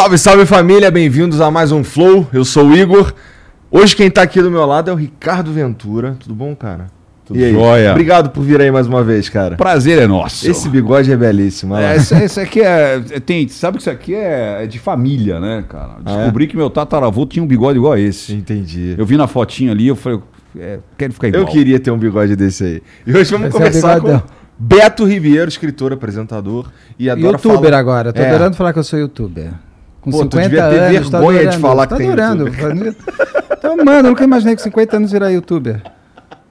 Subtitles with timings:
[0.00, 2.26] Salve, salve família, bem-vindos a mais um Flow.
[2.32, 3.12] Eu sou o Igor.
[3.70, 6.16] Hoje quem tá aqui do meu lado é o Ricardo Ventura.
[6.18, 6.86] Tudo bom, cara?
[7.26, 7.52] Tudo e aí?
[7.52, 7.90] jóia.
[7.90, 9.56] Obrigado por vir aí mais uma vez, cara.
[9.58, 10.50] Prazer é nosso.
[10.50, 11.76] Esse bigode é belíssimo.
[11.76, 13.20] É, isso, isso, aqui é, é.
[13.20, 15.96] Tem, sabe que isso aqui é, é de família, né, cara?
[16.02, 16.50] Descobri ah, é?
[16.50, 18.32] que meu tataravô tinha um bigode igual a esse.
[18.32, 18.94] Entendi.
[18.96, 20.18] Eu vi na fotinha ali, eu falei,
[20.58, 21.42] é, quero ficar igual.
[21.42, 22.82] Eu queria ter um bigode desse aí.
[23.06, 24.22] E hoje vamos Esse é começar é com
[24.58, 27.78] Beto Ribeiro, escritor, apresentador e adora Youtuber falar...
[27.78, 28.12] agora.
[28.14, 28.28] Tô é.
[28.30, 29.50] adorando falar que eu sou youtuber.
[30.00, 32.48] Com Pô, 50 tu devia ter anos, vergonha de falar que tô tem adorando.
[33.52, 35.82] então, mano, eu nunca imaginei que 50 anos virar youtuber.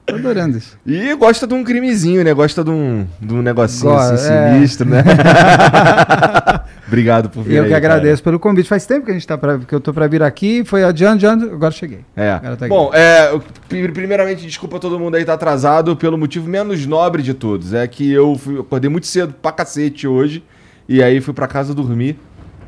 [0.06, 0.78] Tô adorando isso.
[0.84, 2.32] E gosta de um crimezinho, né?
[2.32, 4.52] Gosta de um, de um negocinho assim, é.
[4.54, 5.02] sinistro, né?
[6.86, 7.54] Obrigado por vir.
[7.54, 8.32] Eu aí, que agradeço cara.
[8.32, 8.68] pelo convite.
[8.68, 10.64] Faz tempo que a gente tá pra, que eu tô para vir aqui.
[10.64, 12.00] Foi adiante, adiante, agora cheguei.
[12.16, 12.32] É.
[12.32, 17.22] Agora tá Bom, é, primeiramente, desculpa todo mundo aí tá atrasado pelo motivo menos nobre
[17.22, 17.72] de todos.
[17.72, 20.42] É que eu fui, acordei muito cedo pra cacete hoje.
[20.88, 22.18] E aí fui pra casa dormir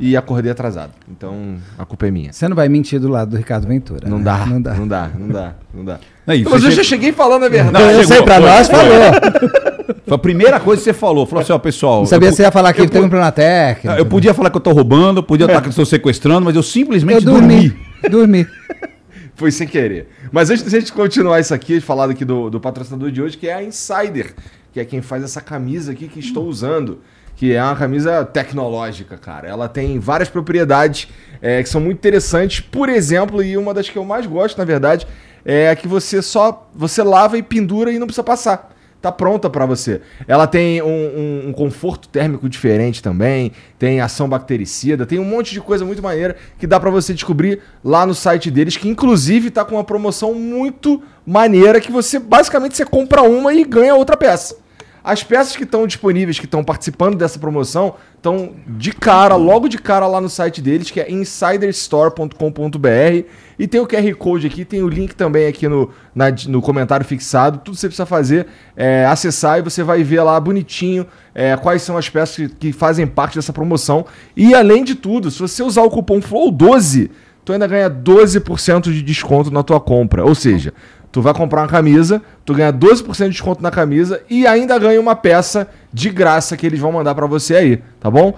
[0.03, 0.91] e acordei atrasado.
[1.09, 2.33] Então, a culpa é minha.
[2.33, 4.09] Você não vai mentir do lado do Ricardo Ventura.
[4.09, 4.25] Não, né?
[4.25, 6.01] dá, não dá, não dá, não dá, não dá.
[6.27, 7.73] É isso, Mas eu já cheguei falando a verdade.
[7.73, 9.95] Não, eu sei, pra nós falou.
[10.05, 11.25] Foi a primeira coisa que você falou.
[11.25, 12.01] Falou assim, ó, pessoal.
[12.01, 13.97] Não sabia se você ia falar que teve um problema técnico.
[13.97, 16.65] Eu podia falar que eu tô roubando, podia estar que eu estou sequestrando, mas eu
[16.65, 17.73] simplesmente eu dormi.
[18.11, 18.47] Dormi.
[19.37, 20.09] Foi sem querer.
[20.33, 23.39] Mas antes de a gente continuar isso aqui, falar aqui do, do patrocinador de hoje,
[23.39, 24.35] que é a Insider,
[24.73, 26.99] que é quem faz essa camisa aqui que estou usando
[27.37, 29.49] que é uma camisa tecnológica, cara.
[29.49, 31.09] Ela tem várias propriedades
[31.41, 32.61] é, que são muito interessantes.
[32.61, 35.07] Por exemplo, e uma das que eu mais gosto, na verdade,
[35.45, 38.71] é a que você só você lava e pendura e não precisa passar.
[39.03, 40.01] Tá pronta para você.
[40.29, 45.53] Ela tem um, um, um, conforto térmico diferente também, tem ação bactericida, tem um monte
[45.53, 49.51] de coisa muito maneira que dá para você descobrir lá no site deles, que inclusive
[49.51, 54.17] tá com uma promoção muito maneira que você basicamente você compra uma e ganha outra
[54.17, 54.62] peça.
[55.05, 59.77] As peças que estão disponíveis, que estão participando dessa promoção, estão de cara, logo de
[59.77, 63.27] cara lá no site deles, que é insiderstore.com.br.
[63.59, 67.05] E tem o QR Code aqui, tem o link também aqui no, na, no comentário
[67.05, 67.59] fixado.
[67.59, 68.47] Tudo que você precisa fazer
[68.77, 71.05] é acessar e você vai ver lá bonitinho
[71.35, 74.07] é, quais são as peças que, que fazem parte dessa promoção.
[74.37, 77.11] E além de tudo, se você usar o cupom FLOW12,
[77.45, 80.25] tu ainda ganha 12% de desconto na tua compra.
[80.25, 80.73] Ou seja,
[81.13, 84.99] Tu vai comprar uma camisa, tu ganha 12% de desconto na camisa e ainda ganha
[84.99, 88.35] uma peça de graça que eles vão mandar para você aí, tá bom?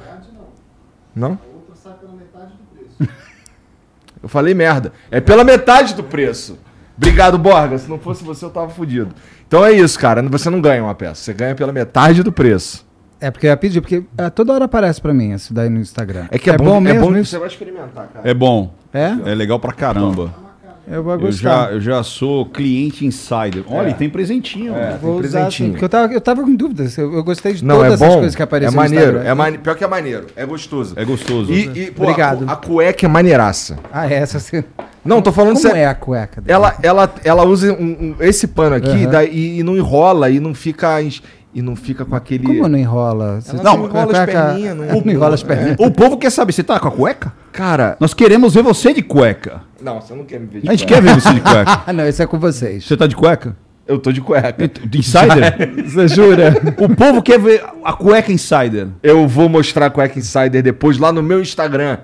[1.14, 1.38] Não?
[4.20, 4.92] Eu falei merda.
[5.10, 6.58] É pela metade do preço.
[6.96, 7.76] Obrigado, Borga.
[7.76, 9.14] Se não fosse você, eu tava fudido.
[9.46, 10.22] Então é isso, cara.
[10.22, 11.16] Você não ganha uma peça.
[11.16, 12.86] Você ganha pela metade do preço.
[13.20, 15.78] É porque eu ia pedir, porque uh, toda hora aparece pra mim isso daí no
[15.78, 16.26] Instagram.
[16.30, 16.98] É que é, é bom, bom mesmo.
[16.98, 18.28] É bom você vai experimentar, cara.
[18.28, 18.74] É bom.
[18.92, 19.14] É?
[19.30, 20.34] É legal pra caramba.
[20.86, 21.28] Eu vou gostar.
[21.28, 23.64] Eu já, eu já sou cliente insider.
[23.66, 23.92] Olha, é.
[23.94, 24.74] tem presentinho.
[24.74, 25.46] É, tem presentinho.
[25.46, 26.96] Assim, porque eu tava, eu tava com dúvidas.
[26.98, 29.18] Eu, eu gostei de Não, todas é bom, coisas que apareceram É maneiro.
[29.18, 30.26] É mani Pior que é maneiro.
[30.36, 30.94] É gostoso.
[30.96, 31.52] É gostoso.
[31.52, 32.44] E, e pô, Obrigado.
[32.48, 33.78] A, a, cueca é maneiraça.
[33.90, 34.62] Ah, é essa sim.
[35.04, 36.40] Não, tô falando Como é a cueca?
[36.40, 36.52] Dele?
[36.54, 39.10] Ela, ela, ela usa um, um, esse pano aqui uhum.
[39.10, 40.98] daí, e não enrola e não fica
[41.54, 42.44] e não fica com aquele.
[42.44, 43.40] Como não enrola?
[43.40, 44.76] Você não, não enrola as perninhas.
[44.76, 45.76] Não, não enrola as perninhas.
[45.78, 47.32] O povo quer saber, você tá com a cueca?
[47.52, 47.96] Cara.
[48.00, 49.62] Nós queremos ver você de cueca.
[49.80, 51.02] Não, você não quer me ver de A gente cueca.
[51.02, 51.82] quer ver você de cueca.
[51.86, 52.84] Ah, não, isso é com vocês.
[52.84, 53.56] Você tá de cueca?
[53.86, 54.66] Eu tô de cueca.
[54.66, 55.84] De insider?
[55.84, 56.54] Você jura?
[56.78, 58.88] O povo quer ver a cueca insider.
[59.02, 61.98] Eu vou mostrar a cueca insider depois lá no meu Instagram.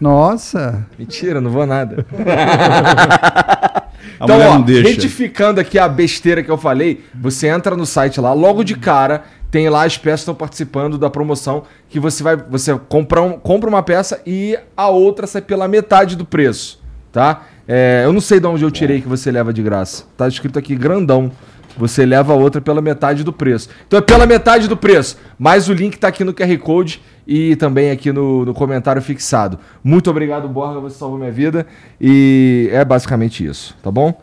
[0.00, 0.86] Nossa.
[0.98, 2.06] Mentira, não vou nada.
[4.20, 8.62] então, ó, retificando aqui a besteira que eu falei, você entra no site lá, logo
[8.62, 12.78] de cara, tem lá as peças que estão participando da promoção que você vai você
[12.88, 16.80] compra, um, compra uma peça e a outra sai pela metade do preço,
[17.10, 17.46] tá?
[17.66, 20.04] É, eu não sei de onde eu tirei que você leva de graça.
[20.16, 21.30] Tá escrito aqui grandão.
[21.76, 23.68] Você leva a outra pela metade do preço.
[23.86, 25.16] Então é pela metade do preço.
[25.38, 29.58] Mas o link está aqui no QR Code e também aqui no, no comentário fixado.
[29.82, 31.66] Muito obrigado, Borga, você salvou minha vida.
[32.00, 34.20] E é basicamente isso, tá bom?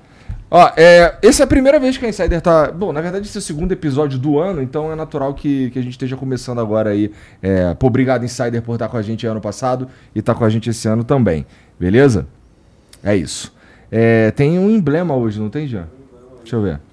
[0.50, 2.72] Ó, é, essa é a primeira vez que a Insider tá.
[2.72, 5.80] Bom, na verdade, esse é o segundo episódio do ano, então é natural que, que
[5.80, 7.12] a gente esteja começando agora aí.
[7.42, 10.46] É, pô, obrigado, Insider, por estar com a gente ano passado e estar tá com
[10.46, 11.46] a gente esse ano também.
[11.78, 12.28] Beleza?
[13.04, 13.54] É isso.
[13.92, 15.86] É, tem um emblema hoje, não tem, já?
[16.44, 16.87] Deixa eu ver.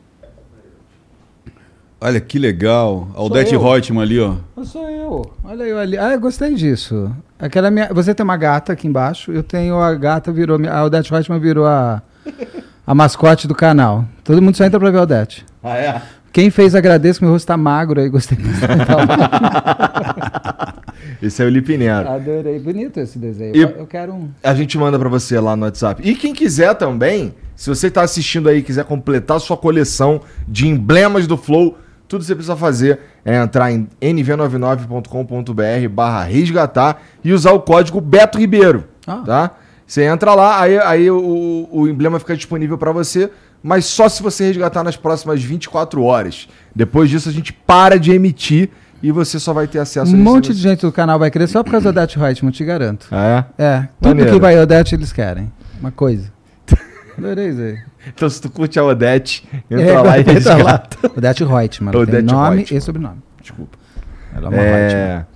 [2.07, 3.09] Olha que legal.
[3.15, 4.35] Aldete Reutemann ali, ó.
[4.63, 5.25] Sou eu.
[5.43, 5.97] Olha eu ali.
[5.97, 7.11] Ah, eu gostei disso.
[7.39, 7.89] Aquela minha...
[7.95, 10.61] Você tem uma gata aqui embaixo, eu tenho a gata, virou.
[10.69, 12.03] A Aldete Reutemann virou a
[12.87, 14.05] a mascote do canal.
[14.23, 15.47] Todo mundo só entra pra ver o Odete.
[15.63, 16.03] Ah, é?
[16.31, 18.37] Quem fez, agradeço, meu rosto tá magro aí, gostei
[21.23, 22.09] Esse é o Lipinero.
[22.09, 22.59] Adorei.
[22.59, 23.57] Bonito esse desenho.
[23.57, 24.29] E eu quero um.
[24.43, 26.03] A gente manda para você lá no WhatsApp.
[26.07, 30.69] E quem quiser também, se você tá assistindo aí e quiser completar sua coleção de
[30.69, 31.79] emblemas do Flow,
[32.15, 38.01] Tudo que você precisa fazer é entrar em nv99.com.br barra resgatar e usar o código
[38.01, 39.23] Beto Ribeiro, Ah.
[39.27, 39.51] tá?
[39.85, 43.31] Você entra lá, aí, aí o, o emblema fica disponível para você,
[43.61, 46.49] mas só se você resgatar nas próximas 24 horas.
[46.73, 48.71] Depois disso a gente para de emitir
[49.03, 51.33] e você só vai ter acesso Um a esse monte de gente do canal vai
[51.33, 53.09] querer só por causa da Odete Reutemann, te garanto.
[53.11, 53.45] É?
[53.59, 54.33] É, tudo Maneiro.
[54.35, 55.53] que vai Odete eles querem.
[55.81, 56.33] Uma coisa.
[57.19, 57.79] Adorei isso aí.
[58.09, 60.55] Então se tu curte a Odete, entra É, lá e entra lá.
[60.57, 60.99] resgata.
[61.17, 61.95] Odete Reutemann.
[61.95, 62.79] ela tem Odete nome Reutemann.
[62.79, 63.19] e sobrenome.
[63.41, 63.79] Desculpa.
[64.35, 65.03] Ela é uma Reutemann.
[65.21, 65.27] É...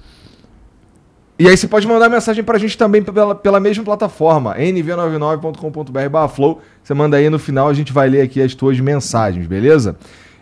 [1.40, 6.60] E aí você pode mandar mensagem pra gente também pela, pela mesma plataforma, nv99.com.br flow.
[6.82, 9.96] Você manda aí no final, a gente vai ler aqui as tuas mensagens, beleza?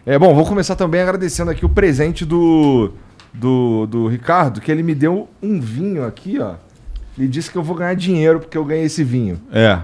[0.06, 2.92] É bom, vou começar também agradecendo aqui o presente do,
[3.34, 6.54] do, do Ricardo, que ele me deu um vinho aqui, ó.
[7.18, 9.38] Ele disse que eu vou ganhar dinheiro porque eu ganhei esse vinho.
[9.52, 9.80] É.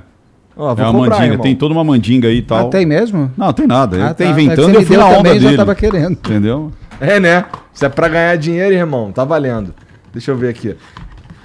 [0.56, 1.24] Ó, É uma comprar, mandinga.
[1.32, 1.42] irmão.
[1.42, 2.66] Tem toda uma mandinga aí e tal.
[2.66, 3.30] Ah, tem mesmo?
[3.36, 3.96] Não, tem nada.
[3.96, 4.24] Ele Ah, tá tá.
[4.26, 5.56] inventando e eu fui na onda dele.
[5.56, 6.12] tava querendo.
[6.12, 6.70] Entendeu?
[7.00, 7.44] É, né?
[7.72, 9.74] Se é pra ganhar dinheiro, irmão, tá valendo.
[10.12, 10.76] Deixa eu ver aqui.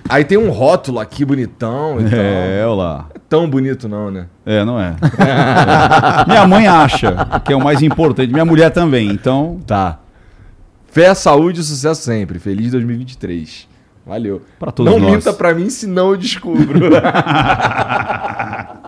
[0.09, 2.97] Aí tem um rótulo aqui bonitão e É, olha lá.
[3.09, 3.17] tal.
[3.29, 4.27] Tão bonito não, né?
[4.45, 4.95] É, não é.
[5.19, 6.25] É.
[6.29, 7.13] Minha mãe acha
[7.43, 8.31] que é o mais importante.
[8.31, 9.09] Minha mulher também.
[9.09, 9.99] Então, Tá.
[10.89, 12.39] Fé, saúde e sucesso sempre.
[12.39, 13.67] Feliz 2023.
[14.05, 14.41] Valeu.
[14.57, 15.11] Pra todos Não nós.
[15.15, 16.79] minta pra mim, senão eu descubro.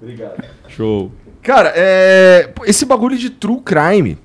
[0.00, 0.44] Obrigado.
[0.68, 1.10] show.
[1.42, 2.50] Cara, é...
[2.66, 4.18] esse bagulho de true crime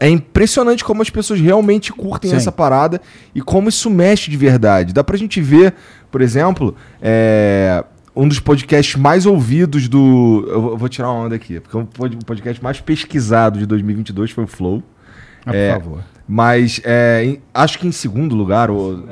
[0.00, 2.36] é impressionante como as pessoas realmente curtem Sim.
[2.36, 3.00] essa parada
[3.34, 4.92] e como isso mexe de verdade.
[4.92, 5.74] Dá pra gente ver,
[6.10, 7.84] por exemplo, é,
[8.14, 10.44] um dos podcasts mais ouvidos do.
[10.48, 14.30] Eu vou- tirar uma onda aqui, porque o pod- o podcast mais pesquisado de 2022
[14.30, 14.82] foi o Flow.
[15.44, 16.04] Ah, É, por favor.
[16.28, 19.02] Mas é, em- acho que em segundo lugar o,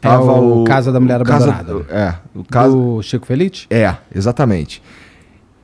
[0.00, 1.86] tava É o Casa da Mulher Casa- Abandonada.
[1.94, 2.96] É, o caso.
[2.96, 3.66] Do Chico Felite?
[3.70, 4.82] É, exatamente.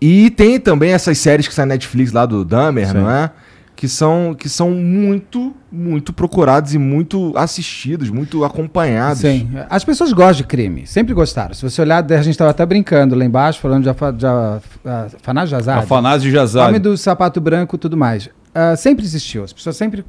[0.00, 2.94] E tem também essas séries que saem na Netflix lá do Dahmer, Sim.
[2.94, 3.30] não é?
[3.74, 9.20] Que são, que são muito, muito procurados e muito assistidos, muito acompanhados.
[9.20, 9.48] Sim.
[9.70, 10.84] As pessoas gostam de crime.
[10.84, 11.54] Sempre gostaram.
[11.54, 14.60] Se você olhar, a gente estava até brincando lá embaixo, falando de, Afa- de a-
[14.84, 15.84] a- Fanás Jazade.
[15.84, 16.78] Afanásio Nome Jazade.
[16.80, 18.28] do sapato branco e tudo mais.
[18.52, 19.44] Ah, sempre existiu.
[19.44, 20.04] As pessoas sempre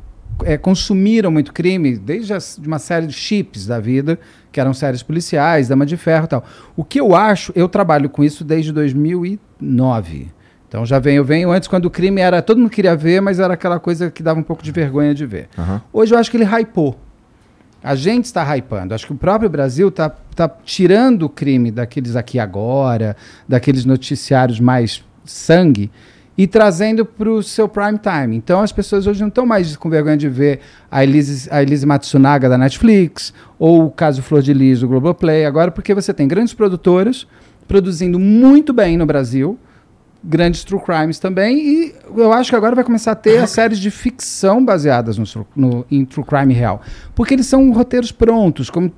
[0.45, 4.19] eh, consumiram muito crime, desde as- de uma série de chips da vida,
[4.51, 6.44] que eram séries policiais, Dama de Ferro e tal.
[6.75, 10.27] O que eu acho, eu trabalho com isso desde 2009.
[10.68, 13.39] Então já venho, eu venho antes quando o crime era, todo mundo queria ver, mas
[13.39, 15.50] era aquela coisa que dava um pouco de vergonha de ver.
[15.57, 15.81] Aham.
[15.91, 17.00] Hoje eu acho que ele hypou.
[17.81, 18.94] A gente está hypando.
[18.94, 23.15] Acho que o próprio Brasil está tá tirando o crime daqueles aqui agora,
[23.47, 25.89] daqueles noticiários mais sangue,
[26.41, 28.38] e trazendo para o seu prime time.
[28.38, 31.86] Então as pessoas hoje não estão mais com vergonha de ver a Elise, a Elise
[31.86, 36.30] Matsunaga da Netflix, ou o caso Flor de Lis do Globoplay, agora porque você tem
[36.30, 37.27] grandes produtoras
[37.68, 39.59] produzindo muito bem no Brasil,
[40.24, 43.77] grandes true crimes também, e eu acho que agora vai começar a ter as séries
[43.77, 46.81] de ficção baseadas no, no- em true crime real.
[47.13, 48.89] Porque eles são roteiros prontos, como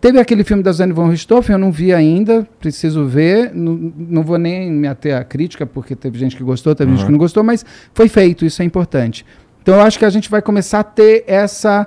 [0.00, 3.52] Teve aquele filme da Zane von Richthofen, eu não vi ainda, preciso ver.
[3.54, 7.06] Não, não vou nem me ater à crítica, porque teve gente que gostou, teve gente
[7.06, 9.24] que não gostou, mas foi feito, isso é importante.
[9.62, 11.86] Então eu acho que a gente vai começar a ter essa.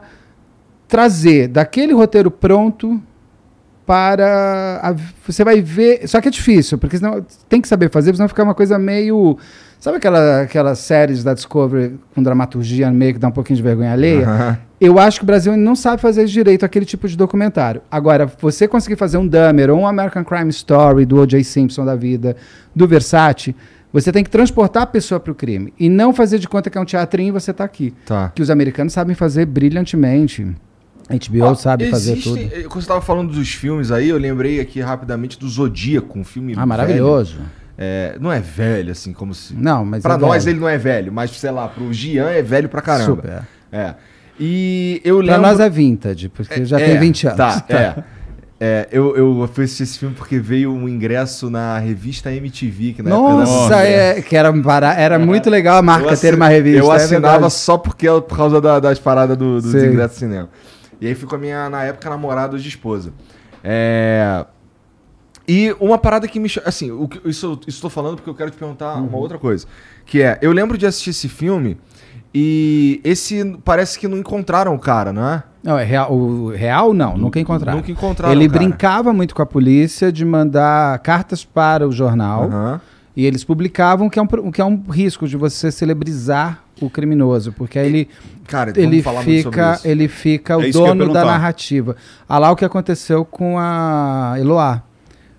[0.88, 3.02] trazer daquele roteiro pronto
[3.86, 4.80] para.
[4.82, 4.96] a-
[5.26, 6.08] você vai ver.
[6.08, 9.38] Só que é difícil, porque senão tem que saber fazer, senão fica uma coisa meio.
[9.88, 13.94] Sabe aquela, aquelas séries da Discovery com dramaturgia meio que dá um pouquinho de vergonha
[13.94, 14.28] alheia?
[14.28, 14.58] Aham.
[14.82, 17.82] Eu acho que o Brasil não sabe fazer direito aquele tipo de documentário.
[17.90, 21.42] Agora, você conseguir fazer um Dahmer ou um American Crime Story do O.J.
[21.42, 22.36] Simpson da vida,
[22.76, 23.56] do Versace,
[23.94, 25.74] você tem que transportar a pessoa para o crime.
[25.80, 27.94] E não fazer de conta que é um teatrinho e você está aqui.
[28.06, 28.30] Tá.
[28.36, 30.46] Que os americanos sabem fazer brilhantemente.
[31.10, 32.54] HBO Ó, sabe fazer existem- tudo.
[32.54, 36.26] eh, Quando você estava falando dos filmes aí, eu lembrei aqui rapidamente do Zodíaco, um
[36.26, 36.56] filme.
[36.58, 37.36] Ah, maravilhoso.
[37.38, 37.67] velho.
[37.78, 39.54] É, não é velho, assim, como se.
[39.54, 40.02] Não, mas.
[40.02, 40.56] Pra é nós velho.
[40.56, 43.06] ele não é velho, mas sei lá, pro Gian é velho pra caramba.
[43.16, 43.42] Super.
[43.72, 43.94] É.
[44.40, 45.42] E eu Pra lembro.
[45.42, 47.38] nós é vintage, porque já É, tem 20 anos.
[47.38, 48.04] Tá, é.
[48.60, 53.04] É, eu, eu fui assistir esse filme porque veio um ingresso na revista MTV, que
[53.04, 54.52] na da Nossa, é, que era,
[54.98, 56.80] era muito legal a marca Eu ter uma revista.
[56.80, 57.54] Eu é assinava verdade.
[57.54, 59.86] só porque por causa da- das paradas do- dos Sei.
[59.88, 60.50] ingressos de cinema.
[61.00, 63.14] E aí fui com a minha, na época, namorada hoje esposa.
[63.64, 64.44] É...
[65.48, 66.50] E uma parada que me.
[66.66, 69.08] Assim, o que- isso isso estou falando porque eu quero te perguntar Uhum.
[69.08, 69.66] uma outra coisa.
[70.06, 71.78] Que é, eu lembro de assistir esse filme
[72.34, 75.44] e esse parece que não encontraram o cara, não é?
[75.64, 77.78] Não, é real, o real não, nunca encontraram.
[77.80, 78.60] Nunca encontraram Ele o cara.
[78.64, 82.82] brincava muito com a polícia de mandar cartas para o jornal Aham.
[83.16, 87.52] e eles publicavam que é, um, que é um risco de você celebrizar o criminoso,
[87.54, 88.10] porque aí ele,
[88.48, 89.88] Cara, ele, falar muito sobre fica, isso.
[89.88, 91.96] ele fica o É dono da narrativa.
[92.30, 94.84] Olha lá o que aconteceu com a Eloá.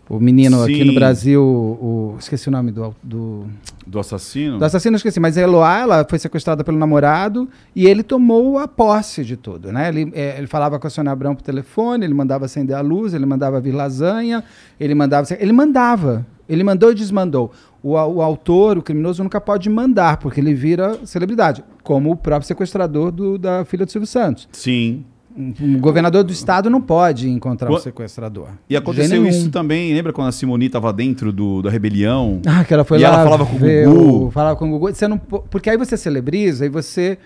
[0.09, 0.85] O menino aqui Sim.
[0.85, 3.45] no Brasil, o, esqueci o nome do, do,
[3.87, 4.59] Do assassino?
[4.59, 7.47] do assassino, esqueci, mas a Eloá, ela foi sequestrada pelo namorado
[7.77, 9.88] e ele tomou a posse de tudo, né?
[9.88, 13.12] Ele, é, ele falava com a Sônia Abrão por telefone, ele mandava acender a luz,
[13.12, 14.43] ele mandava vir lasanha,
[14.81, 15.27] ele mandava...
[15.38, 17.53] Ele mandava, ele mandou e desmandou.
[17.83, 22.47] O, o autor, o criminoso, nunca pode mandar, porque ele vira celebridade, como o próprio
[22.49, 24.49] sequestrador do- da filha do Silvio Santos.
[24.53, 25.05] Sim.
[25.38, 28.49] Um, um governador do estado não pode encontrar um Qua- sequestrador.
[28.68, 32.42] E aconteceu isso também, lembra quando a Simone estava dentro do, da rebelião?
[32.45, 33.09] Ah, que ela foi E lá.
[33.11, 34.26] ela falava com o Gugu.
[34.26, 34.92] o- falava com o Gugu.
[34.92, 37.18] Você não, po- porque aí você celebriza e você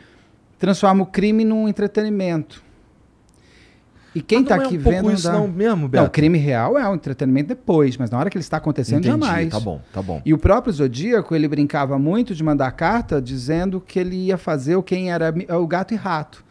[0.58, 2.62] transforma o crime num entretenimento.
[4.14, 5.12] E quem está não é aqui um pouco vendo.
[5.14, 6.04] isso dá- não mesmo, Não, Beto?
[6.04, 9.24] o crime real é um entretenimento depois, mas na hora que ele está acontecendo, Entendi,
[9.24, 9.48] jamais.
[9.48, 10.20] Tá bom, tá bom.
[10.22, 14.76] E o próprio Zodíaco, ele brincava muito de mandar carta dizendo que ele ia fazer
[14.76, 16.44] o quem era o gato e rato.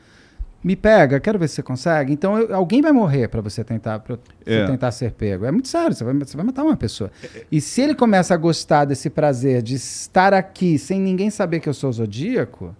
[0.63, 2.13] Me pega, quero ver se você consegue.
[2.13, 4.15] Então eu- alguém vai morrer para você tentar pra
[4.45, 4.65] você É.
[4.67, 5.43] tentar ser pego.
[5.45, 7.11] É muito sério, você vai, você vai matar uma pessoa.
[7.51, 11.67] E se ele começa a gostar desse prazer de estar aqui sem ninguém saber que
[11.67, 12.75] eu sou Zodíaco,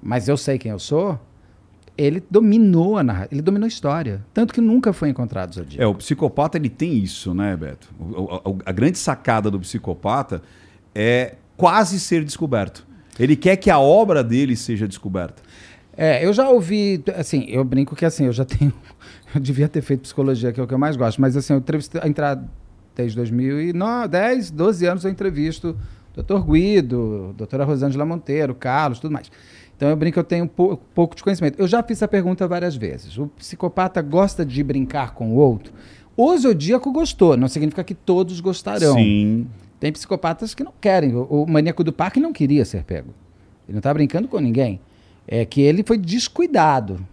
[0.00, 1.18] mas eu sei quem eu sou,
[1.98, 4.24] ele dominou a narrativa, ele dominou a história.
[4.32, 5.82] Tanto que nunca foi encontrado Zodíaco.
[5.82, 7.88] É, o psicopata ele tem isso, né, Beto?
[7.98, 10.40] O- o- a grande sacada do psicopata
[10.94, 12.86] é quase ser descoberto.
[13.18, 15.42] Ele quer que a obra dele seja descoberta.
[15.96, 18.72] É, eu já ouvi, assim, eu brinco que assim, eu já tenho,
[19.34, 21.58] eu devia ter feito psicologia, que é o que eu mais gosto, mas assim, eu
[21.58, 22.42] entrevistei, entrar
[22.96, 25.76] desde 2010, 12 anos eu entrevisto
[26.16, 26.38] Dr.
[26.50, 29.30] Guido, doutora Rosângela Monteiro, Carlos, tudo mais.
[29.76, 31.58] Então eu brinco que eu tenho um pou- pouco de conhecimento.
[31.58, 33.16] Eu já fiz essa pergunta várias vezes.
[33.18, 35.72] O psicopata gosta de brincar com o outro?
[36.16, 38.94] O zodíaco gostou, não significa que todos gostarão.
[38.94, 39.46] Sim.
[39.80, 41.14] Tem psicopatas que não querem.
[41.16, 43.08] O, o maníaco do parque não queria ser pego.
[43.66, 44.78] Ele não está brincando com ninguém.
[45.26, 47.06] É que ele foi descuidado.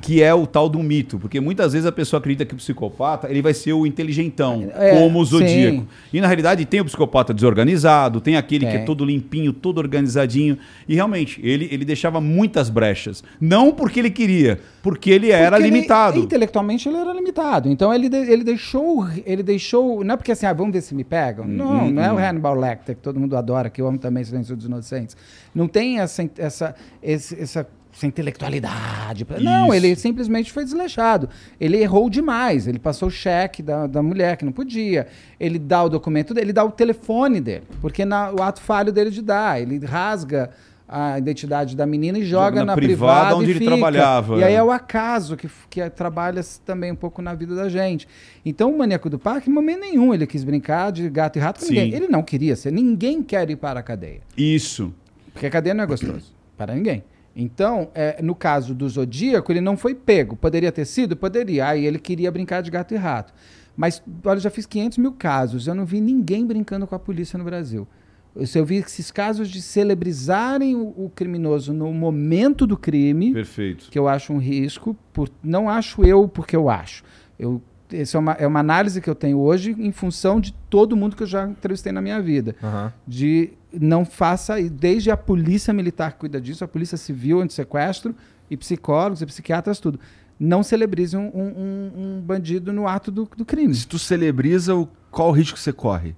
[0.00, 3.28] Que é o tal do mito, porque muitas vezes a pessoa acredita que o psicopata
[3.30, 5.78] ele vai ser o inteligentão, É, como o zodíaco.
[5.82, 5.86] sim.
[6.12, 10.58] E na realidade tem o psicopata desorganizado, tem aquele que é todo limpinho, todo organizadinho.
[10.88, 13.22] E realmente, ele, ele deixava muitas brechas.
[13.40, 16.18] Não porque ele queria, porque ele era Porque ele- limitado.
[16.18, 17.68] intelectualmente ele era limitado.
[17.68, 19.06] Então ele, de- ele deixou.
[19.24, 20.02] Ele deixou.
[20.02, 21.46] Não é porque assim, ah, vamos ver se me pegam.
[21.46, 22.18] não, hum, não é o hum.
[22.18, 25.16] Hannibal Lecter, que todo mundo adora, que eu amo também Silêncio dos Inocentes.
[25.54, 29.24] Não tem essa, essa, esse- essa, essa intelectualidade.
[29.24, 29.74] pra- Não, Isso.
[29.74, 31.28] ele simplesmente foi desleixado.
[31.60, 32.66] Ele errou demais.
[32.66, 35.06] Ele passou o cheque da, da mulher que não podia.
[35.38, 37.64] Ele dá o documento dele, ele dá o telefone dele.
[37.80, 39.60] Porque na, o ato falho dele de dar.
[39.60, 40.50] Ele rasga
[40.88, 43.70] a identidade da menina e joga, Joga na na, privada privada, onde e ele fica.
[43.70, 44.56] trabalhava, E aí é.
[44.56, 48.06] é o acaso que, que trabalha também um pouco na vida da gente.
[48.44, 51.60] Então o maníaco do parque, em momento nenhum, ele quis brincar de gato e rato
[51.60, 51.74] com Sim.
[51.74, 51.94] ninguém.
[51.94, 52.70] Ele não queria ser.
[52.72, 54.20] Ninguém quer ir para a cadeia.
[54.36, 54.92] Isso.
[55.32, 57.02] Porque a cadeia não é gostoso para ninguém.
[57.34, 60.36] Então, é, no caso do Zodíaco, ele não foi pego.
[60.36, 61.16] Poderia ter sido?
[61.16, 61.68] Poderia.
[61.68, 63.32] Aí ele queria brincar de gato e rato.
[63.76, 65.66] Mas, olha, eu já fiz 500 mil casos.
[65.66, 67.88] Eu não vi ninguém brincando com a polícia no Brasil.
[68.34, 73.90] Eu, eu vi esses casos de celebrizarem o, o criminoso no momento do crime Perfeito.
[73.90, 77.02] que eu acho um risco, por, não acho eu porque eu acho.
[77.38, 77.62] Eu,
[77.92, 81.14] essa é uma, é uma análise que eu tenho hoje em função de todo mundo
[81.14, 82.56] que eu já entrevistei na minha vida.
[82.62, 82.92] Aham.
[83.06, 88.14] De não faça, e desde a polícia militar que cuida disso, a polícia civil anti-sequestro,
[88.50, 89.98] e psicólogos e psiquiatras, tudo.
[90.38, 93.74] Não celebrize um, um- um- um bandido no ato do, do crime.
[93.74, 96.14] Se tu celebriza, o- qual o risco que você corre?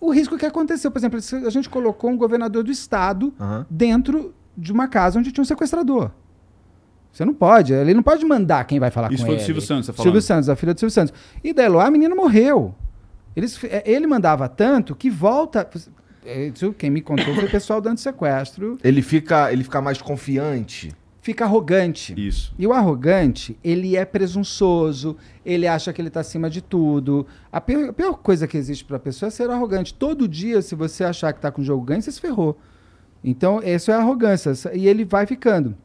[0.00, 3.66] O risco que aconteceu, por exemplo, a gente colocou um governador do estado Aham.
[3.68, 6.10] dentro de uma casa onde tinha um sequestrador.
[7.12, 9.42] Você não pode, ele não pode mandar quem vai falar Isso com foi ele.
[9.42, 10.22] do Silvio Santos, você tá Silvio.
[10.22, 11.12] Santos, a filha do Silvio Santos.
[11.42, 12.74] E da Eloá, a menina morreu.
[13.34, 15.68] Eles, é, ele mandava tanto que volta.
[16.24, 18.78] É, Isso quem me contou foi o pessoal do antissequestro.
[18.82, 20.94] Ele fica, ele fica mais confiante.
[21.20, 22.14] Fica arrogante.
[22.16, 22.54] Isso.
[22.58, 27.26] E o arrogante, ele é presunçoso, ele acha que ele está acima de tudo.
[27.52, 29.92] A pior, a pior coisa que existe para a pessoa é ser arrogante.
[29.92, 32.58] Todo dia, se você achar que está com o jogo ganho, você se ferrou.
[33.22, 34.52] Então, isso é arrogância.
[34.74, 35.76] E ele vai ficando.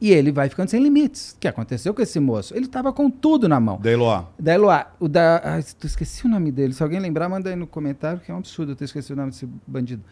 [0.00, 1.32] E ele vai ficando sem limites.
[1.32, 2.54] O que aconteceu com esse moço?
[2.56, 3.78] Ele estava com tudo na mão.
[3.80, 4.24] Da Eloá.
[4.38, 5.42] Da Eloá, o da.
[5.44, 6.72] Ai, eu esqueci o nome dele.
[6.72, 9.16] Se alguém lembrar, manda aí no comentário, que é um absurdo eu ter esquecido o
[9.16, 10.02] nome desse bandido.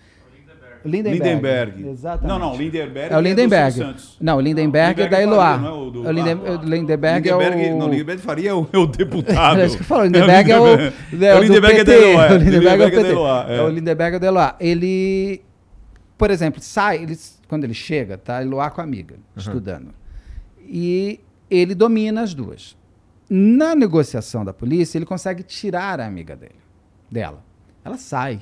[0.84, 1.18] Lindenberg.
[1.18, 1.88] Lindenberg.
[1.88, 2.28] Exatamente.
[2.28, 3.72] Não, não, Lindenberg É o do Lindenberg.
[3.78, 4.16] Santos.
[4.20, 5.46] Não, o Lindenberg é da Lindenberg Eloá.
[5.54, 6.50] Faria, não é o do- o Linden- Ah.
[6.50, 7.78] o Lindenberg, é Lindenberg, o...
[7.78, 9.58] Não, Lindenberg Faria é o, é o deputado.
[9.60, 12.28] É isso que eu falo, o Lindenberg é o, É o Lindenberg é da Eloá.
[12.30, 13.10] o Lindenberg é o da PT.
[13.10, 13.56] Eloá, é.
[13.56, 14.56] É o Lindenberg é da Eloá.
[14.60, 15.42] Ele,
[16.16, 17.18] por exemplo, sai, ele,
[17.48, 19.94] quando ele chega, tá Eloá com a amiga, estudando.
[20.60, 22.76] E ele domina as duas.
[23.28, 26.60] Na negociação da polícia, ele consegue tirar a amiga dele,
[27.10, 27.42] dela.
[27.84, 28.40] Ela sai.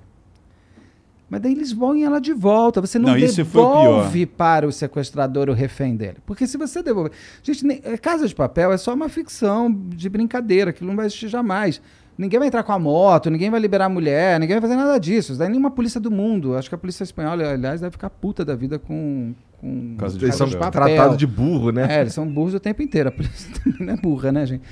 [1.29, 2.81] Mas daí eles põem ela de volta.
[2.81, 6.19] Você não, Não, devolve para o sequestrador o refém dele.
[6.25, 7.13] Porque se você devolver.
[7.43, 11.29] Gente, é, Casa de Papel é só uma ficção de brincadeira, aquilo não vai existir
[11.29, 11.83] jamais.
[12.19, 14.99] Ninguém vai entrar com a moto, ninguém vai liberar a mulher, ninguém vai fazer nada
[14.99, 15.33] disso.
[15.33, 16.57] Isso daí nenhuma polícia do mundo.
[16.57, 19.35] Acho que a polícia espanhola, aliás, deve ficar puta da vida com.
[19.61, 21.87] com Caso de Eles são tratados de burro, né?
[21.91, 23.11] É, eles são burros o tempo inteiro.
[23.11, 24.63] A polícia também não é burra, né, gente?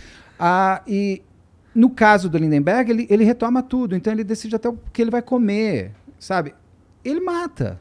[0.40, 1.20] Ah, e
[1.74, 3.94] no caso do Lindenberg, ele, ele retoma tudo.
[3.94, 6.54] Então ele decide até o que ele vai comer, sabe?
[7.04, 7.78] Ele mata.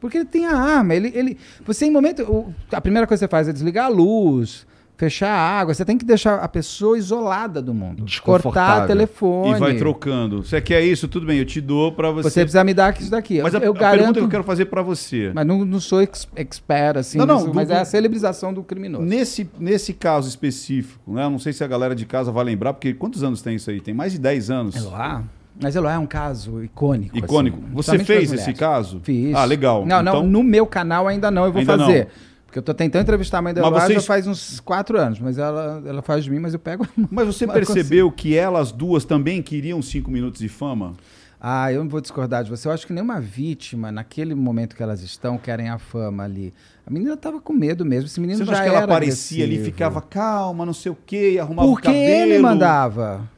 [0.00, 0.94] Porque ele tem a arma.
[0.94, 2.22] Ele, ele, você, em momento.
[2.22, 5.74] o- a primeira coisa que você faz é desligar a luz, fechar a água.
[5.74, 8.04] Você tem que deixar a pessoa isolada do mundo.
[8.22, 9.56] Cortar telefone.
[9.56, 10.42] E vai trocando.
[10.44, 11.08] Você quer isso?
[11.08, 12.30] Tudo bem, eu te dou pra você.
[12.30, 13.42] Você precisa me dar isso daqui.
[13.42, 14.14] Mas a, eu a pergunta garanto.
[14.18, 15.30] que eu quero fazer pra você.
[15.34, 17.18] Mas não, não sou ex expert, assim.
[17.18, 19.04] Não, não, mas, do- mas é a celebrização do criminoso.
[19.04, 21.24] Nesse, nesse caso específico, né?
[21.24, 23.70] eu Não sei se a galera de casa vai lembrar, porque quantos anos tem isso
[23.70, 23.80] aí?
[23.80, 24.76] Tem mais de 10 anos.
[24.76, 25.22] Eloá?
[25.60, 27.16] Mas Eloá é um caso icônico.
[27.16, 27.58] Icônico.
[27.58, 29.00] assim, Você fez esse caso?
[29.04, 29.34] Fiz.
[29.34, 29.86] Ah, legal.
[29.86, 32.04] Não, não, Então- no meu canal ainda não, eu vou Ainda fazer.
[32.06, 32.33] não.
[32.54, 35.38] Porque eu tô tentando entrevistar a mãe Eloá vocês- já faz uns quatro anos, mas
[35.38, 36.86] ela, ela faz de mim, mas eu pego.
[37.10, 40.94] Mas você Mas percebeu que elas duas também queriam cinco minutos de fama?
[41.40, 42.68] Ah, eu não vou discordar de você.
[42.68, 46.54] Eu acho que nenhuma vítima, naquele momento que elas estão, querem a fama ali.
[46.86, 48.06] A menina tava com medo mesmo.
[48.06, 49.74] Esse menino Você já acha que ela aparecia ali e agressivo.
[49.74, 52.30] ficava calma, não sei o quê, arrumava Porque o cabelo?
[52.32, 53.28] ele mandava.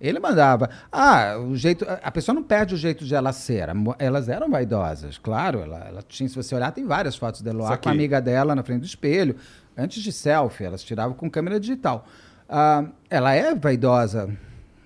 [0.00, 0.70] Ele mandava.
[0.90, 1.84] Ah, o jeito.
[2.02, 3.68] a- pessoa não perde o jeito de ela ser.
[3.98, 5.60] Elas eram vaidosas, claro.
[5.60, 8.54] Ela, ela tinha, se você olhar, tem várias fotos dela lá com a amiga dela
[8.54, 9.36] na frente do espelho.
[9.76, 12.06] Antes de selfie, elas tiravam com câmera digital.
[12.48, 14.30] Ah, ela é vaidosa.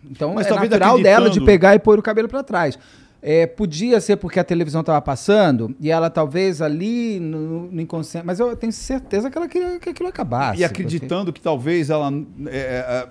[0.04, 2.78] Então Mas é natural dela de pegar e pôr o cabelo para trás.
[3.26, 8.26] É, podia ser porque a televisão estava passando e ela talvez ali no, no inconsciente.
[8.26, 10.60] Mas eu tenho certeza que ela queria que aquilo acabasse.
[10.60, 12.12] E acreditando que talvez ela.
[12.48, 13.08] é, é,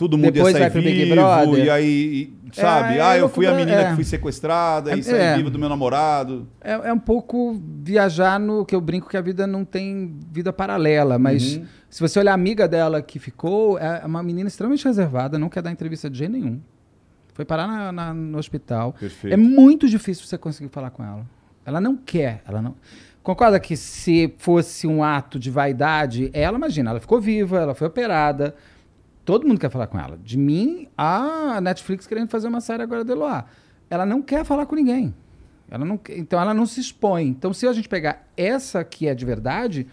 [0.00, 1.64] todo mundo Depois ia sair vai pro Big vivo, Brother.
[1.64, 2.96] e aí, sabe?
[2.96, 3.90] É, ah, eu fui a loucura, menina é.
[3.90, 5.36] que fui sequestrada e É, saí é.
[5.36, 6.48] viva do meu namorado.
[6.60, 10.52] É, é um pouco viajar no que eu brinco que a vida não tem vida
[10.52, 11.66] paralela, mas Uhum.
[11.90, 15.62] se você olhar a amiga dela que ficou, é uma menina extremamente reservada, não quer
[15.62, 16.60] dar entrevista de jeito nenhum.
[17.34, 18.94] Foi parar na- na- no hospital.
[18.98, 19.32] Perfeito.
[19.34, 21.24] É muito difícil você conseguir falar com ela.
[21.64, 22.74] Ela não quer, ela não.
[23.22, 27.86] Concorda que se fosse um ato de vaidade, ela, imagina, ela ficou viva, ela foi
[27.86, 28.54] operada.
[29.24, 30.18] Todo mundo quer falar com ela.
[30.22, 33.44] De mim, a Netflix querendo fazer uma série agora de Eloá.
[33.88, 35.14] Ela não quer falar com ninguém.
[35.70, 37.26] Ela não, então ela não se expõe.
[37.28, 39.86] Então, se a gente pegar essa que é de verdade,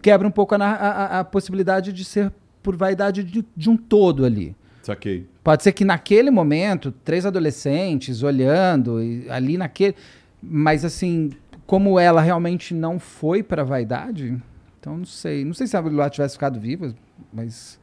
[0.00, 4.24] quebra um pouco a, a- a- possibilidade de ser por vaidade de, de um todo
[4.24, 4.56] ali.
[4.82, 5.28] Saquei.
[5.44, 9.94] Pode ser que naquele momento, três adolescentes olhando, ali naquele.
[10.42, 11.30] Mas assim,
[11.66, 14.40] como ela realmente não foi pra vaidade,
[14.78, 15.44] então não sei.
[15.44, 16.94] Não sei se a Lula tivesse ficado viva,
[17.32, 17.78] mas.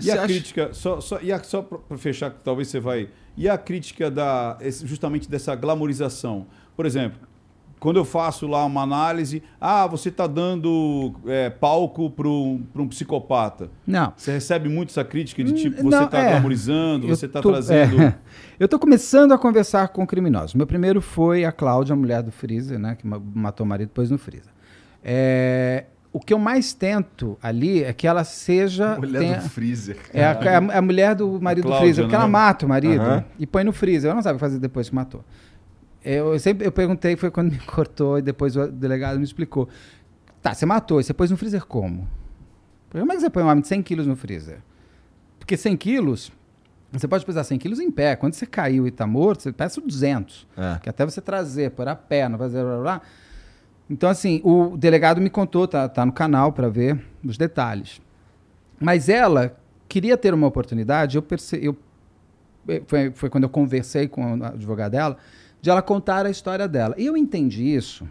[0.00, 2.78] E Você a acha- crítica, só, só, e a, só para fechar, que talvez você
[2.80, 3.08] vai.
[3.36, 6.46] E a crítica da, justamente dessa glamorização?
[6.76, 7.18] Por exemplo,
[7.80, 12.88] quando eu faço lá uma análise, ah, você está dando é, palco para um, um
[12.88, 13.70] psicopata.
[13.86, 14.12] Não.
[14.16, 16.30] Você recebe muito essa crítica de Hum, tipo, você está é.
[16.32, 18.02] glamorizando, você está trazendo.
[18.02, 18.18] é.
[18.58, 20.54] eu estou começando a conversar com criminosos.
[20.54, 22.96] Meu primeiro foi a Cláudia, a mulher do Freezer, né?
[22.96, 24.52] Que ma- matou o marido depois no Freezer.
[25.04, 28.96] É, o que eu mais tento ali é que ela seja.
[28.96, 29.96] Mulher tenha- do freezer.
[30.12, 32.22] É a, é a- a mulher do marido Cláudia, do freezer, porque né?
[32.22, 33.24] ela mata o marido Aham.
[33.38, 34.10] e põe no freezer.
[34.10, 35.24] Eu não sabe o que fazer depois que matou.
[36.04, 39.68] Eu, eu sempre eu perguntei, foi quando me cortou e depois o delegado me explicou.
[40.40, 42.08] Tá, você matou, e você pôs no freezer como?
[42.90, 44.58] Como é que você põe um homem de 100 quilos no freezer?
[45.38, 46.32] Porque 100 quilos,
[46.92, 48.16] você pode pesar 100 quilos em pé.
[48.16, 50.46] Quando você caiu e tá morto, você pesa 200.
[50.56, 50.78] É.
[50.82, 53.02] Que até você trazer, pôr a perna, fazer blá blá blá.
[53.90, 58.00] Então, assim, o delegado me contou, tá, tá no canal para ver os detalhes.
[58.78, 59.56] Mas ela
[59.88, 61.66] queria ter uma oportunidade, eu percebi.
[61.66, 61.76] Eu,
[62.68, 65.16] eh, foi, foi quando eu conversei com a advogada dela,
[65.60, 66.94] de ela contar a história dela.
[66.98, 68.06] E eu entendi isso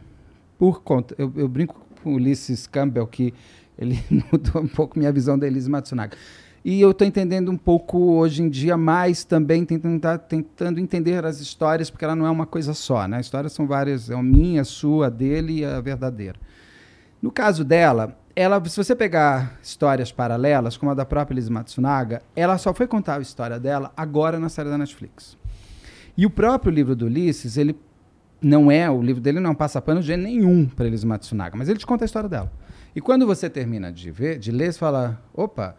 [0.57, 1.13] por conta.
[1.17, 3.33] Eu, eu brinco com o Ulisses Campbell que
[3.77, 6.17] ele mudou um pouco minha visão da Elise Matsunaga.
[6.65, 11.23] E eu estou entendendo um pouco hoje em dia mais também, tentando, tá- tentando entender
[11.25, 13.17] as histórias, porque ela não é uma coisa só, né?
[13.17, 16.37] As histórias são várias, é a minha, a sua, a dele e a verdadeira.
[17.21, 22.21] No caso dela, ela, se você pegar histórias paralelas, como a da própria Elise Matsunaga,
[22.35, 25.37] ela só foi contar a história dela agora na série da Netflix.
[26.15, 27.75] E o próprio livro do Ulisses, ele
[28.41, 31.79] não é, o livro dele não passa pano de nenhum para Elise Matsunaga, mas ele
[31.79, 32.51] te conta a história dela.
[32.95, 35.75] E quando você termina de ver, de ler, você fala, opa,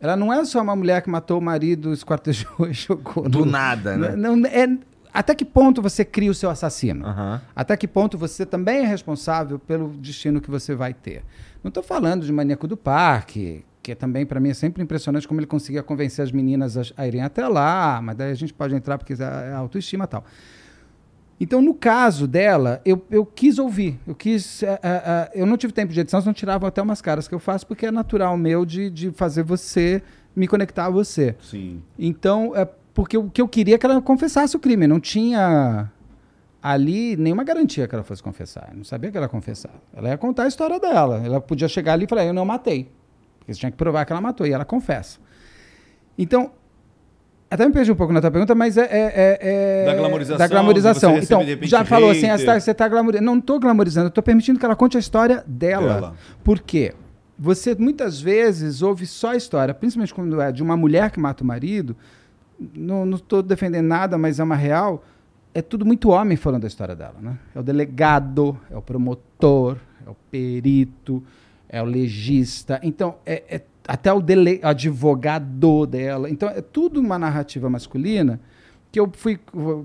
[0.00, 3.28] ela não é só uma mulher que matou o marido, esquartejou e jogou.
[3.28, 4.16] Do no- nada, né?
[4.16, 4.76] Não, é,
[5.12, 7.06] até que ponto você cria o seu assassino?
[7.06, 7.40] Aham.
[7.54, 11.22] Até que ponto você também é responsável pelo destino que você vai ter?
[11.62, 15.40] Não estou falando de Maníaco do Parque, que também para mim é sempre impressionante como
[15.40, 18.98] ele conseguia convencer as meninas a, irem até lá, mas daí a gente pode entrar
[18.98, 19.16] porque é
[19.50, 20.24] é autoestima e tal.
[21.40, 23.98] Então, no caso dela, eu, eu quis ouvir.
[24.06, 24.62] Eu quis.
[24.62, 27.34] eh, eh, eh, eu não tive tempo de edição, senão tiravam até umas caras que
[27.34, 30.02] eu faço, porque é natural meu de, de fazer você
[30.34, 31.36] me conectar a você.
[31.42, 31.82] Sim.
[31.98, 34.86] Então, é porque o que eu queria é que ela confessasse o crime.
[34.86, 35.90] Não tinha
[36.62, 38.68] ali nenhuma garantia que ela fosse confessar.
[38.70, 39.74] Eu não sabia que ela ia confessar.
[39.92, 41.20] Ela ia contar a história dela.
[41.24, 42.90] Ela podia chegar ali e falar: Eu não matei.
[43.40, 44.46] Porque você tinha que provar que ela matou.
[44.46, 45.18] E ela confessa.
[46.16, 46.52] Então,
[47.54, 48.82] até me perdi um pouco na tua pergunta, mas é.
[48.82, 51.16] é- é- é- Da glamorização, Da glamorização.
[51.18, 52.50] Então, já falou assim: hater.
[52.50, 53.24] ah, você está glamorizando.
[53.26, 55.94] Não estou glamorizando, estou permitindo que ela conte a história dela.
[55.94, 56.14] Dela.
[56.42, 56.92] Por quê?
[57.38, 61.42] Você muitas vezes ouve só a história, principalmente quando é de uma mulher que mata
[61.42, 61.96] o marido.
[62.74, 65.04] Não estou defendendo nada, mas é uma real.
[65.52, 67.38] É tudo muito homem falando da história dela, né?
[67.54, 71.22] É o delegado, é o promotor, é o perito,
[71.68, 72.80] é o legista.
[72.82, 76.30] Então, é, é até o dele, advogado dela.
[76.30, 78.40] Então, é tudo uma narrativa masculina
[78.94, 79.40] que eu fui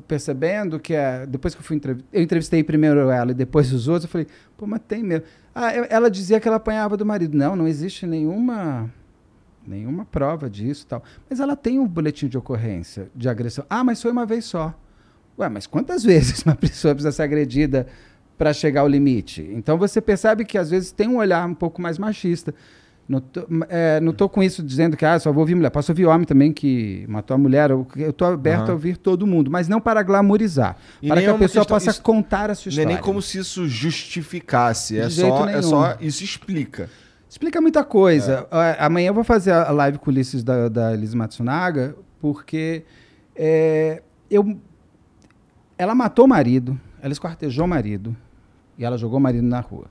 [0.08, 1.82] percebendo que é, depois que eu fui
[2.14, 5.26] eu entrevistei primeiro ela e depois os outros, eu falei, pô, mas tem mesmo.
[5.54, 7.36] Ah, ela dizia que ela apanhava do marido.
[7.36, 8.88] Não, não existe nenhuma
[9.66, 11.04] nenhuma prova disso tal.
[11.30, 13.66] Mas ela tem um boletim de ocorrência de agressão.
[13.68, 14.74] Ah, mas foi uma vez só.
[15.40, 17.88] Ué, mas quantas vezes uma pessoa precisa ser agredida
[18.38, 19.42] para chegar ao limite?
[19.54, 22.54] Então você percebe que às vezes tem um olhar um pouco mais machista.
[23.10, 25.72] Não tô, é, não tô com isso dizendo que ah, só vou ouvir mulher.
[25.72, 27.72] Posso ouvir homem também que matou a mulher.
[27.72, 28.70] Eu, eu tô aberto Aham.
[28.70, 30.78] a ouvir todo mundo, mas não para glamorizar.
[31.02, 32.82] E para que é a uma pessoa questão- possa isso- contar a sua Não é
[32.82, 32.94] história.
[32.94, 35.00] nem como se isso justificasse.
[35.00, 35.98] É De só, é só.
[36.00, 36.88] Isso explica.
[37.28, 38.48] Explica muita coisa.
[38.52, 42.84] Ah, Amanhã eu vou fazer a live com Ulisses da, da Elise Matsunaga, porque
[43.36, 44.56] é, eu,
[45.80, 48.16] ela matou o marido, ela esquartejou o marido
[48.78, 49.86] e ela jogou o marido na rua.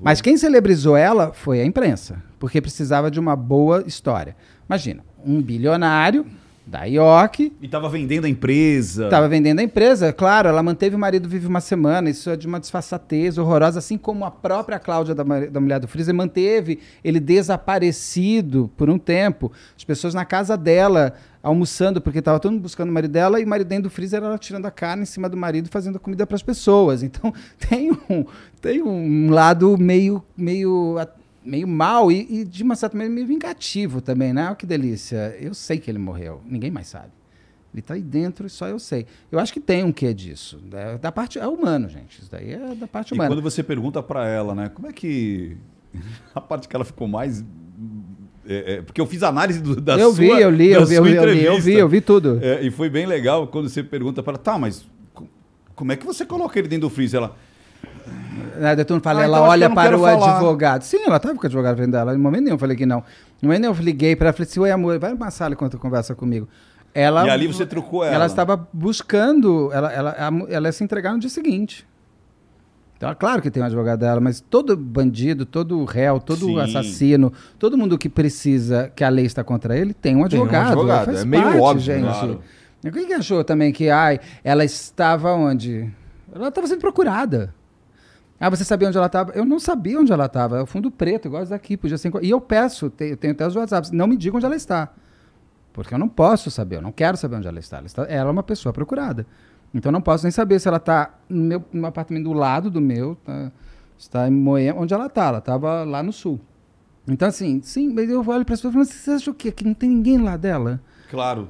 [0.00, 4.36] Mas quem celebrizou ela foi a imprensa, porque precisava de uma boa história.
[4.68, 6.26] Imagina, um bilionário
[6.66, 9.04] da IOC E tava vendendo a empresa.
[9.04, 12.46] Estava vendendo a empresa, claro, ela manteve o marido vive uma semana, isso é de
[12.46, 17.20] uma disfarçatez horrorosa, assim como a própria Cláudia da, da mulher do Freezer manteve ele
[17.20, 19.52] desaparecido por um tempo.
[19.76, 21.14] As pessoas na casa dela
[21.46, 24.20] almoçando, porque estava todo mundo buscando o marido dela, e o marido dentro do freezer
[24.20, 27.04] ela tirando a carne em cima do marido, fazendo comida para as pessoas.
[27.04, 27.32] Então
[27.70, 28.24] tem um,
[28.60, 30.98] tem um lado meio, meio,
[31.46, 34.46] meio mal e, e, de uma certa maneira meio vingativo também, né?
[34.46, 35.34] Olha que delícia.
[35.40, 37.10] Eu sei que ele morreu, ninguém mais sabe.
[37.72, 39.06] Ele tá aí dentro e só eu sei.
[39.30, 40.58] Eu acho que tem um quê disso.
[40.72, 42.20] É, da parte, é humano, gente.
[42.20, 43.28] Isso daí é da parte E humana.
[43.30, 45.56] quando você pergunta pra ela, né, como é que.
[46.34, 47.44] A parte que ela ficou mais.
[48.48, 50.86] é, é, porque eu fiz análise do, da eu sua vi, eu li, da eu
[50.86, 52.38] vi, eu vi, eu li, eu vi, eu vi tudo.
[52.42, 55.26] É, e foi bem legal quando você pergunta pra ela, tá, mas co-
[55.74, 57.18] como é que você coloca ele dentro do freezer?
[57.18, 57.36] Ela,
[58.60, 60.32] Daí todo mundo fala, Ah, ela então olha não para o falar.
[60.36, 60.82] advogado.
[60.82, 62.14] Sim, ela estava com o advogado frente dela.
[62.14, 63.02] Em momento nenhum eu falei que não.
[63.42, 65.52] Em momento nenhum eu liguei para ela e falei assim, oi amor, vai numa sala
[65.54, 66.48] enquanto conversa comigo.
[66.94, 68.14] Ela, E ali você trucou ela.
[68.14, 70.16] Ela estava buscando, ela, ela,
[70.48, 71.86] ela ia se entregar no dia seguinte.
[72.96, 76.58] Então, é claro que tem um advogado dela, mas todo bandido, todo réu, todo Sim.
[76.60, 80.44] assassino, todo mundo que precisa, que a lei está contra ele, tem um Tem um
[80.44, 80.68] advogado.
[80.68, 82.02] advogado, Faz é meio parte, óbvio, gente.
[82.02, 82.40] claro.
[82.82, 85.90] O que que achou também que, ai, ela estava onde?
[86.34, 87.52] Ela estava sendo procurada.
[88.38, 89.32] Ah, você sabia onde ela estava?
[89.32, 90.58] Eu não sabia onde ela estava.
[90.58, 91.76] É o fundo preto, igual esse daqui.
[91.76, 92.12] Podia ser...
[92.22, 94.92] E eu peço, eu tenho até os WhatsApps, não me digam onde ela está.
[95.72, 97.78] Porque eu não posso saber, eu não quero saber onde ela está.
[97.78, 99.26] Ela, está, ela é uma pessoa procurada.
[99.74, 102.80] Então não posso nem saber se ela está no, meu, no apartamento do lado do
[102.80, 103.52] meu, tá,
[103.98, 105.26] está em Moema, onde ela está.
[105.26, 106.40] Ela estava lá no sul.
[107.08, 109.52] Então, assim, sim, mas eu olho para as pessoas e falo, você acha o quê?
[109.52, 110.80] Que não tem ninguém lá dela?
[111.10, 111.48] claro.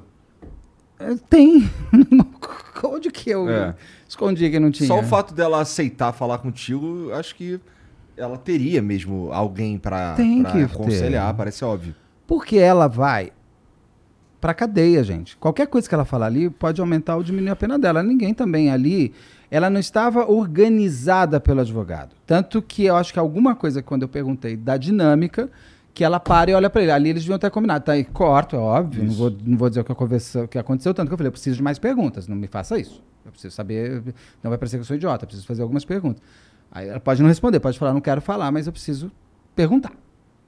[0.98, 1.68] É, Tem.
[2.84, 3.74] Onde que eu É.
[4.08, 4.86] escondi que não tinha?
[4.86, 7.58] Só o fato dela aceitar falar contigo, acho que
[8.16, 11.36] ela teria mesmo alguém que aconselhar, ter.
[11.36, 11.94] parece óbvio.
[12.26, 13.32] Porque ela vai
[14.40, 15.36] pra cadeia, gente.
[15.36, 18.02] Qualquer coisa que ela falar ali pode aumentar ou diminuir a pena dela.
[18.02, 19.12] Ninguém também ali,
[19.50, 22.14] ela não estava organizada pelo advogado.
[22.26, 25.50] Tanto que eu acho que alguma coisa, quando eu perguntei da dinâmica,
[25.96, 26.90] que ela para e olha pra ele.
[26.90, 27.82] Ali eles deviam ter combinado.
[27.82, 29.02] Tá aí, corto, é óbvio.
[29.02, 31.28] Não vou, não vou dizer o que, aconteceu, o que aconteceu, tanto que eu falei,
[31.28, 32.28] eu preciso de mais perguntas.
[32.28, 33.02] Não me faça isso.
[33.24, 34.02] Eu preciso saber.
[34.42, 36.22] Não vai parecer que eu sou idiota, eu preciso fazer algumas perguntas.
[36.70, 39.10] Aí ela pode não responder, pode falar, não quero falar, mas eu preciso
[39.54, 39.92] perguntar.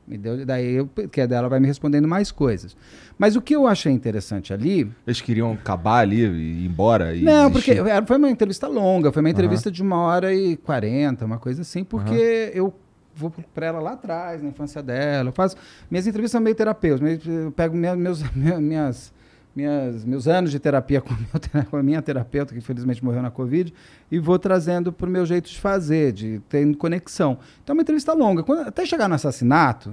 [0.06, 2.76] Me deu, daí eu, que é dela vai me respondendo mais coisas.
[3.18, 4.90] Mas o que eu achei interessante ali.
[5.06, 7.14] Eles queriam acabar ali e ir embora.
[7.16, 7.90] E não, porque desistir.
[7.90, 11.62] era- foi uma entrevista longa, foi uma entrevista de uma hora e quarenta, uma coisa
[11.62, 12.72] assim, porque eu
[13.18, 15.28] vou para ela lá atrás, na infância dela.
[15.28, 15.56] Eu faço.
[15.90, 19.12] Minhas entrevistas são meio terapeutas, meio- eu pego minha- meus, minhas,
[19.54, 23.30] minhas, meus anos de terapia com, meu com a minha terapeuta, que infelizmente morreu na
[23.30, 23.74] Covid,
[24.10, 27.38] e vou trazendo para o meu jeito de fazer, de ter conexão.
[27.64, 28.42] Então é uma entrevista longa.
[28.42, 29.92] Quando- até chegar no assassinato,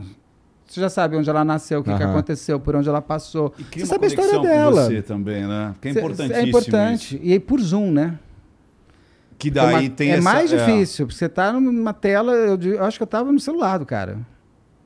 [0.67, 3.53] você já sabe onde ela nasceu, o que, que aconteceu, por onde ela passou.
[3.57, 4.85] E cria você uma sabe a história conexão com dela.
[4.87, 5.75] você também, né?
[5.81, 7.15] Que é Cê- importantíssimo É importante.
[7.15, 7.23] isso.
[7.25, 8.19] E aí por Zoom, né?
[9.37, 10.57] Que Porque daí uma- tem é essa- mais é.
[10.57, 13.85] difícil, porque você tá numa tela, eu, eu acho que eu tava no celular do
[13.85, 14.17] cara.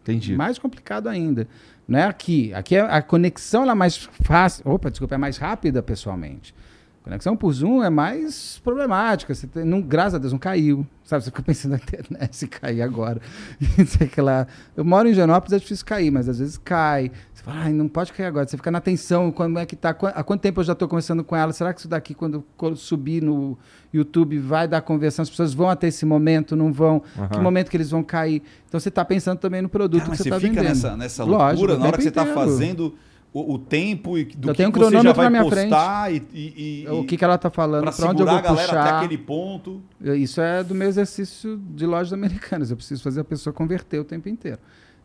[0.01, 0.35] Entendi.
[0.35, 1.47] Mais complicado ainda.
[1.88, 2.53] Não é aqui.
[2.53, 4.63] Aqui é- a conexão ela é mais fácil.
[4.69, 6.53] Opa, desculpa, é mais rápida pessoalmente.
[7.01, 9.33] A conexão por Zoom é mais problemática.
[9.33, 10.85] Você tem- não, graças a Deus não caiu.
[11.03, 13.21] Sabe, você fica pensando na internet se cair agora.
[13.88, 14.45] Sei que lá.
[14.75, 17.12] Eu moro em Genópolis, é difícil cair, mas às vezes cai.
[17.39, 18.45] Você fala, ai, não pode cair agora.
[18.45, 19.91] Você fica na tensão, como é que tá?
[19.91, 21.54] Há quanto tempo eu já estou conversando com ela?
[21.54, 22.43] Será que isso daqui, quando,
[22.75, 23.58] subir no
[23.93, 25.23] YouTube, vai dar conversão?
[25.23, 26.99] As pessoas vão até esse momento, não vão?
[26.99, 27.41] Que Aham.
[27.41, 28.43] momento que eles vão cair?
[28.67, 30.67] Então você está pensando também no produto mas que você você está fica vendendo.
[30.69, 32.95] nessa, nessa Lógico, loucura o na hora que você está fazendo
[33.34, 36.89] o, o tempo e do Eu que um você já vai postar e, e, e-
[36.89, 38.97] O que, que ela está falando, para onde eu vou a galera até puxar.
[38.97, 39.82] aquele ponto.
[40.02, 42.69] Isso é do meu exercício de lojas americanas.
[42.69, 44.60] Eu preciso fazer a pessoa converter o tempo inteiro.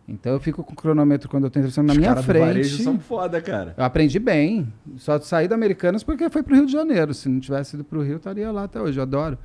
[0.06, 2.32] Então eu fico com o cronômetro quando eu estou entrevistando na Os minha caras do
[2.32, 2.82] varejo frente.
[2.82, 3.74] são foda, cara.
[3.76, 4.70] Eu aprendi bem.
[4.96, 7.14] Só saí da Americanas porque foi pro Rio de Janeiro.
[7.14, 8.98] Se não tivesse ido pro Rio, eu estaria lá até hoje.
[8.98, 9.38] Eu adoro.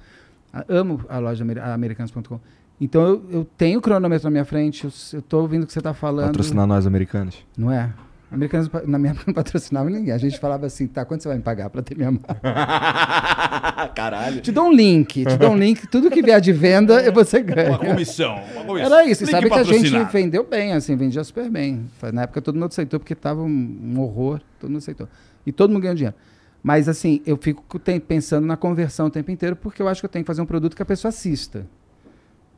[0.67, 2.39] Amo a loja americanas.com.
[2.81, 4.83] Então eu, eu tenho o cronômetro na minha frente.
[4.85, 6.27] Eu, eu tô ouvindo o que você está falando.
[6.27, 7.37] Patrocinar nós americanos.
[7.57, 7.93] Não é?
[8.31, 10.13] Americanas, na minha época, não patrocinava ninguém.
[10.13, 12.39] A gente falava assim, tá, quanto você vai me pagar para ter minha marca?
[13.95, 14.41] Caralho.
[14.41, 15.87] Te dou um link, te dou um link.
[15.87, 17.69] Tudo que vier de venda, você ganha.
[17.69, 18.35] Uma comissão.
[18.53, 18.93] Uma comissão.
[18.93, 19.23] Era isso.
[19.23, 21.89] E Link sabe que a gente vendeu bem, assim, vendia super bem.
[22.13, 25.07] Na época todo mundo aceitou porque tava um, horror, todo mundo aceitou.
[25.43, 26.15] E todo mundo ganhou dinheiro.
[26.61, 30.09] Mas assim, eu fico pensando na conversão o tempo inteiro porque eu acho que eu
[30.09, 31.65] tenho que fazer um produto que a pessoa assista.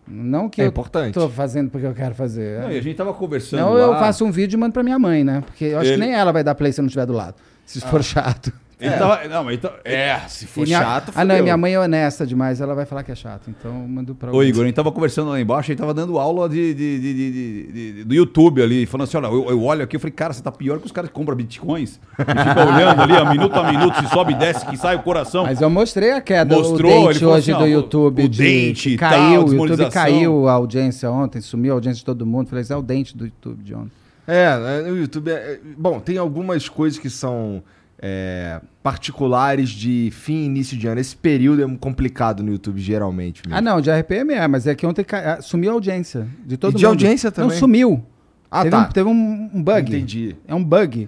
[0.07, 1.13] Não que É eu importante.
[1.13, 2.59] tô fazendo porque eu quero fazer.
[2.61, 3.79] Não, e a gente tava conversando Não, lá.
[3.79, 5.41] eu faço um vídeo e mando pra minha mãe, né?
[5.45, 7.13] Porque eu acho Ele- que nem ela vai dar play se eu não estiver do
[7.13, 7.35] lado.
[7.65, 8.51] Se for chato.
[8.81, 11.79] Ele tava, não, mas então, É, se for minha- chato, Ah, não, minha mãe é
[11.79, 13.47] honesta demais, ela vai falar que é chato.
[13.49, 14.41] Então eu mando pra Ô.
[14.43, 17.13] Igor, a gente tava conversando lá embaixo, a gente tava dando aula de, de- de-
[17.13, 20.11] de- de- de- do YouTube ali, falando assim, olha, eu, eu olho aqui, eu falei,
[20.13, 23.25] cara, você tá pior que os caras que compram bitcoins e fica olhando ali, a
[23.25, 25.43] minuto a minuto, se sobe e desce, que sai o coração.
[25.43, 28.23] Mas eu mostrei a queda, Mostrou, o ele dente falou hoje assim, do YouTube.
[28.23, 29.91] o de, dente e tal, caiu, o YouTube desmonetização.
[30.03, 32.47] caiu a audiência ontem, sumiu a audiência de todo mundo.
[32.49, 33.91] Falei, isso é o dente do YouTube de ontem.
[34.27, 37.61] É, é, o YouTube é, é- Bom, tem algumas coisas que são
[38.01, 40.99] é, particulares de fim e início de ano.
[40.99, 43.41] Esse período é complicado no YouTube, geralmente.
[43.45, 43.57] Mesmo.
[43.57, 46.57] Ah, não, de RPM é, mas é que ontem ca- ah, sumiu a audiência de
[46.57, 46.79] todo E mundo.
[46.79, 47.57] de audiência Não, também?
[47.59, 48.03] sumiu.
[48.49, 48.81] Ah, teve tá.
[48.87, 49.95] Um, teve um, um bug.
[49.95, 50.35] Entendi.
[50.47, 51.07] É um bug.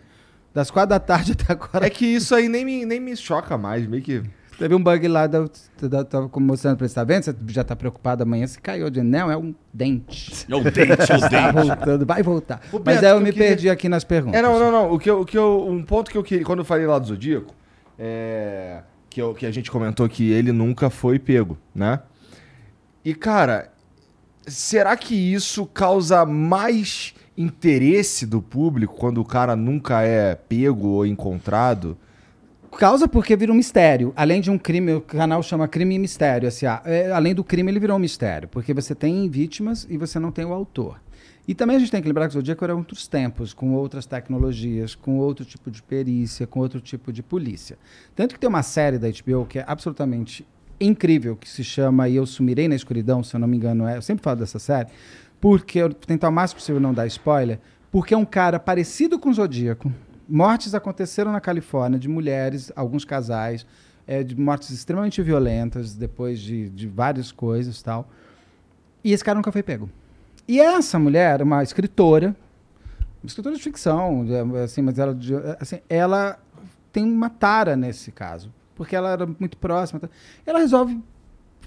[0.54, 1.86] Das quatro da tarde até agora.
[1.86, 4.22] É que isso aí nem me, nem me choca mais, meio que.
[4.58, 5.46] Teve um bug lá, da,
[5.82, 7.24] da, tava mostrando pra ele, tá vendo?
[7.24, 8.86] Você já tá preocupado amanhã se caiu.
[8.86, 10.46] Eu disse, não, é um dente.
[10.50, 11.68] É o dente, é o Tá dente.
[11.68, 12.62] voltando, vai voltar.
[12.72, 14.40] Ô, Mas Beto, aí eu me eu queria- perdi aqui nas perguntas.
[14.40, 14.94] É, não, não, não.
[14.94, 17.00] O que eu, o que eu, um ponto que eu queria, quando eu falei lá
[17.00, 17.54] do Zodíaco,
[17.98, 22.00] é, que, eu, que a gente comentou que ele nunca foi pego, né?
[23.04, 23.70] E, cara,
[24.48, 31.06] será que isso causa mais interesse do público quando o cara nunca é pego ou
[31.06, 31.98] encontrado?
[32.78, 34.12] Causa porque vira um mistério.
[34.16, 36.52] Além de um crime, o canal chama Crime e Mistério.
[36.52, 36.82] SA.
[36.86, 38.48] É, além do crime, ele virou um mistério.
[38.48, 41.00] Porque você tem vítimas e você não tem o autor.
[41.48, 44.06] E também a gente tem que lembrar que o Zodíaco era outros tempos, com outras
[44.06, 47.78] tecnologias, com outro tipo de perícia, com outro tipo de polícia.
[48.16, 50.48] Tanto que tem uma série da HBO que é absolutamente
[50.80, 53.86] incrível, que se chama E Eu Sumirei na Escuridão, se eu não me engano.
[53.86, 54.88] É, eu sempre falo dessa série,
[55.42, 57.60] porque eu vou tentar o máximo possível não dar spoiler,
[57.92, 59.92] porque é um cara parecido com o Zodíaco.
[60.28, 63.66] Mortes aconteceram na Califórnia de mulheres, alguns casais,
[64.08, 68.10] é, de mortes extremamente violentas, depois de, de várias coisas tal.
[69.04, 69.90] E esse cara nunca foi pego.
[70.48, 72.36] E essa mulher, uma escritora,
[73.22, 75.18] uma escritora de ficção, é, assim, mas ela,
[75.60, 76.40] assim, ela
[76.92, 80.00] tem uma tara nesse caso, porque ela era muito próxima.
[80.00, 80.10] tá?
[80.46, 81.02] Ela resolve,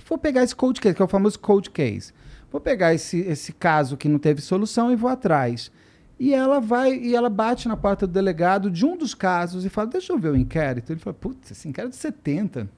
[0.09, 2.13] vou pegar esse cold case, que é o famoso cold case.
[2.51, 5.71] Vou pegar esse, esse caso que não teve solução e vou atrás.
[6.19, 9.69] E ela vai e ela bate na porta do delegado de um dos casos e
[9.69, 10.93] fala: Deixa eu ver o inquérito.
[10.93, 12.69] Ele fala: Putz, esse inquérito é de 70.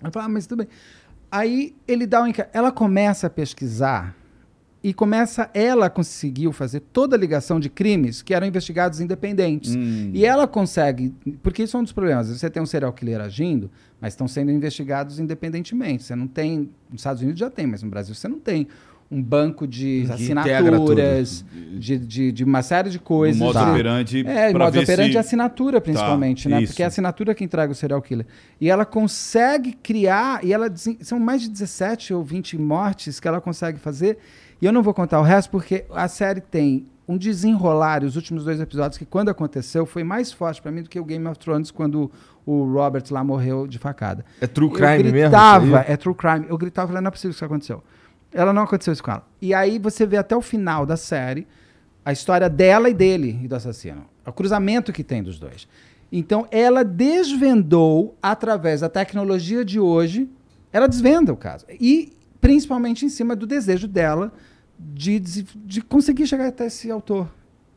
[0.00, 0.68] Ela fala: ah, Mas tudo bem.
[1.30, 2.54] Aí ele dá um inquérito.
[2.54, 4.16] Ela começa a pesquisar
[4.82, 5.50] e começa.
[5.52, 9.76] Ela conseguiu fazer toda a ligação de crimes que eram investigados independentes.
[9.76, 10.10] Hum.
[10.14, 11.14] E ela consegue.
[11.42, 12.28] Porque isso é um dos problemas.
[12.28, 13.70] Você tem um serial killer agindo,
[14.00, 16.04] mas estão sendo investigados independentemente.
[16.04, 16.70] Você não tem.
[16.90, 18.66] Nos Estados Unidos já tem, mas no Brasil você não tem
[19.10, 23.38] um banco de Que assinaturas, de, de, de uma série de coisas.
[23.40, 26.62] No modo de- operante, é, modo ver operante se- é assinatura, principalmente, né?
[26.62, 26.72] isso.
[26.72, 28.26] Porque é a assinatura que entrega o serial killer.
[28.60, 33.40] E ela consegue criar, e ela são mais de 17 ou 20 mortes que ela
[33.40, 34.18] consegue fazer.
[34.60, 38.16] E eu não vou contar o resto, porque a série tem um desenrolar, e os
[38.16, 41.26] últimos dois episódios, que quando aconteceu, foi mais forte pra mim do que o Game
[41.26, 42.10] of Thrones, quando
[42.44, 44.22] o Robert lá morreu de facada.
[44.40, 45.12] É true eu crime mesmo?
[45.12, 45.84] gritava, isso aí?
[45.88, 46.44] é true crime.
[46.48, 47.82] Eu gritava, falei, não é possível que isso aconteceu.
[48.32, 49.26] Ela não aconteceu isso com ela.
[49.40, 51.46] E aí você vê até o final da série
[52.04, 54.06] a história dela e dele e do assassino.
[54.26, 55.68] O cruzamento que tem dos dois.
[56.10, 60.28] Então ela desvendou através da tecnologia de hoje
[60.72, 61.64] ela desvenda o caso.
[61.68, 64.32] E principalmente em cima do desejo dela
[64.78, 67.28] de, de, de conseguir chegar até esse autor.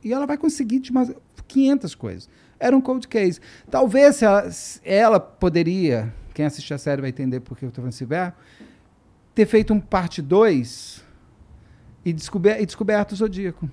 [0.03, 1.11] E ela vai conseguir de umas
[1.47, 2.29] 500 coisas.
[2.59, 3.39] Era um cold case.
[3.69, 4.49] Talvez ela,
[4.83, 8.35] ela poderia, quem assistir a série vai entender porque eu estou falando esse verbo,
[9.33, 11.03] ter feito um parte 2
[12.05, 13.69] e, descober, e descoberto o Zodíaco.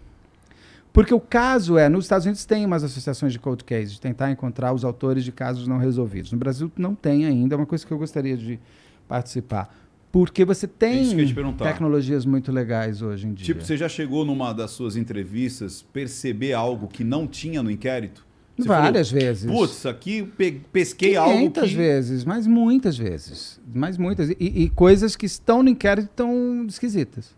[0.93, 4.31] Porque o caso é, nos Estados Unidos tem umas associações de cold case, de tentar
[4.31, 6.33] encontrar os autores de casos não resolvidos.
[6.33, 8.59] No Brasil não tem ainda, é uma coisa que eu gostaria de
[9.07, 9.73] participar.
[10.11, 13.47] Porque você É tem ia te tecnologias muito legais hoje em dia.
[13.47, 18.27] Tipo, você já chegou numa das suas entrevistas perceber algo que não tinha no inquérito?
[18.59, 19.45] Você Várias vezes.
[19.45, 21.77] falou, Putz, aqui pe- pesquei algo 500 que...
[21.77, 23.61] vezes, mas muitas vezes.
[23.73, 24.31] Mas muitas.
[24.31, 27.37] E, e coisas que estão no inquérito estão esquisitas.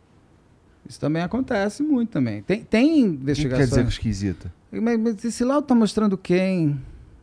[0.89, 2.43] Isso também acontece muito também.
[2.43, 3.69] Tem, tem O que investigações.
[3.71, 4.53] quer dizer esquisita?
[4.73, 6.81] Mas, mas esse laudo está mostrando quem?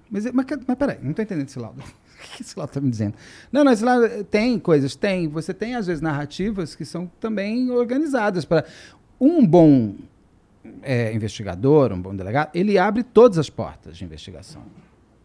[0.09, 1.81] Mas, mas, mas peraí, não estou entendendo esse laudo.
[2.17, 3.13] O que esse laudo está me dizendo?
[3.51, 5.27] Não, não, esse laudo tem coisas, tem.
[5.27, 8.65] Você tem, às vezes, narrativas que são também organizadas para.
[9.21, 9.93] Um bom
[10.81, 14.61] é, investigador, um bom delegado, ele abre todas as portas de investigação.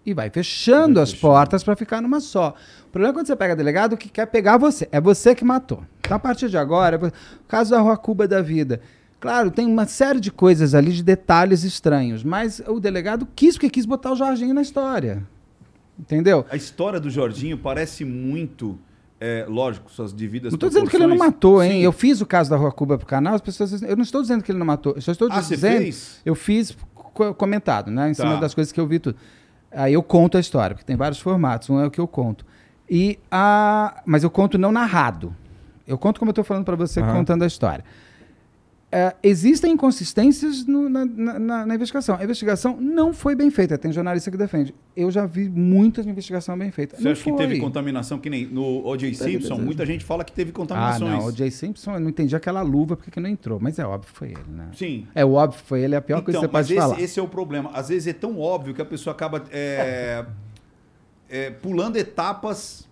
[0.04, 1.32] E vai fechando Vai as fechando.
[1.32, 2.54] portas para ficar numa só.
[2.86, 4.88] O problema é quando você pega delegado que quer pegar você.
[4.90, 5.84] É você que matou.
[6.00, 8.80] Então, a partir de agora, o caso da Rua Cuba da vida.
[9.20, 12.24] Claro, tem uma série de coisas ali, de detalhes estranhos.
[12.24, 15.22] Mas o delegado quis, porque quis botar o Jorginho na história.
[15.96, 16.44] Entendeu?
[16.50, 18.76] A história do Jorginho parece muito,
[19.24, 21.72] é, lógico, suas devidas Não estou dizendo que ele não matou, hein?
[21.72, 21.78] Sim.
[21.78, 24.20] Eu fiz o caso da Rua Cuba pro canal, as pessoas dizem, eu não estou
[24.20, 26.20] dizendo que ele não matou, eu só estou Ah, você dizendo, fez?
[26.26, 28.40] eu fiz co- comentado, né, em cima Tá.
[28.40, 29.16] das coisas que eu vi tudo.
[29.70, 32.44] Aí eu conto a história, porque tem vários formatos, um é o que eu conto.
[32.90, 35.34] E a, mas eu conto não narrado.
[35.86, 37.12] Eu conto como eu estou falando para você, Aham.
[37.14, 37.84] contando a história.
[38.94, 42.14] É, existem inconsistências no- na, na- na- na investigação.
[42.20, 43.78] A investigação não foi bem feita.
[43.78, 44.74] Tem jornalista que defende.
[44.94, 46.96] Eu já vi muitas investigação bem feita.
[46.96, 47.60] Você não acha que teve foi.
[47.60, 49.14] contaminação que nem no O.J.
[49.14, 49.56] Simpson?
[49.56, 51.10] Muita gente fala que teve Ah, contaminações.
[51.10, 51.24] não.
[51.24, 53.58] O Jay Simpson, eu não entendi aquela luva porque que não entrou.
[53.58, 54.68] Mas é óbvio que foi ele, né?
[54.74, 55.06] Sim.
[55.14, 57.00] É o óbvio que foi ele, é a pior coisa que você pode esse, falar.
[57.00, 57.70] esse é o problema.
[57.72, 60.22] Às vezes é tão óbvio que a pessoa acaba é,
[61.30, 62.86] é, pulando etapas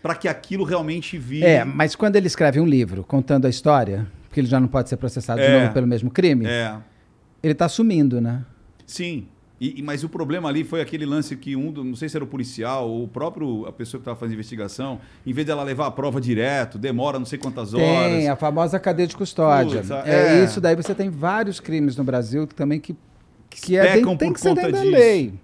[0.00, 1.44] para que aquilo realmente vire.
[1.44, 4.88] É, mas quando ele escreve um livro contando a história, porque ele já não pode
[4.88, 5.60] ser processado de É.
[5.60, 6.74] novo pelo mesmo crime, É,
[7.42, 8.42] ele tá sumindo, né?
[8.86, 9.26] sim.
[9.60, 12.26] E, mas o problema ali foi aquele lance que um, não sei se era o
[12.26, 15.90] policial ou o próprio a pessoa que estava fazendo investigação, em vez dela levar a
[15.92, 17.86] prova direto, demora não sei quantas horas.
[17.86, 19.78] Tem a famosa cadeia de custódia.
[19.82, 20.44] Putz, é, é.
[20.44, 22.96] isso daí você tem vários crimes no Brasil também que,
[23.50, 24.90] que é, tem, tem por que ser dentro da disso.
[24.90, 25.34] lei.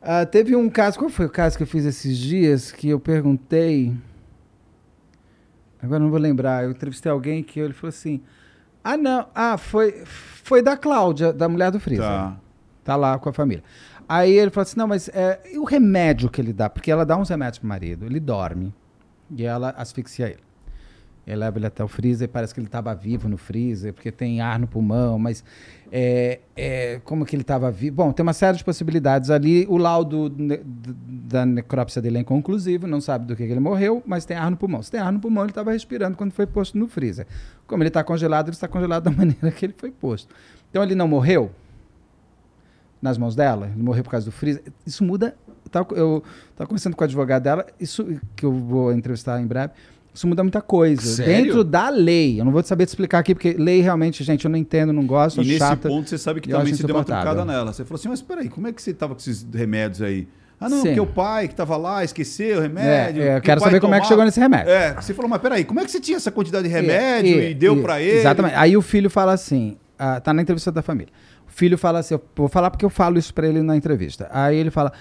[0.00, 2.98] Ah, teve um caso, qual foi o caso que eu fiz esses dias que eu
[2.98, 3.92] perguntei?
[5.82, 6.64] Agora não vou lembrar.
[6.64, 8.20] Eu entrevistei alguém que ele falou assim:
[8.84, 12.04] Ah, não, ah, foi, foi da Cláudia, da mulher do Freezer.
[12.04, 12.36] Tá.
[12.84, 13.62] Tá lá com a família.
[14.08, 16.68] Aí ele falou assim: não, mas é, e o remédio que ele dá?
[16.70, 18.74] Porque ela dá uns remédios pro marido, ele dorme.
[19.30, 20.51] E ela asfixia ele.
[21.24, 24.40] Ele leva ele até o freezer, parece que ele estava vivo no freezer, porque tem
[24.40, 25.44] ar no pulmão, mas
[25.90, 27.96] é, é, como que ele estava vivo?
[27.96, 29.64] Bom, tem uma série de possibilidades ali.
[29.68, 34.02] O laudo ne- da necrópsia dele é inconclusivo, não sabe do que, que ele morreu,
[34.04, 34.82] mas tem ar no pulmão.
[34.82, 37.24] Se tem ar no pulmão, ele estava respirando quando foi posto no freezer.
[37.68, 40.34] Como ele está congelado, ele está congelado da maneira que ele foi posto.
[40.70, 41.52] Então ele não morreu
[43.00, 44.62] nas mãos dela, ele morreu por causa do freezer.
[44.84, 45.36] Isso muda.
[45.94, 48.04] Eu estava conversando com a advogada dela, isso
[48.34, 49.72] que eu vou entrevistar em breve.
[50.14, 51.00] Isso muda muita coisa.
[51.02, 51.44] Sério?
[51.44, 52.38] Dentro da lei.
[52.40, 55.06] Eu não vou saber te explicar aqui, porque lei realmente, gente, eu não entendo, não
[55.06, 55.88] gosto, E acho nesse chata.
[55.88, 57.72] ponto você sabe que também se deu uma trucada nela.
[57.72, 60.28] Você falou assim, mas peraí, como é que você estava com esses remédios aí?
[60.60, 60.88] Ah, não, Sim.
[60.88, 63.20] porque o pai que estava lá esqueceu o remédio.
[63.22, 64.70] É, é, eu que quero saber como é que chegou nesse remédio.
[64.70, 67.50] É, você falou, mas peraí, como é que você tinha essa quantidade de remédio e,
[67.50, 68.18] E- deu e- pra ele?
[68.18, 68.54] Exatamente.
[68.54, 71.12] Aí o filho fala assim, ah, tá na entrevista da família.
[71.48, 74.28] O filho fala assim, eu vou falar porque eu falo isso pra ele na entrevista.
[74.30, 74.92] Aí ele fala,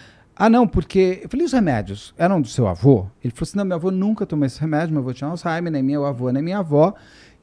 [0.43, 1.19] ah não, porque...
[1.23, 3.05] Eu falei, os remédios eram do seu avô?
[3.23, 5.83] Ele falou assim, não, meu avô nunca tomou esse remédio, meu avô tinha Alzheimer, nem
[5.83, 6.95] meu avô, nem minha avó,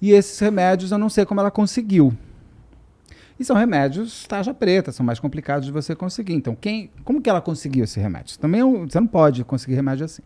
[0.03, 2.13] e esses remédios eu não sei como ela conseguiu.
[3.39, 6.35] E são remédios tarja preta, são mais complicados de você conseguir.
[6.35, 8.37] Então, quem, como que ela conseguiu esse remédio?
[8.37, 10.23] Também é você não pode conseguir remédio assim.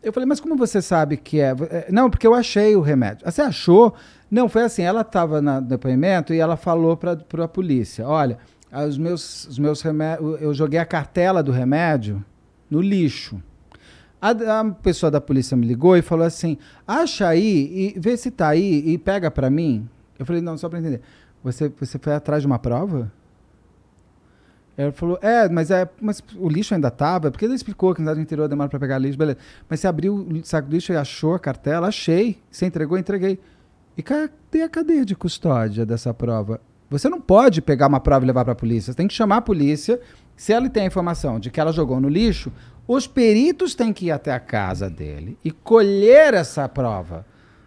[0.00, 1.52] Eu falei, mas como você sabe que é?
[1.68, 3.26] É, Não, porque eu achei o remédio.
[3.26, 3.92] Ah, Você achou?
[4.30, 8.38] Não, foi assim, ela estava no depoimento e ela falou para a polícia, olha,
[8.72, 12.24] os meus, os meus remédios, eu joguei a cartela do remédio
[12.70, 13.42] no lixo.
[14.20, 18.30] A, a pessoa da polícia me ligou e falou assim, acha aí e vê se
[18.30, 19.88] tá aí e pega para mim.
[20.18, 21.00] Eu falei, não, só para entender.
[21.42, 23.12] Você, você foi atrás de uma prova?
[24.76, 28.06] Ela falou, é, mas, é, mas o lixo ainda estava, porque ele explicou que na
[28.06, 29.38] cidade do interior demora para pegar lixo, beleza.
[29.68, 31.88] Mas você abriu o saco do lixo e achou a cartela?
[31.88, 32.38] Achei.
[32.50, 32.98] Você entregou?
[32.98, 33.40] Entreguei.
[33.96, 36.60] E cadê a cadeia de custódia dessa prova?
[36.90, 38.92] Você não pode pegar uma prova e levar para a polícia.
[38.92, 40.00] Você tem que chamar a polícia.
[40.36, 42.52] Se ela tem a informação de que ela jogou no lixo,
[42.86, 47.26] os peritos têm que ir até a casa dele e colher essa prova.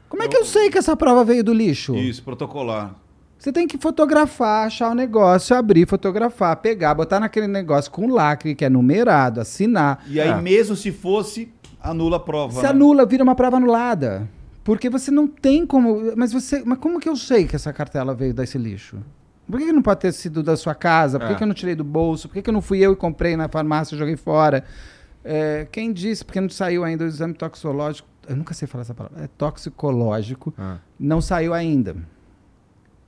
[0.09, 1.95] Como é que eu sei que essa prova veio do lixo?
[1.95, 2.95] Isso, protocolar.
[3.37, 8.53] Você tem que fotografar, achar o negócio, abrir, fotografar, pegar, botar naquele negócio com lacre
[8.53, 10.03] que é numerado, assinar.
[10.07, 10.41] E aí, É.
[10.41, 11.51] mesmo se fosse,
[11.81, 12.53] anula a prova.
[12.53, 12.69] Se né?
[12.69, 14.29] anula, vira uma prova anulada.
[14.71, 16.15] Porque você não tem como.
[16.15, 16.63] Mas você.
[16.65, 18.99] Mas como que eu sei que essa cartela veio desse lixo?
[19.45, 21.19] Por que, que não pode ter sido da sua casa?
[21.19, 21.35] Por que, É.
[21.35, 22.29] que eu não tirei do bolso?
[22.29, 24.63] Por que, que eu não fui eu e comprei na farmácia e joguei fora?
[25.25, 26.23] É, quem disse?
[26.23, 28.07] Porque não saiu ainda o exame toxicológico.
[28.29, 29.21] Eu nunca sei falar essa palavra.
[29.25, 30.53] É toxicológico.
[30.57, 30.77] Ah.
[30.97, 31.97] Não saiu ainda.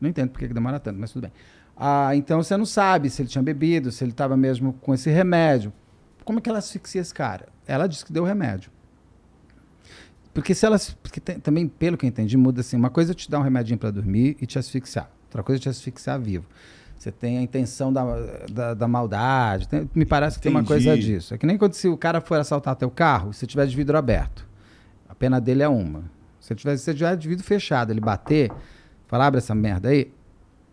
[0.02, 1.32] Não entendo por que que demora tanto, mas tudo bem.
[1.78, 5.10] Ah, então você não sabe se ele tinha bebido, se ele estava mesmo com esse
[5.10, 5.72] remédio.
[6.26, 7.48] Como é que ela asfixia esse cara?
[7.66, 8.70] Ela disse que deu remédio.
[10.34, 10.78] Porque se ela.
[11.02, 12.76] Porque tem- também, pelo que eu entendi, muda assim.
[12.76, 15.10] Uma coisa é te dar um remedinho para dormir e te asfixiar.
[15.26, 16.46] Outra coisa é te asfixiar vivo.
[16.98, 18.04] Você tem a intenção da,
[18.52, 19.68] da, da maldade.
[19.68, 20.86] tem- me parece que tem uma Entendi.
[20.86, 21.34] coisa disso.
[21.34, 23.98] É que nem quando se o cara for assaltar teu carro, se tiver de vidro
[23.98, 24.48] aberto.
[25.10, 26.04] A pena dele é uma.
[26.40, 28.52] Se tiver, se tiver de vidro fechado, ele bater,
[29.08, 30.12] falar, abre essa merda aí,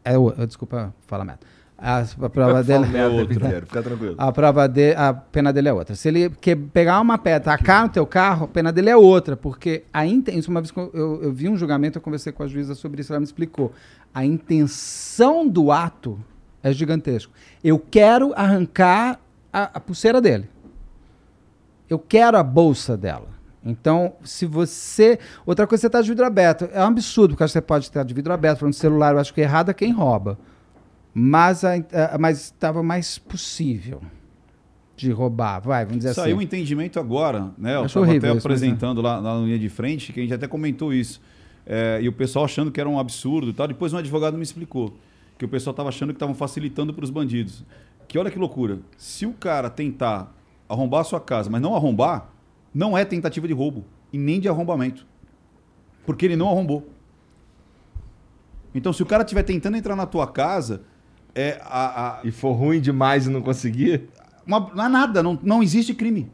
[0.04, 1.40] é o, desculpa falar merda.
[1.80, 2.84] A, a prova dele.
[3.04, 3.26] Outro.
[3.40, 4.14] Peter, Fica tranquilo.
[4.18, 5.94] A prova de, a pena dele é outra.
[5.94, 9.36] Se ele que, pegar uma pedra, tacar no teu carro, a pena dele é outra,
[9.36, 12.46] porque a intenção, uma vez que eu, eu, vi um julgamento, eu conversei com a
[12.46, 13.72] juíza sobre isso, ela me explicou.
[14.12, 16.18] A intenção do ato
[16.62, 17.32] é gigantesco.
[17.64, 19.18] Eu quero arrancar
[19.50, 20.48] a, a pulseira dele.
[21.88, 23.28] Eu quero a bolsa dela.
[23.64, 25.18] Então, se você.
[25.44, 26.68] Outra coisa, você está de vidro aberto.
[26.72, 29.40] É um absurdo, porque você pode estar de vidro aberto, falando celular, eu acho que
[29.40, 30.38] errado é quem rouba.
[31.12, 31.64] Mas
[32.32, 34.00] estava mais possível
[34.96, 35.60] de roubar.
[35.60, 36.44] Vai, vamos dizer Saiu um assim.
[36.44, 37.76] entendimento agora, né?
[37.76, 38.30] Eu estava até é.
[38.30, 41.20] apresentando lá, lá na linha de frente, que a gente até comentou isso.
[41.66, 43.66] É, e o pessoal achando que era um absurdo e tal.
[43.66, 44.94] Depois um advogado me explicou
[45.38, 47.64] que o pessoal estava achando que estavam facilitando para os bandidos.
[48.06, 48.78] Que olha que loucura.
[48.96, 50.34] Se o cara tentar
[50.68, 52.30] arrombar a sua casa, mas não arrombar,
[52.74, 55.06] não é tentativa de roubo e nem de arrombamento.
[56.04, 56.88] Porque ele não arrombou.
[58.74, 60.82] Então, se o cara estiver tentando entrar na tua casa,
[61.34, 64.08] é a, a- E for ruim demais e não conseguir?
[64.46, 66.30] uma- não é nada, não, não existe crime.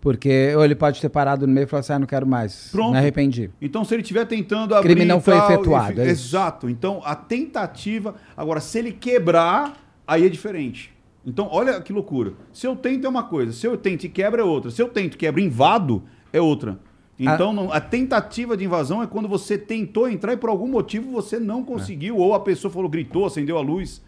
[0.00, 2.68] Porque ou ele pode ter parado no meio e falar assim: ah, não quero mais.
[2.70, 2.92] Pronto.
[2.92, 3.50] Me arrependi.
[3.60, 4.90] Então, se ele estiver tentando abrir.
[4.94, 6.28] Crime não e foi tal, efetuado, e é isso.
[6.28, 6.70] Exato.
[6.70, 8.14] Então, a tentativa.
[8.36, 9.76] Agora, se ele quebrar,
[10.06, 10.94] aí é diferente.
[11.26, 12.32] Então, olha que loucura.
[12.52, 14.70] Se eu tento é uma coisa, se eu tento e quebra é outra.
[14.70, 16.78] Se eu tento e quebra e invado, é outra.
[17.18, 21.10] Então, não- a tentativa de invasão é quando você tentou entrar e por algum motivo
[21.10, 24.00] você não conseguiu, ou a pessoa falou, gritou, acendeu a luz.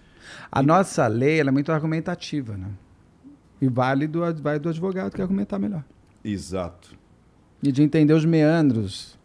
[0.51, 2.66] A nossa lei ela é muito argumentativa, né?
[3.61, 5.85] E vale do, vai do advogado que argumentar melhor.
[6.24, 6.95] Exato.
[7.62, 9.18] E de entender os meandros.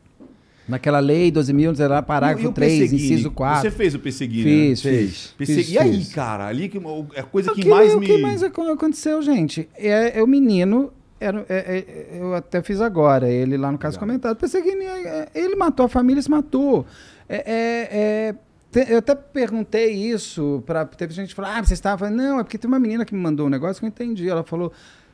[0.67, 3.03] Naquela lei 12.000, era E parágrafo o 3, Pesseguini?
[3.13, 3.61] inciso 4.
[3.61, 4.91] Você fez o Pesseguini, Fiz, né?
[4.91, 5.27] fiz.
[5.37, 6.13] Persegui- Fiz, E aí, fiz.
[6.13, 6.79] cara, ali que,
[7.13, 8.05] é a coisa que Aquilo mais é o me...
[8.07, 9.69] que mais ac- aconteceu, gente.
[9.75, 10.91] É, é o menino.
[11.19, 14.07] Era, é- é- eu até fiz agora, ele lá no caso Legal.
[14.07, 14.35] comentado.
[14.37, 16.85] Pensei que ele, é- matou a família, se matou.
[17.29, 17.89] É, é-
[18.31, 18.35] é-
[18.83, 22.39] te- eu até perguntei isso para teve gente que falou: "Ah, você estava falando, não,
[22.39, 24.29] é porque tem uma menina que me mandou um negócio que eu entendi.
[24.29, 24.71] Ela falou: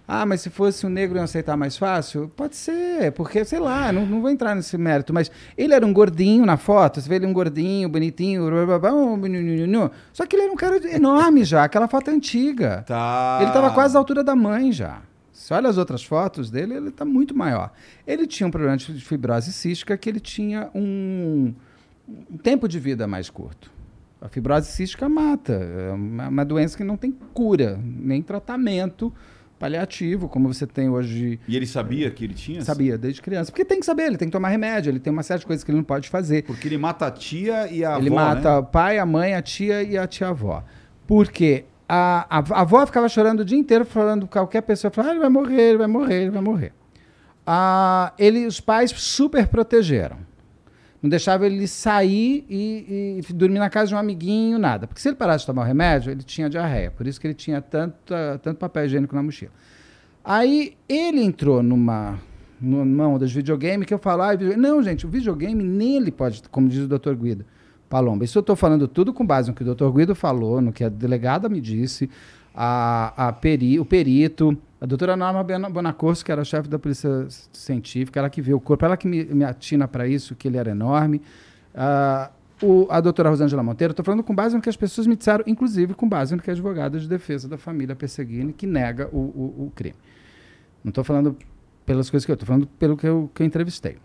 [0.07, 3.91] "Ah, mas se fosse um negro ia aceitar mais fácil?" Pode ser, porque sei lá,
[3.91, 7.15] não, não vou entrar nesse mérito, mas ele era um gordinho na foto, você vê
[7.15, 9.21] ele um gordinho, bonitinho, blá, blá, blá, um
[10.11, 12.83] só que ele era um cara enorme já, aquela foto é antiga.
[12.87, 13.37] Tá.
[13.41, 15.01] Ele estava quase à altura da mãe já.
[15.31, 17.71] Se olha as outras fotos dele, ele está muito maior.
[18.05, 21.53] Ele tinha um problema de fibrose cística que ele tinha um,
[22.29, 23.71] um tempo de vida mais curto.
[24.21, 25.53] A fibrose cística mata.
[25.53, 29.11] É uma, uma doença que não tem cura, nem tratamento
[29.57, 31.39] paliativo, como você tem hoje.
[31.47, 32.63] E ele sabia que ele tinha?
[32.63, 33.51] Sabia desde criança.
[33.51, 35.63] Porque tem que saber, ele tem que tomar remédio, ele tem uma série de coisas
[35.63, 36.43] que ele não pode fazer.
[36.43, 38.57] Porque ele mata a tia e a Ele avó, mata né?
[38.57, 40.63] o pai, a mãe, a tia e a tia-avó.
[41.05, 45.13] Porque a, a, a avó ficava chorando o dia inteiro, falando qualquer pessoa, falava, ah,
[45.13, 46.73] ele vai morrer, ele vai morrer, ele vai morrer.
[47.45, 50.17] Ah, ele, os pais super protegeram.
[51.01, 54.85] Não deixavam ele sair e, e dormir na casa de um amiguinho, nada.
[54.85, 56.91] Porque se ele parasse de tomar o remédio, ele tinha diarreia.
[56.91, 59.51] Por isso que ele tinha tanta, tanto papel higiênico na mochila.
[60.23, 62.19] Aí ele entrou numa,
[62.61, 64.55] numa onda de videogame que eu falo, ah, video...
[64.55, 67.15] não, gente, o videogame nele pode, como diz o Dr.
[67.15, 67.45] Guido
[67.89, 68.23] Palomba.
[68.23, 69.89] Isso eu estou falando tudo com base no que o Dr.
[69.89, 72.07] Guido falou, no que a delegada me disse,
[72.53, 78.19] a, a peri, o perito, a doutora Norma Bonacorso, que era chefe da polícia científica,
[78.19, 80.71] ela que viu o corpo, ela que me, me atina para isso, que ele era
[80.71, 81.21] enorme.
[81.75, 85.15] Ah, o- a doutora Rosângela Monteiro, estou falando com base no que as pessoas me
[85.15, 89.07] disseram, inclusive com base no que a advogada de defesa da família Perseguini, que nega
[89.13, 89.95] o, o- o crime.
[90.83, 91.37] Não estou falando
[91.85, 93.97] pelas coisas que eu estou falando pelo que eu, que eu entrevistei.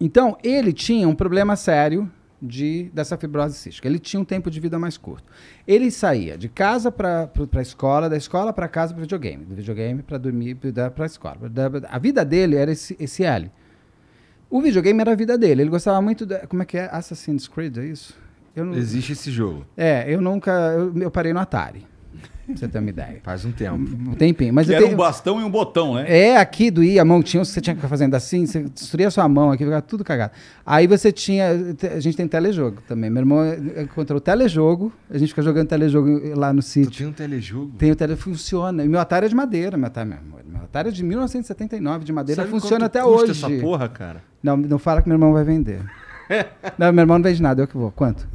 [0.00, 2.10] Então, ele tinha um problema sério
[2.40, 3.86] de, dessa fibrose cística.
[3.86, 5.30] Ele tinha um tempo de vida mais curto.
[5.66, 10.02] Ele saía de casa para a escola, da escola para casa para videogame, do videogame
[10.02, 11.36] para dormir para a escola.
[11.88, 13.50] A vida dele era esse, esse L.
[14.48, 15.62] O videogame era a vida dele.
[15.62, 16.26] Ele gostava muito.
[16.26, 16.88] De, como é que é?
[16.90, 18.18] Assassin's Creed, é isso?
[18.54, 19.64] Eu não, Existe esse jogo.
[19.76, 20.50] É, eu nunca.
[20.50, 21.86] Eu, eu parei no Atari.
[22.46, 23.20] Pra você ter uma ideia.
[23.22, 23.76] Faz um tempo.
[23.76, 24.52] Um tempinho.
[24.52, 24.94] Mas era tenho...
[24.94, 26.04] um bastão e um botão, né?
[26.08, 29.10] É, aqui doía a mão, tinha, você tinha que ficar fazendo assim, você destruía a
[29.10, 30.32] sua mão aqui, ficava tudo cagado.
[30.66, 31.50] Aí você tinha.
[31.94, 33.08] A gente tem telejogo também.
[33.08, 33.40] Meu irmão
[33.80, 36.90] encontrou o telejogo, a gente fica jogando telejogo lá no sítio.
[36.90, 37.72] Tu tem um telejogo?
[37.78, 38.84] Tem o telejogo, funciona.
[38.84, 42.42] E meu Atari é de madeira, meu Atari, meu Atari é de 1979, de madeira,
[42.42, 43.30] Sabe funciona até hoje.
[43.32, 44.22] essa porra, cara?
[44.42, 45.80] Não, não fala que meu irmão vai vender.
[46.78, 47.90] não, meu irmão não vende nada, eu que vou.
[47.90, 48.26] Quanto?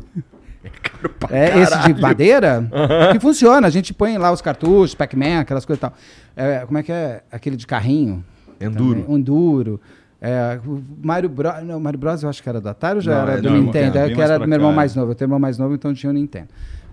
[1.05, 3.13] É caro pra É esse de madeira uhum.
[3.13, 3.67] que funciona.
[3.67, 5.93] A gente põe lá os cartuchos, Pac-Man, aquelas coisas e tal.
[6.35, 7.21] É, como é que é?
[7.31, 8.23] Aquele de carrinho.
[8.59, 9.01] Enduro.
[9.01, 9.15] Também.
[9.15, 9.81] Enduro.
[10.21, 10.59] É,
[11.03, 11.63] Mario Bros.
[11.63, 12.23] Não, Mario Bros.
[12.23, 13.97] eu acho que era do Atari ou já não, era é, do não, Nintendo?
[13.97, 15.11] É, que era do meu irmão mais novo.
[15.11, 16.47] Eu tenho irmão mais novo, então tinha o Nintendo.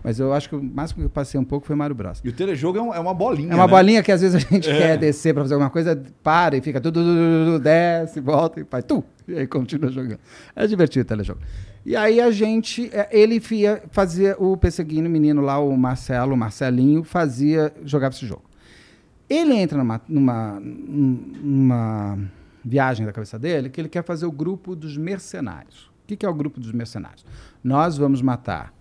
[0.04, 2.20] Mas eu acho que o máximo que eu passei um pouco foi Mario Bros.
[2.24, 3.52] E o telejogo é, um, é uma bolinha.
[3.52, 3.70] É uma né?
[3.70, 4.76] bolinha que às vezes a gente é.
[4.76, 9.04] quer descer para fazer alguma coisa, para e fica tudo, desce, volta e faz tu.
[9.28, 10.18] E aí continua jogando.
[10.56, 11.40] É divertido o telejogo.
[11.84, 13.40] E aí a gente, é, ele
[13.90, 18.44] fazia o perseguindo menino lá, o Marcelo, o Marcelinho, fazia, jogava esse jogo.
[19.28, 22.18] Ele entra numa, numa, numa
[22.64, 25.90] viagem da cabeça dele que ele quer fazer o grupo dos mercenários.
[26.04, 27.24] O que, que é o grupo dos mercenários?
[27.64, 28.72] Nós vamos matar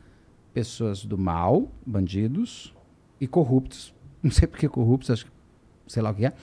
[0.54, 2.76] pessoas do mal, bandidos
[3.20, 3.93] e corruptos.
[4.22, 5.32] Não sei por que corruptos, acho que
[5.88, 6.34] sei lá o que é.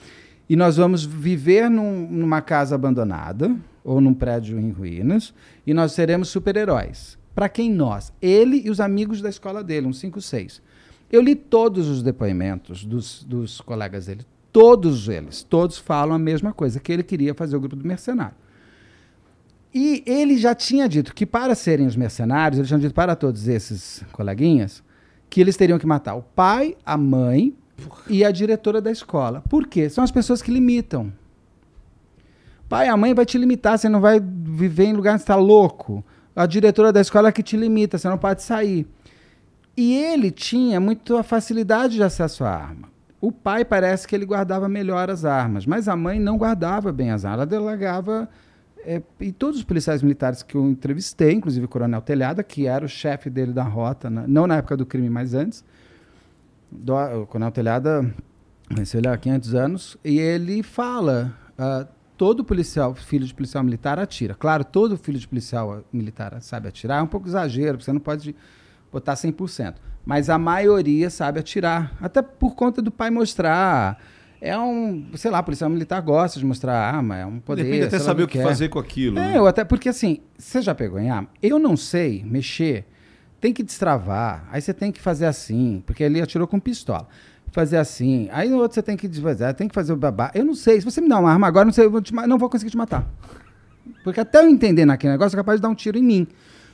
[0.48, 3.54] E nós vamos viver num, numa casa abandonada
[3.84, 5.32] ou num prédio em ruínas
[5.66, 7.18] e nós seremos super-heróis.
[7.34, 8.12] Para quem nós?
[8.20, 10.60] Ele e os amigos da escola dele, uns 5, 6.
[11.10, 14.26] Eu li todos os depoimentos dos, dos colegas dele.
[14.52, 18.34] Todos eles, todos falam a mesma coisa, que ele queria fazer o grupo do mercenário.
[19.72, 23.46] E ele já tinha dito que para serem os mercenários, ele tinha dito para todos
[23.46, 24.82] esses coleguinhas,
[25.30, 27.54] que eles teriam que matar o pai, a mãe
[28.08, 29.42] e a diretora da escola.
[29.48, 29.88] Por quê?
[29.88, 31.12] São as pessoas que limitam.
[32.68, 36.04] Pai, a mãe vai te limitar, você não vai viver em lugar que está louco.
[36.36, 38.86] A diretora da escola é que te limita, você não pode sair.
[39.76, 42.88] E ele tinha muita facilidade de acesso à arma.
[43.20, 47.10] O pai parece que ele guardava melhor as armas, mas a mãe não guardava bem
[47.10, 47.38] as armas.
[47.38, 48.28] Ela delegava
[48.84, 52.84] é, e todos os policiais militares que eu entrevistei, inclusive o Coronel Telhada, que era
[52.84, 55.64] o chefe dele da rota, na, não na época do crime, mas antes.
[56.70, 58.14] Do, o Coronel Telhada,
[58.72, 61.86] conheci ele há 500 anos, e ele fala: uh,
[62.18, 64.34] todo policial, filho de policial militar, atira.
[64.34, 68.34] Claro, todo filho de policial militar sabe atirar, é um pouco exagero, você não pode
[68.92, 69.76] botar 100%.
[70.04, 73.98] Mas a maioria sabe atirar, até por conta do pai mostrar
[74.40, 77.64] é um, sei lá, policial militar gosta de mostrar arma, é um poder.
[77.64, 79.18] Depende até saber o que, fazer com aquilo.
[79.18, 79.38] É, né?
[79.38, 81.28] eu até, porque assim, você já pegou em arma?
[81.42, 82.84] Eu não sei mexer,
[83.40, 87.08] tem que destravar, aí você tem que fazer assim, porque ele atirou com pistola.
[87.51, 90.30] Fazer assim, aí no outro você tem que fazer, tem que fazer o babá.
[90.34, 92.12] Eu não sei, se você me dá uma arma agora, não sei, eu vou te,
[92.14, 93.09] não vou conseguir te matar.
[94.05, 96.26] Porque até eu entender naquele negócio, é capaz de dar um tiro em mim.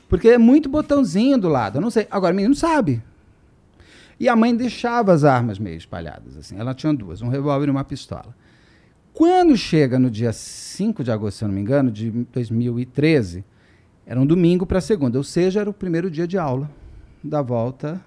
[0.09, 2.07] Porque é muito botãozinho do lado, eu não sei.
[2.11, 3.01] Agora, o menino sabe.
[4.19, 6.37] E a mãe deixava as armas meio espalhadas.
[6.37, 6.57] assim.
[6.57, 8.35] Ela tinha duas, um revólver e uma pistola.
[9.13, 13.43] Quando chega no dia 5 de agosto, se eu não me engano, de 2013,
[14.05, 16.69] era um domingo para segunda, ou seja, era o primeiro dia de aula
[17.23, 17.99] da volta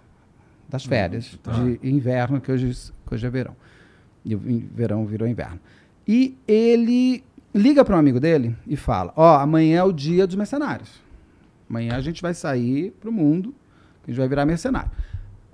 [0.68, 1.52] das férias tá.
[1.52, 3.56] de inverno, que hoje, que hoje é verão.
[4.24, 4.40] E o
[4.74, 5.58] verão virou inverno.
[6.06, 10.26] E ele liga para um amigo dele e fala: Ó, oh, amanhã é o dia
[10.26, 11.00] dos mercenários.
[11.68, 13.54] Amanhã a gente vai sair para o mundo,
[14.04, 14.90] a gente vai virar mercenário.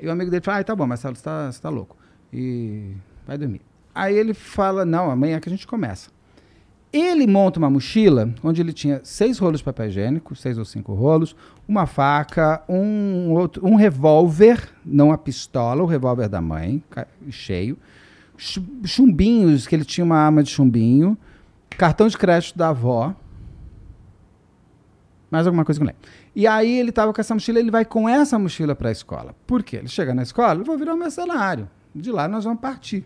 [0.01, 1.97] E o amigo dele fala, ah, tá bom, Marcelo, você tá, você tá louco.
[2.33, 2.93] E
[3.27, 3.61] vai dormir.
[3.95, 6.11] Aí ele fala, não, amanhã é que a gente começa.
[6.93, 10.95] Ele monta uma mochila onde ele tinha seis rolos de papel higiênico, seis ou cinco
[10.95, 11.35] rolos,
[11.67, 16.83] uma faca, um, outro, um revólver, não a pistola, o revólver da mãe,
[17.31, 17.79] cheio,
[18.85, 21.17] chumbinhos, que ele tinha uma arma de chumbinho,
[21.71, 23.15] cartão de crédito da avó,
[25.31, 26.03] mais alguma coisa que eu lembro.
[26.37, 29.35] E aí ele estava com essa mochila, ele vai com essa mochila para a escola.
[29.47, 29.77] Por quê?
[29.77, 31.69] Ele chega na escola, eu vou virar um mercenário.
[31.95, 33.05] De lá nós vamos partir.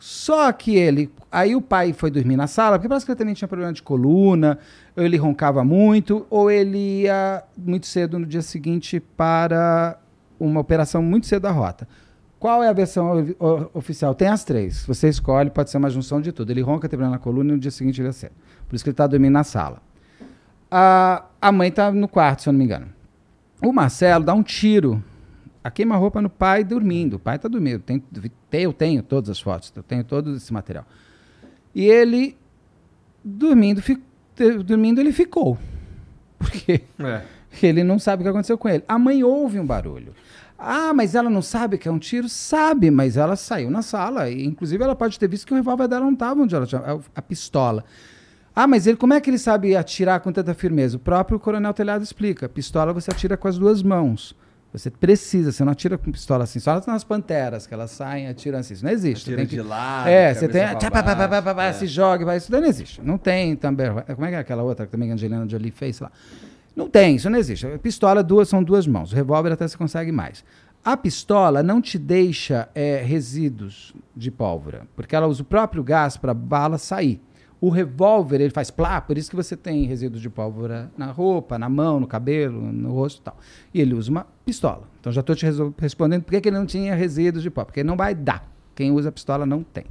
[0.00, 1.12] Só que ele.
[1.30, 3.82] Aí o pai foi dormir na sala, porque parece que ele também tinha problema de
[3.82, 4.58] coluna,
[4.96, 9.98] ou ele roncava muito, ou ele ia muito cedo no dia seguinte para
[10.40, 11.86] uma operação muito cedo da rota.
[12.38, 13.34] Qual é a versão
[13.74, 14.14] oficial?
[14.14, 14.86] Tem as três.
[14.86, 16.50] Você escolhe, pode ser uma junção de tudo.
[16.50, 18.32] Ele ronca, tem problema na coluna e no dia seguinte ele é cedo.
[18.66, 19.82] Por isso que ele está dormindo na sala.
[20.70, 22.86] A, a mãe tá no quarto, se eu não me engano.
[23.62, 25.04] O Marcelo dá um tiro.
[25.62, 27.14] A queima-roupa no pai dormindo.
[27.14, 27.80] O pai tá dormindo.
[27.80, 28.02] Tem,
[28.52, 30.86] eu tenho todas as fotos, eu tenho todo esse material.
[31.74, 32.36] E ele,
[33.22, 34.00] dormindo, fi,
[34.64, 35.58] dormindo ele ficou.
[36.38, 37.22] Porque é.
[37.62, 38.84] Ele não sabe o que aconteceu com ele.
[38.86, 40.14] A mãe ouve um barulho.
[40.58, 42.28] Ah, mas ela não sabe que é um tiro?
[42.28, 44.28] Sabe, mas ela saiu na sala.
[44.28, 46.80] E, inclusive, ela pode ter visto que o revólver dela não estava onde ela tinha.
[46.82, 47.84] A, a pistola.
[48.54, 50.96] Ah, mas ele, como é que ele sabe atirar com tanta firmeza?
[50.96, 52.48] O próprio Coronel Telhado explica.
[52.48, 54.36] Pistola você atira com as duas mãos.
[54.72, 58.58] Você precisa, você não atira com pistola assim, só nas panteras que elas saem atiram
[58.60, 58.74] assim.
[58.74, 59.22] Isso não existe.
[59.22, 60.62] Atira Tem que- de lado, É, você tem.
[60.76, 61.72] tchá, pra pá, pá, pá, baixo, pá, é.
[61.72, 62.36] Se joga, vai.
[62.36, 63.00] Isso daí não existe.
[63.02, 63.88] Não tem também.
[64.14, 66.12] Como é que é aquela outra que também a Angelina Jolie fez lá?
[66.76, 67.66] Não tem, isso não existe.
[67.82, 69.12] Pistola duas, são duas mãos.
[69.12, 70.44] O revólver até você consegue mais.
[70.84, 76.16] A pistola não te deixa é, resíduos de pólvora, porque ela usa o próprio gás
[76.16, 77.20] para a bala sair.
[77.60, 81.58] O revólver, ele faz plá, por isso que você tem resíduos de pólvora na roupa,
[81.58, 83.36] na mão, no cabelo, no rosto e tal.
[83.74, 84.88] E ele usa uma pistola.
[84.98, 85.44] Então já estou te
[85.78, 87.66] respondendo por que que ele não tinha resíduos de pólvora.
[87.66, 88.50] Porque não vai dar.
[88.74, 89.84] Quem usa pistola não tem.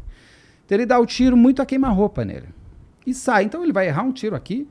[0.66, 2.48] Então ele dá o tiro muito a queima-roupa nele.
[3.06, 3.44] E sai.
[3.44, 4.68] Então ele vai errar um tiro aqui.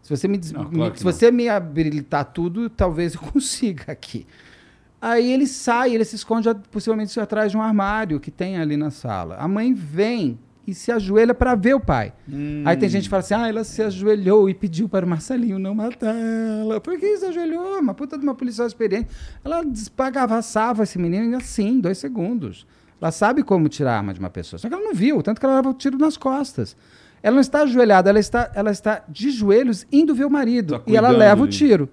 [0.00, 4.24] Se você me, des- Não, claro se você me habilitar tudo, talvez eu consiga aqui.
[5.00, 8.90] Aí ele sai, ele se esconde possivelmente atrás de um armário que tem ali na
[8.92, 9.34] sala.
[9.36, 12.12] A mãe vem e se ajoelha para ver o pai.
[12.64, 15.58] Aí tem gente que fala assim: ah, ela se ajoelhou e pediu para o Marcelinho
[15.58, 16.80] não matar ela.
[16.80, 17.78] Por que se ajoelhou?
[17.78, 19.08] Uma puta de uma policial experiente.
[19.44, 22.66] Ela despagavassava esse menino assim, dois segundos.
[23.00, 24.58] Ela sabe como tirar a arma de uma pessoa.
[24.58, 26.76] Só que ela não viu, tanto que ela leva o tiro nas costas.
[27.22, 30.78] Ela não está ajoelhada, ela está, ela está de joelhos indo ver o marido.
[30.78, 31.88] Tá e ela leva o tiro.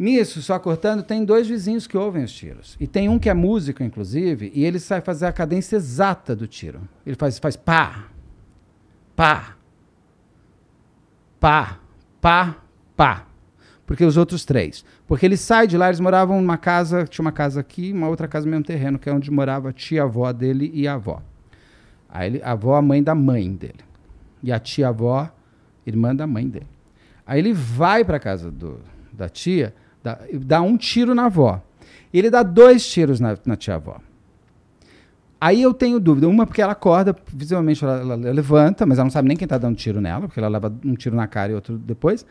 [0.00, 2.74] Nisso, só cortando, tem dois vizinhos que ouvem os tiros.
[2.80, 6.46] E tem um que é músico, inclusive, e ele sai fazer a cadência exata do
[6.46, 6.80] tiro.
[7.04, 8.06] Ele faz, faz pá,
[9.14, 9.56] pá,
[11.38, 11.78] pá,
[12.18, 12.56] pá,
[12.96, 13.26] pá.
[13.84, 14.86] Porque os outros três.
[15.06, 18.26] Porque ele sai de lá, eles moravam numa casa, tinha uma casa aqui, uma outra
[18.26, 21.20] casa no mesmo terreno, que é onde morava a tia-avó dele e a avó.
[22.08, 23.84] Aí ele, a avó, a mãe da mãe dele.
[24.42, 25.30] E a tia-avó,
[25.86, 26.68] irmã da mãe dele.
[27.26, 28.80] Aí ele vai para casa do,
[29.12, 31.62] da tia, dá, dá um tiro na avó.
[32.12, 34.00] Ele dá dois tiros na, na tia-avó.
[35.40, 36.28] Aí eu tenho dúvida.
[36.28, 39.56] Uma, porque ela acorda, visivelmente ela, ela levanta, mas ela não sabe nem quem está
[39.56, 42.26] dando tiro nela, porque ela leva um tiro na cara e outro depois.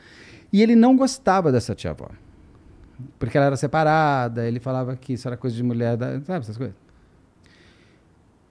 [0.51, 2.09] E ele não gostava dessa tia-avó.
[3.17, 6.75] Porque ela era separada, ele falava que isso era coisa de mulher, sabe essas coisas?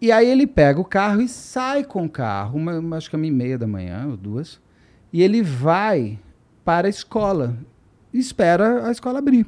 [0.01, 3.19] E aí ele pega o carro e sai com o carro, uma- acho que é
[3.19, 4.61] uma e meia da manhã, ou duas,
[5.13, 6.19] e ele vai
[6.65, 7.57] para a escola
[8.19, 9.47] e espera a escola abrir.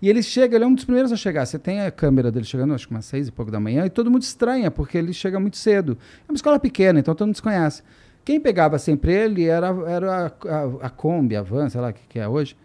[0.00, 1.46] E ele chega, ele é um dos primeiros a chegar.
[1.46, 3.90] Você tem a câmera dele chegando, acho que umas seis e pouco da manhã, e
[3.90, 5.96] todo mundo estranha, porque ele chega muito cedo.
[6.28, 7.82] É uma escola pequena, então todo mundo se conhece.
[8.24, 11.92] Quem pegava sempre ele era, era a, a, a Kombi, a van, sei lá o
[11.92, 12.56] que, que é hoje.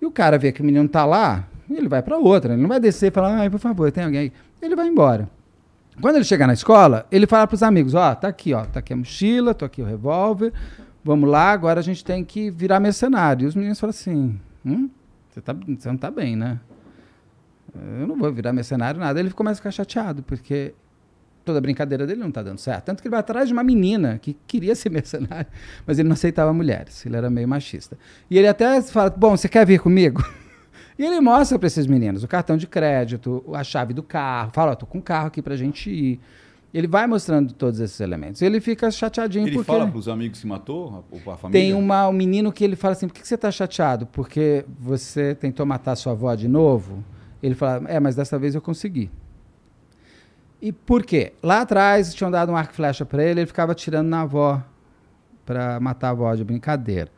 [0.00, 2.52] E o cara vê que o menino tá lá, ele vai para outra.
[2.52, 4.32] Ele não vai descer e falar, ai, por favor, tem alguém aí.
[4.60, 5.28] Ele vai embora.
[6.00, 8.80] Quando ele chegar na escola, ele fala para os amigos: Ó, tá aqui, ó, tá
[8.80, 10.52] aqui a mochila, tô aqui o revólver,
[11.04, 13.44] vamos lá, agora a gente tem que virar mercenário.
[13.44, 14.90] E os meninos falam assim: Hum,
[15.28, 16.60] você, tá, você não tá bem, né?
[17.74, 19.18] Eu não vou virar mercenário, nada.
[19.18, 20.74] Ele começa a ficar chateado, porque
[21.44, 22.84] toda a brincadeira dele não tá dando certo.
[22.84, 25.46] Tanto que ele vai atrás de uma menina que queria ser mercenário,
[25.86, 27.98] mas ele não aceitava mulheres, ele era meio machista.
[28.30, 30.22] E ele até fala: Bom, você quer vir comigo?
[30.98, 34.72] E ele mostra para esses meninos o cartão de crédito, a chave do carro, fala,
[34.72, 36.20] ó, tô com um carro aqui pra gente ir.
[36.72, 38.40] Ele vai mostrando todos esses elementos.
[38.40, 41.60] Ele fica chateadinho Ele porque fala para os amigos que matou, ou para a família?
[41.60, 44.06] tem uma, um menino que ele fala assim, por que, que você tá chateado?
[44.06, 47.04] Porque você tentou matar sua avó de novo?
[47.42, 49.10] Ele fala, é, mas dessa vez eu consegui.
[50.62, 51.32] E por quê?
[51.42, 54.62] Lá atrás tinham dado um arco e flecha para ele, ele ficava tirando na avó
[55.44, 57.10] para matar a avó de brincadeira.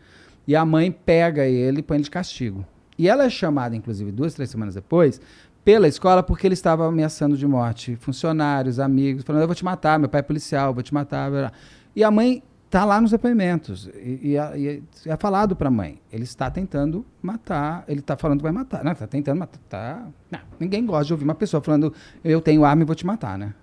[0.48, 2.64] E a mãe pega ele e põe ele de castigo.
[2.98, 5.20] E ela é chamada, inclusive, duas, três semanas depois,
[5.64, 9.98] pela escola porque ele estava ameaçando de morte funcionários, amigos, falando: eu vou te matar,
[9.98, 11.52] meu pai é policial, eu vou te matar.
[11.96, 13.88] E a mãe está lá nos depoimentos.
[13.94, 18.16] E, e, a- e é falado para a mãe: ele está tentando matar, ele está
[18.16, 18.84] falando que vai matar.
[18.84, 19.58] Não, está tentando matar.
[19.68, 20.06] Tá...
[20.30, 21.92] Não, ninguém gosta de ouvir uma pessoa falando:
[22.22, 23.54] eu tenho arma e vou te matar, né?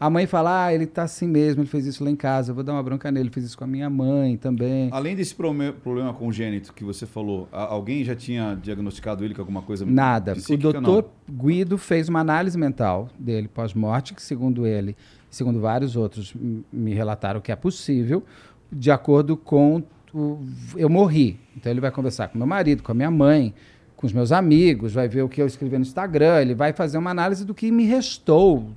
[0.00, 2.54] A mãe fala: ah, ele está assim mesmo, ele fez isso lá em casa, eu
[2.54, 4.88] vou dar uma bronca nele, ele fez isso com a minha mãe também.
[4.92, 9.84] Além desse problema congênito que você falou, alguém já tinha diagnosticado ele com alguma coisa
[9.84, 10.34] Nada.
[10.34, 10.68] psíquica?
[10.68, 14.96] o doutor Guido fez uma análise mental dele pós-morte, que segundo ele,
[15.30, 16.32] segundo vários outros
[16.72, 18.22] me relataram que é possível,
[18.70, 19.82] de acordo com
[20.14, 20.38] o
[20.76, 21.40] eu morri.
[21.56, 23.52] Então ele vai conversar com meu marido, com a minha mãe,
[23.96, 26.98] com os meus amigos, vai ver o que eu escrevi no Instagram, ele vai fazer
[26.98, 28.70] uma análise do que me restou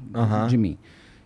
[0.50, 0.80] de mim.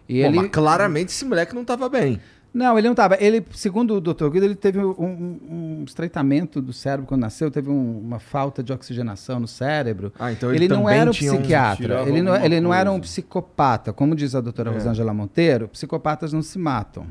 [0.07, 2.19] E Pô, ele mas claramente esse moleque não tava bem.
[2.53, 3.17] não, ele não estava.
[3.19, 4.29] Ele, segundo o Dr.
[4.29, 5.39] Guido, ele teve um, um-
[5.79, 10.13] um estreitamento do cérebro quando nasceu, teve um- uma falta de oxigenação no cérebro.
[10.19, 12.99] Ah, então ele ele não era um um- psiquiatra, ele não, ele não era um
[12.99, 13.91] psicopata.
[13.91, 14.73] Como diz a doutora É.
[14.73, 17.07] Rosângela Monteiro, psicopatas não se matam.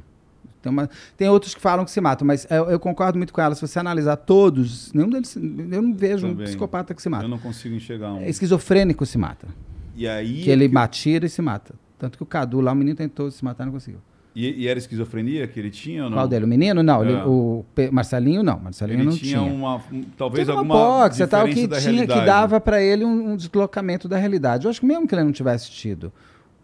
[0.62, 3.40] Tem, uma, tem outros que falam que se matam, mas eu, eu concordo muito com
[3.42, 3.54] ela.
[3.54, 5.36] Se você analisar todos, nenhum deles.
[5.36, 5.42] Eu
[5.82, 6.46] não vejo um Também.
[6.46, 7.24] psicopata que se mata.
[7.24, 8.20] Eu não consigo enxergar um.
[8.22, 9.46] É Esquizofrênico se mata.
[9.94, 10.40] E aí.
[10.42, 11.74] Que ele atira e se mata.
[12.04, 14.00] Tanto que o Cadu lá, o menino tentou se matar e não conseguiu.
[14.36, 16.16] E, e era esquizofrenia que ele tinha ou não?
[16.18, 16.44] Qual dele?
[16.44, 16.82] O menino?
[16.82, 17.02] Não.
[17.04, 17.24] ele- É.
[17.24, 18.58] o Pe- Marcelinho não.
[18.58, 19.52] Marcelinho Ele não tinha, tinha.
[19.52, 19.76] uma.
[19.92, 20.74] um- talvez uma alguma.
[20.74, 22.26] hipóxia, tal, que tinha, que realidade.
[22.26, 24.64] dava pra ele um, um deslocamento da realidade.
[24.66, 26.12] Eu acho que mesmo que ele não tivesse tido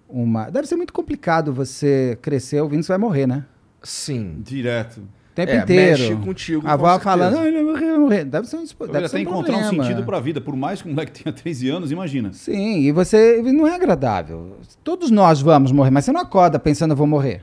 [0.08, 0.50] uma.
[0.50, 3.44] Deve ser muito complicado você crescer ouvindo que você vai morrer, né?
[3.82, 4.40] Sim.
[4.44, 5.00] Direto.
[5.44, 5.98] O tempo É, inteiro.
[6.02, 8.24] mexe contigo, A avó falando, não, ele vai morrer, vai morrer.
[8.24, 9.84] Deve ser um, deve ser até um encontrar um problema.
[9.84, 10.40] sentido pra vida.
[10.40, 12.32] Por mais que o moleque tenha 13 anos, imagina.
[12.32, 13.40] Sim, e você.
[13.42, 14.56] Não é agradável.
[14.84, 17.42] Todos nós vamos morrer, mas você não acorda pensando, eu vou morrer.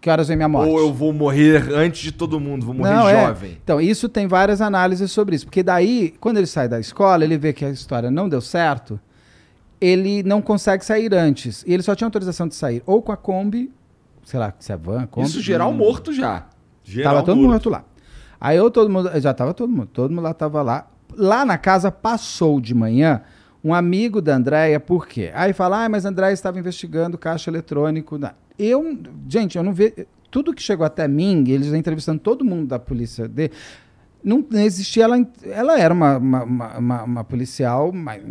[0.00, 0.70] Que horas vem minha morte?
[0.70, 3.26] Ou eu vou morrer antes de todo mundo, vou morrer Não, é.
[3.26, 3.58] jovem.
[3.62, 5.44] Então, isso tem várias análises sobre isso.
[5.44, 8.98] Porque daí, quando ele sai da escola, ele vê que a história não deu certo,
[9.78, 11.62] ele não consegue sair antes.
[11.66, 13.70] E ele só tinha autorização de sair ou com a Kombi,
[14.24, 15.26] sei lá, se é van, Kombi.
[15.28, 16.46] Isso geral morto já.
[16.84, 17.84] Geral Tava todo mundo lá.
[18.40, 20.88] Aí eu todo mundo, já tava todo mundo, todo mundo lá tava lá.
[21.16, 23.22] Lá na casa passou de manhã
[23.62, 25.30] um amigo da Andréia, por quê?
[25.34, 28.18] Aí fala, ah, mas a Andréia estava investigando caixa eletrônico.
[28.18, 28.34] da-".
[28.58, 29.94] Eu, gente, eu não vejo.
[30.30, 33.50] Tudo que chegou até mim, eles entrevistando todo mundo da polícia de,
[34.22, 35.04] não, não existia.
[35.04, 38.22] Ela, ela era uma, uma, uma, uma- policial, mas,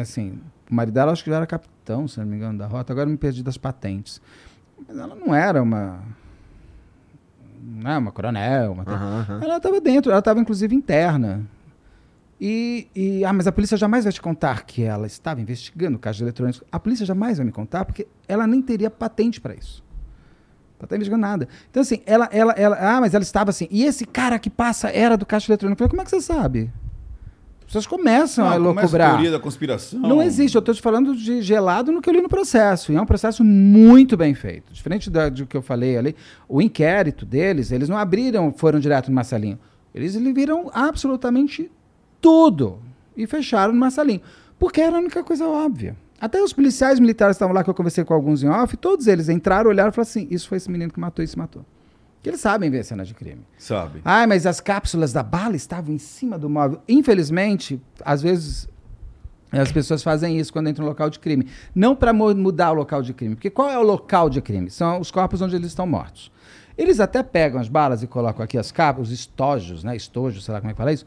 [0.00, 0.38] assim,
[0.70, 2.92] o marido dela acho que já era capitão, se não me engano, da rota.
[2.92, 4.20] Agora eu me perdi das patentes.
[4.86, 6.00] Mas ela não era uma.
[7.66, 9.40] Não é uma coronel, uma Aham, aham.
[9.42, 11.42] ela estava dentro, ela estava inclusive interna.
[12.40, 16.20] E, e- ah, mas a polícia jamais vai te contar que ela estava investigando casos
[16.20, 16.62] eletrônicos.
[16.70, 19.82] A polícia jamais vai me contar porque ela nem teria patente para isso.
[20.78, 21.48] Ela tá investigando nada.
[21.70, 23.66] Então assim, ela, ela, ela, ah, mas ela estava assim.
[23.70, 25.74] E esse cara que passa era do caixa eletrônico.
[25.82, 26.70] Eu falei, como é que você sabe?
[27.64, 29.98] As pessoas começam a começa a teoria da conspiração.
[29.98, 32.92] Não existe, eu estou te falando de gelado no que eu li no processo.
[32.92, 34.72] E é um processo muito bem feito.
[34.72, 36.14] Diferente da, do que eu falei ali,
[36.48, 39.58] o inquérito deles, eles não abriram, foram direto no Marcelinho.
[39.94, 41.70] Eles viram absolutamente
[42.20, 42.80] tudo
[43.16, 44.20] e fecharam no Marcelinho.
[44.58, 45.96] Porque era a única coisa óbvia.
[46.20, 49.06] Até os policiais militares que estavam lá, que eu conversei com alguns em off, todos
[49.06, 51.64] eles entraram, olharam e falaram assim: Isso foi esse menino que matou e se matou.
[52.24, 53.42] Porque eles sabem ver cenas de crime.
[53.58, 54.00] Sabe.
[54.02, 56.80] Ah, mas as cápsulas da bala estavam em cima do móvel.
[56.88, 58.66] Infelizmente, às vezes
[59.52, 61.46] as pessoas fazem isso quando entram no local de crime.
[61.74, 63.34] Não para mudar o local de crime.
[63.34, 64.70] Porque qual é o local de crime?
[64.70, 66.32] São os corpos onde eles estão mortos.
[66.78, 69.94] Eles até pegam as balas e colocam aqui as capas, os estojos, né?
[69.94, 71.04] Estojos, sei lá como é que fala isso,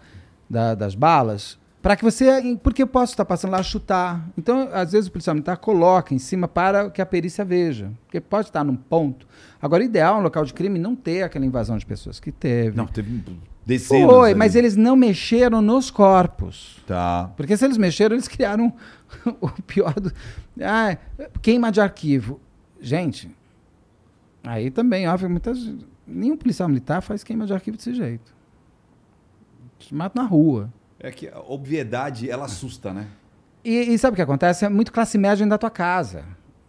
[0.48, 1.58] da- das balas,
[1.88, 2.58] para que você.
[2.62, 4.28] Porque eu posso estar passando lá a chutar.
[4.38, 7.94] Então, às vezes, o policial militar coloca em cima para que a perícia veja.
[8.04, 9.26] Porque pode estar num ponto.
[9.62, 12.30] Agora, o ideal é um local de crime não ter aquela invasão de pessoas que
[12.30, 12.76] teve.
[12.76, 13.24] Não, teve
[13.66, 14.12] dezenas.
[14.12, 14.38] Foi, ali.
[14.38, 16.84] mas eles não mexeram nos corpos.
[16.86, 17.32] Tá.
[17.38, 18.74] Porque se eles mexeram, eles criaram
[19.40, 20.12] o pior do.
[20.60, 20.98] Ah,
[21.42, 22.42] queima de arquivo.
[22.82, 23.34] Gente,
[24.44, 25.58] aí também, óbvio, muitas.
[26.06, 28.36] Nenhum policial militar faz queima de arquivo desse jeito.
[29.80, 30.70] Te mata na rua.
[31.00, 33.08] É que a obviedade, ela assusta, né?
[33.64, 34.66] E, e sabe o que acontece?
[34.66, 36.24] É muito classe média dentro da tua casa.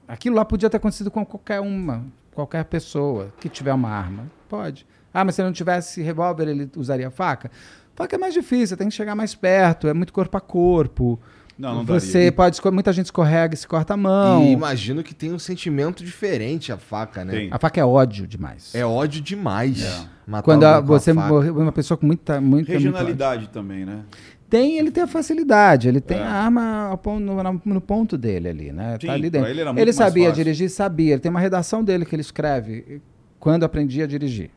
[0.06, 2.04] Aquilo lá podia ter acontecido com qualquer uma,
[2.34, 4.30] qualquer pessoa que tiver uma arma.
[4.48, 4.86] Pode.
[5.12, 7.50] Ah, mas se ele não tivesse revólver, ele usaria faca?
[7.94, 11.20] Faca é mais difícil, tem que chegar mais perto, é muito corpo a corpo.
[11.58, 12.32] Não, não Você daria.
[12.32, 14.44] pode esco- muita gente escorrega e se corta a mão.
[14.44, 17.32] E imagino que tem um sentimento diferente a faca, né?
[17.32, 17.48] Tem.
[17.50, 18.72] A faca é ódio demais.
[18.74, 19.82] É ódio demais.
[19.82, 20.04] É.
[20.26, 22.70] matar Quando a- você morre uma pessoa com muita muita.
[22.72, 24.02] Regionalidade também, né?
[24.48, 26.22] Tem, ele tem a facilidade, ele tem É.
[26.22, 28.96] a arma no, no ponto dele ali, né?
[29.00, 29.48] Sim, tá ali dentro.
[29.50, 30.44] ele era muito mais sabia fácil.
[30.44, 31.12] dirigir, sabia.
[31.14, 33.02] Ele tem uma redação dele que ele escreve
[33.40, 34.50] quando aprendi a dirigir.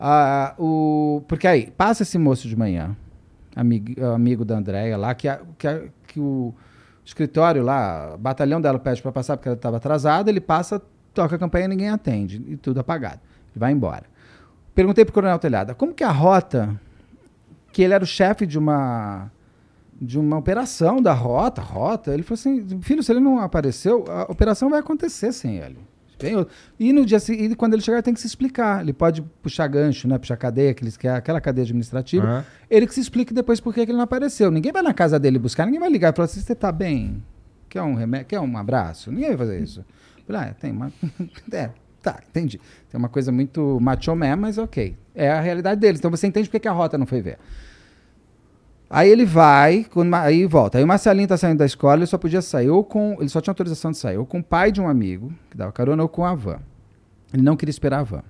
[0.00, 2.96] Ah, o, porque aí, passa esse moço de manhã,
[3.54, 5.82] amigo, amigo da Andréia lá, que, a- que, a-
[6.14, 6.54] que o
[7.04, 10.80] escritório lá, o batalhão dela pede para passar porque ela estava atrasada, ele passa,
[11.12, 13.20] toca a campanha e ninguém atende, e tudo apagado.
[13.52, 14.04] Ele vai embora.
[14.74, 16.80] Perguntei pro Coronel Telhada, como que a rota,
[17.72, 19.30] que ele era o chefe de uma
[20.00, 24.24] de uma operação da rota, rota, ele falou assim, filho, se ele não apareceu, a
[24.24, 25.78] operação vai acontecer sem ele.
[26.18, 26.54] Tem outro.
[26.78, 28.82] E no dia seguinte, quando ele chegar, ele tem que se explicar.
[28.82, 30.18] Ele pode puxar gancho, né?
[30.18, 32.24] Puxar cadeia, que eles querem, aquela cadeia administrativa.
[32.24, 32.44] Aham.
[32.70, 34.50] Ele que se explique depois por que que ele não apareceu.
[34.50, 37.22] Ninguém vai na casa dele buscar, ninguém vai ligar e falar assim, você tá bem?
[37.68, 38.26] Quer um remédio?
[38.26, 39.10] Quer um abraço?
[39.10, 39.84] Ninguém vai fazer isso.
[40.26, 40.92] Falei, ah, tem uma...
[41.52, 42.60] é, tá, entendi.
[42.90, 44.96] Tem uma coisa muito macho man, mas ok.
[45.14, 45.98] É a realidade deles.
[45.98, 47.38] Então você entende por que que a rota não foi ver.
[48.94, 49.84] Aí ele vai,
[50.22, 50.78] aí volta.
[50.78, 53.16] Aí o Marcelinho tá saindo da escola, ele só podia sair ou com.
[53.18, 55.72] Ele só tinha autorização de sair, ou com o pai de um amigo, que dava
[55.72, 56.60] carona, ou com a van.
[57.32, 58.22] Ele não queria esperar a van.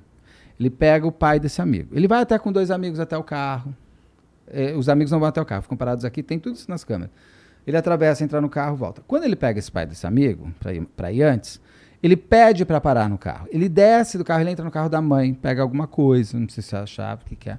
[0.59, 1.91] Ele pega o pai desse amigo.
[1.93, 3.77] Ele vai até com dois amigos até o carro.
[4.47, 6.83] É, os amigos não vão até o carro, ficam parados aqui, tem tudo isso nas
[6.83, 7.13] câmeras.
[7.67, 9.03] Ele atravessa, entra no carro, volta.
[9.07, 11.61] Quando ele pega esse pai desse amigo, para ir, ir antes,
[12.03, 13.47] Ele pede para parar no carro.
[13.51, 16.63] Ele desce do carro, ele entra no carro da mãe, pega alguma coisa, não sei
[16.63, 17.59] se é a chave, o que, que é,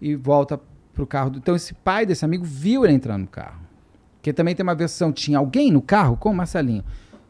[0.00, 0.60] e volta
[0.98, 1.30] pro carro.
[1.30, 1.38] Do...
[1.38, 3.60] Então esse pai desse amigo viu ele entrando no carro.
[4.16, 6.84] Porque também tem uma versão, tinha alguém no carro com o Marcelinho.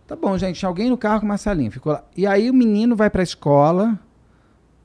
[0.07, 1.71] Tá bom, gente, tinha alguém no carro com o Marcelinho.
[1.71, 2.03] Ficou lá.
[2.17, 3.99] E aí o menino vai pra escola,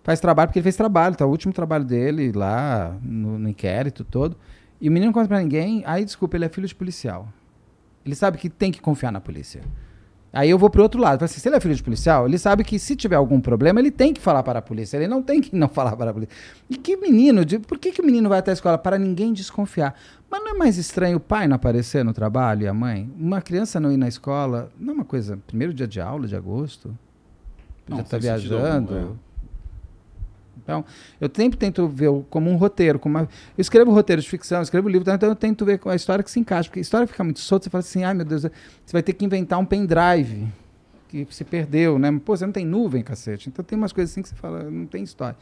[0.04, 1.26] faz trabalho, porque ele fez trabalho, tá?
[1.26, 4.36] O último trabalho dele lá no, no inquérito todo.
[4.82, 5.82] E o menino não conta pra ninguém.
[5.86, 7.30] Aí, desculpa, ele é filho de policial.
[8.06, 9.62] Ele sabe que tem que confiar na polícia.
[10.34, 11.24] Aí eu vou pro outro lado.
[11.24, 13.92] Assim, se ele é filho de policial, ele sabe que se tiver algum problema, ele
[13.92, 14.98] tem que falar para a polícia.
[14.98, 16.36] Ele não tem que não falar para a polícia.
[16.68, 18.76] E que menino, de, por que, que o menino vai até a escola?
[18.76, 19.94] Para ninguém desconfiar.
[20.32, 23.14] Mas não é mais estranho o pai não aparecer no trabalho e a mãe?
[23.16, 25.38] Uma criança não ir na escola, não é uma coisa.
[25.46, 26.98] Primeiro dia de aula, de agosto?
[27.88, 28.96] Não, Já está viajando.
[28.96, 29.18] algum, é.
[30.64, 30.84] Então,
[31.20, 32.98] eu sempre tento ver como um roteiro.
[32.98, 33.24] Como uma-
[33.58, 36.40] eu escrevo roteiro de ficção, escrevo livro, então eu tento ver a história que se
[36.40, 36.70] encaixa.
[36.70, 38.52] Porque a história fica muito solta, você fala assim, ai meu Deus, você
[38.92, 40.48] vai ter que inventar um pendrive
[41.10, 42.12] que se perdeu, né?
[42.26, 43.50] Pô, você não tem nuvem, cacete.
[43.50, 45.36] Então tem umas coisas assim que você fala, não tem história.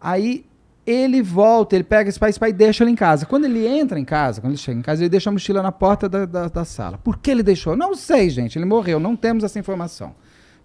[0.00, 0.44] Aí
[0.86, 3.24] ele volta, ele pega esse pai, esse pai deixa ele em casa.
[3.24, 5.72] Quando ele entra em casa, quando ele chega em casa, ele deixa a mochila na
[5.72, 6.98] porta da, da, da sala.
[6.98, 7.76] Por que ele deixou?
[7.76, 8.58] Não sei, gente.
[8.58, 10.14] Ele morreu, não temos essa informação.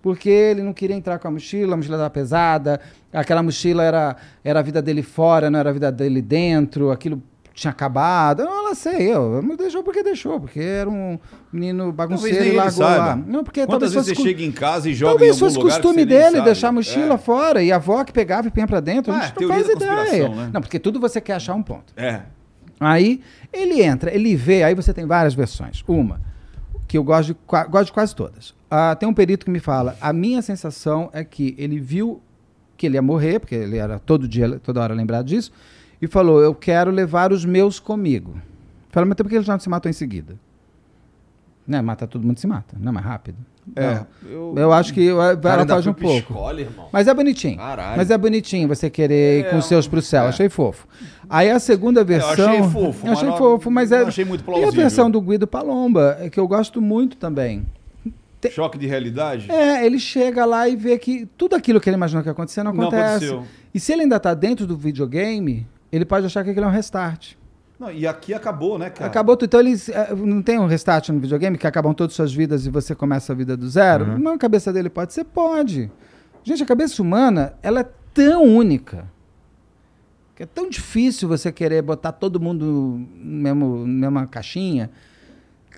[0.01, 2.79] Porque ele não queria entrar com a mochila, a mochila estava pesada,
[3.11, 7.21] aquela mochila era, era a vida dele fora, não era a vida dele dentro, aquilo
[7.53, 8.41] tinha acabado.
[8.43, 11.17] Eu não sei, eu, mas deixou porque deixou, porque era um
[11.51, 13.15] menino bagunceiro e largou lá.
[13.15, 16.05] Não, porque Quantas vezes você cu- chega em casa e joga Talvez em fosse costume
[16.05, 17.17] dele deixar a mochila É.
[17.17, 19.11] fora e a avó que pegava e punha pra dentro.
[19.11, 20.29] Ah, a gente não faz ideia.
[20.29, 20.49] né?
[20.53, 21.91] Não, porque tudo você quer achar um ponto.
[21.97, 22.21] É.
[22.79, 23.21] Aí
[23.51, 25.83] ele entra, ele vê, aí você tem várias versões.
[25.87, 26.21] Uma,
[26.87, 27.37] que eu gosto de,
[27.69, 28.55] gosto de quase todas.
[28.69, 32.21] Ah, tem um perito que me fala, a minha sensação é que ele viu
[32.77, 35.51] que ele ia morrer, porque ele era todo dia, toda hora lembrado disso,
[36.01, 38.39] e falou, eu quero levar os meus comigo.
[38.89, 40.35] Fala, mas por que ele já não se matou em seguida?
[41.67, 43.37] Né, mata todo mundo se mata, não é mais rápido.
[43.75, 44.05] É.
[44.25, 46.17] Eu, Eu acho que ela Cara, ainda foge foi um pouco.
[46.17, 46.89] escola.
[46.91, 47.57] Mas é bonitinho.
[47.57, 47.97] Caralho.
[47.97, 50.23] Mas é bonitinho você querer ir com os seus pro céu.
[50.23, 50.27] é.
[50.29, 50.87] Achei fofo.
[51.29, 52.31] Aí a segunda versão.
[52.31, 54.01] achei fofo, Eu achei mas não- fofo, mas é.
[54.01, 54.71] não achei muito E a plausível.
[54.71, 57.65] versão do Guido Palomba, é que eu gosto muito também.
[58.51, 59.51] Choque de realidade?
[59.51, 62.63] É, ele chega lá e vê que tudo aquilo que ele imaginou que ia acontecer
[62.63, 63.25] não Não acontece.
[63.29, 63.43] aconteceu.
[63.73, 66.71] e se ele ainda tá dentro do videogame, ele pode achar que aquilo é um
[66.71, 67.33] restart.
[67.79, 69.05] Não, e aqui acabou, né, cara?
[69.09, 69.47] Acabou tudo.
[69.47, 69.89] Então eles.
[69.89, 72.95] eh, Não tem um restart no videogame que acabam todas as suas vidas e você
[72.95, 74.17] começa a vida do zero?
[74.17, 75.25] Não, a cabeça dele pode ser?
[75.25, 75.91] Pode.
[76.43, 79.05] Gente, a cabeça humana, ela é tão única.
[80.37, 84.91] Que é tão difícil você querer botar todo mundo no mesmo, na mesma caixinha.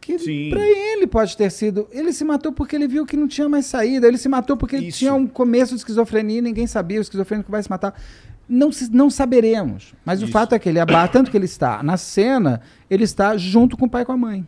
[0.01, 1.87] Que pra ele pode ter sido.
[1.91, 4.05] Ele se matou porque ele viu que não tinha mais saída.
[4.05, 4.97] Ele se matou porque Isso.
[4.97, 6.97] tinha um começo de esquizofrenia e ninguém sabia.
[6.97, 7.97] O esquizofrênico vai se matar.
[8.49, 9.93] Não, não saberemos.
[10.03, 10.33] Mas o Isso.
[10.33, 13.85] fato é que ele abate, tanto que ele está na cena, ele está junto com
[13.85, 14.45] o pai e com a mãe.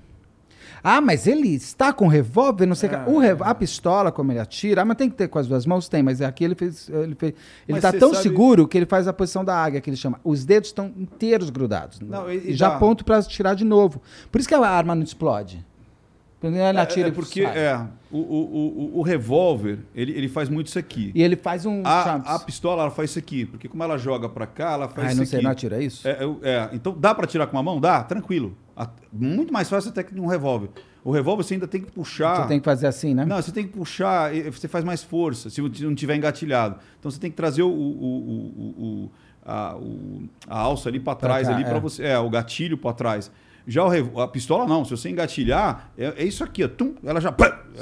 [0.83, 3.03] Ah, mas ele está com revólver, não sei o É.
[3.03, 3.09] que.
[3.09, 5.65] O rev- A pistola, como ele atira, ah, mas tem que ter com as duas
[5.65, 5.87] mãos?
[5.87, 6.89] Tem, mas aqui ele fez.
[6.89, 7.33] Ele fez,
[7.67, 9.97] ele Mas você tão sabe- seguro que ele faz a posição da águia, que ele
[9.97, 10.19] chama.
[10.23, 11.99] Os dedos estão inteiros grudados.
[11.99, 14.01] Não, e, e- e já dá- ponto para tirar de novo.
[14.31, 15.65] Por isso que a arma não explode.
[16.43, 20.49] Ele atira é, é e porque é, o, o, o, o revólver, ele, ele faz
[20.49, 21.11] muito isso aqui.
[21.13, 21.81] E ele faz um.
[21.85, 23.45] A, a pistola, ela faz isso aqui.
[23.45, 25.43] Porque como ela joga pra cá, ela faz Ai, isso não sei, aqui.
[25.45, 26.07] não atira isso?
[26.07, 27.79] É, é, é, então dá pra tirar com uma mão?
[27.79, 28.57] Dá, tranquilo.
[29.11, 30.69] Muito mais fácil até que um revólver.
[31.03, 32.41] O revólver você ainda tem que puxar.
[32.43, 33.25] Você tem que fazer assim, né?
[33.25, 36.77] Não, você tem que puxar, você faz mais força, se não tiver engatilhado.
[36.99, 39.11] Então você tem que trazer o, o, o, o-
[39.43, 41.67] a, o- a alça ali para trás, cá, ali é.
[41.69, 42.03] para você.
[42.03, 43.31] É, o gatilho para trás.
[43.67, 43.83] Já
[44.21, 47.33] a pistola não, se você engatilhar, é, é isso aqui, ó, tum, ela já.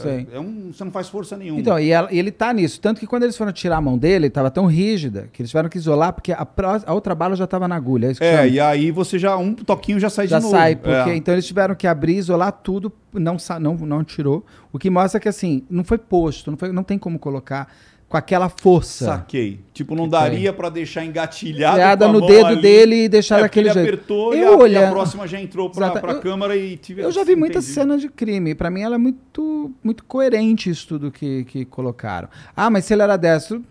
[0.05, 1.59] É, é um, você não faz força nenhuma.
[1.59, 2.79] Então, e, ela- e ele tá nisso.
[2.79, 5.69] Tanto que quando eles foram tirar a mão dele, estava tão rígida que eles tiveram
[5.69, 6.47] que isolar, porque a,
[6.85, 8.11] a outra bala já estava na agulha.
[8.19, 10.55] É, é, e aí você já, um toquinho já sai já de novo.
[10.55, 11.15] sai, porque É.
[11.15, 15.27] então eles tiveram que abrir, isolar tudo, não não não tirou, o que mostra que
[15.29, 17.67] assim, não foi posto, não foi, não tem como colocar
[18.09, 19.05] com aquela força.
[19.05, 19.59] Saquei.
[19.71, 22.61] Tipo, não Que daria pra deixar engatilhado Enfiada com a no dedo ali.
[22.61, 23.95] dele e deixar É, daquele porque ele jeito.
[24.03, 26.01] apertou e Eu a, e a próxima já entrou pra, Exato.
[26.01, 28.55] pra Eu- câmara e tive Eu já vi muitas cenas de crime.
[28.55, 32.27] Pra mim, ela é muito, muito coerente isso tudo que, que colocaram.
[32.57, 33.63] Ah, mas se ele era destro,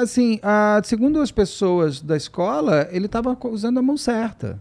[0.00, 4.58] assim, ah, segundo as pessoas da escola, ele estava usando a mão certa.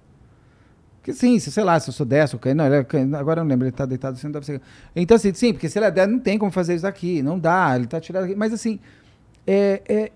[1.02, 3.50] Que sim, se, sei lá, se eu sou destro, não, ele é agora eu não
[3.50, 4.60] lembro, ele tá deitado assim, não deve ser.
[4.96, 7.38] Então, assim, sim, porque se ele é destro, não tem como fazer isso aqui, não
[7.38, 8.34] dá, ele tá tirado aqui.
[8.36, 8.80] Mas, assim,
[9.48, 10.12] é, é,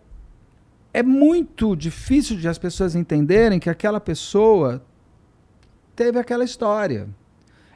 [0.94, 4.82] é muito difícil de as pessoas entenderem que aquela pessoa
[5.96, 7.08] teve aquela história.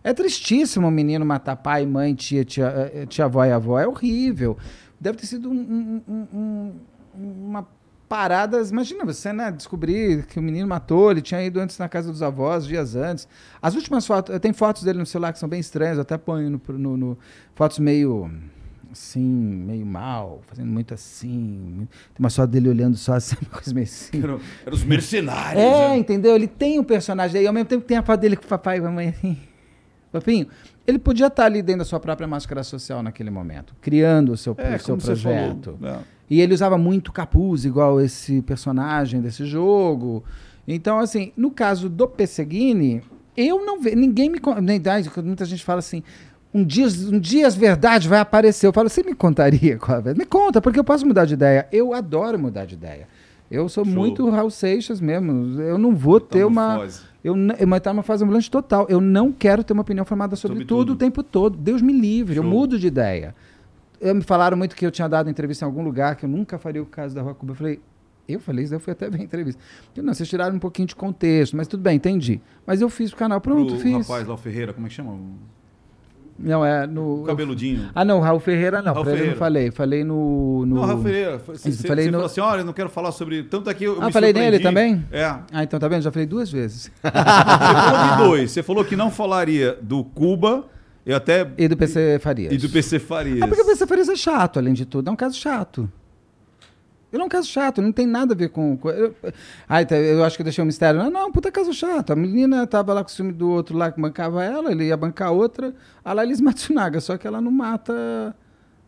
[0.04, 3.80] É tristíssimo o menino matar pai, mãe, tia, tia, eh, tia avó e avó.
[3.80, 4.58] É horrível.
[4.99, 6.74] Deve ter sido um- um- um-
[7.18, 7.68] um- uma
[8.10, 8.62] parada.
[8.62, 9.49] Imagina você, né?
[9.51, 13.28] Descobrir que o menino matou, ele tinha ido antes na casa dos avós, dias antes.
[13.62, 16.49] As últimas fotos, tem fotos dele no celular que são bem estranhas, eu até ponho
[16.49, 17.18] no, no- no-
[17.56, 18.30] fotos meio
[18.93, 21.87] assim, meio mal, fazendo muito assim.
[22.13, 24.23] Tem uma só dele olhando só assim, uma coisa meio assim.
[24.23, 25.61] Eram, eram os mercenários.
[25.61, 25.97] É, né?
[25.97, 26.35] entendeu?
[26.35, 28.77] Ele tem um personagem aí, ao mesmo tempo tem a foto dele com o papai
[28.77, 29.37] e a mamãe assim.
[30.11, 30.47] Papinho,
[30.85, 34.55] ele podia estar ali dentro da sua própria máscara social naquele momento, criando o seu,
[34.57, 35.77] É, o seu projeto.
[35.81, 35.97] É.
[36.29, 40.23] E ele usava muito capuz, igual esse personagem desse jogo.
[40.67, 43.01] Então, assim, no caso do Pesseguini,
[43.35, 43.95] eu não vejo.
[43.95, 44.39] Ninguém me.
[45.23, 46.03] muita gente fala assim.
[46.54, 48.68] Um dia, um dia as verdades vai aparecer.
[48.68, 50.20] Eu falo, você me contaria qual é a verdade?
[50.20, 51.68] Me conta, porque eu posso mudar de ideia.
[51.72, 53.08] Eu adoro mudar de ideia.
[53.49, 53.93] Eu sou Show.
[53.93, 55.60] muito Raul Seixas mesmo.
[55.62, 56.88] Eu não vou ter uma.
[57.24, 58.86] Eu, eu estar numa fase ambulante total.
[58.89, 60.93] Eu não quero ter uma opinião formada sobre, Sobre tudo, tudo.
[60.93, 61.58] o tempo todo.
[61.58, 62.51] Deus me livre, eu Show.
[62.51, 63.36] mudo de ideia.
[63.99, 66.58] Eu, me falaram muito que eu tinha dado entrevista em algum lugar, que eu nunca
[66.58, 67.54] faria o caso da Rua Cuba.
[67.54, 67.80] Eu falei,
[68.28, 69.62] eu falei isso, eu fui até ver a entrevista.
[69.95, 72.41] Eu, não, vocês tiraram um pouquinho de contexto, mas tudo bem, entendi.
[72.66, 74.08] Mas eu fiz o canal, pronto, Pro fiz.
[74.08, 75.18] rapaz lá, o Ferreira, como é que chama?
[76.43, 77.21] Não, é no.
[77.21, 77.89] O cabeludinho.
[77.95, 78.93] Ah, não, Raul Ferreira não.
[78.93, 79.39] Raul ele eu não Ferreira.
[79.39, 79.71] falei.
[79.71, 80.65] Falei no.
[80.65, 80.75] no...
[80.75, 81.37] Não, Rafael Ferreira.
[81.45, 83.43] Você, Isso, você- falei você no- falou assim, olha, eu não quero falar sobre...
[83.43, 85.05] Tanto aqui eu Ah, falei nele também?
[85.11, 85.23] É.
[85.51, 86.01] Ah, então tá vendo?
[86.01, 86.91] Já falei duas vezes.
[87.03, 88.51] Você falou de dois.
[88.51, 90.65] Você falou que não falaria do Cuba
[91.05, 91.47] e até...
[91.57, 92.53] E do PC Farias.
[92.53, 93.41] E do PC Farias.
[93.41, 95.09] É porque o PC Farias é chato, além de tudo.
[95.09, 95.89] É um caso chato.
[97.14, 98.76] Ele é um caso chato, não tem nada a ver com.
[98.76, 99.14] com eu,
[99.70, 100.99] ah, então, eu acho que eu deixei um mistério.
[100.99, 102.11] Não, não, puta caso chato.
[102.11, 104.97] A menina tava lá com o ciúme do outro lá que bancava ela, ele ia
[104.97, 105.74] bancar outra.
[106.03, 108.36] A Laís Matsunaga, só que ela não mata.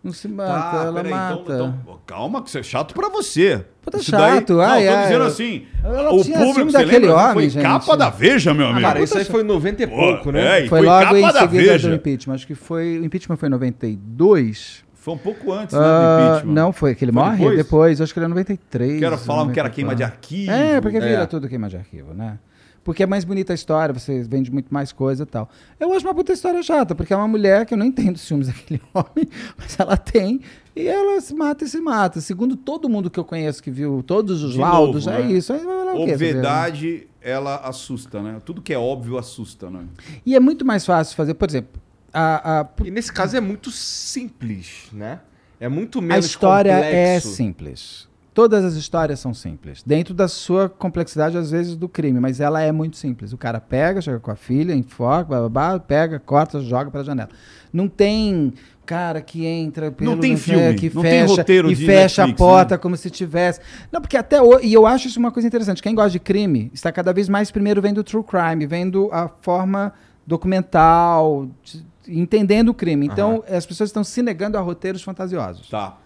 [0.04, 1.40] Não se mata, Tá, ela peraí, mata.
[1.42, 3.66] então, então, calma, que isso é chato pra você.
[3.82, 6.78] Puta Isso chato, daí, ai, não, tô ai, dizendo eu- assim, ela o público, você
[6.78, 7.16] daquele lembra?
[7.24, 7.64] homem, Foi gente.
[7.64, 8.82] capa da Veja, meu amigo.
[8.82, 10.58] Cara, isso aí foi em 90 e pouco, né?
[10.58, 11.90] é, foi, foi logo capa em da seguida Veja.
[11.90, 12.36] do impeachment.
[12.36, 13.00] Acho que foi.
[13.00, 14.85] O impeachment foi em 92.
[15.06, 16.54] Foi um pouco antes, né, Ah, do impeachment.
[16.56, 17.58] não, foi que ele Foi morre depois?
[17.58, 18.02] depois?
[18.02, 18.98] Acho que ele é 93.
[18.98, 20.16] Que era, falavam que era queima de 94.
[20.18, 20.52] arquivo.
[20.52, 21.26] É, porque vira É.
[21.28, 22.40] tudo queima de arquivo, né?
[22.84, 25.48] Porque é mais bonita a história, você vende muito mais coisa e tal.
[25.80, 28.22] Eu acho uma puta história chata, porque é uma mulher que eu não entendo os
[28.22, 30.42] ciúmes daquele homem, mas ela tem,
[30.76, 32.20] e ela se mata e se mata.
[32.20, 35.32] Segundo todo mundo que eu conheço que viu todos os De laudos, novo, é né?
[35.34, 35.54] isso.
[35.54, 36.14] Aí vai falar o quê?
[36.14, 38.42] Obviedade, ela assusta, né?
[38.44, 39.82] Tudo que é óbvio assusta, né?
[40.26, 41.82] E é muito mais fácil fazer, por exemplo,
[42.16, 45.20] a, a, E nesse caso é muito simples, né?
[45.60, 47.30] É muito a menos história é complexo.
[47.30, 48.08] simples.
[48.34, 49.82] Todas as histórias são simples.
[49.82, 53.32] Dentro da sua complexidade, às vezes, do crime, mas ela é muito simples.
[53.32, 57.04] O cara pega, chega com a filha, enfoca, blá, blá, blá, pega, corta, joga pela
[57.04, 57.30] janela.
[57.72, 58.54] Não tem
[58.86, 62.42] cara que entra pelo tem é, filme, que não tem fecha roteiro e fecha Netflix,
[62.42, 62.78] a porta né?
[62.78, 63.60] como se tivesse.
[63.92, 65.82] Não, porque até hoje, e eu acho isso uma coisa interessante.
[65.82, 69.94] Quem gosta de crime está cada vez mais primeiro vendo true crime, vendo a forma
[70.28, 73.06] documental, de- entendendo o crime.
[73.06, 75.70] Então, as pessoas estão se negando a roteiros fantasiosos.
[75.70, 75.98] Tá.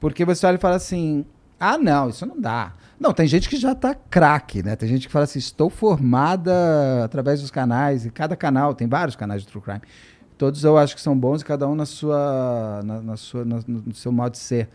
[0.00, 1.24] Porque você olha e fala assim:
[1.58, 2.72] ah, não, isso não dá.
[2.98, 4.74] Não, tem gente que já tá craque, né?
[4.76, 6.52] Tem gente que fala assim: estou formada
[7.04, 9.80] através dos canais, e cada canal, tem vários canais de True Crime.
[10.38, 13.60] Todos eu acho que são bons, e cada um na sua, na, na sua, na-
[13.66, 14.68] no seu modo de ser.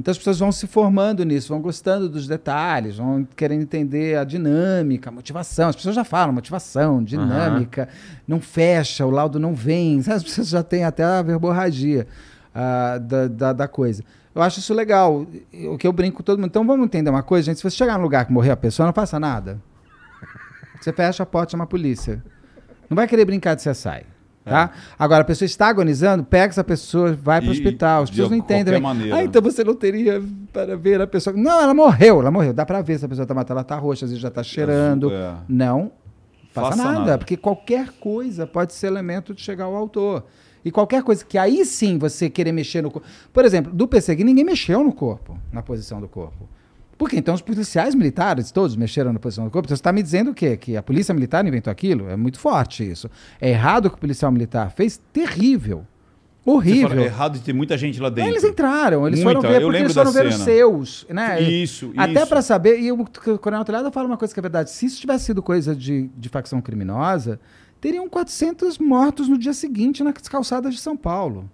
[0.00, 4.24] Então as pessoas vão se formando nisso, vão gostando dos detalhes, vão querendo entender a
[4.24, 5.68] dinâmica, a motivação.
[5.68, 7.86] As pessoas já falam motivação, dinâmica,
[8.26, 9.98] não fecha, o laudo não vem.
[10.08, 12.06] As pessoas já têm até a verborragia
[12.54, 14.02] ah, da, da, da coisa.
[14.34, 15.26] Eu acho isso legal.
[15.70, 16.48] O que eu brinco com todo mundo.
[16.48, 17.58] Então vamos entender uma coisa, gente.
[17.58, 19.60] Se você chegar num lugar que morreu a pessoa, não faça nada.
[20.80, 22.24] Você fecha a porta, chama a polícia.
[22.88, 24.06] Não vai querer brincar de CSI.
[24.44, 24.70] Tá?
[24.98, 27.56] Agora, a pessoa está agonizando, pega essa pessoa, vai para o É.
[27.56, 28.02] Hospital.
[28.04, 28.74] As pessoas não entendem.
[28.74, 28.80] né?
[28.80, 29.16] maneira.
[29.16, 30.22] Ah, então você não teria
[30.52, 31.36] para ver a pessoa.
[31.36, 32.52] Não, ela morreu, ela morreu.
[32.52, 34.42] Dá para ver se a pessoa está matando, ela está roxa, às vezes já está
[34.42, 35.12] cheirando.
[35.12, 35.34] É.
[35.48, 35.92] Não
[36.52, 37.18] faça, Faça nada, nada.
[37.18, 40.24] porque qualquer coisa pode ser elemento de chegar ao autor.
[40.64, 43.06] E qualquer coisa que aí sim você querer mexer no corpo.
[43.32, 46.48] Por exemplo, do PCG ninguém mexeu no corpo, na posição do corpo.
[47.00, 49.64] Porque então os policiais militares todos mexeram na posição do corpo.
[49.64, 50.54] Então você está me dizendo o quê?
[50.54, 52.10] Que a polícia militar inventou aquilo?
[52.10, 53.10] É muito forte isso.
[53.40, 55.00] É errado o que o policial militar fez?
[55.10, 55.86] Terrível.
[56.44, 56.90] Horrível.
[56.90, 58.30] fala, é errado de ter muita gente lá dentro.
[58.30, 60.44] Eles entraram, eles Muita, foram ver porque eles foram ver os cena.
[60.44, 61.40] seus, né?
[61.40, 63.06] Isso, Até para saber, e o
[63.38, 66.28] Coronel Telhado fala uma coisa que é verdade, se isso tivesse sido coisa de, de
[66.28, 67.40] facção criminosa,
[67.80, 71.48] teriam 400 mortos no dia seguinte nas calçadas de São Paulo.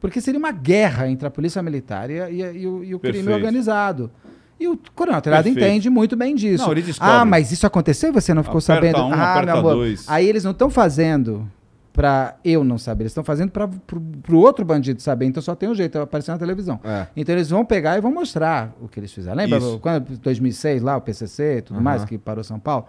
[0.00, 3.32] Porque seria uma guerra entre a polícia militar e, e e o, e o crime
[3.32, 4.10] organizado.
[4.58, 6.64] E o Coronel Telhado entende muito bem disso.
[6.64, 7.12] Não, ele descobre.
[7.14, 8.98] ah, mas isso aconteceu e você não ficou Aperta sabendo?
[9.04, 9.74] um, ah, meu amor.
[9.74, 10.04] dois.
[10.08, 11.48] Aí eles não estão fazendo
[11.92, 15.26] para eu não saber, eles estão fazendo para o outro bandido saber.
[15.26, 16.80] Então só tem um jeito, aparecer na televisão.
[16.82, 17.06] É.
[17.16, 19.36] Então eles vão pegar e vão mostrar o que eles fizeram.
[19.36, 19.78] Lembra Isso.
[19.80, 22.86] quando 2006 lá o PCC e tudo mais que parou São Paulo?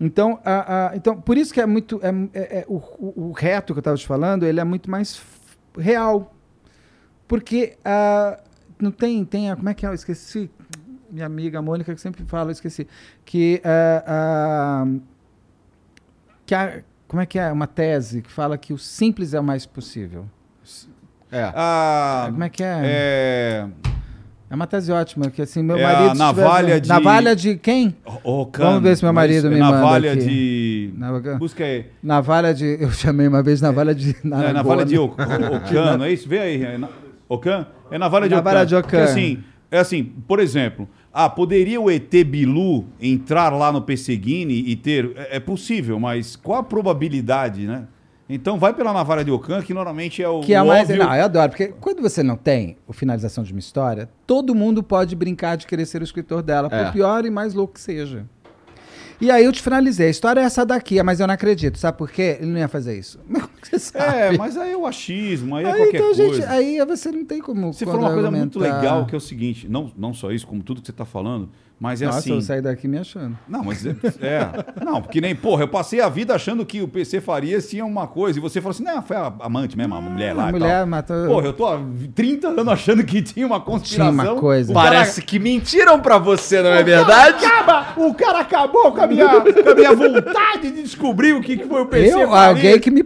[0.00, 3.72] Então, a- a- então por isso que é muito é, é- é- o, o- reto
[3.72, 5.20] que eu estava te falando, ele é muito mais
[5.76, 6.32] real,
[7.26, 8.38] porque ah,
[8.80, 9.88] não tem tem a, como é que é?
[9.88, 10.48] Eu esqueci
[11.10, 12.86] minha amiga Mônica que sempre fala, eu esqueci
[13.24, 14.86] que ah, ah,
[16.46, 19.44] que a, como é que é uma tese que fala que o simples é o
[19.44, 20.26] mais possível.
[21.30, 21.50] É.
[21.54, 22.80] A, Como é que é?
[22.84, 23.66] É.
[24.50, 26.12] É uma tese ótima, que assim, meu É a marido...
[26.12, 27.94] se navalha tiver- de- Navalha de quem?
[28.24, 30.24] O Vamos ver se meu marido me é manda navalha aqui.
[30.24, 30.94] de.
[30.98, 31.86] Navalha- Busca aí.
[32.02, 32.78] Navalha de...
[32.80, 34.12] Eu chamei uma vez navalha de...
[34.12, 35.00] É, navalha de Aragona.
[35.00, 36.26] O- O- Ocano, é isso?
[36.26, 36.64] Vê aí.
[36.64, 36.88] É na-
[37.28, 37.66] Ocã?
[37.90, 38.66] É navalha de Navalha Ocã.
[38.66, 38.88] de Ocã.
[38.88, 44.54] Porque assim, é assim, por exemplo, ah, poderia o ET Bilu entrar lá no Pesseguini
[44.66, 45.12] e ter.
[45.16, 47.86] É, é possível, mas qual a probabilidade, né?
[48.30, 50.40] Então vai pela navalha de Ocã, que normalmente é o.
[50.40, 50.82] Que é o mais.
[50.82, 54.54] óbvio- Não, eu adoro, porque quando você não tem o finalização de uma história, todo
[54.54, 56.84] mundo pode brincar de querer ser o escritor dela, É.
[56.84, 58.26] por pior e mais louco que seja.
[59.20, 60.06] E aí eu te finalizei.
[60.06, 61.78] A história é essa daqui, mas eu não acredito.
[61.78, 62.38] Sabe por quê?
[62.40, 63.18] Ele não ia fazer isso.
[63.28, 64.16] Mas como que você sabe?
[64.16, 66.34] É, mas aí é o achismo, aí é Aí, qualquer então, coisa.
[66.34, 67.72] gente, aí você não tem como.
[67.72, 70.62] Você falou uma coisa muito legal, que é o seguinte, não, não só isso, como
[70.62, 71.50] tudo que você está falando,
[71.80, 72.32] mas é Nossa, assim.
[72.34, 73.38] eu saí daqui me achando.
[73.48, 74.84] Não, mas é, é.
[74.84, 78.06] Não, porque nem, porra, eu passei a vida achando que o PC Farias tinha uma
[78.06, 80.78] coisa, e você falou assim, não, foi a amante mesmo, a mulher lá a mulher
[80.78, 80.86] tal.
[80.86, 81.26] matou.
[81.26, 81.80] Porra, eu tô há
[82.14, 84.12] 30 anos achando que tinha uma conspiração.
[84.18, 84.72] Tinha uma coisa.
[84.74, 87.44] Cara- Parece que mentiram pra você, não é o verdade?
[87.44, 91.56] Acaba, o cara acabou com a minha, com a minha vontade de descobrir o que,
[91.56, 92.56] que foi o PC Eu, Farias.
[92.56, 93.04] alguém que me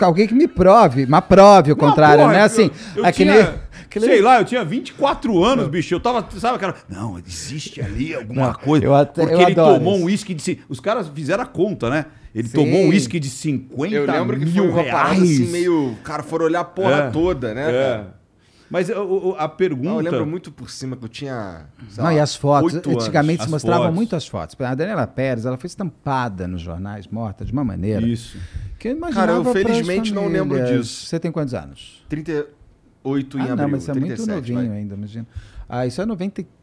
[0.00, 2.42] alguém que me prove, mas prove o Não, contrário, porra, né?
[2.42, 3.54] Assim, eu, eu aquele, tinha,
[3.98, 5.94] aquele- sei lá, eu tinha 24 anos, bicho.
[5.94, 8.84] Eu tava, sabe, cara, não, existe ali alguma Não, coisa.
[8.84, 10.02] eu até- porque eu ele adoro tomou isso.
[10.02, 10.58] um uísque de.
[10.68, 12.06] Os caras fizeram a conta, né?
[12.34, 12.54] Ele Sim.
[12.54, 15.22] tomou um uísque de 50 Eu lembro que mil foi uma parada reais.
[15.40, 15.96] assim, meio.
[16.04, 17.10] Cara, foram olhar a porra É.
[17.10, 17.70] toda, né?
[17.72, 18.04] É.
[18.68, 18.88] Mas
[19.38, 19.88] a pergunta.
[19.88, 21.66] Não, eu lembro muito por cima que eu tinha.
[21.96, 23.94] Não, lá, e as fotos, antigamente se mostravam fotos.
[23.94, 24.56] muito as fotos.
[24.60, 28.04] A Daniela Pérez, ela foi estampada nos jornais, morta de uma maneira.
[28.04, 28.36] Isso.
[28.76, 31.06] Que eu imaginava Cara, eu felizmente não lembro disso.
[31.06, 32.04] Você tem quantos anos?
[33.14, 33.56] 38 em ah, abril.
[33.56, 34.78] não, mas é muito 37, novinho vai.
[34.78, 35.26] ainda, imagina.
[35.68, 36.06] Ah, isso é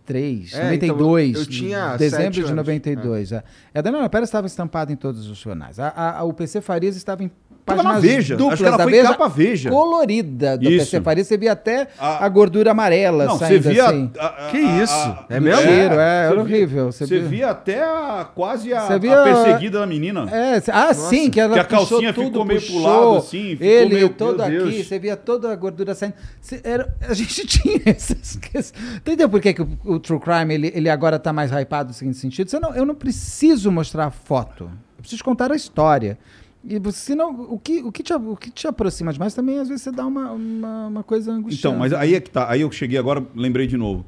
[0.08, 1.30] 93, É, 92.
[1.30, 2.56] então, eu tinha Dezembro de anos.
[2.56, 3.32] 92.
[3.32, 3.44] É.
[3.74, 5.80] E a Daniela Pérez estava estampada em todos os jornais.
[5.80, 7.32] A, a- a- o PC Farias estava em
[7.66, 8.36] Tava na Veja.
[8.36, 9.70] duplas Acho que ela da foi Veja, capa Veja.
[9.70, 10.80] colorida do Isso.
[10.92, 11.28] PC Farias.
[11.28, 13.86] Você via até A- a, gordura amarela Não, você saindo via.
[13.86, 14.12] assim.
[14.20, 14.94] a- a- Que isso?
[14.94, 15.62] a- É mesmo?
[15.62, 16.92] Cheiro, é, Você era via- horrível.
[16.92, 20.30] Você Você via, via- até a, quase a, Você a via- perseguida da menina.
[20.30, 23.52] É, ah, sim, que ela Que a puxou calcinha tudo, ficou meio puxou, lado, assim,
[23.52, 24.86] ficou ele meio- todo aqui, Deus.
[24.86, 26.16] você via toda a gordura saindo.
[26.42, 28.74] Cê- era- a gente tinha essas questões.
[28.98, 31.94] Entendeu por que, que o, o True Crime ele, ele agora tá mais hypado no
[31.94, 32.50] seguinte sentido?
[32.50, 34.66] Você não, eu não preciso mostrar a foto,
[34.98, 36.18] eu preciso contar a história.
[36.64, 39.68] E você, senão, o que, o, que te, o que te aproxima demais também, às
[39.68, 41.60] vezes, você dá uma, uma, uma coisa angustiante.
[41.60, 42.50] Então, mas aí é que tá.
[42.50, 44.06] Aí eu cheguei agora, lembrei de novo.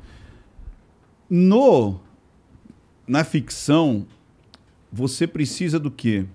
[1.29, 1.99] No
[3.07, 4.05] na ficção,
[4.91, 6.25] você precisa do quê?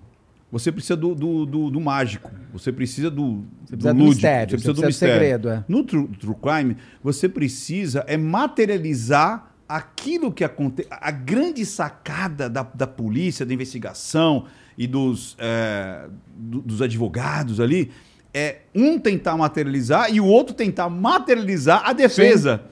[0.52, 2.30] Você precisa do, do, do- do mágico.
[2.52, 5.14] Você precisa do, Você precisa do lúdico, mistério, Você precisa você do precisa do mistério.
[5.14, 5.64] segredo, é.
[5.68, 10.88] No true, true crime, você precisa é materializar aquilo que acontece.
[10.90, 14.46] A grande sacada da, da polícia, da investigação
[14.76, 17.90] e dos, é, do- dos advogados ali
[18.34, 22.62] é um tentar materializar e o outro tentar materializar a defesa.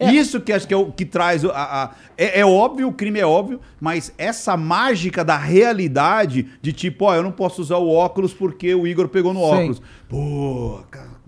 [0.00, 1.50] Isso que acho que é o que traz a,
[1.84, 7.04] a- é, é óbvio, o crime é óbvio, mas essa mágica da realidade de tipo,
[7.06, 9.46] ó, eu não posso usar o óculos porque o Igor pegou no Sim.
[9.46, 9.82] óculos.
[10.08, 11.18] Pô, cara.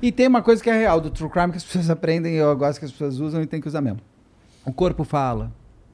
[0.00, 2.36] E tem uma coisa que é real do True Crime que as pessoas aprendem e
[2.36, 4.00] eu gosto que as pessoas usam e tem que usar mesmo.
[4.64, 5.52] O corpo fala,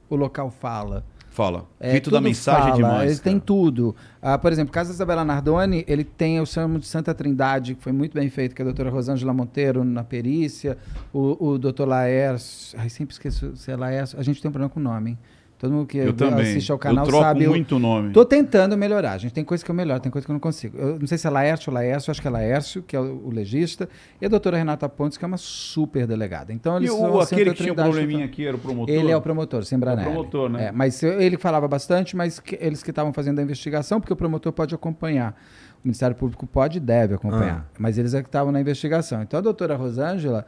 [0.09, 1.03] o local fala.
[1.31, 1.65] Fala.
[1.79, 3.11] É, Rito da mensagem fala, é demais.
[3.11, 3.45] Ele tem cara.
[3.45, 3.95] tudo.
[4.21, 7.93] Ah, por exemplo, da Isabela Nardoni, ele tem o Salmo de Santa Trindade, que foi
[7.93, 10.77] muito bem feito, que é a doutora Rosângela Monteiro na perícia,
[11.13, 14.69] o, o doutor Laércio, ai, sempre esqueço se é Laércio, a gente tem um problema
[14.69, 15.19] com o nome, hein?
[15.61, 17.45] Todo mundo que Eu assiste ao canal eu troco sabe...
[17.45, 18.11] o- muito o nome.
[18.11, 19.31] Tô tentando melhorar, gente.
[19.31, 20.75] Tem coisa que eu melhoro, tem coisa que eu não consigo.
[20.75, 23.27] Eu não sei se é Laércio ou Laércio, acho que é Laércio, que é o,
[23.27, 23.87] o legista,
[24.19, 26.51] e a doutora Renata Pontes, que é uma super delegada.
[26.51, 28.95] Então, E eles o, são a aquele que tinha um probleminha aqui era o promotor?
[28.95, 30.07] Ele é o promotor, Sembranelli.
[30.07, 30.65] É o promotor, né?
[30.65, 34.13] É, mas eu- ele falava bastante, mas que- eles que estavam fazendo a investigação, porque
[34.13, 35.35] o promotor pode acompanhar.
[35.83, 37.67] O Ministério Público pode e deve acompanhar.
[37.77, 39.21] Mas eles é que estavam na investigação.
[39.21, 40.45] Então a doutora Rosângela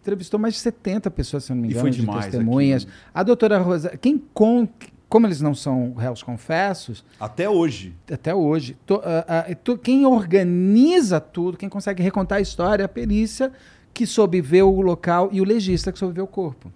[0.00, 2.82] entrevistou mais de 70 pessoas, se não me E engano, foi de demais testemunhas.
[2.84, 2.98] aquilo.
[3.14, 4.68] A doutora Rosângela, quem com,
[5.08, 7.94] como eles não são réus confessos, Até hoje.
[8.10, 12.86] até hoje, to- ah, ah, to- quem organiza tudo, quem consegue recontar a história é
[12.86, 13.52] a perícia
[13.92, 16.72] que soube ver o local e o legista que soube ver o corpo.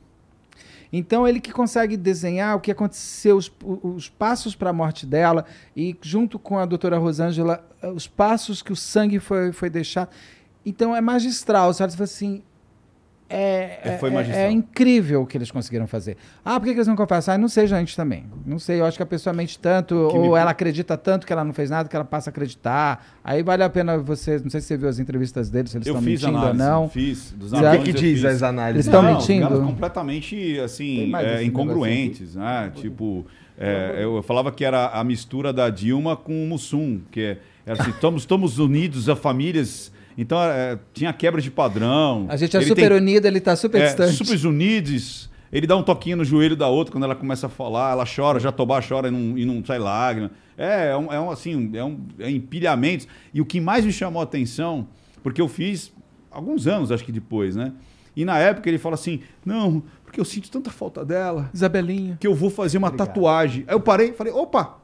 [0.95, 3.51] Então, ele que consegue desenhar o que aconteceu, os,
[3.83, 8.61] os passos para a morte dela, e junto com a doutora Rosângela, ah, os passos
[8.61, 10.11] que o sangue foi, foi deixado.
[10.67, 11.73] Então, é magistral.
[11.73, 11.93] Sabe?
[11.93, 12.43] Você fala assim.
[13.35, 16.19] É, É, foi é- é incrível o que eles conseguiram fazer.
[16.45, 17.35] Ah, por que que eles não confessam?
[17.35, 18.25] Ah, não sei, gente, também.
[18.45, 21.27] Não sei, eu acho que a pessoa mente tanto, Que ou me- ela acredita tanto
[21.27, 23.07] que ela não fez nada, que ela passa a acreditar.
[23.25, 24.39] Aí vale a pena você.
[24.39, 26.63] Não sei se você viu as entrevistas deles, se eles Eu estão fiz mentindo análise.
[26.63, 26.89] ou não.
[26.91, 27.33] Fiz.
[27.33, 28.25] Dos O que, que diz fiz.
[28.27, 28.87] as análises?
[28.87, 29.55] Eles estão mentindo?
[29.55, 32.71] Os completamente, assim, é, esse incongruentes, né?
[32.75, 33.25] Tipo,
[33.59, 37.39] é, eu, eu falava que era a mistura da Dilma com o Mussum, que é,
[37.65, 42.27] era assim, estamos, estamos unidos a famílias Então é, tinha quebra de padrão.
[42.29, 44.15] A gente é Ele super tem- unido, ele tá super é, distante.
[44.25, 45.31] super unidos.
[45.53, 48.41] Ele dá um toquinho no joelho da outra quando ela começa a falar, ela chora,
[48.41, 50.31] Jatobá chora e não, e não sai lágrima.
[50.57, 53.07] É, é um, é um, assim, é um é empilhamento.
[53.35, 54.89] E o que mais me chamou a atenção,
[55.23, 55.93] porque eu fiz
[56.31, 57.73] alguns anos, acho que depois, né?
[58.17, 62.17] E na época ele fala assim: não, porque eu sinto tanta falta dela Isabelinha.
[62.21, 63.65] que eu vou fazer uma tatuagem.
[63.67, 64.79] Aí eu parei e falei, opa,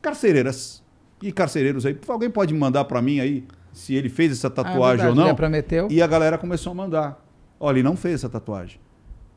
[0.00, 0.82] carcereiras
[1.22, 4.88] e carcereiros aí, alguém pode mandar pra mim aí se ele fez essa tatuagem Ah,
[4.88, 5.26] ou verdade, não?
[5.28, 5.88] ele prometeu.
[5.90, 7.24] E a galera começou a mandar.
[7.58, 8.78] Olha, ele não fez essa tatuagem.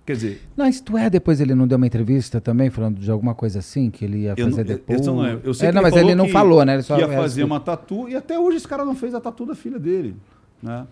[0.05, 3.33] Quer dizer, Não, isto é, depois ele não deu uma entrevista também, falando de alguma
[3.33, 5.07] coisa assim, que ele ia eu, fazer não, depois.
[5.07, 5.25] eu, não.
[5.43, 6.73] Eu sei é, que não, mas ele não que- falou, né?
[6.75, 9.19] Ele só ia é, fazer uma tatu e até hoje esse cara não fez a
[9.19, 10.15] tatu da filha dele.
[10.61, 10.85] Né?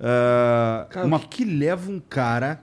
[0.00, 2.60] É, Cara, uma- o que, que leva um cara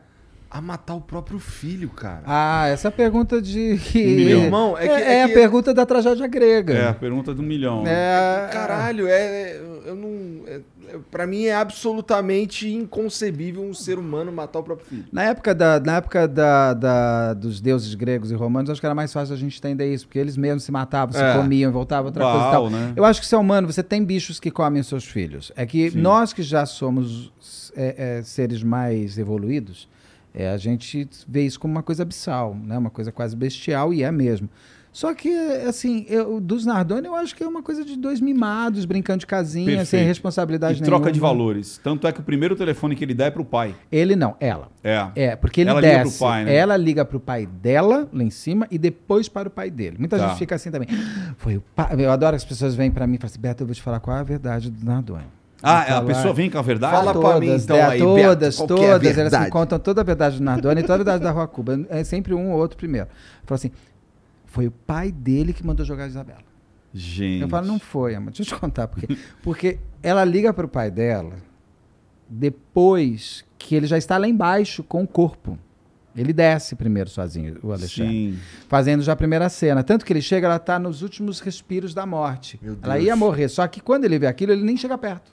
[0.52, 2.24] a matar o próprio filho, cara?
[2.26, 3.80] Ah, essa pergunta de.
[3.96, 4.26] milhão.
[4.26, 6.74] Meu irmão, é é, que- é é a que- pergunta da tragédia grega.
[6.74, 7.84] é a pergunta do milhão.
[7.84, 7.92] né?
[7.92, 9.56] É, Caralho, é.
[9.86, 10.46] Eu não.
[10.48, 10.56] É,
[10.90, 15.06] é- pra mim é absolutamente inconcebível um ser humano matar o próprio filho.
[15.12, 18.94] Na época, da, na época da, da- dos deuses gregos e romanos, acho que era
[18.96, 21.34] mais fácil a gente entender isso, porque eles mesmos se matavam, se É.
[21.34, 22.70] comiam, voltavam, outra coisa e tal.
[22.70, 22.94] né?
[22.96, 25.52] Eu acho que se é humano, você tem bichos que comem os seus filhos.
[25.56, 26.00] É que Sim.
[26.02, 27.32] nós que já somos
[27.76, 29.88] é, é, seres mais evoluídos,
[30.34, 32.78] é, a gente vê isso como uma coisa abissal, né?
[32.78, 34.50] uma coisa quase bestial, e é mesmo.
[34.94, 35.30] Só que,
[35.66, 39.26] assim, eu, dos Nardoni, eu acho que é uma coisa de dois mimados, brincando de
[39.26, 40.06] casinha, sem Perfeito.
[40.08, 40.98] responsabilidade E nenhuma.
[41.00, 41.80] troca de valores.
[41.82, 43.74] Tanto é que o primeiro telefone que ele dá é pro pai.
[43.90, 44.68] Ele não, ela.
[44.84, 45.08] É.
[45.16, 46.18] É, porque ele Ela liga desce.
[46.18, 46.54] pro pai, né?
[46.54, 49.96] Ela liga pro pai dela, lá em cima, e depois para o pai dele.
[49.98, 50.28] Muita Tá.
[50.28, 50.90] gente fica assim também.
[51.38, 51.96] Foi o pai.
[51.98, 53.82] Eu adoro que as pessoas vêm pra mim e falam assim: Beto, eu vou te
[53.82, 55.24] falar qual é a verdade do Nardoni.
[55.64, 56.94] Ah, Eu a pessoa vem com a verdade?
[56.96, 59.04] Fala pra mim, então, é, aí, todas, qual que é a todas.
[59.04, 59.52] Elas me verdade?
[59.52, 61.86] contam toda a verdade do Nardoni e toda a verdade da Rua Cuba.
[61.90, 63.08] É sempre um ou outro primeiro.
[63.46, 63.72] Fala assim:
[64.46, 66.52] foi o pai dele que mandou jogar a Isabela.
[66.94, 67.42] Gente.
[67.44, 68.32] Eu falo, não foi, amor.
[68.32, 69.18] Deixa eu te contar por quê.
[69.42, 71.36] Porque ela liga pro pai dela
[72.28, 75.58] depois que ele já está lá embaixo com o corpo.
[76.14, 78.34] Ele desce primeiro sozinho, o Alexandre.
[78.34, 78.40] Sim.
[78.68, 79.82] Fazendo já a primeira cena.
[79.82, 82.60] Tanto que ele chega, ela está nos últimos respiros da morte.
[82.62, 83.48] Meu Ela ia morrer.
[83.48, 85.32] Só que quando ele vê aquilo, ele nem chega perto.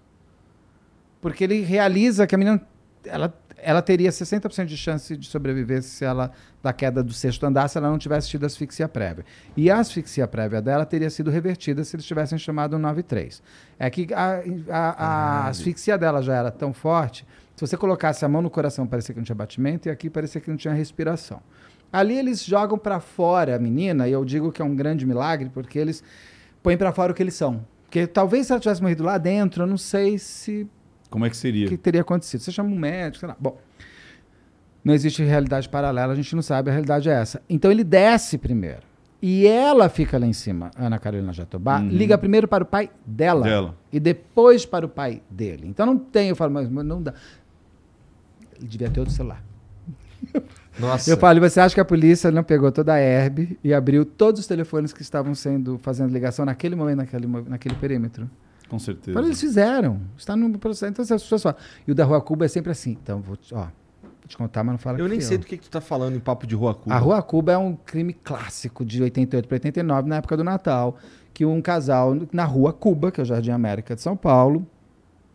[1.21, 2.61] Porque ele realiza que a menina.
[3.05, 6.31] Ela, ela teria 60% de chance de sobreviver se ela,
[6.63, 9.25] da queda do sexto andar, se ela não tivesse tido asfixia prévia.
[9.57, 13.43] E a asfixia prévia dela teria sido revertida se eles tivessem chamado o 93.
[13.79, 15.05] É que a, a-
[15.45, 17.27] a asfixia dela já era tão forte,
[17.57, 20.41] se você colocasse a mão no coração, parecia que não tinha batimento, e aqui parecia
[20.41, 21.41] que não tinha respiração.
[21.93, 25.51] Ali eles jogam para fora a menina, e eu digo que é um grande milagre,
[25.53, 26.05] porque eles
[26.63, 27.65] põem para fora o que eles são.
[27.85, 30.69] Porque talvez se ela tivesse morrido lá dentro, eu não sei se
[31.11, 31.67] Como é que seria?
[31.67, 32.41] o que teria acontecido.
[32.41, 33.37] Você chama um médico, sei lá.
[33.41, 33.59] Bom,
[34.85, 37.43] não existe realidade paralela, a gente não sabe, a realidade é essa.
[37.49, 38.83] Então ele desce primeiro.
[39.21, 41.89] E ela fica lá em cima, Ana Carolina Jatobá, Uhum.
[41.89, 43.75] liga primeiro para o pai dela, Dela.
[43.93, 45.67] e depois para o pai dele.
[45.67, 47.13] Então não tem, eu falo, mas não dá.
[48.57, 49.43] Ele devia ter outro celular.
[50.79, 51.11] Nossa.
[51.11, 54.41] Eu falo, você acha que a polícia não pegou toda a herb e abriu todos
[54.41, 58.31] os telefones que estavam sendo fazendo ligação naquele momento, naquele, naquele perímetro?
[58.69, 59.15] Com certeza.
[59.15, 60.01] Fala, eles fizeram.
[60.17, 60.91] Está no processo.
[60.91, 61.59] Então as pessoas falam.
[61.87, 62.93] E o da Rua Cuba é sempre assim.
[63.03, 63.61] Então, vou te, ó,
[64.03, 65.81] vou te contar, mas não fala Eu que nem sei do que, que tu tá
[65.81, 66.95] falando em papo de rua Cuba.
[66.95, 70.97] A Rua Cuba é um crime clássico de 88 para 89, na época do Natal,
[71.33, 74.67] que um casal na Rua Cuba, que é o Jardim América de São Paulo.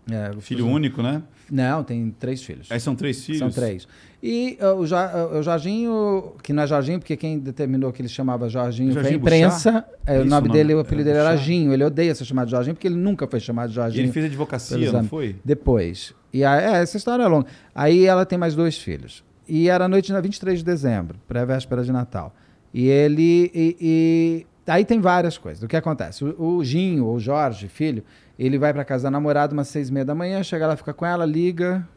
[0.10, 1.24] é, Filho único, né?
[1.52, 2.72] Não, tem três filhos.
[2.72, 3.40] Aí são três filhos.
[3.40, 3.88] São três.
[4.22, 8.02] E uh, o, Ja- uh, o Jorginho, que não é Jorginho, porque quem determinou que
[8.02, 9.86] ele chamava Jorginho, foi a Jorginho imprensa.
[10.06, 10.88] É, É o isso nome dele, o nome?
[10.88, 11.46] apelido É, dele era Bouchard.
[11.54, 11.74] Ginho.
[11.74, 14.06] Ele odeia ser chamado Jorginho, porque ele nunca foi chamado de E Jorginho.
[14.06, 15.36] ele fez advocacia, não foi?
[15.44, 16.14] Depois.
[16.32, 17.48] E aí, é, essa história é longa.
[17.76, 19.24] Aí ela tem mais dois filhos.
[19.48, 22.34] E era a noite na 23 de dezembro, pré-véspera de Natal.
[22.74, 23.52] E ele.
[23.54, 25.62] E, e- aí tem várias coisas.
[25.62, 26.24] O que acontece?
[26.24, 28.04] O, o Ginho, ou Jorge, filho,
[28.38, 30.94] ele vai para casa da namorada umas seis e meia da manhã, chega lá, fica
[30.94, 31.88] com ela, liga.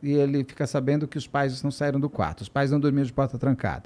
[0.00, 2.42] E ele fica sabendo que os pais não saíram do quarto.
[2.42, 3.84] Os pais não dormiam de porta trancada.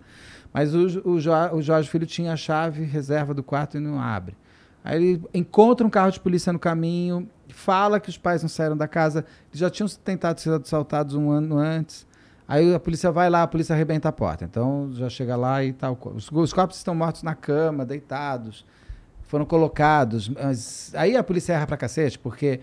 [0.53, 3.99] Mas o, o, Jo- o Jorge Filho tinha a chave reserva do quarto e não
[3.99, 4.37] abre.
[4.85, 8.77] Aí ele encontra um carro de polícia no caminho, fala que os pais não saíram
[8.77, 12.07] da casa, eles já tinham tentado ser assaltados um ano antes.
[12.47, 14.45] Aí a polícia vai lá, a polícia arrebenta a porta.
[14.45, 15.99] Então já chega lá e tal.
[16.15, 18.67] Os, os corpos estão mortos na cama, deitados,
[19.33, 20.29] foram colocados.
[20.29, 22.61] Mas aí a polícia erra pra cacete, porque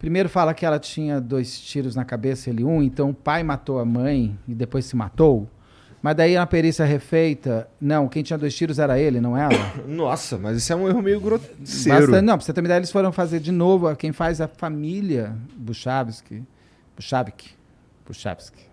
[0.00, 3.78] primeiro fala que ela tinha dois tiros na cabeça, ele um, então o pai matou
[3.78, 5.48] a mãe e depois se matou.
[6.02, 9.54] Mas daí na perícia refeita, não, quem tinha dois tiros era ele, não ela.
[9.86, 12.06] Nossa, mas isso é um erro meio grosseiro.
[12.06, 14.44] Bastante, não, pra você ter uma ideia, eles foram fazer de novo, quem faz é
[14.44, 16.42] a família Buchavski.
[16.96, 17.50] Buchavik.
[18.04, 18.66] Buchavski.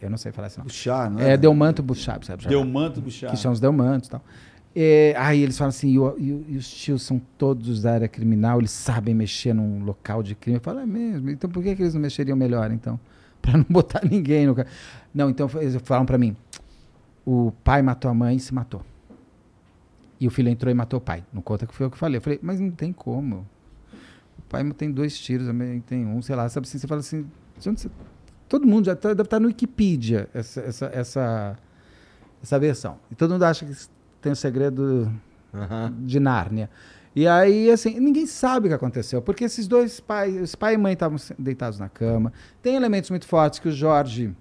[0.00, 0.68] Eu não sei falar esse nome.
[0.68, 1.32] Buchar, né?
[1.32, 2.46] É Delmanto Buchavski, sabe?
[2.46, 3.30] Deu manto Buchar.
[3.30, 4.22] Que são os Delmantos e tal.
[4.80, 8.60] É, aí eles falam assim, e, o- e os tios são todos da área criminal,
[8.60, 10.58] eles sabem mexer num local de crime.
[10.58, 11.28] Eu falo, é mesmo?
[11.30, 12.98] Então por que, que eles não mexeriam melhor, então?
[13.42, 14.54] Pra não botar ninguém no...
[15.12, 16.36] Não, então eles falam pra mim,
[17.26, 18.82] o pai matou a mãe e se matou.
[20.20, 21.24] E o filho entrou e matou o pai.
[21.32, 22.18] Não conta que foi eu que falei.
[22.18, 23.46] Eu falei, mas não tem como.
[24.38, 26.48] O pai tem dois tiros, a mãe tem um, sei lá.
[26.48, 27.26] Sabe assim, você fala assim...
[28.48, 31.58] Todo mundo já tá, deve estar no Wikipedia, essa, essa, essa,
[32.42, 32.96] essa versão.
[33.10, 33.72] E todo mundo acha que
[34.20, 35.10] tem o segredo
[35.54, 35.94] Aham.
[36.00, 36.70] de Nárnia.
[37.14, 40.92] E aí, assim, ninguém sabe o que aconteceu, porque esses dois pais, pai e mãe
[40.92, 42.32] estavam deitados na cama.
[42.62, 44.32] Tem elementos muito fortes que o Jorge,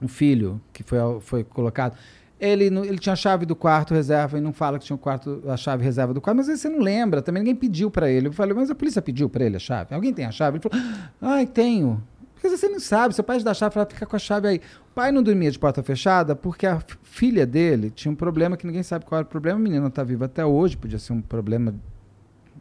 [0.00, 1.96] o filho, que foi, foi colocado,
[2.38, 5.42] ele, ele tinha a chave do quarto reserva e não fala que tinha o quarto,
[5.48, 8.28] a chave reserva do quarto, mas aí você não lembra, também ninguém pediu para ele.
[8.28, 9.94] Eu falei, mas a polícia pediu para ele a chave?
[9.94, 10.58] Alguém tem a chave?
[10.58, 10.86] Ele falou,
[11.20, 12.02] ai, tenho.
[12.36, 14.46] Porque você não sabe, seu pai te dá a chave, fala, fica com a chave
[14.46, 14.60] aí.
[14.90, 18.66] O pai não dormia de porta fechada porque a filha dele tinha um problema que
[18.66, 19.58] ninguém sabe qual era o problema.
[19.58, 21.74] A menina está viva até hoje, podia ser um problema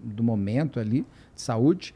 [0.01, 1.01] do momento ali,
[1.35, 1.93] de saúde.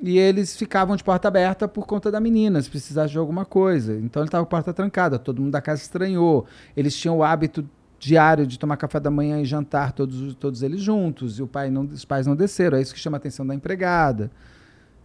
[0.00, 3.94] E eles ficavam de porta aberta por conta da menina, se precisasse de alguma coisa.
[3.94, 6.46] Então ele estava com a porta trancada, todo mundo da casa estranhou.
[6.76, 7.68] Eles tinham o hábito
[7.98, 11.48] diário de tomar café da manhã e jantar todos, os- todos eles juntos, e o
[11.48, 12.78] pai não, os pais não desceram.
[12.78, 14.30] É isso que chama a atenção da empregada.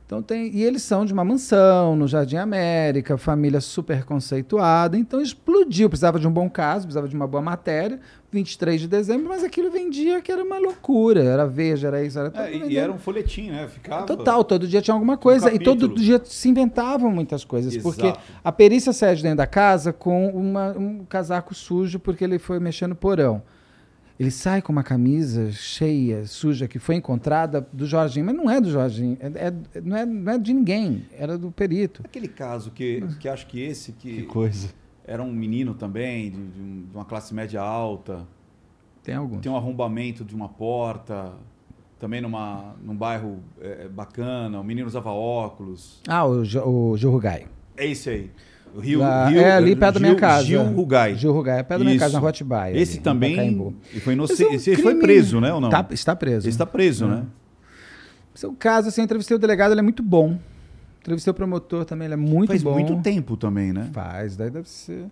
[0.05, 4.97] Então tem, e eles são de uma mansão no Jardim América, família super conceituada.
[4.97, 7.99] Então explodiu, precisava de um bom caso, precisava de uma boa matéria.
[8.31, 11.23] 23 de dezembro, mas aquilo vendia que era uma loucura.
[11.23, 13.67] Era Veja, era isso, era tudo É, e, era um folhetim, né?
[13.67, 14.05] Ficava.
[14.07, 15.53] Total, todo dia tinha alguma coisa.
[15.53, 17.77] e todo dia se inventavam muitas coisas.
[17.77, 18.19] Porque Exato.
[18.43, 22.59] a perícia sai de dentro da casa com uma- um casaco sujo porque ele foi
[22.59, 23.41] mexer no porão.
[24.19, 28.25] Ele sai com uma camisa cheia, suja, que foi encontrada do Jorginho.
[28.25, 31.51] Mas não é do Jorginho, é, é- não, é, não é de ninguém, era do
[31.51, 32.01] perito.
[32.05, 34.69] Aquele caso que, que acho que esse que, Que coisa.
[35.05, 38.25] era um menino também, de, de um- uma classe média alta,
[39.03, 39.41] Tem alguns.
[39.41, 41.33] tem um arrombamento de uma porta,
[41.99, 46.01] também numa, num bairro é, bacana, o menino usava óculos.
[46.07, 47.47] Ah, o, Jo- o Gil Rugai.
[47.75, 48.31] É esse aí.
[48.75, 50.45] O Rio, Lá- Rio- é ali perto da minha Gil- casa.
[50.45, 51.15] Gil Rugai.
[51.15, 52.75] Gil Rugai, é perto da minha casa, na Rotibaia.
[52.75, 53.75] Esse ali, no também.
[53.93, 54.43] E foi Mas inocente.
[54.43, 55.53] é um Esse foi preso, né?
[55.53, 55.69] Ou não?
[55.69, 56.39] Tá- está preso.
[56.47, 57.09] Esse está preso, Hum.
[57.09, 57.23] né?
[58.33, 60.39] Seu caso, assim, eu entrevistei o delegado, ele é muito bom.
[61.01, 62.73] Entrevistei o promotor também, ele é muito Faz bom.
[62.73, 63.89] muito tempo também, né?
[63.93, 65.05] Faz, daí deve ser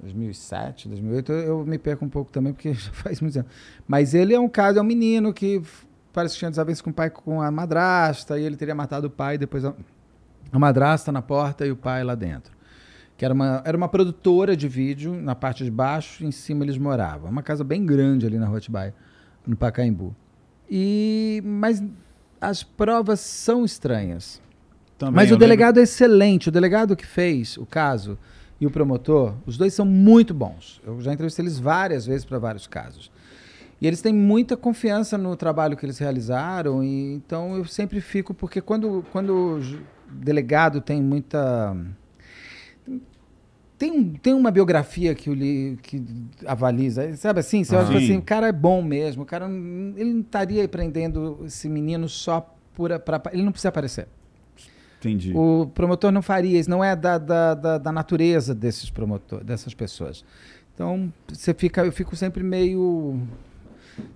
[0.00, 1.32] 2007, 2008.
[1.32, 3.50] Eu, me perco um pouco também, porque já faz muitos anos.
[3.86, 5.60] Mas ele é um caso, é um menino que
[6.12, 9.10] parece que tinha desavença com o pai, com a madrasta, e ele teria matado o
[9.10, 9.74] pai, e depois a,
[10.50, 12.55] a madrasta na porta e o pai lá dentro.
[13.16, 16.76] Que era uma, era uma produtora de vídeo, na parte de baixo, em cima eles
[16.76, 17.30] moravam.
[17.30, 18.94] Uma casa bem grande ali na Rua Atibaia,
[19.46, 20.14] no Pacaembu.
[20.70, 21.82] E, mas
[22.40, 24.42] as provas são estranhas.
[24.98, 26.48] Também, Mas o delegado é excelente.
[26.48, 28.18] O delegado que fez o caso
[28.60, 30.80] e o promotor, os dois são muito bons.
[30.86, 33.10] Eu já entrevistei eles várias vezes para vários casos.
[33.80, 36.82] E eles têm muita confiança no trabalho que eles realizaram.
[36.82, 39.60] E, então eu sempre fico, porque quando, quando o
[40.10, 41.76] delegado tem muita.
[43.78, 46.02] Tem, um- tem uma biografia que, o li, que
[46.46, 47.62] avaliza, sabe assim?
[47.62, 47.80] Você Ah.
[47.86, 51.68] olha assim, o cara é bom mesmo, o cara não- ele não estaria prendendo esse
[51.68, 54.08] menino só por, a- pra, ele não precisa aparecer.
[54.98, 55.32] Entendi.
[55.36, 59.74] O promotor não faria isso, não é da, da, da, da natureza desses promotor, dessas
[59.74, 60.24] pessoas.
[60.74, 63.20] Então, você fica, eu fico sempre meio.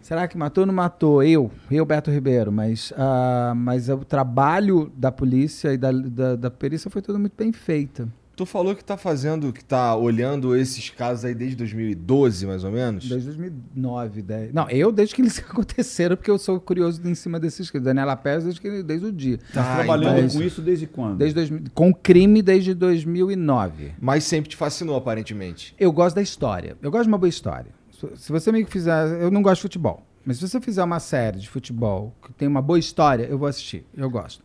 [0.01, 1.23] Será que matou ou não matou?
[1.23, 6.51] Eu, eu, Beto Ribeiro, mas, ah, mas o trabalho da polícia e da, da, da
[6.51, 8.11] perícia foi tudo muito bem feito.
[8.41, 12.71] Tu falou que tá fazendo, que tá olhando esses casos aí desde 2012, mais ou
[12.71, 13.07] menos?
[13.07, 14.55] Desde 2009, 10.
[14.55, 17.85] Não, eu desde que eles aconteceram, porque eu sou curioso em cima desses casos.
[17.85, 19.39] Daniela Pérez desde, que, desde o dia.
[19.53, 21.19] Tá Ah, trabalhando então- com isso desde quando?
[21.19, 23.93] Desde 2000, com crime desde 2009.
[24.01, 25.75] Mas sempre te fascinou, aparentemente.
[25.79, 26.79] Eu gosto da história.
[26.81, 27.71] Eu gosto de uma boa história.
[27.93, 29.21] Se- Se você me fizer.
[29.21, 30.03] Eu não gosto de futebol.
[30.25, 33.49] Mas se você fizer uma série de futebol que tem uma boa história, eu vou
[33.49, 33.85] assistir.
[33.95, 34.43] Eu gosto.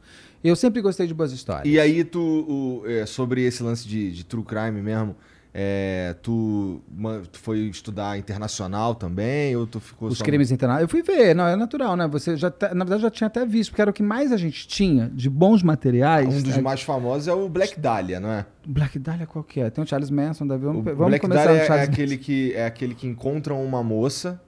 [0.47, 1.65] Eu sempre gostei de boas histórias.
[1.73, 5.15] E aí, tu, o- é, sobre esse lance de, de true crime mesmo,
[5.57, 9.55] é, tu, ma- tu foi estudar internacional também?
[9.55, 10.83] Ou tu ficou Os só- crimes internacionais.
[10.83, 12.07] Eu fui ver, não, é natural, né?
[12.09, 14.37] Você já, tá- na verdade, já tinha até visto, porque era o que mais a
[14.37, 16.27] gente tinha de bons materiais.
[16.27, 18.45] Um dos É- mais famosos é o Black Dahlia, não é?
[18.67, 19.69] Black Dahlia qual que é?
[19.69, 20.65] Tem o Charles Manson, deve.
[20.65, 23.81] Vamos, O vamos Black começar Dahlia é, Charles aquele que, é aquele que encontra uma
[23.81, 24.41] moça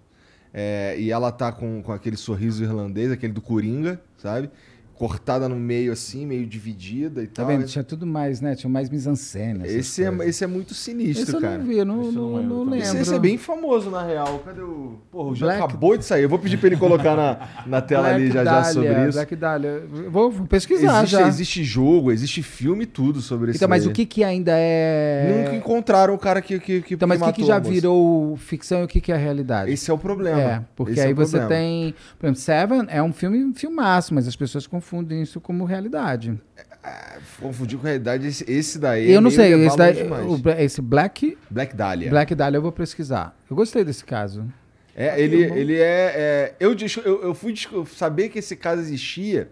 [0.53, 4.49] é, e ela tá com, com aquele sorriso irlandês, aquele do Coringa, sabe?
[4.97, 7.47] Cortada no meio assim, meio dividida e Tá tal.
[7.47, 7.65] vendo?
[7.65, 8.55] Tinha tudo mais, né?
[8.55, 8.89] Tinha mais
[9.63, 11.57] essas Esse é, esse é muito sinistro, Esse eu cara.
[11.57, 12.77] não vi, eu não, Esse eu não, não lembro não lembro.
[12.79, 14.39] Esse, esse é bem famoso, na real.
[14.43, 14.97] Cadê o.
[15.11, 16.23] Porra, já Black- acabou de sair.
[16.23, 19.17] Eu vou pedir pra ele colocar na, na tela ali já já Dahlia, sobre isso.
[19.17, 19.69] Black Dahlia.
[19.93, 21.27] Eu Vou pesquisar Existe, já.
[21.27, 23.57] existe jogo, existe filme, tudo sobre isso.
[23.57, 25.43] Então, mas o que que ainda é...
[25.43, 26.59] Nunca encontraram o cara que.
[26.59, 29.15] que, que Então, mas o que, que já virou ficção e o que, que é
[29.17, 29.71] realidade?
[29.71, 30.41] Esse é o problema.
[30.41, 31.61] É, porque Esse é aí o você problema.
[31.61, 31.95] tem.
[32.17, 34.86] Por exemplo, Seven é um filme um filmaço, mas as pessoas confundem
[35.21, 36.39] isso como realidade.
[37.41, 39.11] Confundir com realidade, esse, esse daí.
[39.11, 42.09] eu é não meio sei, esse, daí- o esse Black, Black Dahlia.
[42.09, 43.37] Black Dahlia eu vou pesquisar.
[43.49, 44.45] Eu gostei desse caso.
[44.95, 46.13] É, ele, ele é.
[46.15, 47.53] é- eu, eu, eu fui
[47.93, 49.49] saber que esse caso existia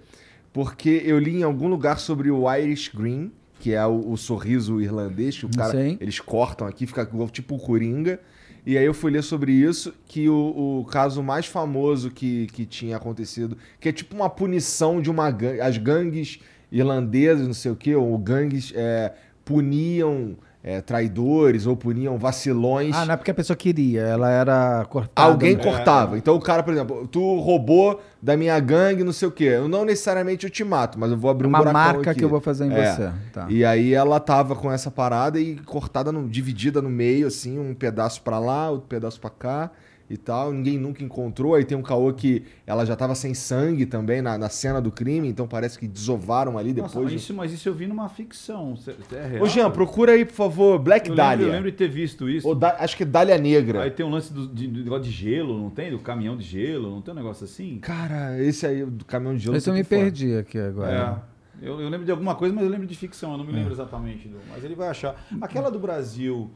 [0.52, 4.80] porque eu li em algum lugar sobre o Irish Green, que é o, o sorriso
[4.82, 5.72] irlandês, que o cara.
[5.72, 5.98] sei.
[6.00, 8.20] Eles cortam aqui, fica tipo o Coringa.
[8.66, 12.66] E aí eu fui ler sobre isso, que o, o caso mais famoso que, que
[12.66, 15.62] tinha acontecido, que é tipo uma punição de uma gangue.
[15.62, 16.40] As gangues
[16.72, 19.14] irlandesas, não sei o quê, ou gangues é,
[19.44, 20.36] puniam
[20.68, 22.96] é, traidores ou puniam vacilões.
[22.96, 25.30] Ah, não é porque a pessoa queria, ela era cortada.
[25.32, 25.62] Alguém né?
[25.64, 26.18] cortava.
[26.18, 29.44] Então o cara, por exemplo, tu roubou da minha gangue, não sei o quê.
[29.44, 32.20] Eu não necessariamente eu te mato, mas eu vou abrir um Uma buracão marca aqui.
[32.20, 32.92] que eu vou fazer em É.
[32.96, 33.12] você.
[33.32, 33.46] Tá.
[33.48, 37.76] E aí ela tava com essa parada e cortada, no- dividida no meio, assim, um
[37.76, 39.70] pedaço pra lá, outro pedaço pra cá
[40.10, 40.52] e tal.
[40.52, 41.56] Ninguém nunca encontrou.
[41.56, 44.92] Aí tem um caô que ela já tava sem sangue também na, na cena do
[44.92, 47.14] crime, então parece que desovaram ali Nossa, depois.
[47.14, 48.76] mas, isso, mas isso eu vi numa ficção.
[49.12, 49.44] É real?
[49.44, 51.46] Ô Jean, procura aí, por favor, Black eu lembro, Dahlia.
[51.48, 52.48] eu lembro de ter visto isso.
[52.48, 53.84] Ou Da- acho que é Dália Negra.
[53.84, 55.90] Aí tem um lance do, de, do negócio de gelo, não tem?
[55.92, 57.80] Do caminhão de gelo, não tem um negócio assim?
[57.80, 59.56] Cara, esse aí, do caminhão de gelo.
[59.58, 60.02] Esse eu me fora.
[60.02, 61.22] perdi aqui agora.
[61.32, 61.36] É.
[61.68, 63.72] Eu, eu lembro de alguma coisa, mas eu lembro de ficção, eu não me lembro
[63.74, 64.28] exatamente.
[64.28, 65.16] do- mas ele vai achar.
[65.40, 66.52] Aquela do Brasil,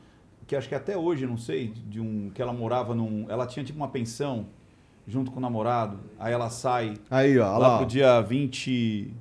[0.50, 2.32] que acho que até hoje, não sei, de um.
[2.34, 3.28] que ela morava num.
[3.30, 4.48] Ela tinha tipo uma pensão
[5.08, 6.00] junto com o namorado.
[6.18, 7.78] Aí ela sai Aí, ó, lá lá.
[7.78, 9.14] pro dia 20.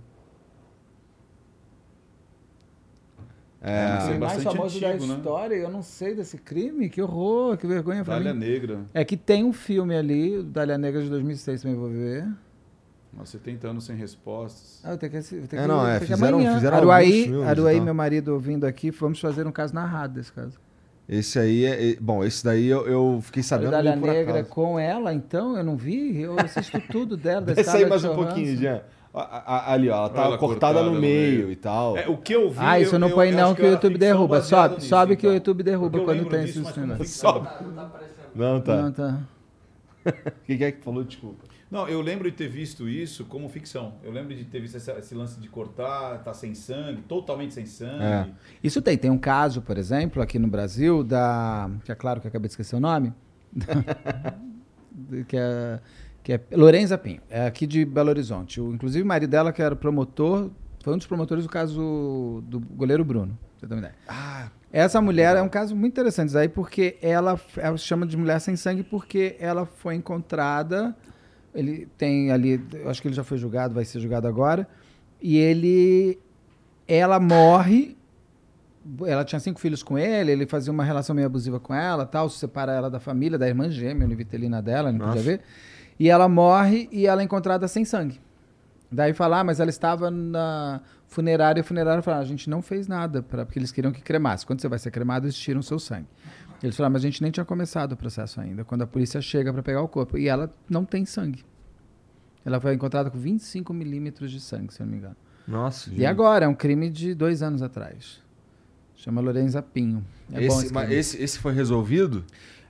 [3.60, 5.14] É, é mais famoso da antigo, né?
[5.16, 8.38] história, eu não sei desse crime, que horror, que vergonha pra Dália mim.
[8.40, 8.80] Negra.
[8.94, 12.26] É que tem um filme ali, o Dália Negra de 2006, também vou ver.
[13.12, 14.80] Mas 70 anos sem respostas.
[14.84, 16.54] Ah, eu tenho que, eu tenho É, que, não, é, fizeram- amanhã.
[16.54, 17.84] fizeram Aruaí, filmes e Aruaí tal.
[17.84, 20.56] meu marido ouvindo aqui, vamos fazer um caso narrado desse caso.
[21.08, 21.96] Esse aí é.
[21.98, 23.70] Bom, esse daí eu, eu fiquei sabendo.
[23.70, 24.48] Por Negra acaso.
[24.50, 27.40] com ela, então, eu não vi, eu assisto tudo dela.
[27.40, 28.82] da Desce aí mais um pouquinho, Jean.
[29.14, 29.20] A-
[29.70, 31.50] a- Ali, ó, ela tá ela cortada, cortada no no meio, meio.
[31.52, 31.96] e tal.
[31.96, 32.58] É, o que eu vi.
[32.60, 34.42] Ah, isso eu, não põe não que o YouTube derruba.
[34.42, 35.34] Sobe, nisso, sobe que o então.
[35.34, 36.98] YouTube derruba quando tem como filmes.
[36.98, 37.46] ficção.
[38.34, 38.76] Não, tá.
[38.76, 39.18] Não, tá.
[40.46, 41.02] Quem é que falou?
[41.04, 41.47] Desculpa.
[41.70, 43.94] Não, eu lembro de ter visto isso como ficção.
[44.02, 47.66] Eu lembro de ter visto esse, esse lance de cortar, tá sem sangue, totalmente sem
[47.66, 48.02] sangue.
[48.02, 48.28] É.
[48.64, 48.96] Isso tem.
[48.96, 51.70] Tem um caso, por exemplo, aqui no Brasil, da.
[51.84, 53.12] Que é claro que eu acabei de esquecer o nome.
[55.28, 55.80] que é.
[56.22, 58.60] Que é Lorenza Pinho, é aqui de Belo Horizonte.
[58.60, 60.50] O, inclusive, o marido dela, que era promotor,
[60.82, 63.38] foi um dos promotores do caso do goleiro Bruno.
[63.58, 63.94] Você ter uma ideia.
[64.06, 68.16] Ah, Essa mulher é um caso muito interessante aí, porque ela, ela se chama de
[68.16, 70.94] mulher sem sangue porque ela foi encontrada.
[71.54, 74.68] Ele tem ali, eu acho que ele já foi julgado, vai ser julgado agora.
[75.20, 76.18] E ele.
[76.86, 77.96] Ela morre.
[79.04, 82.30] Ela tinha cinco filhos com ele, ele fazia uma relação meio abusiva com ela, tal,
[82.30, 85.40] separa ela da família, da irmã gêmea, univitelina dela, não podia ver.
[85.98, 88.18] E ela morre e ela é encontrada sem sangue.
[88.90, 92.48] Daí falar, ah, mas ela estava na funerária, e a funerária falou, ah, a gente
[92.48, 94.46] não fez nada, pra, porque eles queriam que cremasse.
[94.46, 96.06] Quando você vai ser cremado, eles tiram seu sangue.
[96.62, 99.52] Eles falaram, mas a gente nem tinha começado o processo ainda, quando a polícia chega
[99.52, 100.18] para pegar o corpo.
[100.18, 101.44] E ela não tem sangue.
[102.44, 105.16] Ela foi encontrada com 25 milímetros de sangue, se eu não me engano.
[105.46, 105.90] nossa.
[105.94, 108.20] E agora, é um crime de dois anos atrás.
[108.96, 110.04] Chama Lorenza Pinho.
[110.32, 112.24] É bom esse, esse mas esse, esse foi resolvido?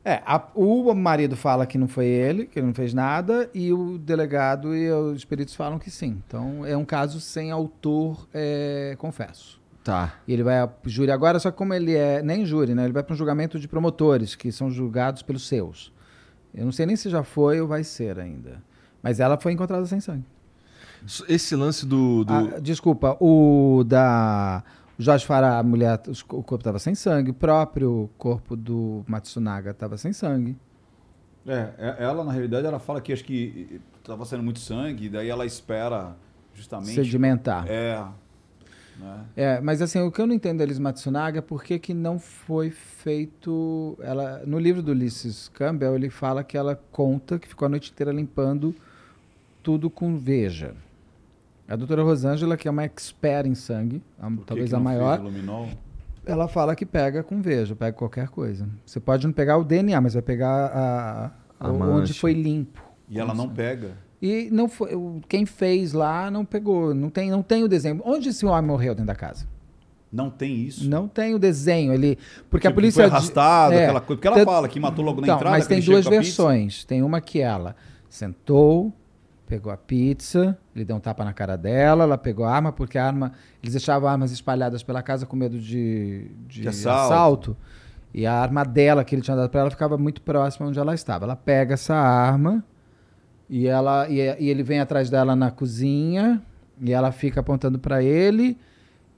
[0.05, 3.73] É, a- o marido fala que não foi ele, que ele não fez nada, e
[3.73, 6.23] o delegado e os peritos falam que sim.
[6.27, 9.59] Então é um caso sem autor, é, confesso.
[9.85, 10.15] Tá.
[10.27, 12.85] E ele vai a júri agora, só que como ele é nem júri, né?
[12.85, 15.93] Ele vai para um julgamento de promotores, que são julgados pelos seus.
[16.55, 18.63] Eu não sei nem se já foi ou vai ser ainda.
[19.03, 20.25] Mas ela foi encontrada sem sangue.
[21.29, 22.25] Esse lance do.
[22.25, 24.63] do- Ah, desculpa, o da
[24.99, 26.01] o Jorge Fará, a mulher,
[26.31, 30.57] o corpo estava sem sangue, o próprio corpo do Matsunaga estava sem sangue.
[31.47, 35.29] É, é- ela, na realidade, ela fala que acho que estava saindo muito sangue, daí
[35.29, 36.17] ela espera
[36.53, 36.95] justamente.
[36.97, 37.65] Sedimentar.
[37.69, 38.05] É.
[39.37, 41.95] É, mas assim, o que eu não entendo da Elis Matsunaga é por que que
[41.95, 43.97] não foi feito.
[44.01, 47.91] Ela, no livro do Ulysses Campbell, ele fala que ela conta que ficou a noite
[47.93, 48.75] inteira limpando
[49.63, 50.75] tudo com veja.
[51.69, 55.19] A doutora Rosângela, que é uma expert em sangue, a- que talvez que a maior,
[56.25, 58.69] ela fala que pega com veja, pega qualquer coisa.
[58.87, 61.31] Você pode não pegar o DNA, mas vai pegar a,
[61.61, 61.69] A
[62.03, 62.83] onde foi limpo.
[63.09, 63.93] E ela não pega.
[64.21, 64.91] E não foi,
[65.29, 68.01] quem fez lá não pegou, não tem, não tem o desenho.
[68.05, 69.47] Onde esse homem morreu dentro da casa?
[70.11, 70.89] Não tem isso.
[70.89, 72.19] Não tem o desenho, ele
[72.51, 74.17] porque a Tipo, polícia Foi arrastado, é, aquela coisa.
[74.21, 75.57] Porque ela fala que matou logo na Então, entrada.
[75.57, 76.85] mas tem duas a versões.
[76.85, 77.77] Tem uma que ela
[78.09, 78.93] sentou,
[79.47, 82.97] pegou a pizza, ele deu um tapa na cara dela, ela pegou a arma, porque
[82.99, 83.33] a arma.
[83.63, 87.13] Eles deixavam armas espalhadas pela casa com medo de, de, De assalto.
[87.13, 87.57] assalto.
[88.15, 90.95] E a arma dela, que ele tinha dado para ela, ficava muito próxima onde ela
[90.95, 91.27] estava.
[91.27, 92.65] Ela pega essa arma
[93.49, 96.43] e, ela, e, e ele vem atrás dela na cozinha
[96.81, 98.57] e ela fica apontando para ele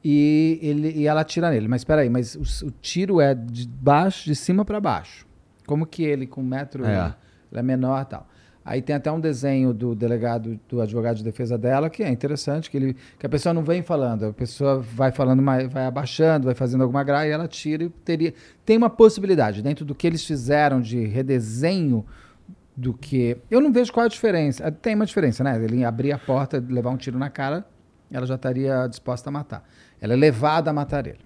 [0.05, 1.69] e, ele e ela atira nele.
[1.69, 5.27] Mas espera aí, mas o, o tiro é de baixo, de cima para baixo.
[5.67, 7.15] Como que ele com um metro, É.
[7.51, 8.27] ele é menor e tal.
[8.63, 12.71] Aí tem até um desenho do delegado, do advogado de defesa dela, que é interessante,
[12.71, 16.55] que, ele, que a pessoa não vem falando, a pessoa vai falando, vai abaixando, vai
[16.55, 18.35] fazendo alguma graça e ela tira e teria.
[18.65, 22.05] Tem uma possibilidade, dentro do que eles fizeram de redesenho
[22.77, 23.37] do que.
[23.51, 24.67] Eu não vejo qual a diferença.
[24.67, 25.63] Ah, Tem uma diferença, né?
[25.63, 27.67] Ele abrir a porta, levar um tiro na cara,
[28.11, 29.69] ela já estaria disposta a matar.
[30.01, 31.21] Ela é levada a matar ele.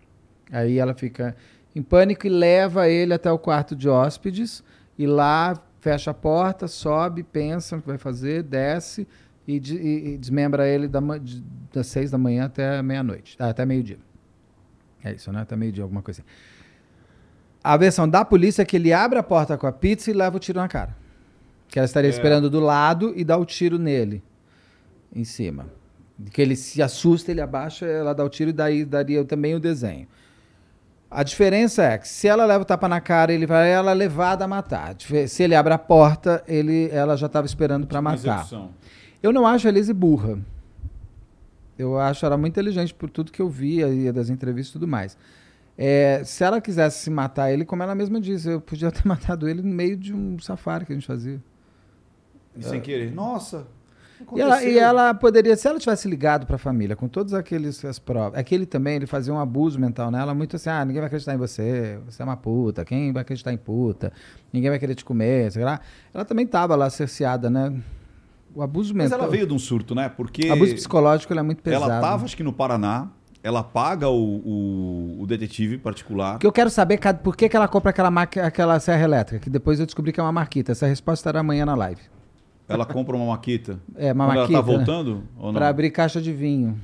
[0.52, 1.34] Aí ela fica
[1.74, 4.62] em pânico e leva ele até o quarto de hóspedes
[4.98, 9.06] e lá fecha a porta, sobe, pensa no que vai fazer, desce
[9.46, 11.42] e, de- e- desmembra ele da de-
[11.72, 13.98] das seis da manhã até meia-noite, ah, até meio-dia.
[15.02, 15.40] É isso, né?
[15.42, 16.28] Até meio-dia, alguma coisa assim.
[17.62, 20.36] A versão da polícia é que ele abre a porta com a pizza e leva
[20.36, 20.94] o tiro na cara.
[21.74, 22.12] Que ela estaria É.
[22.12, 24.22] esperando do lado e dá o tiro nele,
[25.12, 25.66] em cima.
[26.30, 29.58] Que ele se assusta, ele abaixa, ela dá o tiro e daí daria também o
[29.58, 30.06] desenho.
[31.10, 33.94] A diferença é que se ela leva o tapa na cara, ele vai ela é
[33.94, 34.94] levada a matar.
[35.26, 38.18] Se ele abre a porta, ele, ela já estava esperando para matar.
[38.42, 38.70] execução.
[39.20, 40.38] Eu não acho a Elise burra.
[41.76, 44.86] Eu acho ela muito inteligente por tudo que eu vi aí das entrevistas e tudo
[44.86, 45.18] mais.
[45.76, 49.48] É, se ela quisesse se matar ele, como ela mesma disse, eu podia ter matado
[49.48, 51.42] ele no meio de um safari que a gente fazia.
[52.56, 53.12] E sem querer.
[53.12, 53.66] Nossa.
[54.34, 57.84] E ela, e ela poderia, se ela tivesse ligado para a família com todos aqueles
[57.84, 61.08] as provas, aquele também ele fazia um abuso mental nela, muito assim, ah, ninguém vai
[61.08, 64.12] acreditar em você, você é uma puta, quem vai acreditar em puta,
[64.52, 65.80] ninguém vai querer te comer, sei lá.
[66.12, 67.74] Ela também estava lá cerceada, né?
[68.54, 70.08] O abuso Mas mental, ela veio de um surto, né?
[70.08, 71.84] Porque o abuso psicológico é muito pesado.
[71.84, 73.08] ela tava, acho que no Paraná,
[73.42, 76.34] ela paga o, o, o detetive particular.
[76.34, 79.80] Porque eu quero saber por que, que ela compra aquela, aquela serra elétrica, que depois
[79.80, 80.72] eu descobri que é uma marquita.
[80.72, 82.00] Essa resposta estará amanhã na live.
[82.68, 83.78] Ela compra uma maquita.
[83.96, 84.54] É, uma Quando maquita.
[84.58, 85.54] ela tá voltando ou não?
[85.54, 86.80] Para abrir caixa de vinho.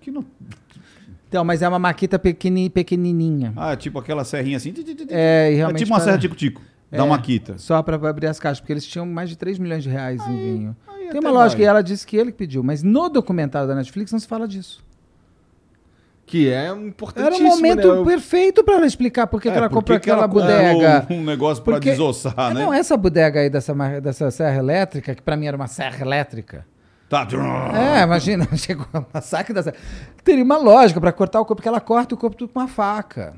[0.00, 0.24] Que não...
[1.28, 3.52] Então, mas é uma maquita pequeni, pequenininha.
[3.56, 4.72] Ah, tipo aquela serrinha assim.
[5.08, 5.78] É, e É realmente.
[5.80, 6.62] tipo uma para- serra tico-tico.
[6.90, 7.08] Da É.
[7.08, 7.58] maquita.
[7.58, 10.36] Só para abrir as caixas, porque eles tinham mais de 3 milhões de reais em
[10.36, 10.76] vinho.
[10.86, 11.66] aí Tem uma lógica, vai.
[11.66, 14.46] e ela disse que ele que pediu, mas no documentário da Netflix não se fala
[14.46, 14.84] disso.
[16.26, 18.04] Que é Era importantíssimo, um momento né?
[18.04, 20.46] perfeito para ela explicar por que, que É, ela por comprou que que ela aquela
[20.46, 21.06] comprou bodega.
[21.14, 22.62] Um negócio pra Porque- desossar, Ah, né?
[22.64, 26.66] Não, essa bodega aí dessa, dessa serra elétrica, que para mim era uma serra elétrica.
[27.10, 27.28] Tá.
[27.74, 29.76] É, imagina, chegou a massacre da serra.
[30.24, 32.68] Teria uma lógica para cortar o corpo, porque ela corta o corpo tudo com uma
[32.68, 33.34] faca.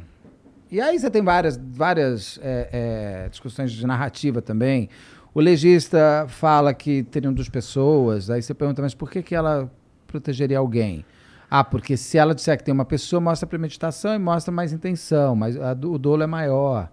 [0.70, 4.88] E aí você tem várias, várias é, é, discussões de narrativa também.
[5.34, 9.70] O legista fala que teriam duas pessoas, aí você pergunta, mas por que, que ela
[10.06, 11.04] protegeria alguém?
[11.50, 15.36] Ah, porque se ela disser que tem uma pessoa, mostra premeditação e mostra mais intenção,
[15.36, 16.90] mas do- o dolo é maior.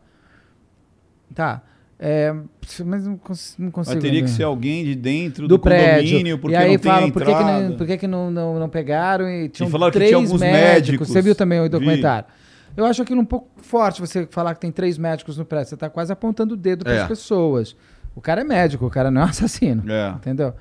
[1.34, 1.61] Tá.
[1.99, 2.35] É,
[2.85, 3.95] mas não, cons- não consigo.
[3.95, 6.03] Mas teria que ser alguém de dentro do, do, prédio.
[6.11, 8.59] condomínio, porque e aí não falam por que, que não, por que, que não, não,
[8.59, 10.73] não pegaram e tinham falaram que três tinha alguns médicos.
[10.73, 11.07] médicos.
[11.07, 11.69] Você viu também o Vi.
[11.69, 12.25] documentário.
[12.75, 15.69] Eu acho aquilo um pouco forte você falar que tem três médicos no prédio.
[15.69, 17.07] Você está quase apontando o dedo para as É.
[17.07, 17.75] pessoas.
[18.15, 19.84] O cara é médico, o cara não é um assassino.
[19.89, 20.09] É.
[20.09, 20.53] Entendeu?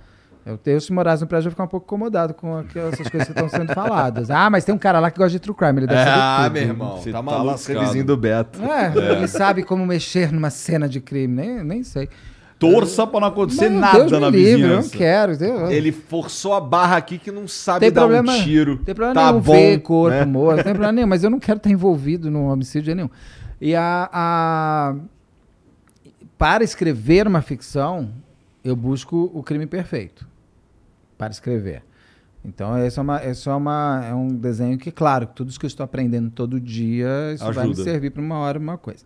[0.45, 3.09] Eu, eu, se morasse no prédio, eu ia ficar um pouco incomodado com aquelas essas
[3.09, 4.29] coisas que estão sendo faladas.
[4.29, 6.43] Ah, mas tem um cara lá que gosta de true crime, ele deve saber Ah,
[6.45, 6.53] tudo.
[6.53, 8.61] meu irmão, Você tá tá maluco, vizinho do Beto.
[8.63, 12.09] É, ele sabe como mexer numa cena de crime, nem, nem sei.
[12.59, 14.97] Torça pra não acontecer nada Deus me na livre, Eu não vizinhança.
[14.97, 15.33] quero.
[15.45, 18.77] Eu, Ele forçou a barra aqui que não sabe tem dar problema, um tiro.
[18.79, 20.25] Tem problema tá nenhum bom, ver corpo né?
[20.25, 23.11] morto, não tem problema nenhum, mas eu não quero estar envolvido num homicídio nenhum.
[23.61, 24.95] E a, a-
[26.39, 28.11] para escrever uma ficção,
[28.65, 30.27] eu busco o crime perfeito
[31.23, 31.85] para escrever.
[32.45, 35.65] Então, esse é, uma, esse é, uma, é um desenho que, claro, tudo isso que
[35.65, 37.85] eu estou aprendendo todo dia, isso vai me Ajuda.
[37.85, 39.05] servir para uma hora, uma coisa.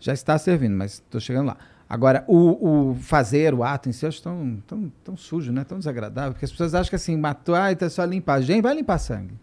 [0.00, 1.56] Já está servindo, mas estou chegando lá.
[1.88, 5.62] Agora, o, o fazer, o ato em si, eu acho tão, tão, tão sujo, né?
[5.62, 8.42] tão desagradável, porque as pessoas acham que assim, matou, ah, então é só limpar.
[8.42, 9.34] Gente, vai limpar sangue.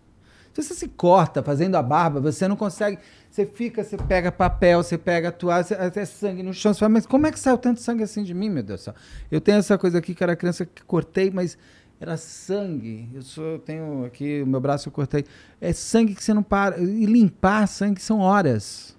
[0.54, 2.98] Se você se corta fazendo a barba, você não consegue.
[3.30, 6.74] Você fica, você pega papel, você pega toalha, você, até sangue no chão.
[6.74, 8.84] Você fala, mas como é que saiu tanto sangue assim de mim, meu Deus do
[8.86, 8.96] céu?
[9.32, 11.58] Eu tenho essa coisa aqui que era criança que cortei, mas
[12.00, 13.10] era sangue.
[13.14, 15.26] Eu sou, eu tenho aqui o meu braço eu cortei.
[15.60, 16.80] É sangue que você não para.
[16.80, 18.96] E limpar sangue são horas.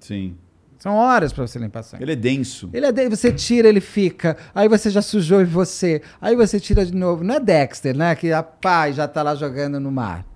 [0.00, 0.36] Sim.
[0.78, 2.02] São horas pra você limpar sangue.
[2.02, 2.68] Ele é denso.
[2.72, 4.36] Ele é de- você tira, ele fica.
[4.54, 6.02] Aí você já sujou em você.
[6.20, 7.22] Aí você tira de novo.
[7.22, 8.14] Não é Dexter, né?
[8.16, 10.26] Que a pai já tá lá jogando no mar.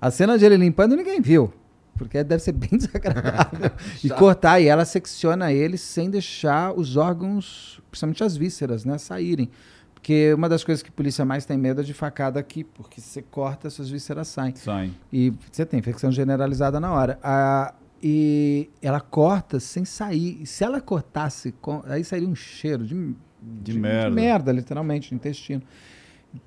[0.00, 1.52] A cena de ele limpando ninguém viu.
[1.98, 3.70] Porque deve ser bem desagradável.
[4.02, 9.50] e cortar, e ela secciona ele sem deixar os órgãos, principalmente as vísceras, né, saírem.
[10.00, 13.00] Porque uma das coisas que a polícia mais tem medo é de facada aqui, porque
[13.02, 14.54] se você corta, suas vísceras saem.
[14.56, 14.90] Sai.
[15.12, 17.18] E você tem infecção generalizada na hora.
[17.22, 20.46] Ah, e ela corta sem sair.
[20.46, 24.10] Se ela cortasse, com- aí sairia um cheiro de, De merda.
[24.10, 25.62] merda, literalmente, no intestino.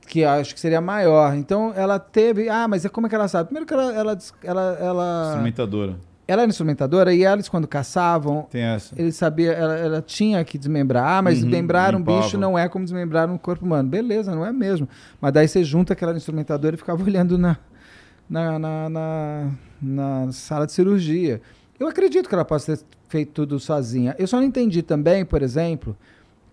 [0.07, 1.35] Que acho que seria maior.
[1.35, 2.49] Então ela teve.
[2.49, 3.47] Ah, mas é como é que ela sabe?
[3.49, 3.93] Primeiro que ela.
[3.93, 5.95] Ela, ela, ela, Instrumentadora.
[6.27, 8.93] Ela era instrumentadora e eles, quando caçavam, Tem essa.
[8.99, 11.05] ele sabia, ela, ela tinha que desmembrar.
[11.05, 12.21] Ah, mas Uhum, desmembrar um limpava.
[12.21, 13.89] bicho não é como desmembrar um corpo humano.
[13.89, 14.87] Beleza, não é mesmo.
[15.19, 17.57] Mas daí você junta aquela instrumentadora e ficava olhando na,
[18.29, 19.51] na, na, na,
[19.81, 21.41] na sala de cirurgia.
[21.79, 24.15] Eu acredito que ela possa ter feito tudo sozinha.
[24.17, 25.95] Eu só não entendi também, por exemplo,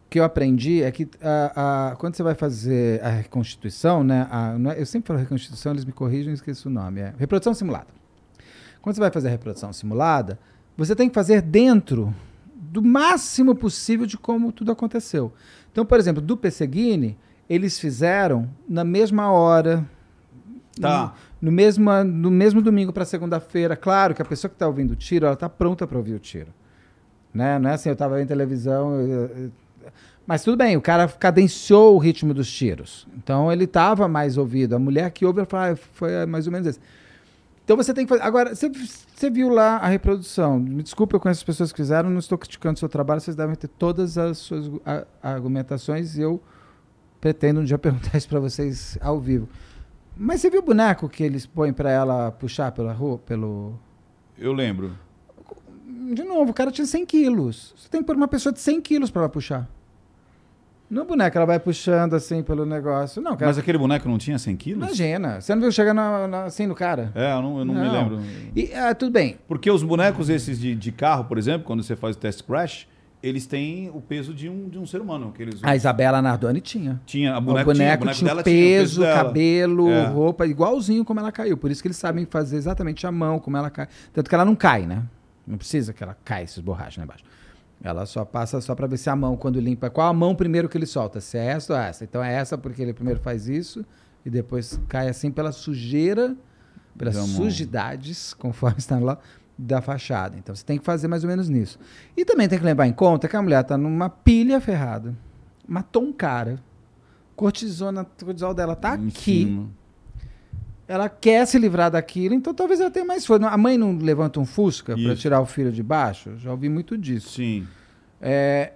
[0.09, 4.27] que eu aprendi é que a, a- quando você vai fazer a reconstituição, né?
[4.31, 7.01] a- é- eu sempre falo reconstituição, eles me corrigem, eu esqueço o nome.
[7.01, 7.87] É reprodução simulada.
[8.83, 10.39] Quando você vai fazer a reprodução simulada,
[10.77, 12.15] você tem que fazer dentro
[12.55, 15.33] do máximo possível de como tudo aconteceu.
[15.73, 19.85] Então, por exemplo, do Pesseguini, eles fizeram na mesma hora,
[20.81, 21.15] Tá.
[21.43, 23.77] no, mesmo, no mesmo domingo para segunda-feira.
[23.77, 26.19] Claro que a pessoa que está ouvindo o tiro, ela está pronta para ouvir o
[26.19, 26.49] tiro.
[27.35, 27.59] Né?
[27.59, 28.95] Não é assim, eu estava vendo televisão.
[29.01, 29.53] eu- eu-
[30.27, 33.07] Mas tudo bem, o cara cadenciou o ritmo dos tiros.
[33.17, 34.75] Então ele estava mais ouvido.
[34.77, 36.81] A mulher que ouve, ela fala, ah, foi mais ou menos isso.
[37.71, 38.23] Então você tem que fazer.
[38.25, 40.59] Agora, você, você viu lá a reprodução.
[40.59, 43.37] Me desculpe, eu conheço as pessoas que fizeram, não estou criticando o seu trabalho, vocês
[43.37, 46.43] devem ter todas as suas a- argumentações e eu
[47.21, 49.49] pretendo um dia perguntar isso para vocês ao vivo.
[50.17, 53.79] Mas você viu o boneco que eles põem para ela puxar pela rua, pelo.
[54.37, 54.99] Eu lembro.
[56.13, 57.73] De novo, o cara tinha 100 quilos.
[57.77, 59.71] Você tem que pôr uma pessoa de 100 quilos para ela puxar.
[60.91, 63.23] Não é boneco, ela vai puxando assim pelo negócio.
[63.23, 63.47] Não, cara.
[63.47, 64.85] Mas aquele boneco não tinha 100 quilos?
[64.85, 65.41] Imagina.
[65.41, 67.13] Você não viu chegar na- na- assim no cara?
[67.15, 67.93] É, eu não, eu não, me Não.
[67.93, 68.21] lembro.
[68.57, 69.37] E, ah, tudo bem.
[69.47, 72.89] Porque os bonecos esses de, de carro, por exemplo, quando você faz o test crash,
[73.23, 75.31] eles têm o peso de um, de um ser humano.
[75.31, 77.01] Que eles, A Isabela Nardoni tinha.
[77.07, 79.25] tinha, a O boneco, tinha, tinha, o boneco dela peso, tinha o dela.
[79.25, 80.07] cabelo, É.
[80.07, 81.57] roupa, igualzinho como ela caiu.
[81.57, 83.87] Por isso que eles sabem fazer exatamente a mão, como ela cai.
[84.13, 85.05] Tanto que ela não cai, né?
[85.47, 87.23] Não precisa que ela caia esses borrachos lá embaixo.
[87.83, 90.69] Ela só passa só para ver se a mão, quando limpa, qual a mão primeiro
[90.69, 91.21] que ele solta?
[91.21, 92.05] Se é essa ou essa.
[92.05, 93.85] Então é essa porque ele primeiro faz isso
[94.25, 96.37] e depois cai assim pela sujeira,
[96.99, 97.27] pelas mão.
[97.27, 99.19] sujidades, conforme está lá,
[99.57, 100.37] da fachada.
[100.39, 101.79] Então você tem que fazer mais ou menos nisso.
[102.17, 105.17] E também tem que levar em conta que a mulher tá numa pilha ferrada.
[105.67, 106.59] Matou um cara.
[107.35, 109.45] Cortisona, cortisol dela tá Em aqui.
[109.45, 109.69] cima.
[110.91, 113.47] Ela quer se livrar daquilo, então talvez ela tenha mais força.
[113.47, 116.37] A mãe não levanta um Fusca para tirar o filho de baixo?
[116.39, 117.29] Já ouvi muito disso.
[117.31, 117.65] Sim.
[118.21, 118.73] É,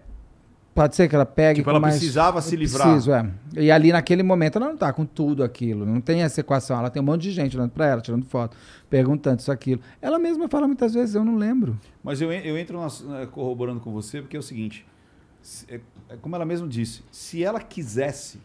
[0.73, 1.97] pode ser que ela pegue Tipo, ela mais...
[1.97, 2.87] precisava se livrar.
[2.89, 3.29] Preciso, é.
[3.57, 6.79] E ali naquele momento ela não tá com tudo aquilo, não tem essa equação.
[6.79, 8.57] Ela tem um monte de gente olhando para ela, tirando foto,
[8.89, 9.81] perguntando isso, aquilo.
[10.01, 11.77] Ela mesma fala muitas vezes, eu não lembro.
[12.03, 14.87] Mas eu, eu entro nas- eh, corroborando com você, porque é o seguinte:
[15.43, 15.81] se- é,
[16.11, 18.39] é como ela mesma disse, se ela quisesse,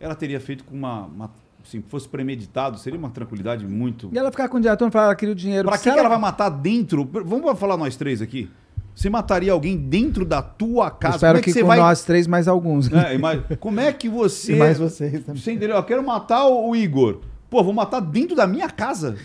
[0.00, 1.04] ela teria feito com uma.
[1.04, 4.10] uma assim, fosse premeditado, seria uma tranquilidade muito.
[4.12, 5.68] E ela ficar com o diretor falar, ela queria o dinheiro.
[5.68, 7.08] Pra que, que ela vai matar dentro?
[7.24, 8.50] Vamos falar nós três aqui.
[8.94, 11.16] Você mataria alguém dentro da tua Eu casa?
[11.16, 11.78] espero como é que, que, você com vai.
[11.78, 12.90] nós três, mais alguns.
[12.92, 14.52] É, como é que você.
[14.56, 15.40] E mais vocês também.
[15.40, 15.76] Você entendeu?
[15.76, 17.20] Eu quero matar o Igor.
[17.48, 19.16] Pô, vou matar dentro da minha casa.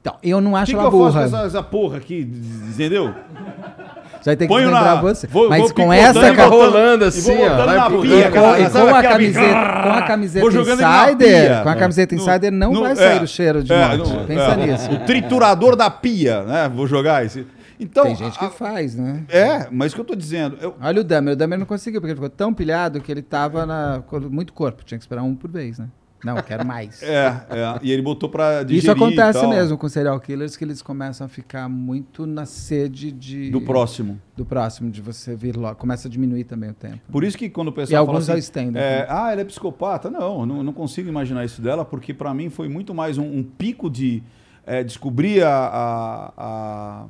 [0.00, 1.24] Então, eu não acho que, que ela eu faço com burra.
[1.24, 2.30] essa, essa porra aqui?
[2.68, 3.12] Entendeu?
[4.26, 5.26] Você vai ter que Ponho lembrar na- você.
[5.28, 7.48] vou- Mas vou com picotando essa e Fica ca- botando- rolando e assim, vou ó.
[7.48, 8.32] botando vai na pia, e cara.
[8.32, 11.46] com, e Sabe com a aquela camiseta, com a camiseta Vou jogando ele na insider,
[11.52, 11.60] pia.
[11.62, 14.16] com a camiseta No- insider não no- vai é, sair o cheiro de é, morte.
[14.26, 14.90] Pensa é, nisso.
[14.90, 16.68] O triturador da pia, né?
[16.74, 17.46] Vou jogar esse.
[17.78, 19.20] Então, Tem gente que a- faz, né?
[19.28, 22.00] É, mas o que eu tô dizendo, eu- Olha o Damer, o Damer não conseguiu,
[22.00, 25.22] porque ele ficou tão pilhado que ele tava na, com muito corpo, tinha que esperar
[25.22, 25.86] um por vez, né?
[26.24, 27.00] Não, eu quero mais.
[27.04, 30.64] é, é, e ele botou pra digerir Isso acontece e mesmo com serial killers, que
[30.64, 34.20] eles começam a ficar muito na sede de, do próximo.
[34.36, 35.76] do próximo, de você vir logo.
[35.76, 37.00] Começa a diminuir também o tempo.
[37.10, 38.82] Por isso que quando o E pessoal fala alguns já assim, estendem.
[38.82, 40.10] é, ah, ela é psicopata.
[40.10, 43.24] Não, eu não, não consigo imaginar isso dela, porque pra mim foi muito mais um,
[43.38, 44.22] um pico de
[44.64, 47.06] é, descobrir a, a, a,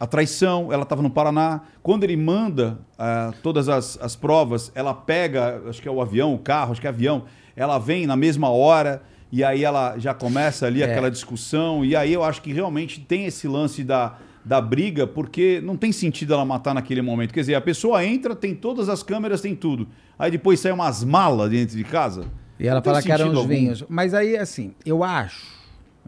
[0.00, 0.72] a traição.
[0.72, 1.60] Ela estava no Paraná.
[1.82, 6.34] Quando ele manda ah, todas as, as provas, ela pega, acho que é o avião,
[6.34, 7.24] o carro, acho que é avião,
[7.60, 9.02] ela vem na mesma hora.
[9.30, 10.86] E aí ela já começa ali É.
[10.90, 11.84] aquela discussão.
[11.84, 15.92] E aí eu acho que realmente tem esse lance da, da briga, porque não tem
[15.92, 17.32] sentido ela matar naquele momento.
[17.32, 19.86] Quer dizer, a pessoa entra, tem todas as câmeras, tem tudo.
[20.18, 22.24] Aí depois sai umas malas dentro de casa.
[22.58, 23.84] E ela fala que eram os vinhos.
[23.88, 25.46] Mas aí, assim, eu acho,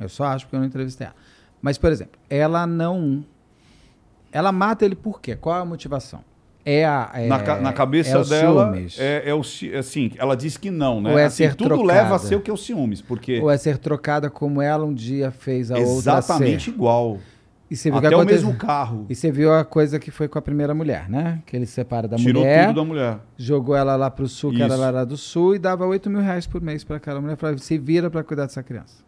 [0.00, 1.16] eu só acho porque eu não entrevistei ela.
[1.60, 3.24] Mas, por exemplo, ela não
[4.32, 5.36] Ela mata ele por quê?
[5.36, 6.24] Qual é a motivação?
[6.64, 7.10] É a.
[7.14, 8.97] É, na, na cabeça é dela, ciúmes.
[9.01, 9.40] é, é o
[9.78, 11.10] assim, ela diz que não, né?
[11.12, 12.02] Ou é Assim, ser tudo trocada.
[12.02, 14.84] leva a ser o que é o ciúmes, porque Ou é ser trocada como ela
[14.84, 17.18] um dia fez a outra exatamente igual.
[17.68, 19.06] E você viu que Até o aconte- mesmo carro.
[19.09, 21.40] E você viu a coisa que foi com a primeira mulher, né?
[21.47, 23.18] Que ele separa da Tirou mulher, tudo da mulher.
[23.39, 26.20] jogou ela lá pro sul, que ela era lá do sul, e dava 8 mil
[26.20, 27.34] reais por mês pra aquela mulher.
[27.36, 29.02] Falava, se vira pra cuidar dessa criança.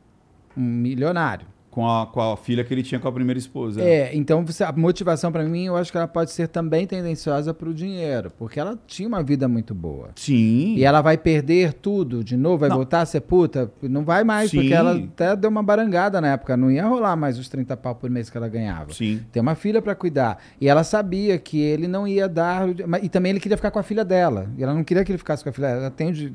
[0.56, 1.46] Um milionário.
[1.74, 3.82] Com a, com a filha que ele tinha com a primeira esposa.
[3.82, 7.74] É, então a motivação pra mim, eu acho que ela pode ser também tendenciosa pro
[7.74, 10.10] dinheiro, porque ela tinha uma vida muito boa.
[10.14, 10.76] Sim.
[10.76, 12.76] E ela vai perder tudo de novo, vai Não.
[12.76, 13.68] voltar a ser puta?
[13.82, 14.58] Não vai mais, Sim.
[14.58, 17.96] porque ela até deu uma barangada na época, não ia rolar mais os 30 pau
[17.96, 18.92] por mês que ela ganhava.
[18.92, 19.20] Sim.
[19.32, 20.38] Tem uma filha pra cuidar.
[20.60, 22.68] E ela sabia que ele não ia dar.
[23.02, 24.48] E também ele queria ficar com a filha dela.
[24.56, 25.80] E ela não queria que ele ficasse com a filha dela.
[25.80, 26.32] Ela tem o de...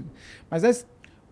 [0.51, 0.71] Mas é.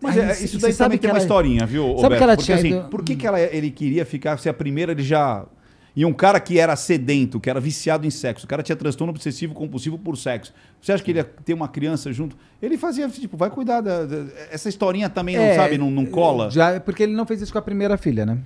[0.00, 2.18] Mas Aí, é, isso daí sabe também que tem uma ela- historinha, viu, Sabe Roberto?
[2.18, 4.54] que ela Porque tinha assim, ido- por que, que ela, ele queria ficar se a
[4.54, 5.44] primeira ele já...
[5.96, 9.10] E um cara que era sedento, que era viciado em sexo, o cara tinha transtorno
[9.10, 10.54] obsessivo compulsivo por sexo.
[10.80, 12.36] Você acha que ele ia ter uma criança junto?
[12.62, 14.04] Ele fazia, tipo, vai cuidar da...
[14.06, 16.48] da- essa historinha também, não É, sabe, não, não cola?
[16.50, 18.38] Já, porque ele não fez isso com a primeira filha, né?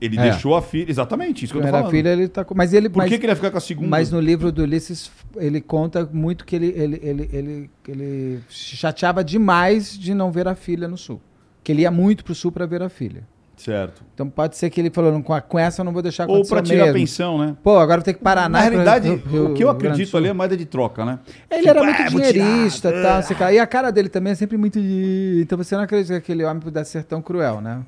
[0.00, 0.22] Ele É.
[0.30, 0.88] deixou a filha...
[0.88, 1.90] Exatamente, isso que eu tô falando.
[1.90, 2.54] filha ele tá com.
[2.54, 2.88] Mas ele.
[2.88, 3.88] Por mas, que, que ele ia ficar com a segunda?
[3.88, 9.24] mas no livro do Ulisses, ele conta muito que ele, ele, ele, ele, ele chateava
[9.24, 11.20] demais de não ver a filha no sul.
[11.64, 13.22] Que ele ia muito pro sul pra ver a filha.
[13.56, 14.04] Certo.
[14.14, 16.36] Então pode ser que ele falou, com a- com essa eu não vou deixar Ou
[16.36, 16.98] acontecer pra tirar a mesmo.
[17.00, 17.56] pensão, né?
[17.60, 20.64] Pô, agora tenho que parar Na realidade, o que eu acredito ali é moeda de
[20.64, 21.18] troca, né?
[21.50, 23.22] Ele Tipo, era "Ah, muito tirar, dinheirista ah".
[23.24, 23.52] tal, lá.
[23.52, 24.80] E a cara dele também é sempre muito.
[24.80, 27.80] de- Então você não acredita que aquele homem pudesse ser tão cruel, né?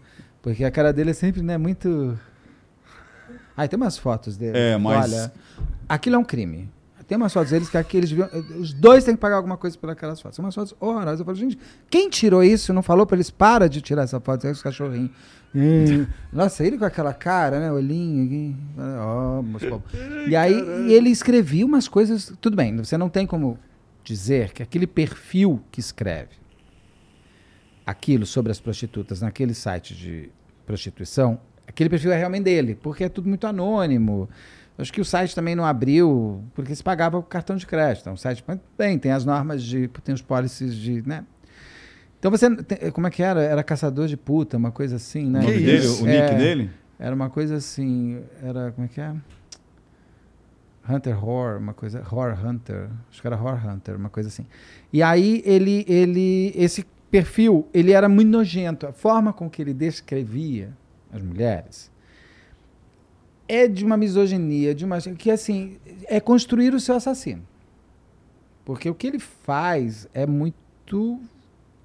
[0.43, 2.19] Porque a cara dele é sempre, né, muito.
[3.57, 4.57] Aí tem umas fotos dele.
[4.57, 5.33] É, mas- Olha,
[5.89, 6.69] aquilo é um crime.
[7.07, 8.29] Tem umas fotos deles que aqueles deviam.
[8.61, 10.37] Os dois têm que pagar alguma coisa por aquelas fotos.
[10.37, 11.19] São umas fotos horrorosas.
[11.19, 11.59] Eu falo, gente,
[11.91, 12.73] quem tirou isso?
[12.73, 15.11] Não falou pra eles, para de tirar essa foto, é os cachorrinhos.
[15.53, 16.07] Hum.
[16.33, 17.73] Nossa, ele com aquela cara, né?
[17.73, 18.57] Olhinho.
[19.01, 19.83] Ó, bobo.
[20.29, 20.55] E aí
[20.87, 22.33] e ele escrevia umas coisas.
[22.41, 23.59] Tudo bem, você não tem como
[24.05, 26.40] dizer que aquele perfil que escreve
[27.87, 30.31] aquilo sobre as prostitutas naquele site de
[30.67, 34.29] prostituição, aquele perfil é realmente dele, porque é tudo muito anônimo.
[34.79, 38.09] Acho que o site também não abriu porque se pagava com cartão de crédito.
[38.09, 38.43] É um site,
[38.79, 41.25] bem, tem as normas de, tem os policies de, né?
[42.19, 43.43] Então você, tem- como é que era?
[43.43, 45.41] Era caçador de puta, uma coisa assim, O né?
[45.41, 46.35] nome Que dele, o nick É.
[46.35, 46.71] dele?
[46.99, 49.15] Era uma coisa assim, era, como é que é?
[50.89, 54.47] Hunter Horror, uma coisa, Horror Hunter, acho que era Horror Hunter, uma coisa assim.
[54.93, 58.87] E aí ele, ele, esse perfil, ele era muito nojento.
[58.87, 60.71] A forma com que ele descrevia
[61.13, 61.91] as mulheres
[63.49, 67.43] é de uma misoginia, de uma que assim é construir o seu assassino,
[68.65, 71.21] porque o que ele faz é muito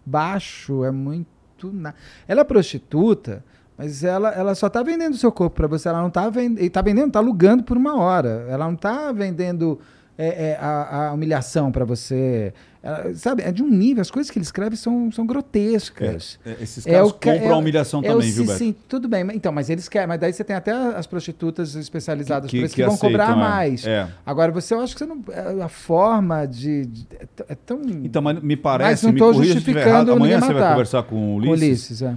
[0.06, 1.28] baixo, é muito
[1.64, 1.94] na...
[2.28, 3.44] ela é prostituta.
[3.78, 5.90] Mas ela, ela só está vendendo o seu corpo para você.
[5.90, 6.62] Ela não está vendendo.
[6.62, 8.46] Está vendendo, está alugando por uma hora.
[8.50, 9.80] Ela não está vendendo
[10.18, 12.54] é, é, a, a humilhação para você.
[12.86, 14.02] Ela- sabe, é de um nível.
[14.02, 16.40] As coisas que ele escreve são, são grotescas.
[16.46, 18.60] É, esses É caras o ca- compram é a humilhação É também, viu, sim, Beto?
[18.60, 19.24] sim, tudo bem.
[19.24, 20.08] mas- Então, mas eles querem.
[20.08, 23.20] Mas daí você tem até as prostitutas especializadas Que- por isso que que, vão aceitam,
[23.20, 23.42] cobrar é.
[23.42, 23.86] mais.
[23.86, 24.08] É.
[24.26, 25.20] Agora, você, eu acho que você não.
[25.32, 26.86] é, A forma de.
[26.86, 27.82] de- é é tão.
[28.04, 30.12] Então, mas me parece, não corrija se estiver justificando errado.
[30.14, 31.62] Amanhã você vai conversar com o com Ulisses.
[31.90, 32.16] Ulisses, é.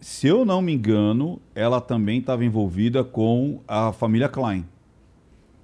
[0.00, 4.64] Se eu não me engano, ela também estava envolvida com a família Klein.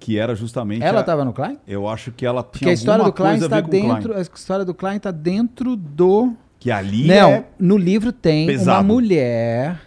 [0.03, 0.83] Que era justamente.
[0.83, 1.57] Ela estava no Klein?
[1.65, 3.71] Eu acho que ela Porque tinha a história alguma do Klein está ver com o
[3.71, 3.93] Klein.
[3.93, 4.17] dentro.
[4.17, 6.33] A história do Klein está dentro do.
[6.59, 8.85] Que ali Não, é no livro tem uma pesado.
[8.85, 9.79] mulher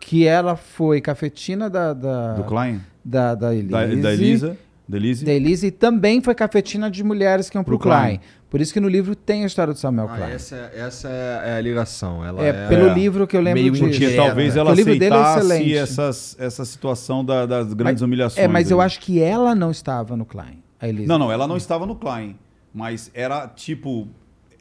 [0.00, 1.92] que ela foi cafetina da.
[1.92, 3.70] Da, do Klein, da, da Elise.
[3.70, 4.56] da, da Elisa.
[4.88, 5.24] Da Elise.
[5.24, 8.18] Da Elise e também foi cafetina de mulheres que iam pro, Pro Klein.
[8.18, 8.20] Klein.
[8.48, 10.30] Por isso que no livro tem a história do Samuel Ah, Klein.
[10.32, 12.24] essa, é- essa é a ligação.
[12.24, 13.84] Ela é, é, pelo é, livro que eu lembro meio disso.
[13.84, 18.00] Porque talvez Porque ela o livro dele é aceitasse essas, essa situação da- das grandes
[18.02, 18.44] humilhações.
[18.44, 20.62] É, mas eu acho que ela não estava no Klein.
[20.80, 20.86] A.
[20.92, 22.38] Não, não, ela não estava no Klein.
[22.72, 24.06] Mas era tipo.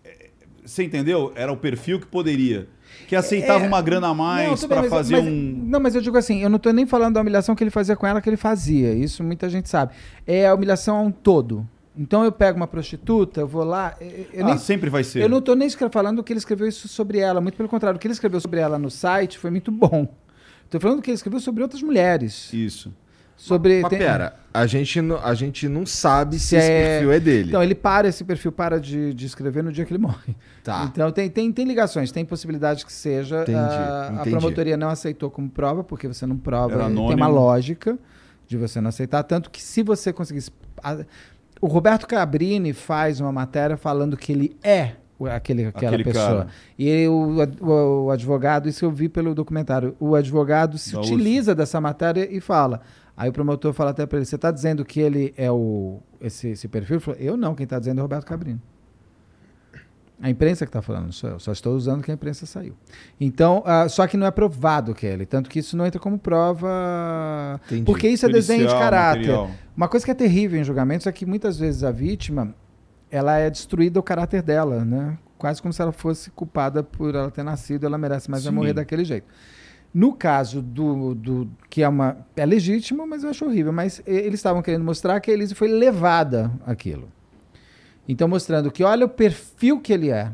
[0.03, 0.30] é,
[0.65, 1.31] Você entendeu?
[1.35, 2.68] Era o perfil que poderia.
[3.07, 5.63] Que aceitava É, uma grana a mais para fazer mas- um.
[5.67, 7.95] Não, mas eu digo assim, eu não tô nem falando da humilhação que ele fazia
[7.95, 8.93] com ela, que ele fazia.
[8.93, 9.93] Isso muita gente sabe.
[10.26, 11.67] É a humilhação a um todo.
[11.97, 13.95] Então eu pego uma prostituta, eu vou lá.
[14.34, 15.22] Eu, ah, nem, sempre vai ser.
[15.22, 17.39] eu não tô nem falando que ele escreveu isso sobre ela.
[17.39, 20.07] Muito pelo contrário, o que ele escreveu sobre ela no site foi muito bom.
[20.69, 22.51] Tô falando que ele escreveu sobre outras mulheres.
[22.51, 22.93] Isso.
[23.37, 23.81] Sobre.
[23.81, 27.11] Mas tem- pera, a gente, não- a gente não sabe se Se esse é- perfil
[27.11, 27.49] é dele.
[27.49, 30.35] Então, ele para, esse perfil para de, de escrever no dia que ele morre.
[30.63, 30.89] Tá.
[30.91, 33.41] Então, tem, tem, tem ligações, tem possibilidade que seja.
[33.41, 34.29] Entendi, ah, a entendi.
[34.31, 36.85] promotoria não aceitou como prova, porque você não prova.
[36.85, 37.97] Tem uma lógica
[38.47, 39.21] de você não aceitar.
[39.23, 40.49] Tanto que se você conseguisse.
[40.81, 41.03] a-
[41.61, 44.93] o Roberto Cabrini faz uma matéria falando que ele é
[45.31, 46.25] aquele, aquela Aquele pessoa.
[46.27, 46.47] cara.
[46.77, 51.55] E o, o- o advogado, isso eu vi pelo documentário, o advogado se Da utiliza
[51.55, 52.81] dessa matéria e fala:
[53.17, 56.49] Aí o promotor fala até para ele: você está dizendo que ele é o esse,
[56.49, 56.95] esse perfil?
[56.95, 58.61] Ele falou, eu não, quem está dizendo é o Roberto Cabrino.
[60.21, 61.39] A imprensa que está falando, sou eu.
[61.39, 62.73] Só estou usando que a imprensa saiu.
[63.19, 65.25] Então, ah, só que não é provado que é ele.
[65.25, 67.59] Tanto que isso não entra como prova.
[67.65, 67.83] Entendi.
[67.83, 69.27] Porque isso é desenho de caráter.
[69.27, 69.51] material.
[69.75, 72.55] Uma coisa que é terrível em julgamentos é que muitas vezes a vítima
[73.11, 75.17] ela é destruída o caráter dela, né?
[75.37, 78.55] Quase como se ela fosse culpada por ela ter nascido, ela merece mais vai Sim.
[78.55, 79.27] morrer daquele jeito.
[79.97, 83.72] No caso do, do que é uma é legítimo, mas eu acho horrível.
[83.72, 87.07] Mas eles estavam querendo mostrar que a Elise foi levada àquilo.
[88.05, 90.34] Então mostrando que olha o perfil que ele é,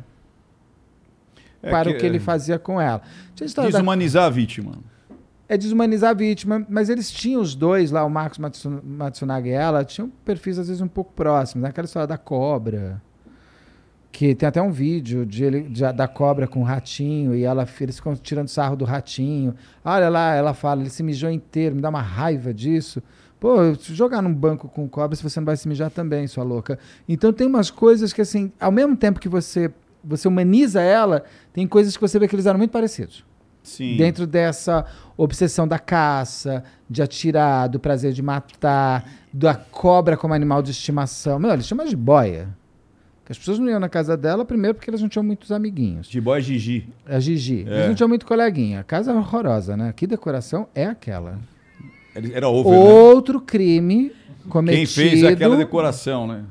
[1.62, 3.04] É para o que ele fazia com ela.
[3.40, 4.80] História da- Desumanizar a vítima.
[5.48, 9.52] é desumanizar a vítima, mas eles tinham os dois lá, o Marcos Matsu- Matsunaga e
[9.52, 11.64] ela, tinham perfis às vezes um pouco próximos.
[11.64, 11.70] Né?
[11.70, 13.00] Aquela história da cobra,
[14.12, 17.66] que tem até um vídeo de ele, de- da cobra com o ratinho e ela,
[17.80, 19.56] eles ficam tirando sarro do ratinho.
[19.84, 23.02] Olha lá, ela fala, ele se mijou inteiro, me dá uma raiva disso.
[23.40, 26.44] Pô, se jogar num banco com cobra, se você não vai se mijar também, sua
[26.44, 26.78] louca.
[27.10, 29.72] Então tem umas coisas que, assim, ao mesmo tempo que você,
[30.04, 33.26] você humaniza ela, tem coisas que você vê que eles eram muito parecidos
[33.64, 33.96] Sim.
[33.98, 34.86] dentro dessa
[35.18, 41.40] obsessão da caça, de atirar, do prazer de matar, da cobra como animal de estimação.
[41.40, 42.50] Meu, eles chamam de boia.
[43.32, 46.08] As pessoas não iam na casa dela, primeiro porque elas não tinham muitos amiguinhos.
[46.08, 46.90] De boy Gigi.
[47.06, 47.66] A Gigi.
[47.66, 47.76] É.
[47.76, 48.82] Eles não tinham muito coleguinha.
[48.82, 49.94] A casa é horrorosa, né?
[49.96, 51.40] Que decoração é aquela?
[52.14, 52.78] Era over, né?
[52.78, 54.12] Outro crime
[54.50, 54.78] cometido.
[54.78, 56.44] Quem fez aquela decoração, né?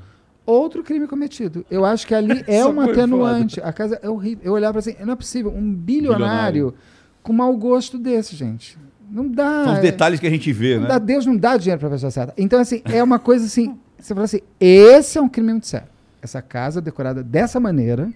[0.47, 1.67] Outro crime cometido.
[1.71, 3.61] Eu acho que ali é uma atenuante.
[3.61, 4.43] A casa é horrível.
[4.43, 5.53] Eu olhava assim, não é possível.
[5.55, 6.75] Um bilionário,
[7.23, 8.79] com mau gosto desse, gente.
[9.11, 9.65] Não dá.
[9.65, 10.89] São os detalhes que a gente vê, não né?
[10.89, 12.33] dá, Deus não dá dinheiro pra pessoa certa.
[12.39, 13.77] Então, assim, é uma coisa assim.
[13.99, 16.00] Você fala assim: esse é um crime muito sério.
[16.23, 18.13] Essa casa decorada dessa maneira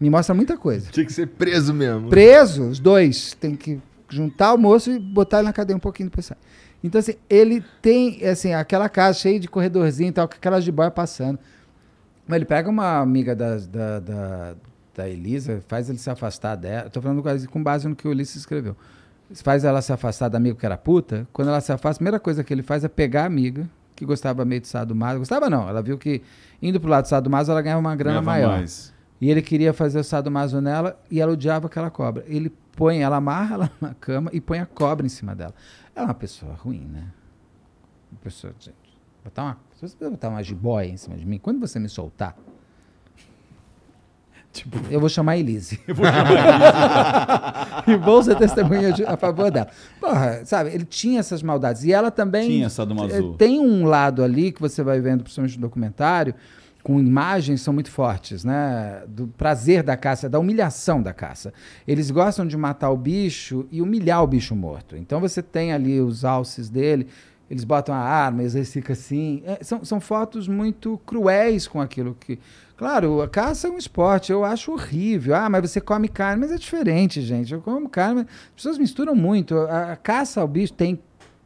[0.00, 0.90] me mostra muita coisa.
[0.90, 2.08] Tinha que ser preso mesmo.
[2.08, 3.34] Preso, os dois.
[3.34, 6.36] Tem que juntar o moço e botar ele na cadeia um pouquinho depois sai.
[6.84, 10.70] Então, assim, ele tem, assim, aquela casa cheia de corredorzinho e tal, com aquelas de
[10.70, 11.38] boia passando.
[12.26, 14.54] Mas ele pega uma amiga da, da, da,
[14.94, 16.90] da Elisa, faz ele se afastar dela.
[16.90, 18.76] Tô falando com base no que o Ulisses escreveu.
[19.42, 21.26] Faz ela se afastar da amiga que era puta.
[21.32, 24.04] Quando ela se afasta, a primeira coisa que ele faz é pegar a amiga, que
[24.04, 25.18] gostava meio de sadomaso.
[25.18, 26.22] Gostava não, ela viu que
[26.62, 28.58] indo pro lado do sadomaso ela ganhava uma grana Ganhava maior.
[28.58, 28.94] mais.
[29.20, 32.22] E ele queria fazer o sadomaso nela e ela odiava aquela cobra.
[32.28, 35.54] Ele põe, ela amarra ela na cama e põe a cobra em cima dela.
[35.94, 37.04] Ela é uma pessoa ruim, né?
[38.12, 38.76] Uma pessoa, gente,
[39.24, 42.36] botar uma, se você botar uma jiboia em cima de mim, quando você me soltar,
[44.56, 45.78] Tipo, eu vou chamar a Elise.
[45.86, 49.68] eu vou chamar e vou ser testemunha de- a favor dela.
[50.00, 51.84] Porra, sabe, ele tinha essas maldades.
[51.84, 53.14] E ela também Tinha sadomaso.
[53.14, 56.34] eh, tem um lado ali que você vai vendo, principalmente no documentário,
[56.82, 59.02] com imagens são muito fortes, né?
[59.08, 61.52] Do prazer da caça, da humilhação da caça.
[61.86, 64.96] Eles gostam de matar o bicho e humilhar o bicho morto.
[64.96, 67.08] Então você tem ali os alces dele,
[67.50, 69.42] eles botam a arma, eles ficam assim.
[69.44, 72.38] É, são, são fotos muito cruéis com aquilo que.
[72.76, 75.34] Claro, a caça é um esporte, eu acho horrível.
[75.34, 77.54] Ah, mas você come carne, mas é diferente, gente.
[77.54, 79.56] Eu como carne, mas as pessoas misturam muito.
[79.56, 80.98] A, a caça ao bicho tem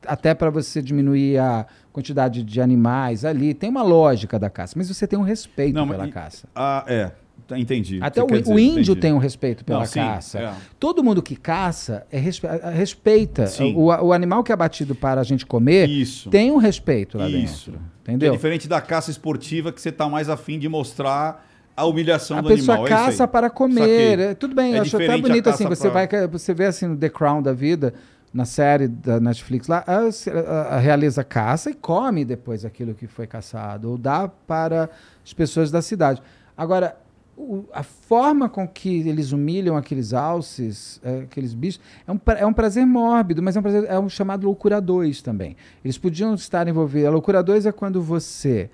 [0.06, 4.88] até para você diminuir a quantidade de animais ali, tem uma lógica da caça, mas
[4.88, 6.48] você tem um respeito Não, pela e- caça.
[6.54, 7.12] Ah, é.
[7.46, 7.98] Tá, Entendi.
[8.02, 8.94] Até o, dizer, o índio entendi.
[8.96, 10.38] tem um respeito pela Não, sim, caça.
[10.38, 10.52] é.
[10.78, 13.44] Todo mundo que caça é respe- a- respeita.
[13.74, 16.30] O, o animal que é abatido para a gente comer Isso.
[16.30, 17.70] tem um respeito lá Isso.
[17.70, 17.84] dentro.
[18.06, 18.32] É Entendeu?
[18.32, 21.46] diferente da caça esportiva que você tá mais afim de mostrar
[21.76, 22.86] a humilhação a do pessoa animal.
[22.86, 23.06] é isso aí.
[23.12, 23.80] caça para comer.
[23.80, 24.24] Saquei.
[24.26, 25.64] É, tudo bem, É eu acho até a bonito assim.
[25.64, 27.94] caça Você, pra- vai, você vê assim no The Crown da vida,
[28.34, 33.06] na série da Netflix lá, a, a- a realiza caça e come depois aquilo que
[33.06, 34.90] foi caçado, ou dá para
[35.24, 36.20] as pessoas da cidade.
[36.56, 36.96] Agora,
[37.40, 42.46] o- a forma com que eles humilham aqueles alces, eh, aqueles bichos, é um, é
[42.46, 45.56] um prazer mórbido, mas é um prazer, é um chamado loucura 2 também.
[45.84, 47.08] Eles podiam estar envolvidos.
[47.08, 48.70] A loucura 2 é quando você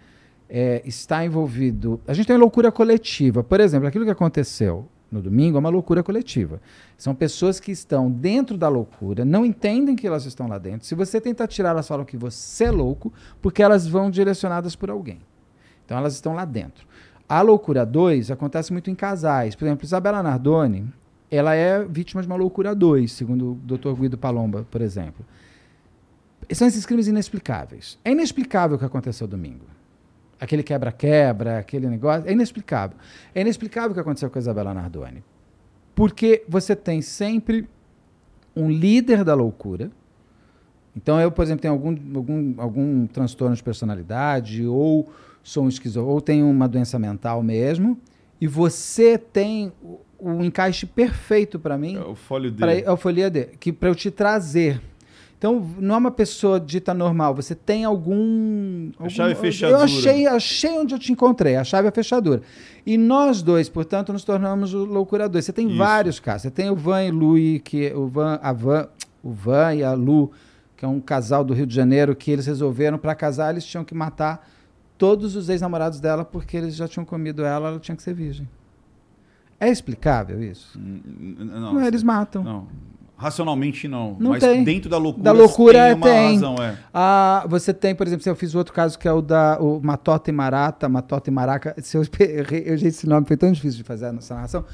[0.48, 2.00] é, está envolvido.
[2.06, 3.42] A gente tem loucura coletiva.
[3.42, 6.60] Por exemplo, aquilo que aconteceu no domingo é uma loucura coletiva.
[6.96, 10.86] São pessoas que estão dentro da loucura, não entendem que elas estão lá dentro.
[10.86, 13.12] Se você tentar tirar, elas falam que você é louco,
[13.42, 15.18] porque elas vão direcionadas por alguém.
[15.84, 16.86] Então elas estão lá dentro.
[17.28, 19.54] A loucura 2 acontece muito em casais.
[19.54, 20.86] Por exemplo, Isabela Nardoni,
[21.30, 23.92] ela é vítima de uma loucura 2, segundo o Dr.
[24.00, 25.24] Guido Palomba, por exemplo.
[26.52, 27.98] São esses crimes inexplicáveis.
[28.04, 29.64] É inexplicável o que aconteceu domingo.
[30.40, 32.28] Aquele quebra-quebra, aquele negócio.
[32.28, 32.96] É inexplicável.
[33.34, 35.24] É inexplicável o que aconteceu com a Isabela Nardoni.
[35.94, 37.68] Porque você tem sempre
[38.54, 39.90] um líder da loucura.
[40.94, 45.10] Então, eu, por exemplo, tenho algum, algum, algum transtorno de personalidade, ou
[45.48, 47.96] sou um esquizo, ou tenho uma doença mental mesmo,
[48.40, 52.86] e você tem o, o encaixe perfeito para mim É o folho para dele.
[52.86, 54.80] a folia D, que para eu te trazer.
[55.38, 57.34] Então, não é uma pessoa dita normal.
[57.34, 58.90] Você tem algum.
[58.98, 59.78] A chave algum- fechadura.
[59.78, 61.56] Eu achei, achei onde eu te encontrei.
[61.56, 62.40] A chave é a fechadura.
[62.86, 65.44] E nós dois, portanto, nos tornamos o Loucura 2.
[65.44, 65.76] Você tem Isso.
[65.76, 66.42] vários casos.
[66.42, 68.88] Você tem o Van e Lu, que o Van, a Van,
[69.22, 70.32] o Van e a Lu,
[70.74, 73.84] que é um casal do Rio de Janeiro, que eles resolveram para casar, eles tinham
[73.84, 74.48] que matar
[74.98, 78.48] todos os ex-namorados dela porque eles já tinham comido ela, ela tinha que ser virgem.
[79.58, 80.78] É explicável isso?
[80.78, 82.42] Não, Não, eles matam.
[82.44, 82.66] não.
[83.18, 84.14] Racionalmente não.
[84.20, 84.62] Não mas tem.
[84.62, 86.34] dentro da loucura, Da loucura tem uma tem.
[86.34, 86.76] razão, é.
[86.92, 90.28] Ah, você tem, por exemplo, eu fiz outro caso que é o da o Matota
[90.28, 91.74] e Marata, Matota e Maraca.
[91.80, 94.66] Se eu, eu errei esse nome, foi tão difícil de fazer essa narração.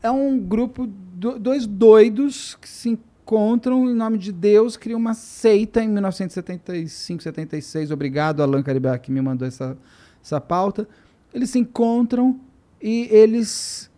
[0.00, 2.96] É um grupo, do- dois doidos que se
[3.28, 7.90] encontram em nome de Deus, criam uma seita em 1975, 76.
[7.90, 9.76] Obrigado, Alan Caribe, que me mandou essa,
[10.24, 10.88] essa pauta.
[11.34, 12.40] Eles se encontram
[12.80, 13.90] e eles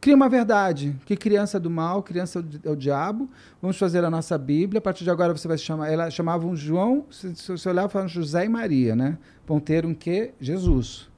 [0.00, 3.28] criam uma verdade, que criança é do mal, criança é o é diabo,
[3.60, 6.54] vamos fazer a nossa Bíblia, a partir de agora você vai se chamar, ela chamavam
[6.54, 9.18] João, se você olhar, falavam José e Maria, né?
[9.64, 10.30] Ter um quê?
[10.40, 11.08] Jesus.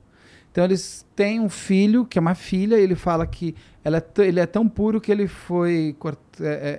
[0.50, 3.54] Então eles têm um filho, que é uma filha, e ele fala que
[3.88, 5.96] ela é ele é tão puro que ele foi
[6.40, 6.78] é, é,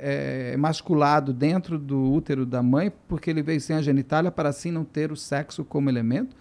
[0.52, 4.70] é, emasculado dentro do útero da mãe, porque ele veio sem a genitália para assim
[4.70, 6.36] não ter o sexo como elemento.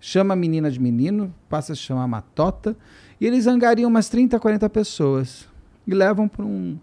[0.00, 2.74] Chama a menina de menino, passa a chamar Matota,
[3.20, 5.48] e eles angariam umas 30, 40 pessoas
[5.86, 6.78] e levam para um,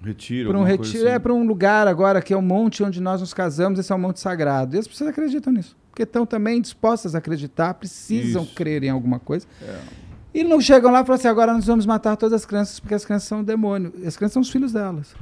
[0.00, 0.50] Retiro.
[0.50, 1.20] para um retiro, é assim.
[1.20, 3.98] para um lugar agora que é o monte onde nós nos casamos, esse é um
[3.98, 4.76] monte sagrado.
[4.76, 8.54] E as pessoas acreditam nisso, porque estão também dispostas a acreditar, precisam Isso.
[8.54, 9.46] crer em alguma coisa.
[9.60, 10.02] É.
[10.34, 12.94] E não chegam lá e falam assim: agora nós vamos matar todas as crianças, porque
[12.94, 13.92] as crianças são o demônio.
[14.06, 15.14] As crianças são os filhos delas.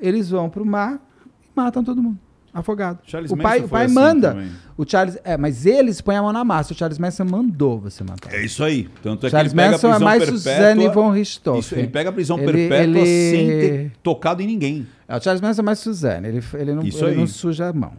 [0.00, 1.00] Eles vão para o mar
[1.44, 2.18] e matam todo mundo,
[2.52, 2.98] afogado.
[3.04, 4.30] Charles o pai, o pai assim manda.
[4.32, 4.50] também.
[4.76, 6.72] O Charles, é, mas eles põem a mão na massa.
[6.72, 8.32] O Charles Manson mandou você matar.
[8.34, 8.88] É isso aí.
[9.02, 10.40] Tanto é que Charles ele pega Manson a é prisão mais perpétua.
[10.54, 11.78] Suzanne von Richthofen.
[11.78, 14.86] ele pega a prisão Ele- perpétua ele- sem ter tocado em ninguém.
[15.06, 16.28] É, o Charles Manson é mais Suzanne.
[16.28, 17.92] Ele, ele, não, ele não suja a mão.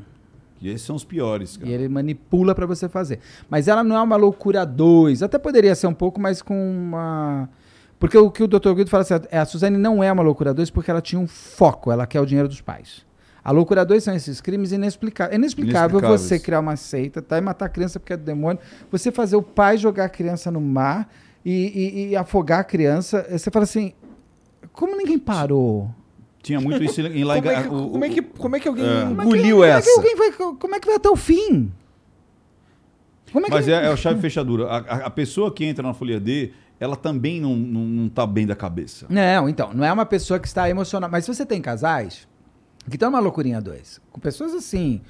[0.63, 1.69] E esses são os piores, cara.
[1.69, 3.19] E ele manipula pra você fazer.
[3.49, 5.21] Mas ela não é uma loucura 2.
[5.21, 7.49] Até poderia ser um pouco, mas com uma.
[7.99, 8.73] Porque o que o Dr.
[8.73, 11.27] Guido fala assim, é, a Suzane não é uma loucura 2 porque ela tinha um
[11.27, 13.05] foco, ela quer o dinheiro dos pais.
[13.43, 15.33] A loucura 2 são esses crimes inexplicáveis.
[15.33, 17.37] É inexplicável você criar uma seita, tá?
[17.37, 18.59] E matar a criança porque é do demônio.
[18.89, 21.09] Você fazer o pai jogar a criança no mar
[21.45, 23.25] e, e- e afogar a criança.
[23.29, 23.91] Você fala assim,
[24.71, 25.89] como ninguém parou?
[26.43, 28.59] Tinha muito isso em lá em Como é, que, o- como, é que, como é
[28.59, 28.87] que alguém É.
[29.01, 29.89] Como é que- engoliu como é essa?
[29.89, 31.71] que alguém vai, como é que vai até o fim?
[33.31, 34.67] Como é que Mas é, é o chave fechadura.
[34.67, 38.27] A, a- a pessoa que entra na Folha D, ela também não, não, não tá
[38.27, 39.07] bem da cabeça.
[39.09, 41.09] Não, então, não é uma pessoa que está emocionada.
[41.11, 42.27] Mas se você tem casais
[42.89, 45.01] que estão numa loucurinha dois, com pessoas assim.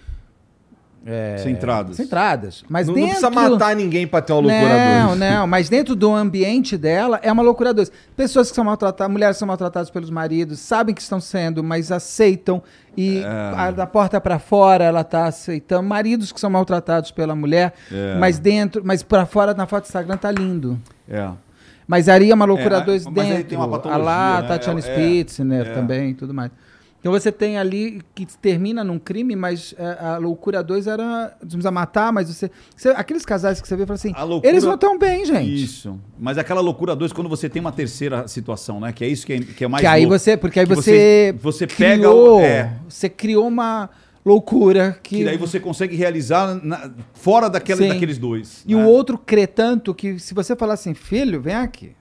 [1.06, 1.98] É, Centradas.
[1.98, 2.64] Centradas.
[2.70, 3.20] Mas Não, não dentro...
[3.20, 5.20] precisa matar ninguém pra ter uma loucura Não, dois.
[5.20, 7.92] não, mas dentro do ambiente dela é uma loucura dois.
[8.16, 11.92] Pessoas que são maltratadas, mulheres que são maltratadas pelos maridos, sabem que estão sendo, mas
[11.92, 12.64] aceitam
[12.96, 13.26] e É.
[13.26, 15.84] a- da porta pra fora ela tá aceitando.
[15.84, 18.16] Maridos que são maltratados pela mulher, É.
[18.18, 20.80] mas dentro, mas pra fora na foto do Instagram tá lindo.
[21.10, 21.30] É.
[21.86, 23.44] Mas aí é uma loucura É, dois mas aí dentro.
[23.50, 24.48] tem uma patologia, a lá, né?
[24.48, 25.74] Tatiana É, é, Spitzner é.
[25.74, 26.50] também tudo mais.
[27.04, 31.36] Então você tem ali que termina num crime, mas é, a loucura 2 era.
[31.38, 34.14] Precisa matar, mas você, você- Aqueles casais que você vê e fala assim.
[34.16, 35.64] A loucura- Eles não estão bem, gente.
[35.66, 36.00] Isso.
[36.18, 38.94] Mas aquela loucura dois quando você tem uma terceira situação, né?
[38.94, 40.18] Que é isso que é, que é mais que aí louco.
[40.18, 40.38] você.
[40.38, 41.36] Porque aí você.
[41.38, 43.90] você, você pega criou, o, é, Você criou uma
[44.26, 45.18] loucura que.
[45.18, 47.90] que daí você consegue realizar na- fora daquela, Sim.
[47.90, 48.64] daqueles dois.
[48.66, 48.82] E né?
[48.82, 51.92] o outro crê tanto que se você falar assim, filho, vem aqui.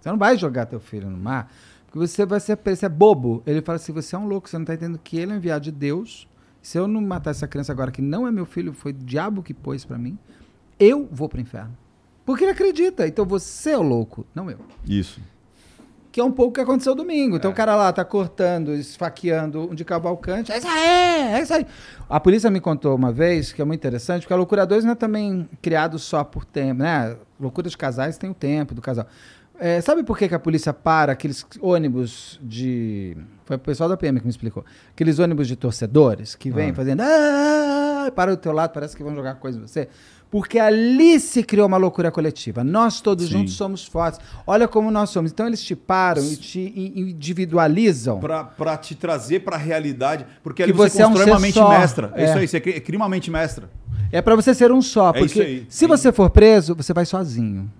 [0.00, 1.50] Você não vai jogar teu filho no mar,
[1.98, 3.42] você vai ser, você é bobo.
[3.46, 5.64] Ele fala assim, você é um louco, você não está entendendo que ele é enviado
[5.64, 6.28] de Deus.
[6.62, 9.42] Se eu não matar essa criança agora, que não é meu filho, foi o diabo
[9.42, 10.18] que pôs para mim,
[10.78, 11.76] eu vou pro inferno.
[12.24, 13.06] Porque ele acredita.
[13.06, 14.58] Então você é o louco, não eu.
[14.86, 15.20] Isso.
[16.12, 17.36] Que é um pouco o que aconteceu domingo.
[17.36, 20.52] Então o cara lá tá cortando, esfaqueando um de Cavalcante.
[20.52, 21.66] É isso aí, é isso aí.
[22.08, 24.92] A polícia me contou uma vez, que é muito interessante, porque a Loucura 2 não
[24.92, 27.16] é também criado só por tempo, né?
[27.40, 29.06] Loucura de casais tem o tempo do casal.
[29.60, 33.16] É, sabe por que, que a polícia para aqueles ônibus de.
[33.44, 34.64] Foi o pessoal da PM que me explicou.
[34.92, 37.00] Aqueles ônibus de torcedores que vêm fazendo.
[37.02, 39.88] "Ah", para do teu lado, parece que vão jogar coisa em você.
[40.30, 42.62] Porque ali se criou uma loucura coletiva.
[42.62, 43.32] Nós todos Sim.
[43.32, 44.20] juntos somos fortes.
[44.46, 45.30] Olha como nós somos.
[45.32, 48.20] Então eles te param e te individualizam.
[48.20, 50.26] Pra, pra te trazer pra realidade.
[50.42, 51.70] Porque Que ali você, você é um constrói uma mente só.
[51.78, 52.12] mestra.
[52.14, 52.22] É.
[52.22, 52.24] É.
[52.26, 53.70] isso aí, você cria, cria uma mente mestra.
[54.12, 55.10] É para você ser um só.
[55.10, 55.66] É Porque isso aí.
[55.68, 57.70] se É você for preso, você vai sozinho.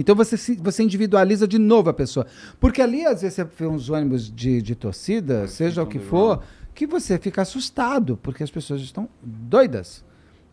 [0.00, 2.26] Então você, se- você individualiza de novo a pessoa.
[2.60, 6.42] Porque ali, às vezes, você vê uns ônibus de, de torcida, seja o que for,
[6.74, 10.04] que você fica assustado, porque as pessoas estão doidas.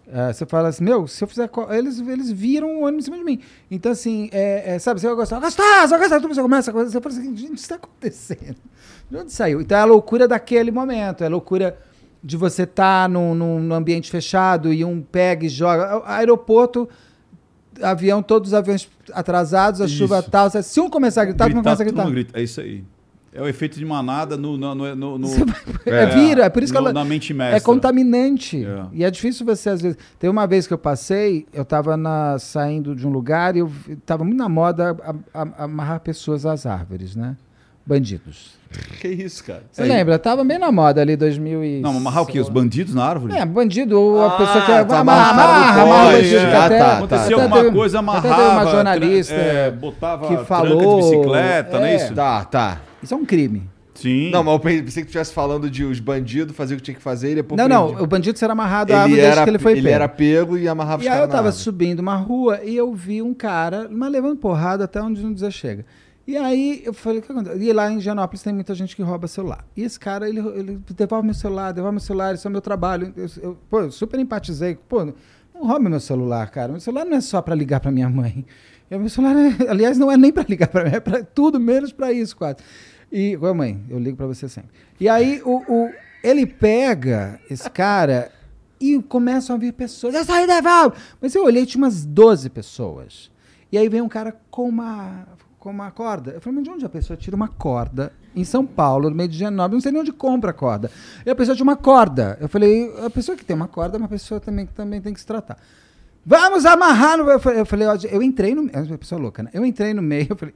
[0.07, 1.49] É, você fala assim, meu, se eu fizer.
[1.71, 3.39] Eles, eles viram o ônibus em cima de mim.
[3.71, 6.91] Então, assim, é, é, sabe, você vai gostar, gostoso, vai gostar, você começa a coisa,
[6.91, 8.55] você fala assim, gente, o que está acontecendo?
[9.09, 9.61] De onde saiu?
[9.61, 11.77] Então é a loucura daquele momento, é a loucura
[12.23, 15.83] de você estar num, num, num ambiente fechado e um pega e joga.
[15.85, 16.87] A- Aeroporto,
[17.81, 19.95] avião, todos os aviões atrasados, a Isso.
[19.95, 20.49] chuva tal.
[20.49, 22.09] Se um começar a gritar, mundo começa a gritar.
[22.09, 22.39] grita.
[22.39, 22.83] É isso aí.
[23.33, 24.55] É o efeito de manada no.
[24.57, 25.45] no, no, no- vai-
[25.85, 27.57] é, vira, é por isso que no- ela, na mente mestra.
[27.57, 28.63] é contaminante.
[28.65, 28.85] É.
[28.93, 29.97] E é difícil você, às vezes.
[30.17, 33.67] Tem uma vez que eu passei, eu tava na- saindo de um lugar e eu
[33.67, 34.95] vi- tava muito na moda
[35.57, 37.35] amarrar pessoas às árvores, né?
[37.85, 38.55] Bandidos.
[38.99, 39.63] Que isso, cara?
[39.71, 40.17] Você É, lembra?
[40.19, 41.81] Tava bem na moda ali, 2000 e...
[41.81, 42.39] Não, amarrar o quê?
[42.39, 43.33] Os bandidos na árvore?
[43.37, 44.83] É, bandido, ou a Ah, pessoa que é.
[44.83, 46.37] tá amarra, amarra, amarra o bandido.
[46.39, 46.97] ah, até- tá, tá.
[46.97, 48.27] Acontecia até alguma teve- coisa, até amarrava.
[48.35, 51.95] teve uma tra- jornalista é, botava que tranca falou- de bicicleta, não é é.
[51.95, 52.13] isso?
[52.13, 52.81] Tá, tá.
[53.01, 53.63] Isso é um crime.
[53.93, 54.29] Sim.
[54.29, 56.95] Não, mas eu pensei que tu estivesse falando de os bandidos fazer o que tinha
[56.95, 59.43] que fazer e depois não, não, o bandido será amarrado à árvore Ele desde era,
[59.45, 59.95] que ele foi ele pego.
[59.95, 63.21] era pego e amarrava E os aí eu tava subindo uma rua e eu vi
[63.21, 65.85] um cara, mas levando porrada até onde não dizer chega.
[66.27, 67.59] E aí eu falei, o que acontece?
[67.63, 69.63] E lá em Gianópolis tem muita gente que rouba celular.
[69.77, 73.13] E esse cara, ele, ele devolve meu celular, devolve meu celular, isso é meu trabalho.
[73.15, 74.75] Eu, eu- pô, eu super empatizei.
[74.89, 75.13] Pô, não
[75.67, 76.71] rouba meu celular, cara.
[76.71, 78.43] Meu celular não é só pra ligar pra minha mãe.
[78.89, 81.59] E meu celular, é- aliás, não é nem pra ligar pra mim, é pra tudo
[81.59, 82.57] menos pra isso, quase.
[83.11, 84.71] E, ô mãe, eu ligo pra você sempre.
[84.99, 85.91] E aí o, o-
[86.23, 88.31] ele pega esse cara
[88.79, 90.15] e começam a vir pessoas.
[90.15, 90.97] Eu saí devolve!
[91.21, 93.29] Mas eu olhei, tinha umas 12 pessoas.
[93.71, 95.27] E aí vem um cara com uma,
[95.65, 96.29] com uma corda.
[96.29, 99.27] Eu falei, mas de onde a pessoa tira uma corda em São Paulo, no meio
[99.27, 99.73] de Genópolis?
[99.73, 100.91] Não sei nem onde compra a corda.
[101.25, 102.37] E a pessoa tinha uma corda.
[102.39, 105.11] Eu falei, a pessoa que tem uma corda é uma pessoa também que também tem
[105.11, 105.57] que se tratar.
[106.23, 107.27] Vamos amarrar no.
[107.31, 108.69] Eu falei, eu, falei, eu entrei no.
[108.71, 109.49] É uma pessoa louca, né?
[109.55, 110.53] Eu entrei no meio, eu falei,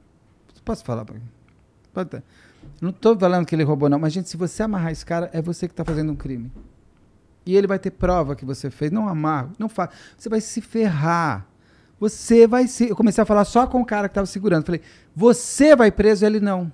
[0.64, 1.04] posso falar?
[1.92, 2.22] Pode ter.
[2.80, 5.42] Não tô falando que ele roubou, não, mas, gente, se você amarrar esse cara, é
[5.42, 6.52] você que tá fazendo um crime.
[7.44, 8.92] E ele vai ter prova que você fez.
[8.92, 9.90] Não amarra, não faz.
[10.16, 11.49] Você vai se ferrar.
[12.00, 12.88] Você vai se.
[12.88, 14.64] Eu comecei a falar só com o cara que tava segurando.
[14.64, 14.80] Falei,
[15.14, 16.72] você vai preso, ele não.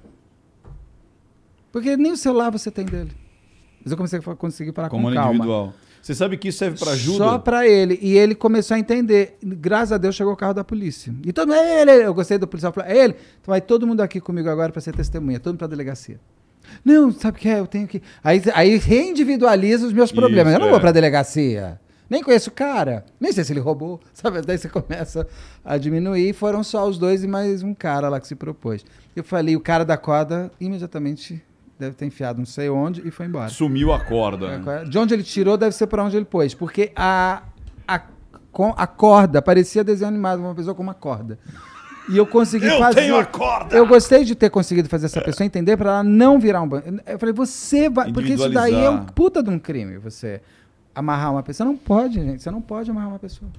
[1.73, 3.11] Porque nem o celular você tem dele.
[3.83, 5.35] Mas eu comecei a conseguir falar com Comando calma.
[5.35, 5.75] individual.
[6.01, 7.19] Você sabe que isso serve para ajuda?
[7.19, 7.99] Só pra ele.
[8.01, 9.37] E ele começou a entender.
[9.43, 11.13] Graças a Deus chegou o carro da polícia.
[11.25, 12.05] E todo mundo, é ele, é ele.
[12.05, 12.73] Eu gostei do policial.
[12.73, 13.15] Falei, é ele.
[13.41, 15.41] Então vai todo mundo aqui comigo agora pra ser testemunha.
[15.41, 16.21] Todo mundo pra delegacia.
[16.85, 17.59] Não, sabe o que é?
[17.59, 18.01] Eu tenho que.
[18.23, 20.53] Aí, aí reindividualiza os meus problemas.
[20.53, 20.71] Isso, eu não é.
[20.71, 21.81] vou pra delegacia.
[22.09, 23.05] Nem conheço o cara.
[23.21, 24.01] Nem sei se ele roubou.
[24.15, 24.41] Sabe?
[24.43, 25.27] Daí você começa
[25.65, 26.33] a diminuir.
[26.33, 28.85] Foram só os dois e mais um cara lá que se propôs.
[29.15, 31.43] Eu falei, o cara da corda imediatamente
[31.79, 33.49] deve ter enfiado não sei onde e foi embora.
[33.49, 34.63] Sumiu a corda.
[34.67, 37.43] É, De onde ele tirou deve ser para onde ele pôs, porque a,
[37.87, 38.01] a,
[38.51, 41.39] com- a corda parecia desenho animado, uma pessoa com uma corda.
[42.09, 43.01] E eu consegui Eu fazer.
[43.01, 43.77] tenho a corda!
[43.77, 46.89] Eu gostei de ter conseguido fazer essa pessoa entender para ela não virar um banco.
[47.05, 48.13] Eu falei, você vai.
[48.13, 50.41] Porque isso daí é um puta de um crime, você
[50.97, 51.67] amarrar uma pessoa.
[51.69, 52.43] Não pode, gente.
[52.43, 53.51] Você não pode amarrar uma pessoa.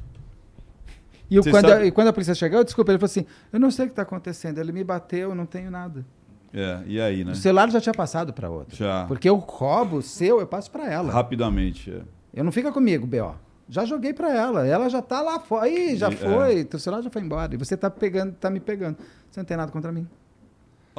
[1.29, 3.59] E, eu, Você quando, sabe- e quando a polícia chegou, desculpa, ele falou assim: eu
[3.59, 4.57] não sei o que está acontecendo.
[4.59, 6.05] Ele me bateu, eu não tenho nada.
[6.53, 7.33] É, e aí, né?
[7.33, 8.75] O celular já tinha passado para outra.
[8.75, 9.05] Já.
[9.05, 11.11] Porque eu roubo o seu, eu passo para ela.
[11.11, 11.91] Rapidamente.
[11.91, 12.01] é.
[12.33, 13.33] Eu não fica comigo, B.O.
[13.69, 14.65] Já joguei pra ela.
[14.65, 15.67] Ela já tá lá fora.
[15.67, 16.63] Ih, já E- foi.
[16.63, 17.53] Teu celular já foi embora.
[17.53, 18.97] E você tá pegando, tá me pegando.
[19.29, 20.07] Você não tem nada contra mim.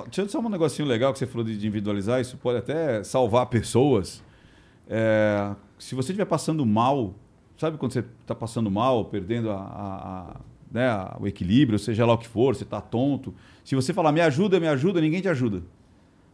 [0.05, 2.21] Deixa eu só um negocinho legal que você falou de individualizar.
[2.21, 4.23] Isso pode até salvar pessoas.
[4.89, 7.15] É, se você estiver passando mal,
[7.57, 9.59] sabe quando você está passando mal, perdendo a, a-
[10.37, 10.37] a-
[10.73, 13.35] né, a- o equilíbrio, seja lá o que for, você está tonto.
[13.65, 15.63] Se você falar, me ajuda, me ajuda, ninguém te ajuda.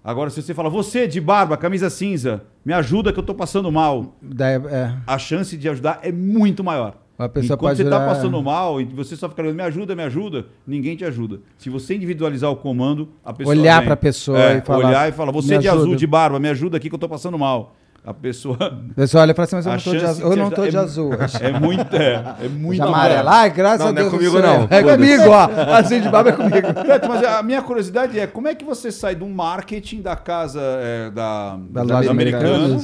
[0.03, 3.73] Agora, se você falar, você de barba, camisa cinza, me ajuda que eu estou passando
[3.73, 6.99] mal, Daí, é, a chance de ajudar é muito maior.
[7.17, 10.47] a pessoa Enquanto você está passando mal e você só fica me ajuda, me ajuda,
[10.67, 11.41] ninguém te ajuda.
[11.57, 13.55] Se você individualizar o comando, a pessoa.
[13.57, 13.87] Olhar vem.
[13.87, 16.39] pra pessoa É, e falar, Olhar e falar, você "Me de ajuda." azul, de barba,
[16.41, 17.75] me ajuda aqui que eu tô passando mal.
[18.07, 18.59] A pessoa.
[18.91, 20.31] A pessoa olha e fala assim, mas eu não tô de azul.
[20.31, 21.11] Eu não ajudar tô de é- azul.
[21.41, 21.97] É muito.
[21.97, 22.83] É, é muito.
[22.83, 23.29] Amarelo.
[23.31, 24.15] Ai, graças Não, a não é Deus.
[24.15, 24.69] comigo, não.
[24.71, 25.75] É comigo, ó.
[25.75, 26.69] Assim de barba é comigo.
[27.09, 31.11] Mas a minha curiosidade é como é que você sai um marketing da casa é,
[31.11, 32.79] da, Da da loja americana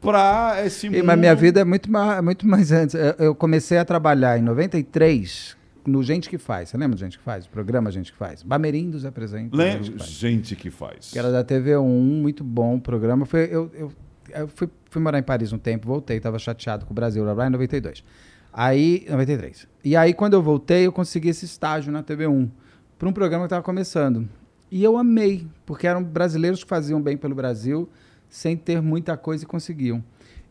[0.00, 0.98] para esse mundo.
[0.98, 2.96] E, mas minha vida é muito mais, muito mais antes.
[3.18, 6.70] Eu, comecei a trabalhar em 93 no Gente Que Faz.
[6.70, 7.44] Você lembra do Gente Que Faz?
[7.44, 8.42] O programa Gente Que Faz.
[8.42, 9.56] Bamerindos apresenta.
[9.56, 10.04] Lembra?
[10.04, 11.10] Gente Que Faz.
[11.12, 13.26] Que era da TV1, muito bom programa.
[13.26, 13.92] Foi, eu eu,
[14.34, 17.46] eu fui, fui morar em Paris um tempo, voltei, estava chateado com o Brasil lá
[17.46, 18.04] em 92.
[18.52, 19.66] Aí, 93.
[19.84, 22.50] E aí, quando eu voltei, eu consegui esse estágio na TV1
[22.98, 24.28] para um programa que estava começando.
[24.70, 27.88] E eu amei, porque eram brasileiros que faziam bem pelo Brasil,
[28.28, 30.02] sem ter muita coisa e conseguiam.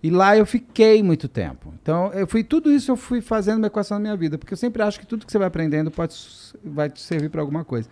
[0.03, 1.73] E lá eu fiquei muito tempo.
[1.81, 4.57] Então, eu fui tudo isso eu fui fazendo uma equação na minha vida, porque eu
[4.57, 6.15] sempre acho que tudo que você vai aprendendo pode
[6.63, 7.87] vai te servir para alguma coisa.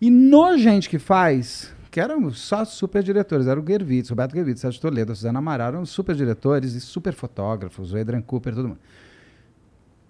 [0.00, 4.60] E no gente que faz, que eram só super diretores, era o Gervitz, Roberto Gervitz,
[4.60, 8.68] Sérgio Toledo, a Suzana Amaral, eram super diretores e super fotógrafos, o Adrian Cooper, todo
[8.68, 8.80] mundo.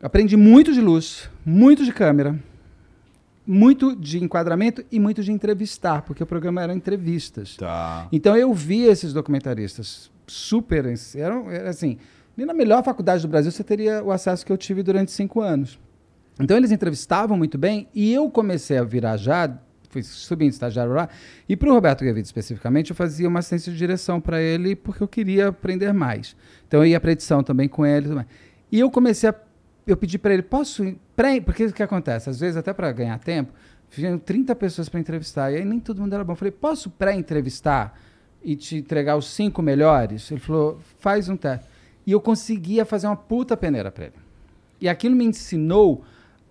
[0.02, 2.38] Aprendi muito de luz, muito de câmera,
[3.46, 7.56] muito de enquadramento e muito de entrevistar, porque o programa era entrevistas.
[7.56, 8.06] Tá.
[8.12, 10.84] Então eu vi esses documentaristas super.
[11.16, 11.96] Eram, era assim,
[12.36, 15.40] nem na melhor faculdade do Brasil você teria o acesso que eu tive durante cinco
[15.40, 15.80] anos.
[16.38, 21.08] Então eles entrevistavam muito bem e eu comecei a viajar, fui subindo estagiário lá,
[21.48, 25.02] e para o Roberto Gavido especificamente, eu fazia uma assistência de direção para ele porque
[25.02, 26.36] eu queria aprender mais.
[26.66, 28.08] Então eu ia para edição também com ele.
[28.70, 29.34] e eu comecei a.
[29.86, 30.94] Eu pedi para ele, posso.
[31.16, 32.28] Pré, porque o que acontece?
[32.28, 33.52] Às vezes, até para ganhar tempo,
[33.90, 36.32] vinham 30 pessoas para entrevistar, e aí nem todo mundo era bom.
[36.32, 37.98] Eu falei, posso pré-entrevistar
[38.42, 40.30] e te entregar os cinco melhores?
[40.30, 41.66] Ele falou, faz um teste.
[42.06, 44.14] E eu conseguia fazer uma puta peneira para ele.
[44.80, 46.04] E aquilo me ensinou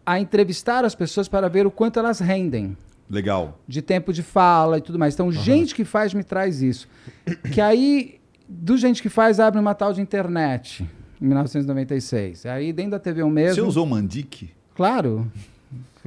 [0.06, 2.78] a entrevistar as pessoas para ver o quanto elas rendem
[3.10, 3.60] Legal.
[3.68, 5.14] de tempo de fala e tudo mais.
[5.14, 6.88] Então, gente que faz me traz isso.
[7.54, 10.88] Que aí, do gente que faz, abre uma tal de internet,
[11.22, 12.46] em 1996.
[12.46, 13.56] Aí, dentro da TV um mesmo.
[13.56, 14.50] Você usou Mandic?
[14.76, 15.32] Claro.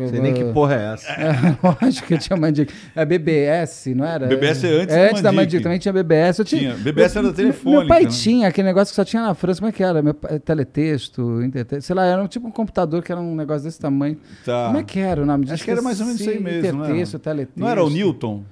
[0.02, 1.06] Não sei nem que porra é essa.
[1.12, 2.72] É, lógico que eu tinha Mandic.
[2.94, 4.26] É BBS, não era?
[4.26, 5.52] BBS é antes é, antes da Mandic.
[5.54, 5.62] Mandic.
[5.62, 6.38] Também tinha BBS.
[6.38, 6.74] Eu Tinha.
[6.74, 8.08] BBS era meu- telefônica, Meu pai né?
[8.10, 9.60] tinha aquele negócio que só tinha na França.
[9.60, 10.02] Como é que era?
[10.02, 11.86] Meu, pai- teletexto, intertexto.
[11.86, 14.16] Sei lá, era um, tipo um computador que era um negócio desse tamanho.
[14.44, 14.66] Tá.
[14.66, 15.54] Como é que era o nome disso?
[15.54, 16.92] Acho que era mais ou menos isso aí mesmo, não era?
[16.92, 17.60] Intertexto, teletexto.
[17.60, 18.42] Não era o Newton?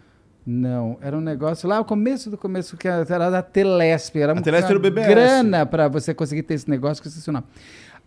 [0.51, 4.17] Não, era um negócio lá, o começo do começo, que era da Telesp.
[4.17, 5.07] Era A Telesp era o BBS.
[5.07, 7.45] grana para você conseguir ter esse negócio, que eu esqueci o nome.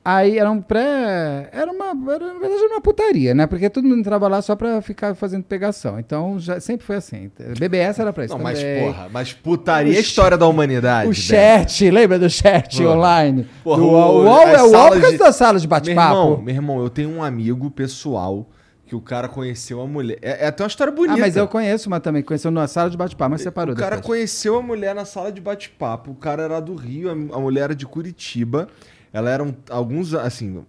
[0.04, 1.48] Aí era um pré.
[1.52, 1.90] Era uma.
[2.14, 3.46] Era, na verdade, era uma putaria, né?
[3.46, 6.00] Porque todo mundo entrava lá só pra ficar fazendo pegação.
[6.00, 7.30] Então já, sempre foi assim.
[7.60, 8.34] BBS era pra isso.
[8.36, 8.86] Não, mas também.
[8.86, 11.08] porra, mas putaria é história da humanidade.
[11.08, 13.48] O chat, lembra do chat online?
[13.64, 15.78] Porra, do o- UOL, UOL é o UOL por causa de- das salas de Meu
[15.78, 16.42] irmão, bate-papo.
[16.42, 18.50] meu irmão, eu tenho um amigo pessoal
[18.88, 20.18] que o cara conheceu a mulher.
[20.22, 21.14] É, é até uma história bonita.
[21.14, 23.98] Ah, mas eu conheço uma também, conheceu na sala de bate-papo, mas separou O cara
[23.98, 24.08] depois.
[24.18, 26.12] conheceu a mulher na sala de bate-papo.
[26.12, 28.68] O cara era do Rio, a a mulher era de Curitiba.
[29.14, 30.64] Ela era um- alguns, assim,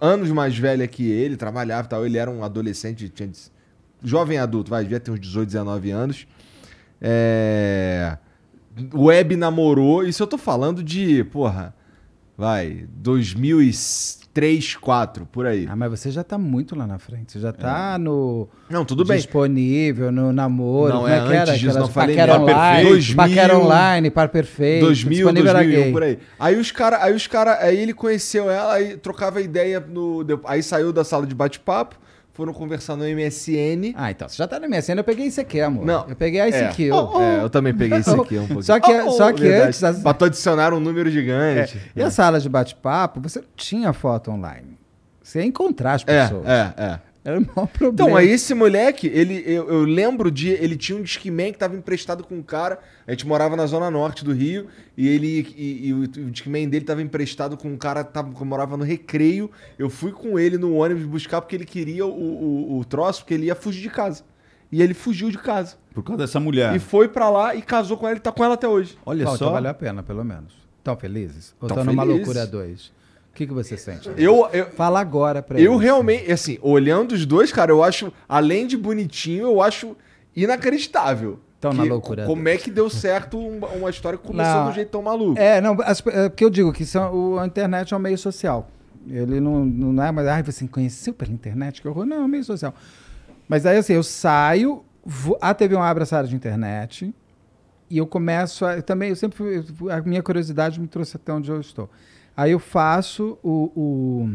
[0.00, 2.06] anos mais velha que ele, trabalhava e tal.
[2.06, 3.30] Ele era um adolescente, tinha
[4.02, 6.26] jovem adulto, vai, devia ter uns 18, 19 anos.
[7.00, 8.18] É...
[8.94, 11.74] Web namorou, isso eu tô falando de, porra,
[12.36, 12.86] vai,
[14.32, 15.66] 2003, 2004, por aí.
[15.68, 17.32] Ah, mas você já tá muito lá na frente.
[17.32, 18.48] Você já tá no.
[18.68, 19.16] Não, tudo bem.
[19.16, 20.94] Disponível, no namoro.
[20.94, 21.40] Não, como é é que era?
[21.42, 22.42] antes disso, Aquelas não falei paquera nem.
[22.48, 22.88] online.
[22.88, 24.86] 2000, paquera online, par perfeito.
[24.86, 25.92] 2000, disponível era 2001, gay.
[25.92, 26.18] por aí.
[26.38, 30.62] Aí os cara, aí os cara, aí ele conheceu ela, aí trocava ideia no, aí
[30.62, 31.96] saiu da sala de bate-papo,
[32.40, 33.92] foram conversar no MSN.
[33.94, 34.26] Ah, então.
[34.26, 35.84] Você já tá no MSN, eu peguei isso aqui, amor.
[35.84, 36.08] Não.
[36.08, 36.84] Eu peguei a ICQ.
[36.84, 38.62] É, é, eu também peguei esse aqui um pouquinho.
[38.62, 39.66] Só que, Oh, oh, só que verdade.
[39.68, 39.84] antes.
[39.84, 40.02] As...
[40.02, 41.78] Pra tu adicionar um número gigante.
[41.94, 44.78] E as salas de bate-papo, você não tinha foto online.
[45.22, 46.46] Você ia encontrar as É, pessoas.
[46.46, 46.98] é, é.
[47.22, 47.92] Era o maior problema.
[47.92, 50.48] Então, aí esse moleque, ele, eu, eu lembro de.
[50.48, 52.78] Ele tinha um Discman que tava emprestado com um cara.
[53.06, 54.68] A gente morava na zona norte do Rio.
[54.96, 55.46] E ele.
[55.56, 58.76] E, e o, o Discman dele tava emprestado com um cara que, tava, que morava
[58.76, 59.50] no recreio.
[59.78, 63.34] Eu fui com ele no ônibus buscar porque ele queria o, o, o troço, porque
[63.34, 64.24] ele ia fugir de casa.
[64.72, 65.76] E ele fugiu de casa.
[65.92, 66.74] Por causa dessa mulher.
[66.74, 68.96] E foi pra lá e casou com ela e tá com ela até hoje.
[69.04, 69.34] Olha só.
[69.34, 70.54] então valeu a pena, pelo menos.
[70.82, 71.54] Tão felizes?
[71.60, 72.26] Ou Tão estão numa felizes.
[72.26, 72.92] loucura dois?
[73.40, 74.10] O que, que você sente?
[74.18, 75.82] Eu, eu, Fala agora pra Eu eles.
[75.82, 79.96] realmente, assim, olhando os dois, cara, eu acho, além de bonitinho, eu acho
[80.36, 81.40] inacreditável.
[81.58, 84.64] Tão na loucura Como é que deu certo uma, uma história que começou Não.
[84.64, 85.38] de um jeito tão maluco?
[85.38, 88.18] É, não, as, é porque eu digo que são, o, a internet é um meio
[88.18, 88.70] social.
[89.08, 92.04] Ele não, não é, mas ai, você conheceu pela internet, que horror.
[92.04, 92.74] Não, é um meio social.
[93.48, 97.14] Mas aí, assim, eu saio, vou, a TV um abre essa área de internet,
[97.88, 98.76] e eu começo a.
[98.76, 101.88] eu também, eu sempre a minha curiosidade me trouxe até onde eu estou.
[102.36, 103.70] Aí eu faço o.
[103.76, 104.30] o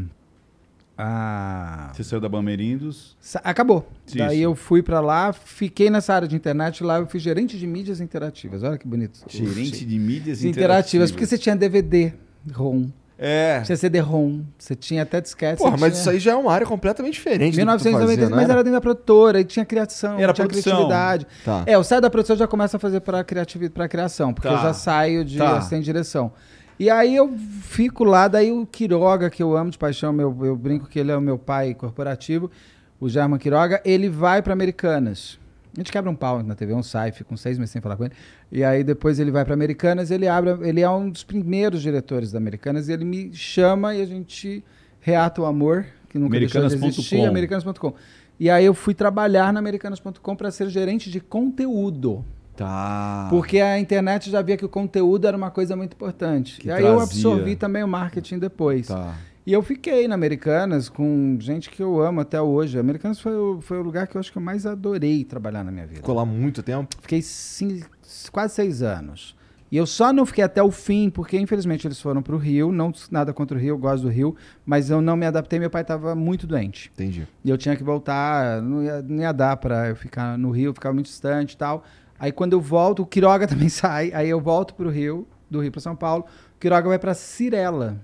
[0.98, 3.18] a, Você saiu da Bamerindos.
[3.20, 3.86] Sa- Acabou.
[4.08, 4.18] Isso.
[4.18, 7.68] Daí eu fui pra lá, fiquei nessa área de internet, lá eu fui gerente de
[7.68, 8.64] mídias interativas.
[8.64, 9.20] Olha que bonito.
[9.28, 10.48] Gerente de mídias interativas.
[10.58, 11.12] interativas.
[11.12, 12.14] Porque você tinha DVD,
[12.54, 12.88] ROM,
[13.20, 13.60] É.
[13.62, 15.58] tinha CD-ROM, você tinha até disquete.
[15.58, 16.00] Porra, mas tinha...
[16.02, 17.40] isso aí já é uma área completamente diferente.
[17.40, 20.48] do que tu 1996, fazia, mas era dentro da produtora, e tinha criação, Era tinha
[20.48, 20.64] produção.
[20.72, 21.28] criatividade.
[21.44, 21.64] Tá.
[21.66, 24.48] É, eu saio da produção e já começo a fazer para criatividade, para criação, porque
[24.48, 24.54] Tá.
[24.54, 25.58] eu já saio de Tá.
[25.58, 26.32] assistente de direção.
[26.77, 30.56] E aí eu fico lá, daí o Quiroga, que eu amo de paixão, meu, eu
[30.56, 32.52] brinco que ele é o meu pai corporativo,
[32.99, 35.39] o German Quiroga, ele vai para Americanas.
[35.73, 37.97] A gente quebra um pau na TV, um sai, fica uns seis meses sem falar
[37.97, 38.14] com ele.
[38.52, 42.31] E aí depois ele vai para Americanas, ele abre, ele é um dos primeiros diretores
[42.31, 44.64] da Americanas, e ele me chama e a gente
[45.02, 47.93] reata o amor, que nunca deixou de existir, americanas.com.
[48.39, 52.23] E aí eu fui trabalhar na americanas.com para ser gerente de conteúdo.
[52.56, 53.27] Tá.
[53.30, 56.60] Porque a internet já via que o conteúdo era uma coisa muito importante.
[56.60, 57.03] Que e aí eu trazia.
[57.03, 58.88] absorvi também o marketing depois.
[58.88, 59.15] Tá.
[59.45, 62.80] E eu fiquei na Americanas com gente que eu amo até hoje.
[62.80, 65.72] Americanas foi o, foi o lugar que eu acho que eu mais adorei trabalhar na
[65.72, 65.98] minha vida.
[65.98, 66.95] Ficou lá muito tempo.
[66.99, 67.84] Fiquei cin-
[68.32, 69.36] quase seis anos.
[69.72, 72.72] E eu só não fiquei até o fim, porque infelizmente eles foram para o Rio.
[72.72, 74.36] Não nada contra o Rio, eu gosto do Rio.
[74.65, 76.90] Mas eu não me adaptei, meu pai estava muito doente.
[76.94, 77.27] Entendi.
[77.44, 80.69] E eu tinha que voltar, não ia, não ia dar pra eu ficar no Rio,
[80.69, 81.84] eu ficava muito distante e tal.
[82.20, 85.72] Aí quando eu volto, o Quiroga também sai, aí eu volto pro Rio do Rio
[85.72, 86.26] para São Paulo.
[86.56, 87.98] O Quiroga vai para Cirela,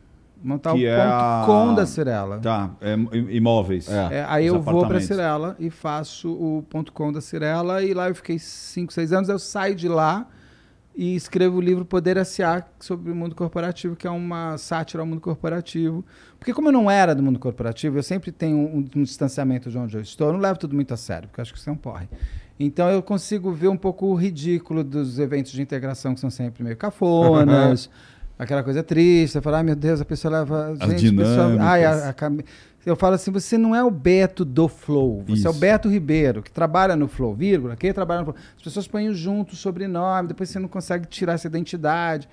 [0.44, 2.40] montar Que o é ponto a- com da Cirela.
[2.40, 2.94] Tá, é,
[3.34, 3.90] imóveis.
[3.90, 4.18] É.
[4.20, 5.00] É, aí Os eu vou para.
[5.00, 9.30] Cirela e faço o ponto com da Cirela e lá eu fiquei 5, 6 anos,
[9.30, 10.28] eu saio de lá
[10.94, 12.66] e escrevo o livro Poder S.A.
[12.80, 16.04] sobre o mundo corporativo, que é uma sátira ao mundo corporativo.
[16.38, 19.78] Porque como eu não era do mundo corporativo, eu sempre tenho um, um distanciamento de
[19.78, 21.70] onde eu estou, eu não levo tudo muito a sério, porque eu acho que isso
[21.70, 22.10] é um porre.
[22.66, 26.64] Então eu consigo ver um pouco o ridículo dos eventos de integração que são sempre
[26.64, 27.90] meio cafonas,
[28.38, 30.76] aquela coisa triste, você fala, ai meu Deus, a pessoa leva...
[30.80, 32.46] As gente, a pessoa- ai, a- a cami-
[32.86, 35.60] eu falo assim, você não é o Beto do Flow, você é o Isso.
[35.60, 38.38] Beto Ribeiro, que trabalha no Flow, vírgula, que trabalha no Flow.
[38.58, 42.28] As pessoas põem junto o sobrenome, depois você não consegue tirar essa identidade.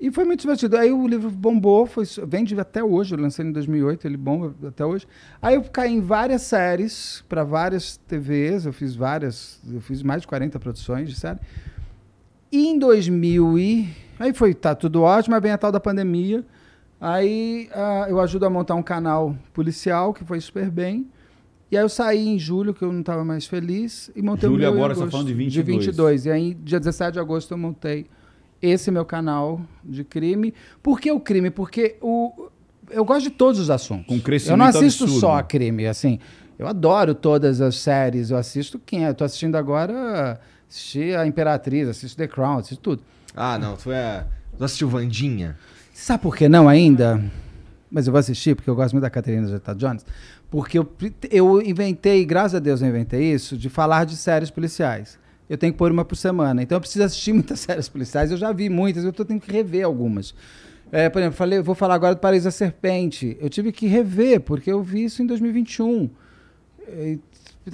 [0.00, 0.78] E foi muito divertido.
[0.78, 4.84] Aí o livro bombou, foi, vende até hoje, eu lancei em 2008, ele bomba até
[4.84, 5.06] hoje.
[5.42, 10.22] Aí eu caí em várias séries, para várias TVs, eu fiz várias, eu fiz mais
[10.22, 11.38] de 40 produções de série.
[12.50, 13.88] E em 2000 e...
[14.18, 16.44] Aí foi, tá tudo ótimo, aí vem a tal da pandemia.
[16.98, 21.06] Aí ah, eu ajudo a montar um canal policial, que foi super bem.
[21.70, 24.58] E aí eu saí em julho, que eu não estava mais feliz, e montei Julho
[24.58, 25.86] o meu em agora você tá falando de De 22.
[25.86, 26.26] 22.
[26.26, 28.06] E aí, dia 17 de agosto, eu montei
[28.62, 30.52] esse meu canal de crime.
[30.82, 31.50] Por que o crime?
[31.50, 32.48] Porque o,
[32.90, 34.06] eu gosto de todos os assuntos.
[34.06, 35.20] Com crescimento Eu não assisto absurdo.
[35.20, 36.18] só crime, assim.
[36.58, 39.04] Eu adoro todas as séries, eu assisto quem?
[39.04, 40.38] Eu tô assistindo agora,
[40.68, 43.02] assisti a Imperatriz, assisto The Crown, assisto tudo.
[43.34, 44.26] Ah, não, tu é.
[44.58, 45.56] Tu assistiu Vandinha?
[45.94, 47.22] Sabe por que não ainda?
[47.90, 50.04] Mas eu vou assistir, porque eu gosto muito da Caterina Zeta-Jones.
[50.50, 50.86] Porque eu,
[51.30, 55.18] eu inventei, graças a Deus eu inventei isso, de falar de séries policiais.
[55.50, 56.62] Eu tenho que pôr uma por semana.
[56.62, 58.30] Então eu preciso assistir muitas séries policiais.
[58.30, 60.32] Eu já vi muitas, eu tô tendo que rever algumas.
[60.92, 63.36] É, por exemplo, falei, vou falar agora do Paraíso da Serpente.
[63.40, 66.08] Eu tive que rever, porque eu vi isso em 2021.
[66.88, 67.18] E,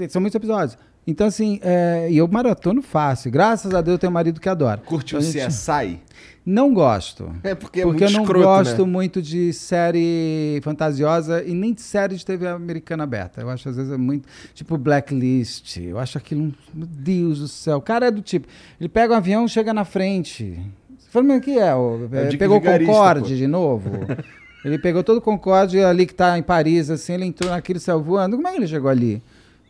[0.09, 0.79] são muitos episódios.
[1.07, 3.31] Então, assim, é, eu maratono fácil.
[3.31, 4.79] Graças a Deus eu tenho um marido que adora.
[4.85, 6.01] Curtiu Então, a gente- CSI?
[6.45, 7.33] Não gosto.
[7.43, 8.93] É porque é Porque eu não escroto, gosto né?
[8.93, 13.41] muito de série fantasiosa e nem de série de TV americana aberta.
[13.41, 14.29] Eu acho às vezes é muito.
[14.55, 15.77] Tipo Blacklist.
[15.79, 16.45] Eu acho aquilo.
[16.45, 17.79] um- Meu Deus do céu.
[17.79, 18.47] O cara é do tipo.
[18.81, 20.57] Ele pega um avião chega na frente.
[20.99, 21.75] Você fala, mas o que é?
[21.75, 23.35] O- É o Dick pegou o Concorde pô.
[23.37, 23.91] de novo?
[24.65, 28.01] ele pegou todo o Concorde ali que tá em Paris, assim, ele entrou naquele céu
[28.01, 28.37] voando.
[28.37, 29.21] Como é que ele chegou ali?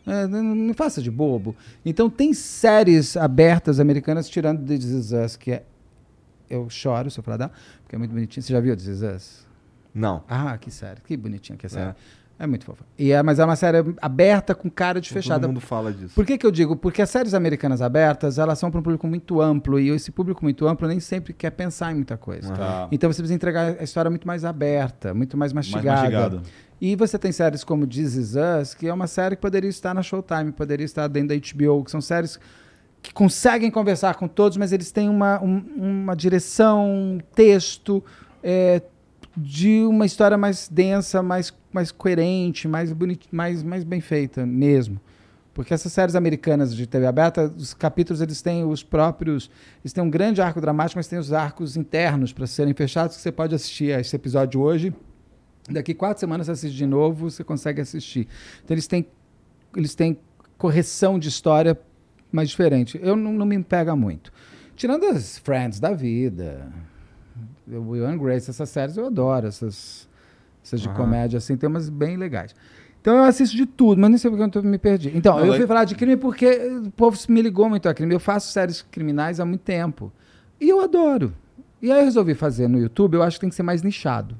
[0.07, 1.55] É, não, faça de bobo.
[1.85, 5.63] Então tem séries abertas americanas tirando The This Is Us, que é.
[6.49, 7.51] Eu choro se eu falar
[7.83, 8.41] porque é muito bonitinho.
[8.41, 9.47] Você já viu This Is Us?
[9.93, 10.23] Não.
[10.29, 11.01] Ah, que série.
[11.01, 11.89] Que bonitinha que é série.
[11.89, 11.95] É,
[12.45, 12.83] muito fofa.
[12.99, 15.39] E é, mas é uma série aberta com cara de fechada.
[15.41, 16.13] Todo mundo fala disso.
[16.13, 16.75] Por que, que eu digo?
[16.75, 19.79] Porque as séries americanas abertas, elas são para um público muito amplo.
[19.79, 22.53] E esse público muito amplo nem sempre quer pensar em muita coisa.
[22.53, 22.87] Tá.
[22.91, 26.01] Então você precisa entregar a história muito mais aberta, muito mais Mais mastigada.
[26.01, 26.41] mastigado.
[26.79, 29.95] E você tem séries como This Is Us, que é uma série que poderia estar
[29.95, 32.39] na Showtime, poderia estar dentro da HBO, que são séries
[33.01, 38.03] que conseguem conversar com todos, mas eles têm uma, um- uma direção, um texto
[38.43, 38.81] é,
[39.37, 42.91] de uma história mais densa, mais, mais coerente, mais,
[43.31, 44.99] mais, mais bem feita mesmo.
[45.53, 49.49] Porque essas séries americanas de TV aberta, os capítulos eles têm os próprios.
[49.83, 53.21] Eles têm um grande arco dramático, mas têm os arcos internos para serem fechados, que
[53.21, 54.93] você pode assistir a esse episódio hoje.
[55.69, 58.27] Daqui quatro semanas você assiste de novo, você consegue assistir.
[58.63, 59.05] Então eles têm,
[59.75, 60.17] eles têm
[60.57, 61.79] correção de história
[62.31, 62.99] mais diferente.
[63.01, 64.31] Eu não, não me pega muito.
[64.75, 66.71] Tirando as Friends da vida,
[67.71, 70.07] o Will Grace, essas séries eu adoro, essas,
[70.63, 72.55] essas de comédia assim, tem umas bem legais.
[73.01, 75.11] Então eu assisto de tudo, mas nem sei porque eu me perdi.
[75.15, 76.47] Então, Não, eu fui falar de crime porque
[76.85, 78.13] o povo me ligou muito a crime.
[78.13, 80.11] Eu faço séries criminais há muito tempo.
[80.59, 81.33] E eu adoro.
[81.81, 84.35] E aí eu resolvi fazer no YouTube, eu acho que tem que ser mais nichado.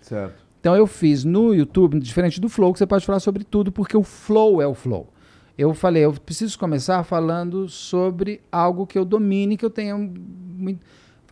[0.00, 0.42] Certo.
[0.58, 3.96] Então eu fiz no YouTube, diferente do Flow, que você pode falar sobre tudo, porque
[3.96, 5.12] o Flow é o Flow.
[5.56, 10.80] Eu falei, eu preciso começar falando sobre algo que eu domine, que eu tenha muito.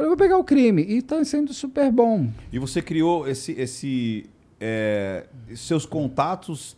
[0.01, 0.83] Falei, eu vou pegar o crime.
[0.83, 2.29] E tá sendo super bom.
[2.51, 4.25] E você criou esse, esse
[4.59, 6.75] é, seus contatos,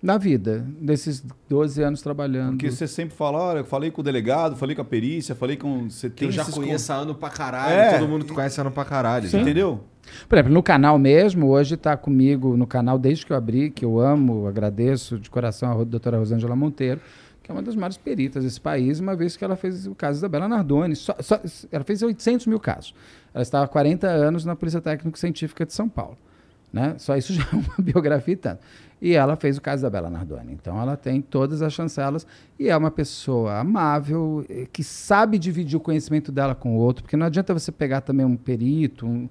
[0.00, 2.52] Na vida, desses 12 anos trabalhando.
[2.52, 5.56] porque você sempre fala, olha, eu falei com o delegado, falei com a perícia, falei
[5.56, 5.90] com.
[5.90, 7.74] Você tem eu já conheço há ano pra caralho.
[7.74, 7.98] É.
[7.98, 9.24] Todo mundo conhece há ano pra caralho.
[9.24, 9.40] con- já.
[9.40, 9.80] Entendeu?
[10.28, 13.84] Por exemplo, no canal mesmo, hoje está comigo no canal desde que eu abri, que
[13.84, 17.00] eu amo, agradeço de coração a doutora Rosângela Monteiro,
[17.42, 20.20] que é uma das maiores peritas desse país, uma vez que ela fez o caso
[20.22, 20.94] da Bela Nardoni.
[20.94, 21.40] Só- só-
[21.70, 22.94] ela fez 800 mil casos.
[23.34, 26.16] Ela estava há 40 anos na Polícia Técnico-Científica de São Paulo.
[26.72, 26.94] Né?
[26.98, 28.60] Só isso já é uma biografia e tanto.
[29.00, 30.52] E ela fez o caso da Bela Nardoni.
[30.52, 32.24] Então ela tem todas as chancelas
[32.58, 37.02] e é uma pessoa amável, eh, que sabe dividir o conhecimento dela com o outro,
[37.02, 39.28] porque não adianta você pegar também um perito, um,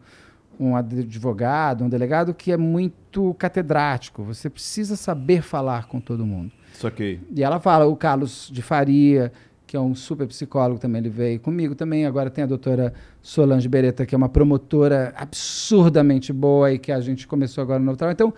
[0.60, 4.24] um advogado, um delegado que é muito catedrático.
[4.24, 6.52] Você precisa saber falar com todo mundo.
[6.82, 7.20] Isso aqui.
[7.36, 9.32] E ela fala, o Carlos de Faria,
[9.68, 12.06] que é um super psicólogo também, ele veio comigo também.
[12.06, 17.00] Agora tem a doutora Solange Beretta, que é uma promotora absurdamente boa e que a
[17.00, 18.14] gente começou agora no novo trabalho.
[18.16, 18.34] Então,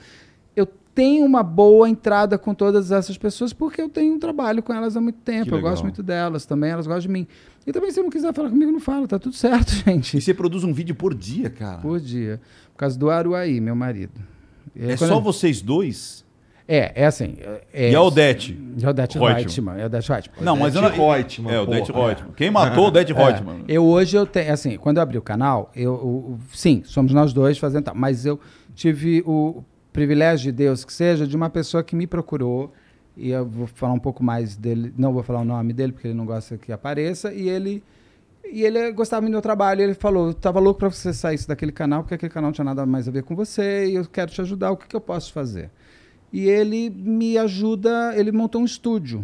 [0.56, 4.74] eu tenho uma boa entrada com todas essas pessoas porque eu tenho um trabalho com
[4.74, 5.56] elas há muito tempo.
[5.56, 7.28] Eu gosto muito delas também, elas gostam de mim.
[7.66, 10.18] E também, se não quiser falar comigo, não fala, tá tudo certo, gente.
[10.18, 11.80] E você produz um vídeo por dia, cara.
[11.80, 12.40] Por dia.
[12.74, 14.20] Por causa do Aruaí, meu marido.
[14.76, 16.23] Aí, É só eu- vocês dois?
[16.68, 17.36] É, é assim.
[17.74, 18.58] É, E a Odete?
[18.82, 19.36] É o Odete Reutemann.
[19.44, 19.78] Reutemann.
[19.80, 20.44] É o Odete Reutemann.
[20.46, 20.90] Não, mas eu não...
[20.90, 21.92] Reutemann, É, o Odete.
[21.92, 22.32] Reutemann.
[22.36, 23.64] Quem matou o Odete É, Reutemann?
[23.68, 27.34] eu hoje eu tenho, assim, quando eu abri o canal, eu, eu- sim, somos nós
[27.34, 28.40] dois fazendo tal, mas eu
[28.74, 29.62] tive o
[29.92, 32.72] privilégio de Deus que seja de uma pessoa que me procurou
[33.16, 36.08] e eu vou falar um pouco mais dele, não vou falar o nome dele porque
[36.08, 37.84] ele não gosta que apareça e ele
[38.52, 41.40] e ele gostava do meu trabalho, e ele falou, eu tava louco para você sair
[41.48, 44.06] daquele canal, porque aquele canal não tinha nada mais a ver com você e eu
[44.06, 45.70] quero te ajudar, o que, que eu posso fazer?
[46.34, 49.24] E ele me ajuda, ele montou um estúdio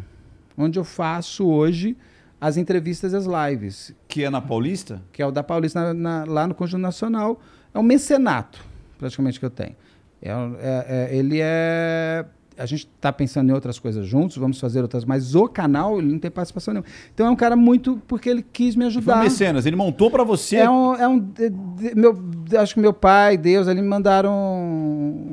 [0.56, 1.98] onde eu faço hoje
[2.40, 5.02] as entrevistas e as lives Que é na Paulista?
[5.12, 7.42] que é o da Paulista na- na- lá no Conjunto Nacional.
[7.74, 8.64] É um mecenato,
[8.98, 9.76] praticamente, que eu tenho.
[10.22, 12.26] É, é- é- ele é.
[12.60, 16.12] A gente está pensando em outras coisas juntos, vamos fazer outras, mas o canal ele
[16.12, 16.90] não tem participação nenhuma.
[17.14, 18.02] Então é um cara muito.
[18.08, 19.24] porque ele quis me Foi um ajudar.
[19.24, 19.66] mecenas.
[19.66, 20.58] Ele montou pra você.
[20.58, 20.94] É um.
[20.96, 22.18] É um de- de- meu,
[22.60, 24.32] acho que meu pai, Deus, ali me mandaram.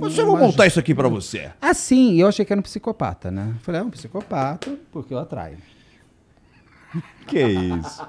[0.01, 1.51] Eu vou montar isso aqui pra você.
[1.61, 3.55] Ah, sim, eu achei que era um psicopata, né?
[3.63, 5.59] Falei, é um psicopata, porque eu atraio.
[7.27, 8.07] Que isso?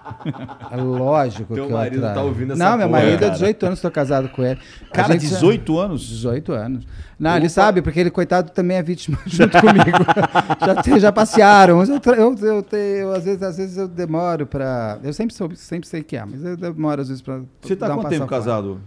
[0.72, 2.14] É lógico Teu que eu marido atraio.
[2.15, 3.31] tá ouvindo essa Não, meu porra, marido é cara.
[3.31, 4.59] 18 anos, estou casado com ele.
[4.91, 6.01] A Cara, gente já- 18 anos?
[6.07, 6.88] 18 anos.
[7.19, 10.05] Não, ele sabe, porque ele, coitado, também é vítima junto comigo.
[10.64, 11.84] já, te- já passearam.
[11.84, 14.99] Eu, tra- eu, eu, te- eu, às, vezes, às vezes eu demoro pra.
[15.03, 17.41] Eu sempre, soube, sempre sei que é, mas eu demoro às vezes pra.
[17.59, 18.80] Você tá dar um quanto tempo casado?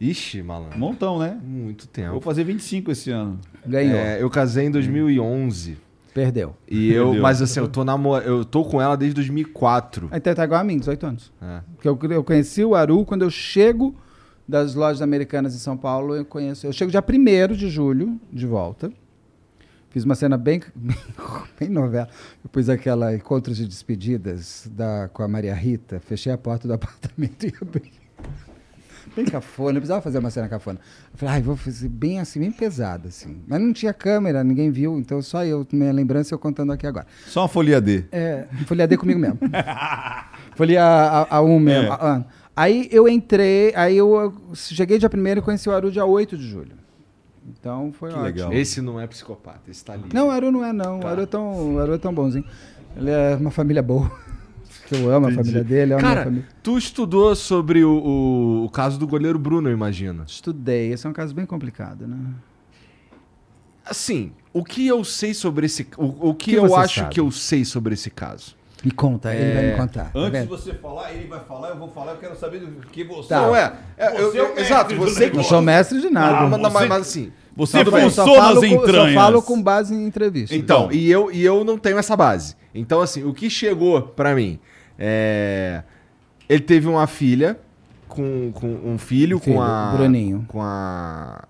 [0.00, 0.76] Ixi, malandro.
[0.76, 1.38] Montão, né?
[1.44, 2.10] Muito Eu tempo.
[2.14, 3.38] vou fazer 25 esse ano.
[3.64, 3.96] Ganhou.
[3.96, 5.78] É, eu casei em 2011.
[6.18, 6.56] Perdeu.
[6.68, 7.22] E eu, Entendeu?
[7.22, 8.22] mas assim, eu tô, namor...
[8.22, 10.10] eu tô com ela desde 2004.
[10.12, 11.32] Então tá igual a mim, 18 anos.
[11.40, 11.60] É.
[11.76, 13.94] Porque eu, eu conheci o Aru quando eu chego
[14.46, 16.16] das lojas americanas em São Paulo.
[16.16, 16.66] Eu conheço.
[16.66, 18.92] Eu chego dia 1 de julho, de volta.
[19.90, 20.60] Fiz uma cena bem,
[21.58, 22.08] bem novela.
[22.42, 26.00] Eu pus aquela encontros de despedidas da, com a Maria Rita.
[26.00, 27.92] Fechei a porta do apartamento e abri.
[29.16, 30.78] Bem cafona, eu precisava fazer uma cena cafona.
[31.12, 33.42] Eu falei, ai, vou fazer bem assim, bem pesada, assim.
[33.46, 37.06] Mas não tinha câmera, ninguém viu, então só eu, minha lembrança eu contando aqui agora.
[37.26, 38.04] Só uma folha D.
[38.12, 39.38] É, folha D comigo mesmo.
[40.56, 41.86] folha A, a, A1 mesmo.
[41.88, 41.90] É.
[41.90, 42.24] a- a-
[42.56, 46.44] Aí eu entrei, aí eu cheguei dia 1 e conheci o Aru dia 8 de
[46.48, 46.72] julho.
[47.48, 48.26] Então foi Que ótimo.
[48.26, 48.52] legal.
[48.52, 50.06] Esse não é psicopata, esse tá ali.
[50.12, 50.98] Não, o Aru não é não.
[50.98, 52.44] O Aru é tão, o Aru é tão bonzinho.
[52.96, 54.10] Ele é uma família boa.
[54.88, 56.46] Que eu amo a família dele, eu amo a Cara, família.
[56.62, 60.24] tu estudou sobre o, o, o caso do goleiro Bruno, eu imagino.
[60.26, 62.16] Estudei, esse é um caso bem complicado, né?
[63.84, 65.86] Assim, o que eu sei sobre esse...
[65.96, 67.10] O, o que, Que eu acho sabe?
[67.14, 68.56] que eu sei sobre esse caso?
[68.84, 70.04] Me conta, ele vai me contar.
[70.04, 70.48] tá Antes de vendo?
[70.48, 73.28] você falar, ele vai falar, eu vou falar, eu quero saber do que você.
[73.30, 73.42] Tá.
[73.42, 73.72] Não, é...
[73.96, 75.20] é, eu- Você é o eu- exato, do você...
[75.20, 75.48] Não negócio.
[75.48, 76.42] sou mestre de nada.
[76.42, 77.32] Não, mas, você- mas, mas assim...
[77.56, 77.78] Você.
[77.80, 79.14] Eu funciona falo nas com- eu entranhas.
[79.14, 80.54] Só falo com base em entrevista.
[80.54, 82.54] Então, e eu, e eu não tenho essa base.
[82.72, 84.60] Então, assim, o que chegou pra mim
[84.98, 85.82] é.
[86.48, 87.58] Ele teve uma filha
[88.08, 89.92] com, com um filho, Filho, com a.
[89.96, 90.44] Bruninho.
[90.48, 91.44] Com a.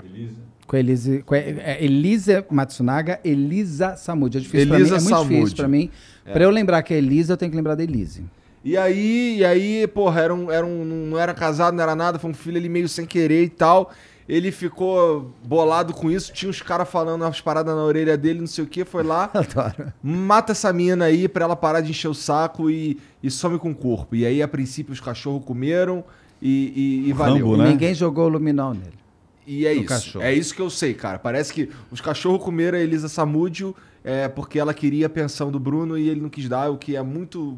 [0.67, 4.37] Com a Elise, com a, é, Elisa Matsunaga, Elisa Samud.
[4.37, 5.91] É difícil pra Elisa mim, é muito difícil pra mim.
[6.31, 8.25] Pra eu lembrar que é Elisa, eu tenho que lembrar da Elise.
[8.63, 12.19] E aí, e aí, porra, era um, era um, não era casado, não era nada,
[12.19, 13.93] foi um filho ali meio sem querer e tal.
[14.29, 18.47] Ele ficou bolado com isso, tinha uns caras falando umas paradas na orelha dele, não
[18.47, 19.91] sei o que, foi lá, Adoro.
[20.03, 23.71] mata essa mina aí pra ela parar de encher o saco e, e some com
[23.71, 24.15] o corpo.
[24.15, 26.05] E aí, a princípio, os cachorros comeram
[26.43, 27.47] e, e, e valeu.
[27.49, 27.71] Rambo, né?
[27.71, 28.99] Ninguém jogou o luminol nele.
[29.47, 29.89] E é No isso.
[29.89, 30.25] cachorro.
[30.25, 31.19] É isso que eu sei, cara.
[31.19, 33.75] Parece que os cachorros comeram a Elisa Samúdio
[34.05, 36.95] é, porque ela queria a pensão do Bruno e ele não quis dar, o que
[36.95, 37.57] é muito.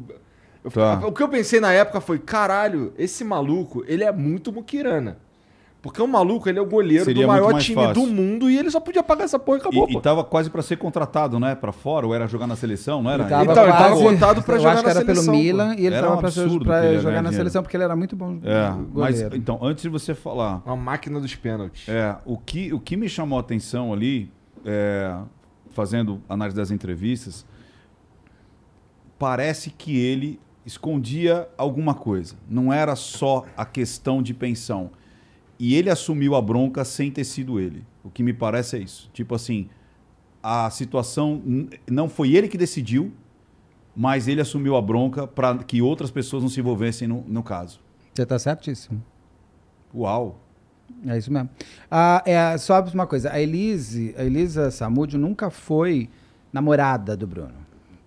[0.63, 1.05] eu- Tá.
[1.05, 5.17] O que eu pensei na época foi: caralho, esse maluco, ele é muito muquirana.
[5.81, 7.93] Porque o maluco, ele é o goleiro Seria do maior time fácil.
[8.05, 9.97] do mundo e ele só podia pagar essa porra e acabou, E, pô.
[9.97, 11.55] e tava quase pra ser contratado, né?
[11.55, 13.23] Pra fora, ou era jogar na seleção, não era?
[13.23, 13.77] Ele tava Então, ele tava
[14.35, 15.43] quase- pra eu jogar acho que na era seleção, pelo pô.
[15.43, 16.29] Milan e ele Era tava um ia
[16.99, 17.31] jogar na dinheiro.
[17.35, 21.19] seleção porque ele era muito bom É, mas então, antes de você falar, Uma máquina
[21.19, 21.89] dos pênaltis.
[21.89, 24.31] é, o, que, o que me chamou a atenção ali,
[24.63, 25.15] é,
[25.71, 27.43] fazendo análise das entrevistas,
[29.17, 32.35] parece que ele escondia alguma coisa.
[32.49, 34.91] Não era só a questão de pensão.
[35.63, 37.85] E ele assumiu a bronca sem ter sido ele.
[38.03, 39.11] O que me parece é isso.
[39.13, 39.69] Tipo assim,
[40.41, 41.39] a situação
[41.87, 43.13] não foi ele que decidiu,
[43.95, 47.79] mas ele assumiu a bronca para que outras pessoas não se envolvessem no, no caso.
[48.11, 49.03] Você tá certíssimo.
[49.93, 50.41] Uau!
[51.05, 51.51] É isso mesmo.
[51.91, 56.09] Ah, é, só uma coisa, a Elise, a Elisa Samúdio nunca foi
[56.51, 57.53] namorada do Bruno.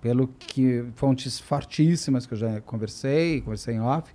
[0.02, 4.12] pelo que fontes fortíssimas que eu já conversei, conversei em off,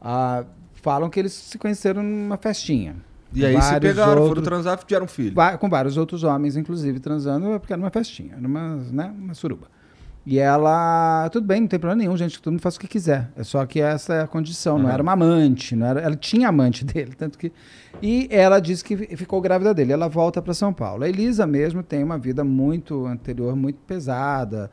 [0.00, 0.44] ah,
[0.82, 2.96] falam que eles se conheceram numa festinha.
[3.32, 5.34] E aí se pegaram, foram outros- transar e tiveram um filho.
[5.58, 9.68] Com vários outros homens, inclusive, transando, porque era uma festinha, era uma, né, uma suruba.
[10.24, 13.30] E ela, tudo bem, não tem problema nenhum, gente, todo mundo faz o que quiser.
[13.34, 14.92] É só que essa é a condição, não Aham.
[14.94, 17.50] era uma amante, não era, ela tinha amante dele, tanto que
[18.00, 19.92] e ela disse que fi- ficou grávida dele.
[19.92, 21.02] Ela volta para São Paulo.
[21.04, 24.70] A Elisa mesmo tem uma vida muito anterior, muito pesada,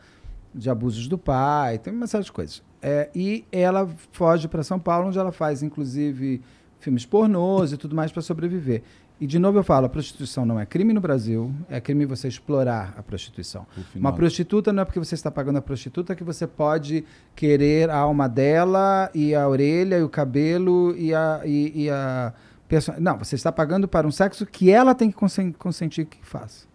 [0.54, 2.62] de abusos do pai, tem uma série de coisas.
[2.82, 6.42] É, e ela foge para São Paulo, onde ela faz, inclusive,
[6.80, 8.84] filmes pornôs e tudo mais para sobreviver.
[9.20, 12.30] E, de novo, eu falo: a prostituição não é crime no Brasil, é crime você
[12.30, 13.68] explorar a prostituição.
[14.00, 17.04] Uma prostituta não é porque você está pagando a prostituta que você pode
[17.36, 21.42] querer a alma dela e a orelha e o cabelo e a.
[21.44, 22.32] E, e a
[22.66, 26.26] perso- Não, você está pagando para um sexo que ela tem que consen- consentir que
[26.26, 26.69] faça.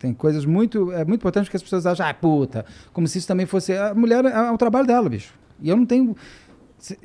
[0.00, 0.90] Tem coisas muito.
[0.92, 3.72] É muito importante que as pessoas acham, ah, puta, como se isso também fosse.
[3.76, 5.32] A mulher é, é o trabalho dela, bicho.
[5.62, 6.16] E eu não tenho.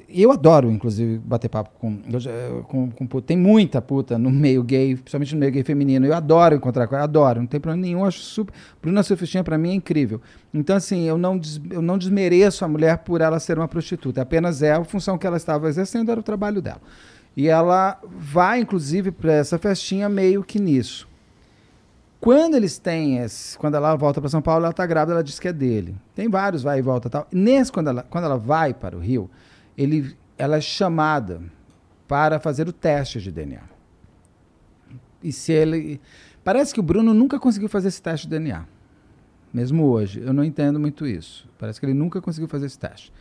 [0.07, 2.31] Eu adoro, inclusive, bater papo com, já-
[2.69, 3.27] com, com puta.
[3.27, 6.05] Tem muita puta no meio gay, principalmente no meio gay feminino.
[6.05, 8.05] Eu adoro encontrar com ela, adoro, não tem problema nenhum.
[8.05, 8.53] Acho super.
[8.81, 10.21] Bruna Sufistinha, pra mim, é incrível.
[10.53, 14.21] Então, assim, eu não, des- eu não desmereço a mulher por ela ser uma prostituta.
[14.21, 16.79] Apenas é a função que ela estava exercendo, era o trabalho dela.
[17.35, 21.05] E ela vai, inclusive, para essa festinha meio que nisso.
[22.19, 25.39] Quando eles têm esse, quando ela volta para São Paulo, ela está grávida, ela diz
[25.39, 25.95] que é dele.
[26.15, 27.27] Tem vários vai e volta tal.
[27.31, 29.29] Nesse quando ela, quando ela vai para o Rio,
[29.77, 31.41] ele, ela é chamada
[32.07, 33.61] para fazer o teste de DNA.
[35.21, 35.99] E se ele
[36.43, 38.65] parece que o Bruno nunca conseguiu fazer esse teste de DNA.
[39.53, 41.47] Mesmo hoje, eu não entendo muito isso.
[41.57, 43.11] Parece que ele nunca conseguiu fazer esse teste.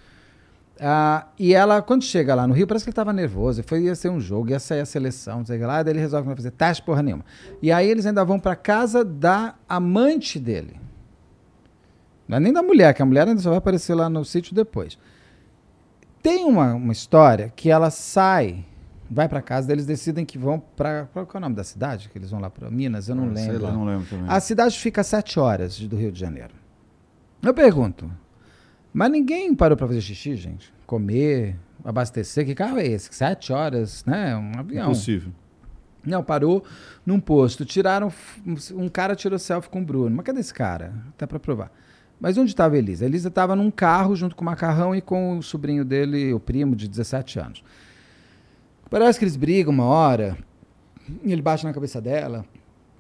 [0.81, 3.63] Ah, e ela, quando chega lá no Rio, parece que ele estava nervoso.
[3.63, 5.83] Foi, ia ser um jogo, ia sair a seleção, não sei lá.
[5.83, 7.25] Daí ele resolve não fazer teste porra nenhuma.
[7.63, 10.81] E aí eles ainda vão para casa da amante dele.
[12.27, 14.55] Não é nem da mulher, que a mulher ainda só vai aparecer lá no sítio
[14.55, 14.99] depois.
[16.23, 18.65] Tem uma, uma história que ela sai,
[19.11, 21.05] vai para casa, eles decidem que vão para.
[21.13, 22.09] Qual é o nome da cidade?
[22.09, 23.09] Que eles vão lá para Minas?
[23.09, 23.63] Eu não Ah, sei lembro.
[23.63, 23.69] lá.
[23.69, 24.25] Eu não lembro também.
[24.29, 26.55] A cidade fica a sete horas do Rio de Janeiro.
[27.43, 28.11] Eu pergunto,
[28.95, 30.73] mas ninguém parou para fazer xixi, gente?
[30.87, 32.47] Comer, abastecer?
[32.47, 33.13] Que carro é esse?
[33.13, 34.37] Sete horas, né?
[34.37, 34.87] Um avião.
[34.87, 35.33] Impossível.
[36.07, 36.65] Não, parou
[37.05, 37.65] num posto.
[37.65, 38.13] Tiraram.
[38.73, 40.15] Um cara tirou selfie com o Bruno.
[40.15, 40.93] Mas cadê esse cara?
[41.09, 41.73] Até para provar.
[42.21, 43.05] Mas onde estava a Elisa?
[43.05, 46.39] A Elisa estava num carro junto com o macarrão e com o sobrinho dele, o
[46.39, 47.65] primo, de 17 anos.
[48.89, 50.39] Parece que eles brigam uma hora.
[51.23, 52.45] E ele bate na cabeça dela.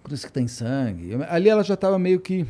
[0.02, 1.14] Por isso que tem sangue.
[1.28, 2.46] Ali ela já estava meio que.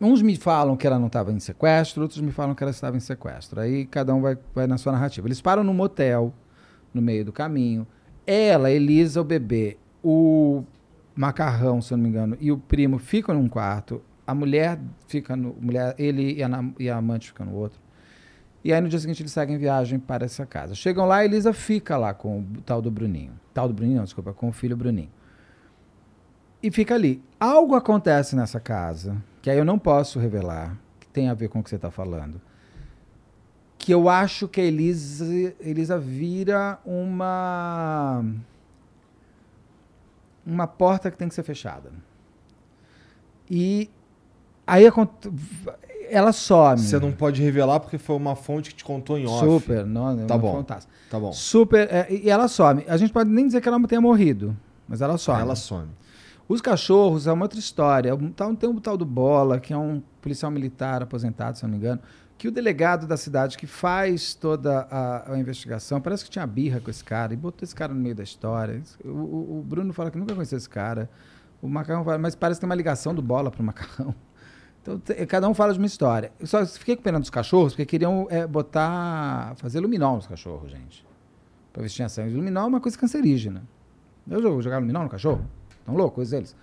[0.00, 2.96] Uns me falam que ela não estava em sequestro, outros me falam que ela estava
[2.96, 3.60] em sequestro.
[3.60, 5.28] Aí cada um vai, vai na sua narrativa.
[5.28, 6.32] Eles param num motel,
[6.94, 7.86] no meio do caminho.
[8.26, 10.64] Ela, Elisa, o bebê, o
[11.14, 14.00] macarrão, se eu não me engano, e o primo ficam num quarto.
[14.26, 15.54] A mulher fica no.
[15.60, 16.48] Mulher, ele e a,
[16.78, 17.78] e a amante ficam no outro.
[18.62, 20.74] E aí no dia seguinte eles seguem viagem para essa casa.
[20.74, 23.32] Chegam lá, a Elisa fica lá com o tal do Bruninho.
[23.52, 25.10] Tal do Bruninho, não, desculpa, com o filho Bruninho.
[26.62, 27.22] E fica ali.
[27.38, 31.60] Algo acontece nessa casa, que aí eu não posso revelar, que tem a ver com
[31.60, 32.40] o que você está falando.
[33.78, 35.24] Que eu acho que a Elisa,
[35.60, 38.22] Elisa vira uma.
[40.44, 41.90] Uma porta que tem que ser fechada.
[43.50, 43.90] E
[44.66, 44.84] aí
[46.08, 46.78] ela some.
[46.80, 49.44] Você não pode revelar porque foi uma fonte que te contou em off.
[49.46, 50.52] Super, não, Tá não bom.
[50.56, 50.92] fantástico.
[51.08, 51.32] Tá bom.
[51.32, 52.84] Super, é, e ela some.
[52.88, 54.56] A gente pode nem dizer que ela tenha morrido,
[54.88, 55.40] mas ela some.
[55.40, 55.88] Ela some.
[56.52, 58.12] Os cachorros é uma outra história.
[58.58, 62.00] Tem um tal do Bola, que é um policial militar aposentado, se não me engano,
[62.36, 66.80] que o delegado da cidade que faz toda a, a investigação, parece que tinha birra
[66.80, 68.82] com esse cara e botou esse cara no meio da história.
[69.04, 71.08] O, o- o Bruno fala que nunca conheceu esse cara.
[71.62, 74.12] O Macarrão fala, mas parece que tem uma ligação do Bola pro Macarrão.
[74.82, 74.98] Então,
[75.28, 76.32] cada um fala de uma história.
[76.40, 80.70] Eu só fiquei com pena dos cachorros, porque queriam é, botar, fazer luminol nos cachorros,
[80.70, 81.06] gente.
[81.70, 82.34] Pra vestir a sangue.
[82.34, 83.62] Luminol é uma coisa cancerígena.
[84.26, 85.44] Eu jogar luminol no cachorro?
[85.80, 86.56] Estão loucos eles?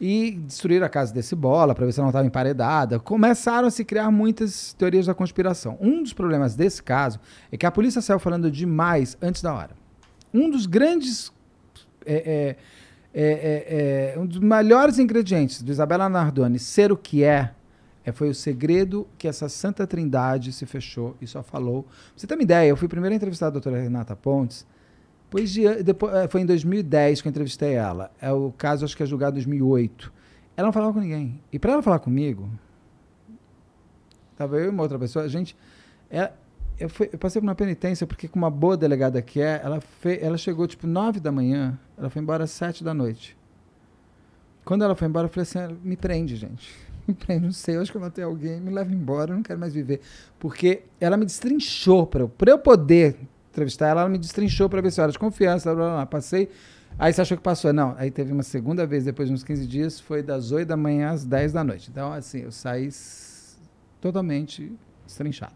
[0.00, 2.98] E destruíram a casa desse bola para ver se ela não estava emparedada.
[2.98, 5.78] Começaram a se criar muitas teorias da conspiração.
[5.80, 7.18] Um dos problemas desse caso
[7.50, 9.70] é que a polícia saiu falando demais antes da hora.
[10.34, 11.32] Um dos grandes.
[12.04, 12.56] é, é,
[13.18, 17.54] é, é, é, um dos melhores ingredientes do Isabela Nardoni ser o que é,
[18.04, 21.84] é, foi o segredo que essa Santa Trindade se fechou e só falou.
[21.84, 24.66] Pra você ter uma ideia, eu fui primeiro entrevistar a doutora Renata Pontes.
[25.26, 28.10] Depois de, depois, eh, foi em 2010 que eu entrevistei ela.
[28.20, 30.12] É o caso, acho que é julgado em 2008.
[30.56, 31.40] Ela não falava com ninguém.
[31.52, 32.48] E para ela falar comigo,
[34.36, 35.56] tava eu e uma outra pessoa, a gente.
[36.10, 36.30] é-
[36.78, 39.80] eu, fui- eu passei por uma penitência, porque com uma boa delegada que é, ela,
[39.80, 43.36] fe, ela chegou tipo 9 da manhã, ela foi embora às 7 da noite.
[44.64, 46.70] Quando ela foi embora, eu falei assim: "Ah, me prende, gente.
[47.08, 49.42] me prende, não sei, eu acho que eu matei alguém, me leva embora, eu não
[49.42, 50.00] quero mais viver.
[50.38, 53.16] Porque ela me destrinchou para eu, eu poder
[53.56, 56.06] entrevistar ela, ela me destrinchou para ver se eu era de confiança, blá, blá, blá,
[56.06, 56.48] passei.
[56.98, 57.72] Aí você achou que passou?
[57.72, 60.76] Não, aí teve uma segunda vez, depois de uns 15 dias, foi das 8 da
[60.76, 61.88] manhã às 10 da noite.
[61.90, 62.88] Então, assim, eu saí
[64.00, 64.72] totalmente
[65.06, 65.54] destrinchado.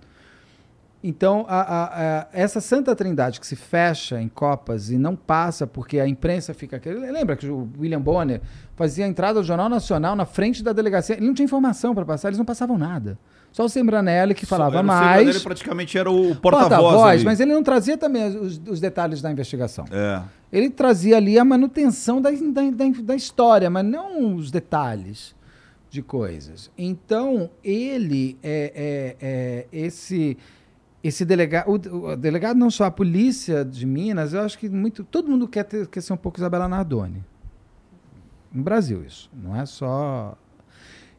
[1.02, 1.84] Então, a- a-
[2.20, 6.52] a- essa Santa Trindade que se fecha em Copas e não passa porque a imprensa
[6.52, 6.78] fica.
[6.84, 8.42] Lembra que o William Bonner
[8.76, 11.16] fazia a entrada do Jornal Nacional na frente da delegacia?
[11.16, 13.18] Ele não tinha informação para passar, eles não passavam nada.
[13.52, 15.28] Só o Sembranelli que falava Só- mais.
[15.28, 17.02] Ele praticamente era o porta-voz.
[17.02, 17.24] ali.
[17.24, 19.84] mas ele não trazia também os, os detalhes da investigação.
[19.90, 20.22] É.
[20.52, 25.34] Ele trazia ali a manutenção da, da, da, da história, mas não os detalhes
[25.90, 26.70] de coisas.
[26.78, 30.36] Então, ele é, é- é esse
[31.02, 35.02] esse delegado, o, o delegado não só a polícia de Minas, eu acho que muito
[35.02, 37.24] todo mundo quer, ter, quer ser um pouco Isabela Nardoni.
[38.52, 40.36] No Brasil isso, não é só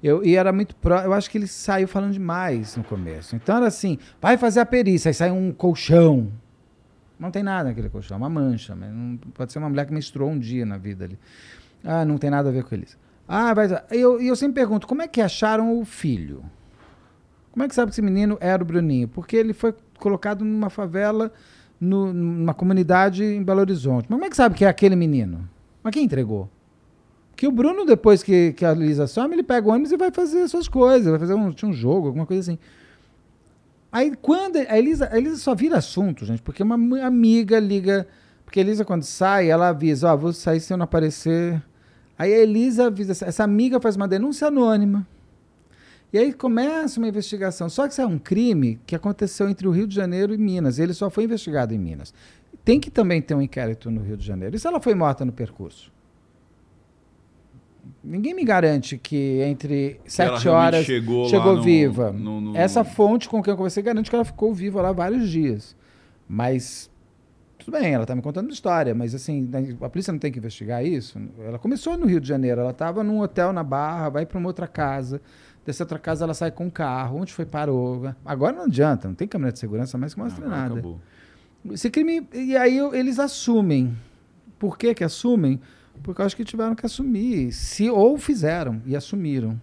[0.04, 3.36] eu, e era muito pró, eu acho que ele saiu falando demais no começo.
[3.36, 6.32] Então era assim, vai fazer a perícia, aí sai um colchão.
[7.20, 8.76] Não tem nada naquele colchão, é uma mancha.
[8.76, 11.20] Mas não, pode ser uma mulher que menstruou um dia na vida ali.
[11.84, 12.98] Ah, não tem nada a ver com eles.
[13.28, 13.68] Ah, vai.
[13.92, 16.44] E eu, eu sempre pergunto, como é que acharam o filho?
[17.52, 19.08] Como é que sabe que esse menino era o Bruninho?
[19.08, 21.32] Porque ele foi colocado numa favela,
[21.80, 24.08] no- numa comunidade em Belo Horizonte.
[24.10, 25.48] Mas como é que sabe que é aquele menino?
[25.84, 26.50] Mas quem entregou?
[27.42, 30.12] Que o Bruno, depois que, que a Lisa some, ele pega o ônibus e vai
[30.12, 32.60] fazer suas coisas, vai fazer um, um jogo, alguma coisa assim.
[33.92, 34.58] Aí quando.
[34.58, 38.08] A Elisa, a Elisa só vira assunto, gente, porque uma am- amiga liga.
[38.46, 41.60] Porque a Elisa, quando sai, ela avisa: Ó, vou sair se eu não aparecer.
[42.16, 45.08] Aí a Elisa avisa: essa amiga faz uma denúncia anônima.
[46.14, 47.70] E aí começa uma investigação.
[47.70, 50.78] Só que isso é um crime que aconteceu entre o Rio de Janeiro e Minas.
[50.78, 52.14] Ele só foi investigado em Minas.
[52.64, 54.56] Tem que também ter um inquérito no Rio de Janeiro.
[54.56, 55.92] E se ela foi morta no percurso?
[58.04, 62.12] Ninguém me garante que entre sete horas chegou chegou no- viva.
[62.12, 65.30] no- no- Essa fonte com quem eu conversei garante que ela ficou viva lá vários
[65.30, 65.76] dias.
[66.28, 66.90] Mas
[67.60, 69.50] tudo bem, ela está me contando história, mas assim,
[69.82, 71.20] a polícia não tem que investigar isso.
[71.46, 74.48] Ela começou no Rio de Janeiro, ela estava num hotel na Barra, vai para uma
[74.50, 75.22] outra casa.
[75.64, 78.12] Dessa outra casa ela sai com um carro, onde foi parou.
[78.26, 80.74] Agora não adianta, não tem câmera de segurança mais que mostra Agora nada.
[80.74, 81.00] acabou.
[81.70, 82.28] Esse crime.
[82.34, 83.96] E aí eles assumem.
[84.58, 85.60] Por que que assumem?
[86.04, 87.52] Porque eu acho que tiveram que assumir.
[87.52, 89.60] Se, ou fizeram e assumiram.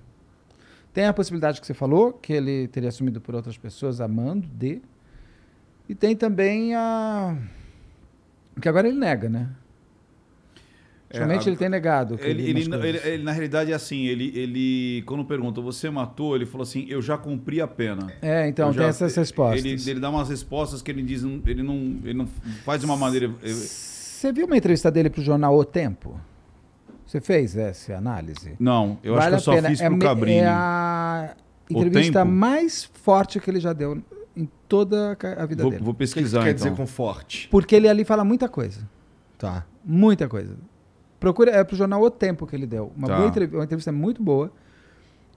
[0.92, 4.80] Tem a possibilidade que você falou, que ele teria assumido por outras pessoas, amando de.
[5.88, 7.36] E tem também a.
[8.60, 9.48] Que agora ele nega, né?
[11.10, 12.18] É, Somente a- ele tem negado.
[12.20, 16.36] Ele, ele ele, ele- na realidade, é assim, ele, ele, quando perguntou, você matou?
[16.36, 18.12] Ele falou assim, eu já cumpri a pena.
[18.20, 19.64] É, então, Eu tem já- essas respostas.
[19.64, 22.26] Ele, ele dá umas respostas que ele diz, ele não, ele não
[22.64, 23.30] faz de uma maneira...
[23.42, 26.20] Você viu uma entrevista dele pro jornal O Tempo?
[27.08, 28.52] Você fez essa análise?
[28.60, 29.68] Não, eu Vale acho que eu só pena.
[29.70, 30.36] fiz é, pro me- Cabrini.
[30.40, 31.34] É a
[31.70, 34.02] entrevista mais forte que ele já deu
[34.36, 35.82] em toda a vida Vou, dele.
[35.82, 36.64] vou O que, que pesquisar, quer então.
[36.66, 37.48] dizer com forte?
[37.48, 38.86] Porque ele ali fala muita coisa.
[39.38, 39.64] Tá.
[39.82, 40.54] Muita coisa.
[41.18, 42.92] Procura, é pro jornal O Tempo que ele deu.
[42.94, 43.16] Uma, Tá.
[43.16, 44.52] boa entrev- uma entrevista muito boa.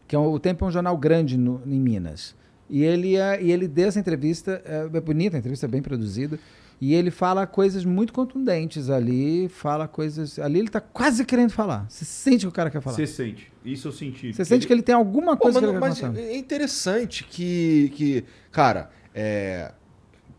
[0.10, 2.36] Que é um- o Tempo é um jornal grande no- em Minas.
[2.70, 5.82] E ele, é, e ele deu essa entrevista, é, é bonita, a entrevista é bem
[5.82, 6.38] produzida.
[6.82, 10.40] E ele fala coisas muito contundentes ali, fala coisas.
[10.40, 11.86] Ali ele tá quase querendo falar.
[11.88, 12.96] Você sente que o cara quer falar.
[12.96, 13.52] Você sente.
[13.64, 14.34] Isso eu senti.
[14.34, 16.20] Você sente que ele tem alguma Pô, coisa mas, que ele mas quer contar.
[16.22, 19.72] é interessante que, que cara, é,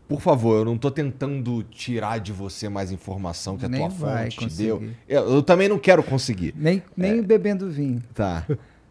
[0.05, 3.87] por favor, eu não tô tentando tirar de você mais informação que a Nem tua
[3.89, 4.63] vai fonte te conseguir.
[4.65, 4.83] deu.
[5.07, 6.53] Eu, eu também não quero conseguir.
[6.57, 8.03] Nem, nem bebendo vinho.
[8.13, 8.45] Tá.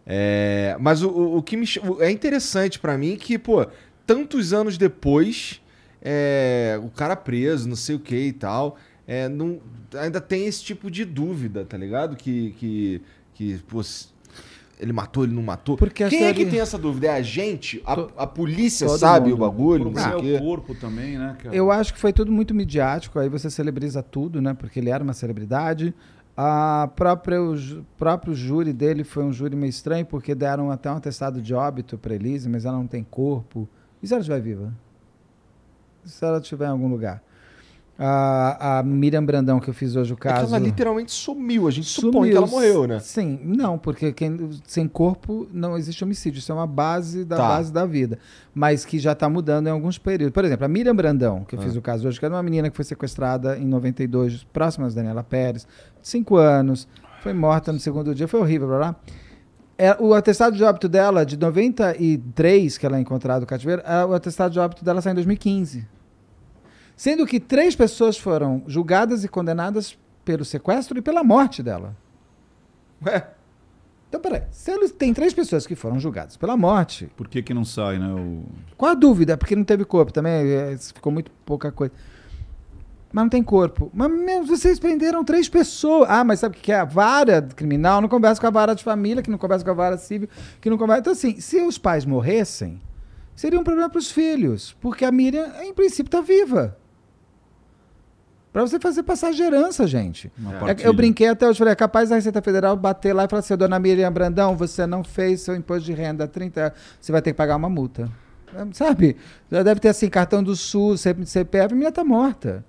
[0.06, 1.66] É, mas o, o- que me
[2.00, 3.66] é interessante pra mim que, pô,
[4.06, 5.60] tantos anos depois,
[6.02, 9.60] é, o cara preso, não sei o que e tal, é, não,
[9.94, 12.16] ainda tem esse tipo de dúvida, tá ligado?
[12.16, 13.02] Que, que,
[13.34, 13.80] que pô,
[14.80, 15.76] ele matou, ele não matou.
[15.76, 17.06] Porque Quem é que tem essa dúvida?
[17.06, 17.80] É a gente?
[17.86, 17.92] A,
[18.24, 19.34] a polícia todo sabe mundo.
[19.34, 19.84] o bagulho?
[19.84, 20.38] Não sei é o o quê.
[20.40, 21.54] corpo também, né, cara?
[21.54, 24.54] Eu acho que foi tudo muito midiático, aí você celebriza tudo, né?
[24.54, 25.94] Porque ele era uma celebridade.
[26.36, 27.54] A própria, o
[27.96, 31.96] próprio júri dele foi um júri meio estranho, porque deram até um atestado de óbito
[31.96, 33.68] para Elise, mas ela não tem corpo.
[34.02, 34.72] E se ela estiver viva?
[36.04, 37.22] Se ela estiver em algum lugar?
[37.98, 40.46] A, a Miriam Brandão, que eu fiz hoje o É que caso.
[40.54, 41.68] ela literalmente sumiu.
[41.68, 42.98] A gente supõe que ela morreu, né?
[42.98, 46.38] Sim, não, porque quem, sem corpo não existe homicídio.
[46.38, 47.48] Isso é uma base da Tá.
[47.48, 48.18] base da vida.
[48.54, 50.32] Mas que já está mudando em alguns períodos.
[50.32, 51.62] Por exemplo, a Miriam Brandão, que eu Ah.
[51.62, 54.94] fiz o caso hoje, que era uma menina que foi sequestrada em 92, próxima da
[54.94, 55.68] Daniela Pérez,
[56.02, 56.88] cinco anos,
[57.22, 58.96] foi morta no segundo dia, foi horrível, blá blá.
[59.82, 64.04] É, o atestado de óbito dela, de 93, que ela é encontrada no cativeiro, é,
[64.04, 65.84] o atestado de óbito dela sai em 2015.
[66.96, 71.96] Sendo que três pessoas foram julgadas e condenadas pelo sequestro e pela morte dela.
[73.04, 73.26] Ué,
[74.08, 77.64] Então, peraí, se tem três pessoas que foram julgadas pela morte, Por que, que não
[77.64, 78.06] sai, né?
[78.06, 78.44] O...
[78.76, 79.36] qual a dúvida?
[79.36, 81.92] Porque não teve corpo também, é, ficou muito pouca coisa.
[83.12, 83.90] Mas não tem corpo.
[83.92, 86.08] Mas meu, vocês prenderam três pessoas.
[86.08, 86.80] Ah, mas sabe o que é?
[86.80, 89.74] A vara criminal não conversa com a vara de família, que não conversa com a
[89.74, 90.28] vara civil,
[90.60, 91.00] que não conversa.
[91.00, 92.80] Então, assim, se os pais morressem,
[93.36, 94.74] seria um problema para os filhos.
[94.80, 96.78] Porque a Miriam, em princípio, está viva.
[98.50, 100.30] Para você fazer passar de herança, gente.
[100.66, 103.40] É, eu brinquei até hoje, falei, é capaz da Receita Federal bater lá e falar
[103.40, 107.32] assim, dona Miriam Brandão, você não fez seu imposto de renda 30, você vai ter
[107.32, 108.10] que pagar uma multa.
[108.72, 109.16] Sabe?
[109.50, 112.62] Já deve ter assim, cartão do SUS, CPF, a menina tá morta.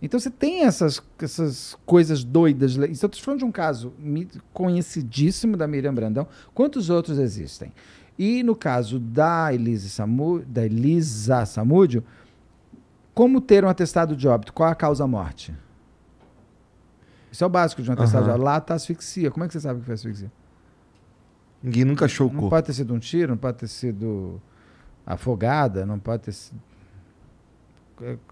[0.00, 2.76] Então você tem essas, essas coisas doidas.
[2.76, 3.94] Estou falando de um caso
[4.52, 6.26] conhecidíssimo da Miriam Brandão.
[6.54, 7.72] Quantos outros existem?
[8.18, 12.04] E no caso da Elisa, Samu, da Elisa Samúdio,
[13.14, 14.52] como ter um atestado de óbito?
[14.52, 15.54] Qual a causa-morte?
[17.32, 18.36] Isso é o básico de um atestado de Aham.
[18.36, 18.44] óbito.
[18.44, 19.30] Lá está asfixia.
[19.30, 20.30] Como é que você sabe que foi asfixia?
[21.62, 24.40] Ninguém nunca achou o Não pode ter sido um tiro, não pode ter sido
[25.06, 26.60] afogada, não pode ter sido.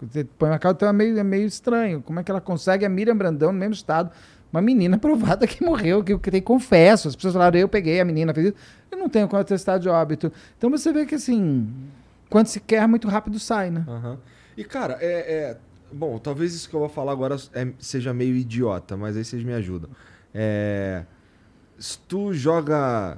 [0.01, 2.01] Você põe uma causa, então é meio, é meio estranho.
[2.01, 4.11] Como é que ela consegue a Miriam Brandão no mesmo estado?
[4.51, 7.07] Uma menina provada que morreu, que, tem confesso.
[7.07, 8.55] As pessoas falaram, eu peguei a menina, fez isso.
[8.91, 10.31] Eu não tenho como atestado de óbito.
[10.57, 11.67] Então você vê que assim,
[12.29, 13.83] quando se quer, muito rápido sai, né?
[13.87, 14.17] Aham.
[14.55, 15.57] E, cara, é, é-
[15.91, 19.43] Bom, talvez isso que eu vou falar agora é- seja meio idiota, mas aí vocês
[19.43, 19.89] me ajudam.
[20.33, 21.03] É.
[21.77, 23.17] Se tu joga.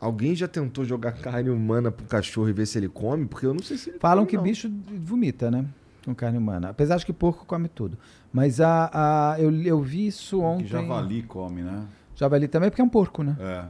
[0.00, 3.26] Alguém já tentou jogar carne humana pro cachorro e ver se ele come?
[3.26, 4.42] Porque eu não sei se ele Falam come, que não.
[4.42, 5.64] bicho vomita, né?
[6.04, 6.68] Com carne humana.
[6.68, 7.96] Apesar de que porco come tudo.
[8.32, 10.64] Mas a, a, eu, eu vi isso ontem.
[10.64, 11.84] Que javali come, né?
[12.14, 13.36] Javali também, porque é um porco, né?
[13.40, 13.64] É.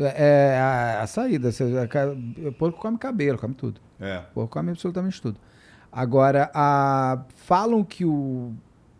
[0.00, 1.50] É, é a, a saída.
[1.50, 3.80] Você, a o porco come cabelo, come tudo.
[3.98, 4.18] É.
[4.30, 5.38] O porco come absolutamente tudo.
[5.90, 8.52] Agora, a, falam que, o,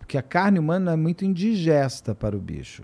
[0.07, 2.83] que a carne humana é muito indigesta para o bicho.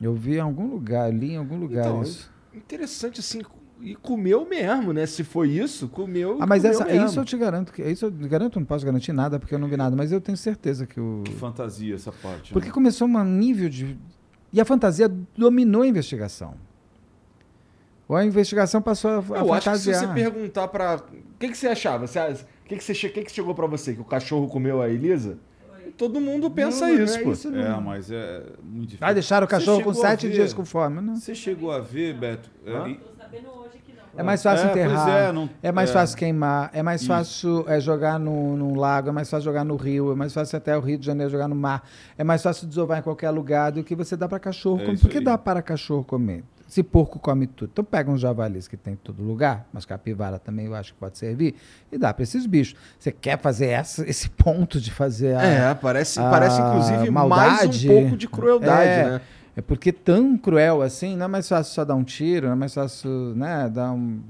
[0.00, 2.30] Eu vi em algum lugar, li em algum lugar Então, isso.
[2.52, 3.42] Interessante assim.
[3.80, 5.04] E comeu mesmo, né?
[5.06, 6.38] Se foi isso, comeu.
[6.40, 7.06] Ah, mas comeu essa, mesmo.
[7.06, 7.72] isso eu te garanto.
[7.72, 10.20] Que, isso eu garanto, não posso garantir nada, porque eu não vi nada, mas eu
[10.20, 11.22] tenho certeza que o.
[11.24, 12.52] Que fantasia essa parte.
[12.52, 12.74] Porque né?
[12.74, 13.98] começou um nível de.
[14.52, 16.54] E a fantasia dominou a investigação.
[18.06, 20.96] Ou a investigação passou a, a Eu acho que se você perguntar pra.
[20.96, 22.04] O que, que você achava?
[22.04, 22.08] O
[22.66, 23.94] que, que, você, que, que chegou pra você?
[23.94, 25.38] Que o cachorro comeu a Elisa?
[25.96, 27.32] Todo mundo pensa Não, isso, é pô.
[27.32, 29.06] isso É, mas é muito difícil.
[29.06, 31.00] Ah, deixaram o cachorro com sete ver- dias com fome.
[31.00, 31.14] Não.
[31.16, 32.50] Você chegou a ver, Beto?
[32.66, 34.02] é, em- Tô sabendo hoje que não.
[34.16, 35.08] É mais fácil É, enterrar.
[35.08, 35.92] é, É, não- mais é.
[35.92, 36.70] fácil queimar.
[36.72, 37.08] É mais Isso.
[37.08, 39.08] fácil é, jogar no, num lago.
[39.08, 40.10] É mais fácil jogar no rio.
[40.10, 41.88] É mais fácil até o Rio de Janeiro jogar no mar.
[42.18, 44.94] É mais fácil desovar em qualquer lugar do que você dá para cachorro É comer.
[44.94, 45.24] isso Por que aí.
[45.24, 46.42] dá para cachorro comer?
[46.66, 47.70] Se porco come tudo.
[47.72, 50.98] Então pega uns javalis que tem em todo lugar, mas capivara também eu acho que
[50.98, 51.54] pode servir,
[51.92, 52.74] e dá para esses bichos.
[52.98, 57.56] Você quer fazer essa- esse ponto de fazer a, É, parece, a parece inclusive maldade.
[57.56, 59.04] mais um pouco de crueldade, É.
[59.10, 59.20] né?
[59.56, 62.56] É porque tão cruel assim, não é mais fácil só dar um tiro, não é
[62.56, 64.20] mais fácil, né, dar um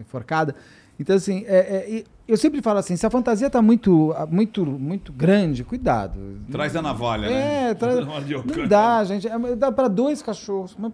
[0.00, 0.54] enforcada.
[0.98, 4.64] Então, assim, é- é, e eu sempre falo assim, se a fantasia tá muito, muito,
[4.64, 6.18] muito grande, cuidado.
[6.50, 7.70] Traz a navalha, né?
[7.70, 9.26] É, traz- não dá, gente.
[9.28, 10.74] É, Dá para dois cachorros.
[10.78, 10.92] Mas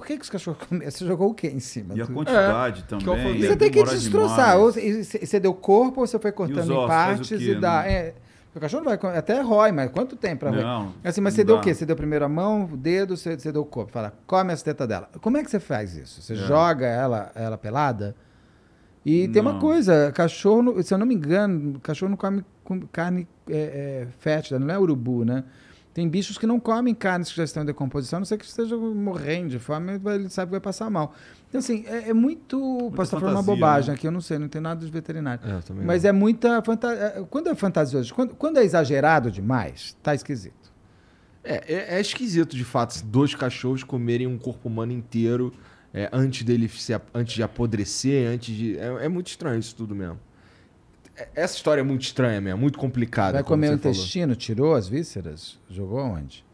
[0.00, 0.90] por que, que os cachorros comem?
[0.90, 1.94] Você jogou o quê em cima?
[1.94, 3.36] E a quantidade eu também.
[3.36, 4.56] e você tem que destroçar.
[4.56, 4.60] demais.
[4.60, 4.72] Ou
[5.04, 7.82] você- deu corpo ou você foi cortando os em partes quê, e dá.
[7.82, 7.92] né?
[7.92, 8.14] é,
[8.54, 9.16] o cachorro não vai.
[9.18, 10.62] Até rói, mas quanto tempo pra roer?
[10.64, 11.60] Não, Assim, mas não você deu dá.
[11.60, 11.74] o quê?
[11.74, 13.92] Você deu primeiro a mão, o dedo, você, você deu o corpo.
[13.92, 15.08] Fala, come as tetas dela.
[15.20, 16.22] Como é que você faz isso?
[16.22, 16.36] Você É.
[16.36, 18.16] joga ela, ela pelada?
[19.04, 23.26] E tem uma coisa, cachorro, se eu não me engano, cachorro não come com- carne
[23.48, 25.44] é, é, fétida, não é urubu, né?
[25.92, 28.44] Tem bichos que não comem carnes que já estão em decomposição, a não ser que
[28.44, 31.14] esteja morrendo de fome, ele sabe que vai passar mal.
[31.48, 32.58] Então, assim, é, é muito.
[32.94, 33.96] posso estar falando uma bobagem né?
[33.96, 35.42] aqui, eu não sei, não tem nada de veterinário.
[35.44, 37.26] É, Mas é muita fantasia.
[37.28, 40.70] Quando é fantasioso, quando, quando é exagerado demais, tá esquisito.
[41.42, 45.52] É, é, é esquisito, de fato, dois cachorros comerem um corpo humano inteiro
[45.92, 48.78] é, antes dele se, antes de apodrecer, antes de.
[48.78, 50.20] É, é muito estranho isso tudo mesmo.
[51.16, 53.34] É- Essa história é muito estranha mesmo, muito complicada.
[53.34, 53.94] Vai como comer o você falou.
[53.96, 56.44] intestino, tirou as vísceras, jogou onde?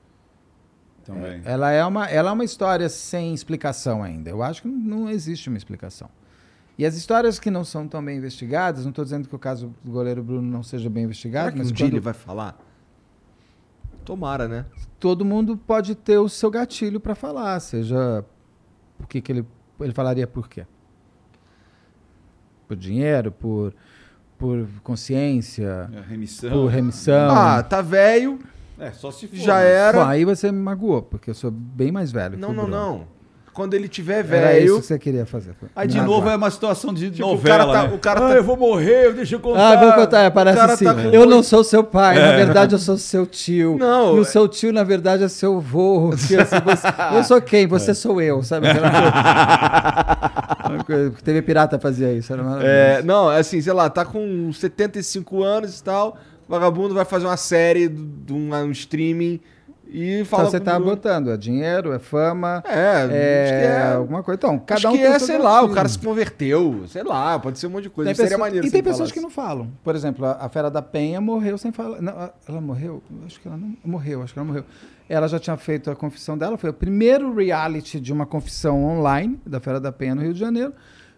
[1.05, 1.41] Também.
[1.45, 4.29] Ela é, uma, ela é uma história sem explicação ainda.
[4.29, 6.11] Eu acho que não, não existe uma explicação.
[6.77, 9.73] E as histórias que não são tão bem investigadas, não estou dizendo que o caso
[9.83, 12.13] do goleiro Bruno não seja bem Será investigado, que mas um dia quando ele vai
[12.13, 12.59] falar?
[14.05, 14.67] Tomara, né?
[15.01, 18.25] todo mundo pode ter o seu gatilho para falar, seja
[18.99, 19.45] o que, que ele,
[19.81, 20.67] ele falaria por quê?
[22.67, 23.75] Por dinheiro, por,
[24.39, 26.51] por consciência, É, remissão.
[26.51, 27.31] por remissão.
[27.35, 28.39] Ah, tá velho,
[28.79, 29.37] É, só se for.
[29.37, 29.71] já né?
[29.71, 29.99] era.
[30.05, 32.65] Bom, aí você me magoou, porque eu sou bem mais velho Não, que o não,
[32.65, 32.77] Bruno.
[32.79, 33.16] não.
[33.57, 34.81] Quando ele tiver Era isso velho.
[34.83, 35.53] que você queria fazer.
[35.75, 36.35] Aí de Não, novo vai.
[36.35, 37.95] é uma situação de Tipo, o novela, cara tá- né?
[37.95, 39.73] o cara ah, tá- eu vou morrer, deixa eu contar.
[39.73, 40.85] Ah, vou contar, é, parece assim.
[40.85, 43.79] tá com eu não sou seu pai, na verdade eu sou seu tio.
[43.79, 46.11] Não, E o é- seu tio, na verdade, é seu vô.
[46.11, 46.87] que assim, você-
[47.17, 47.67] eu sou quem?
[47.67, 48.67] Você sou eu, sabe?
[49.89, 51.11] Aquela coisa.
[51.25, 52.73] TV Pirata fazia isso, era maravilhoso.
[52.75, 56.19] É, não, assim, sei lá, tá com 75 anos e tal.
[56.49, 59.41] Vagabundo vai fazer uma série de um, um streaming
[59.89, 60.51] e Então fala.
[60.51, 63.93] você com tá botando, é dinheiro, é fama, É, é, é.
[63.95, 64.37] alguma coisa.
[64.39, 67.59] Então, cada acho um que é, sei lá, o cara se converteu, sei lá, pode
[67.59, 68.09] ser um monte de coisa.
[68.09, 69.71] Tem Seria maneiro e tem pessoas que não falam.
[69.83, 72.01] Por exemplo, a, a Fera da Penha morreu sem falar.
[72.01, 72.13] Não,
[72.49, 73.03] ela morreu?
[73.11, 74.65] Eu Acho que ela não morreu, acho que ela morreu.
[75.09, 79.41] Ela já tinha feito a confissão dela, foi o primeiro reality de uma confissão online
[79.47, 80.73] da Fera da Penha no Rio de Janeiro.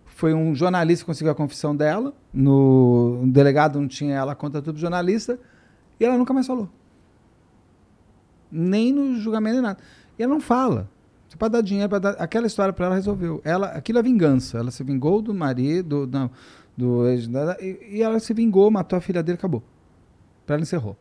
[0.04, 2.12] Foi um jornalista que conseguiu a confissão dela.
[2.34, 5.38] No o delegado não tinha ela conta tudo jornalista.
[6.00, 6.68] E ela nunca mais falou.
[8.50, 9.78] Nem no julgamento nem nada.
[10.18, 10.88] E ela não fala.
[11.28, 12.10] Você pode dar dinheiro para dar.
[12.12, 13.40] Aquela história para ela resolveu.
[13.44, 14.62] Ela, aquilo é vingança.
[14.62, 16.30] Não, se vingou do marido, não,
[16.76, 17.28] do ex,
[17.60, 19.62] e, e ela se vingou, matou a filha dele, acabou.
[20.46, 20.96] Para ela encerrou.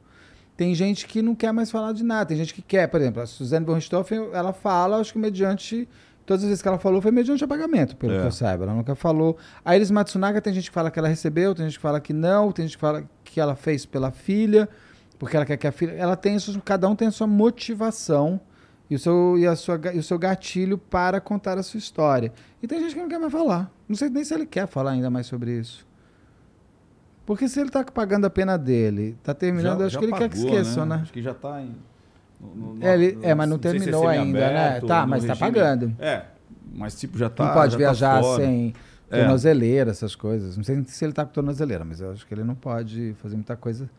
[0.58, 2.26] Tem gente que não quer mais falar de nada.
[2.26, 5.88] Tem gente que quer, por exemplo, a Suzane von Richthofen, ela fala, acho que mediante
[6.26, 8.19] todas as vezes que ela falou foi mediante apagamento, pelo É.
[8.22, 8.66] que eu saiba.
[8.66, 9.38] Ela nunca falou.
[9.64, 12.11] A Iris Matsunaga tem gente que fala que ela recebeu, tem gente que fala que
[12.11, 14.67] não, tem gente que fala que ela fez pela filha,
[15.19, 15.91] porque ela quer que a filha.
[15.93, 18.39] Ela tem isso, cada um tem a sua motivação
[18.89, 22.31] e o seu, e a sua, e o seu gatilho para contar a sua história.
[22.61, 23.71] E tem gente que não quer mais falar.
[23.87, 25.85] Não sei nem se ele quer falar ainda mais sobre isso.
[27.25, 30.37] Porque se ele está pagando a pena dele, está terminando, acho que ele quer que
[30.37, 30.99] pagou, esqueçam, né?
[31.01, 31.75] Acho que já tá em...
[32.39, 34.79] no- no- É, ele- é, mas não sei se é terminou ainda, né?
[34.81, 35.95] Tá, mas tá regime- pagando.
[35.99, 36.23] É,
[36.73, 38.43] mas tipo já tá não pode já tá viajar fora.
[38.45, 38.73] sem
[39.11, 39.19] É.
[39.19, 40.55] tornozeleira, essas coisas.
[40.55, 43.35] Não sei se ele tá com tornozeleira, mas eu acho que ele não pode fazer
[43.35, 43.89] muita coisa.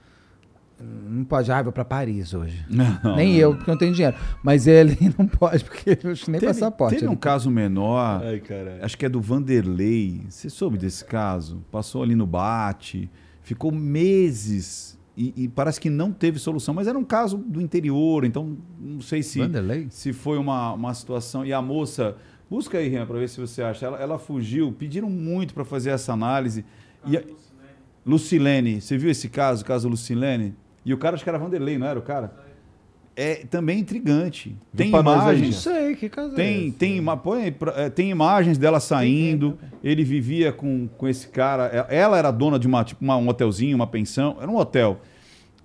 [0.81, 2.65] Não pode, ah, vou pra Paris hoje.
[2.71, 3.39] Não, nem não.
[3.41, 4.17] eu, porque eu não tenho dinheiro.
[4.45, 6.95] Mas ele não pode, porque eu acho que nem Teve, passaporte.
[6.97, 8.41] teve um ele- caso menor, Ai,
[8.83, 10.23] acho que é do Vanderlei.
[10.29, 11.65] Você soube desse caso?
[11.71, 13.11] Passou ali no bate,
[13.43, 16.73] ficou meses e, e parece que não teve solução.
[16.75, 19.89] Mas era um caso do interior, então não sei se, Vanderlei?
[19.91, 21.45] se foi uma, uma situação.
[21.45, 22.17] E a moça,
[22.49, 23.85] busca aí, Rian, para ver se você acha.
[23.87, 26.65] Ela, ela fugiu, pediram muito para fazer essa análise.
[27.05, 27.23] E a-
[28.07, 30.55] Lucilene, você viu esse caso, o caso Lucilene?
[30.89, 32.33] E o cara, acho que era Vanderlei, não era o cara?
[33.15, 34.57] É também intrigante.
[34.75, 35.57] Tem imagens.
[35.57, 39.59] sei, que caso Tem, é tem, uma, põe é, tem imagens dela saindo.
[39.83, 41.87] Ele vivia com, com esse cara.
[41.91, 44.37] é- Ela era dona de uma, tipo, uma- um hotelzinho, uma pensão.
[44.41, 45.01] Era um hotel.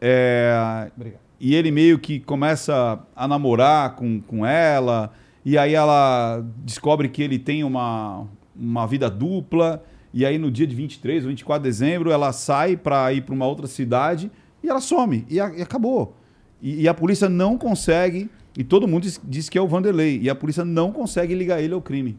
[0.01, 1.19] É, Obrigado.
[1.39, 5.13] e ele meio que começa a namorar com, com ela.
[5.45, 9.83] E aí ela descobre que ele tem uma, uma vida dupla.
[10.13, 13.33] E aí no dia de 23 ou 24 de dezembro ela sai para ir para
[13.33, 14.29] uma outra cidade
[14.63, 15.25] e ela some.
[15.29, 16.15] E, a- e acabou.
[16.61, 18.29] E, e a polícia não consegue.
[18.57, 20.19] E todo mundo diz, diz que é o Vanderlei.
[20.21, 22.17] E a polícia não consegue ligar ele ao crime.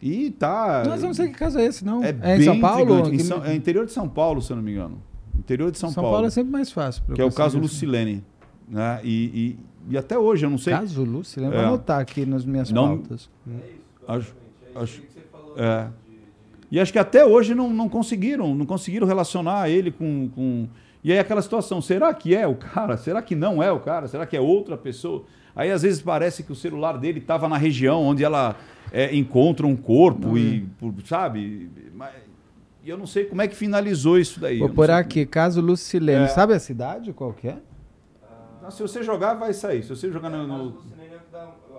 [0.00, 0.82] E tá.
[0.86, 2.02] Mas eu não sei que caso é esse, não.
[2.04, 3.08] É, É, em São Paulo?
[3.12, 5.02] Em São- é interior de São Paulo, se eu não me engano.
[5.38, 6.14] Interior de São, São, Paulo.
[6.16, 7.02] Paulo é sempre mais fácil.
[7.14, 7.62] que é o caso isso.
[7.62, 8.22] Lucilene.
[8.68, 9.00] Né?
[9.02, 9.56] E,
[9.90, 10.72] e, e até hoje, eu não sei.
[10.74, 11.22] Caso vou
[11.52, 11.64] É.
[11.64, 13.30] anotar aqui nas minhas Não- pautas.
[14.06, 14.34] Acho,
[14.74, 15.02] acho,
[15.56, 15.88] é.
[16.70, 20.68] E acho que até hoje não, não conseguiram, não conseguiram relacionar ele com, com.
[21.04, 22.96] E aí aquela situação, será que é o cara?
[22.96, 24.08] Será que não é o cara?
[24.08, 25.24] Será que é outra pessoa?
[25.54, 28.56] Aí às vezes parece que o celular dele estava na região onde ela
[28.90, 31.70] é, encontra um corpo e, por- sabe?
[32.82, 34.58] E eu não sei como é que finalizou isso daí.
[34.58, 36.24] Vou não por aqui, caso Lucilene.
[36.24, 36.28] É.
[36.28, 37.58] Sabe a cidade qual que é?
[38.60, 39.82] como- Se você jogar, vai sair.
[39.82, 40.46] Se você jogar no.
[40.46, 40.78] no-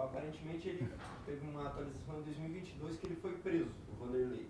[0.04, 0.88] Aparentemente ele
[1.26, 4.46] teve uma atualização em 2022 que ele foi preso, o Vanderlei.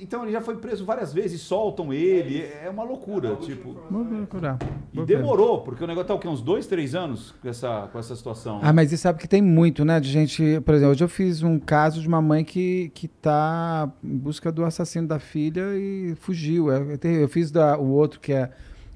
[0.00, 2.42] Então ele já foi preso várias vezes, soltam ele.
[2.42, 3.36] É uma loucura.
[3.36, 3.76] Tipo.
[3.90, 4.58] Vou procurar.
[4.92, 6.26] E demorou, porque o negócio tá o quê?
[6.26, 8.60] Uns dois, três anos com essa, com essa situação.
[8.62, 10.00] Ah, mas você sabe que tem muito, né?
[10.00, 10.60] De gente.
[10.60, 14.50] Por exemplo, hoje eu fiz um caso de uma mãe que, que tá em busca
[14.50, 16.72] do assassino da filha e fugiu.
[16.72, 17.22] É, é.
[17.22, 18.50] Eu fiz da, o outro que é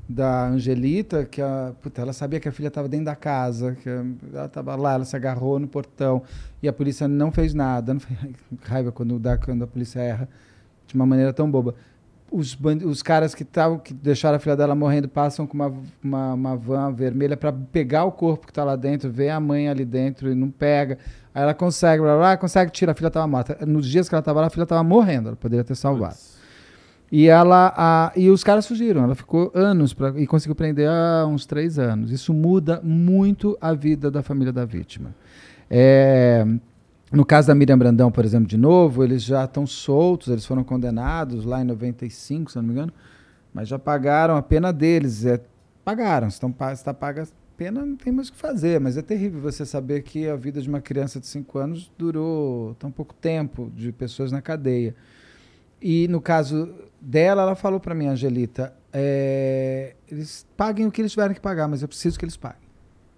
[0.08, 3.88] da Angelita, que a, puta, ela sabia que a filha estava dentro da casa, que
[3.88, 6.22] ela estava lá, ela se agarrou no portão
[6.62, 7.94] e a polícia não fez nada.
[7.94, 8.16] Não foi
[8.62, 10.28] raiva quando, dá, quando a polícia erra
[10.86, 11.74] de uma maneira tão boba.
[12.30, 15.72] Os, os caras que, tavam, que deixaram a filha dela morrendo passam com uma,
[16.02, 19.68] uma, uma van vermelha para pegar o corpo que está lá dentro, ver a mãe
[19.68, 20.98] ali dentro e não pega.
[21.32, 23.64] Aí ela consegue, blá, blá, consegue tirar, a filha estava morta.
[23.64, 26.16] Nos dias que ela estava lá, a filha estava morrendo, ela poderia ter salvado.
[27.12, 29.04] E ela a, e os caras fugiram.
[29.04, 32.10] Ela ficou anos pra, e conseguiu prender há uns três anos.
[32.10, 35.14] Isso muda muito a vida da família da vítima.
[35.70, 36.44] É,
[37.14, 40.64] no caso da Miriam Brandão, por exemplo, de novo, eles já estão soltos, eles foram
[40.64, 42.92] condenados lá em 95, se não me engano,
[43.52, 45.24] mas já pagaram a pena deles.
[45.24, 45.40] É,
[45.84, 47.26] pagaram, estão está paga
[47.56, 50.60] pena não tem mais o que fazer, mas é terrível você saber que a vida
[50.60, 54.94] de uma criança de 5 anos durou tão pouco tempo de pessoas na cadeia.
[55.80, 61.12] E no caso dela, ela falou para mim, Angelita, é, eles paguem o que eles
[61.12, 62.68] tiverem que pagar, mas eu preciso que eles paguem.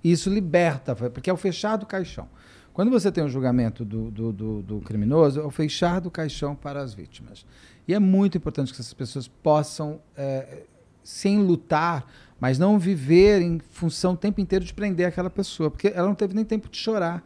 [0.03, 2.29] E isso liberta, porque é o fechar do caixão.
[2.77, 6.55] Quando você tem um julgamento do, do, do, do criminoso, é o fechar do caixão
[6.55, 7.47] para as vítimas.
[7.89, 10.65] E é muito importante que essas pessoas possam, é,
[11.03, 12.05] sem lutar,
[12.39, 16.15] mas não viver em função o tempo inteiro de prender aquela pessoa, porque ela não
[16.15, 17.25] teve nem tempo de chorar.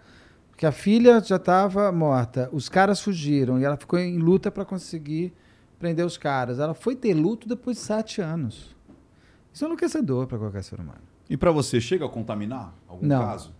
[0.50, 4.64] Porque a filha já estava morta, os caras fugiram e ela ficou em luta para
[4.64, 5.32] conseguir
[5.80, 6.60] prender os caras.
[6.60, 8.76] Ela foi ter luto depois de sete anos.
[9.52, 11.02] Isso é enlouquecedor para qualquer ser humano.
[11.28, 13.20] E para você, chega a contaminar algum Não.
[13.20, 13.58] caso?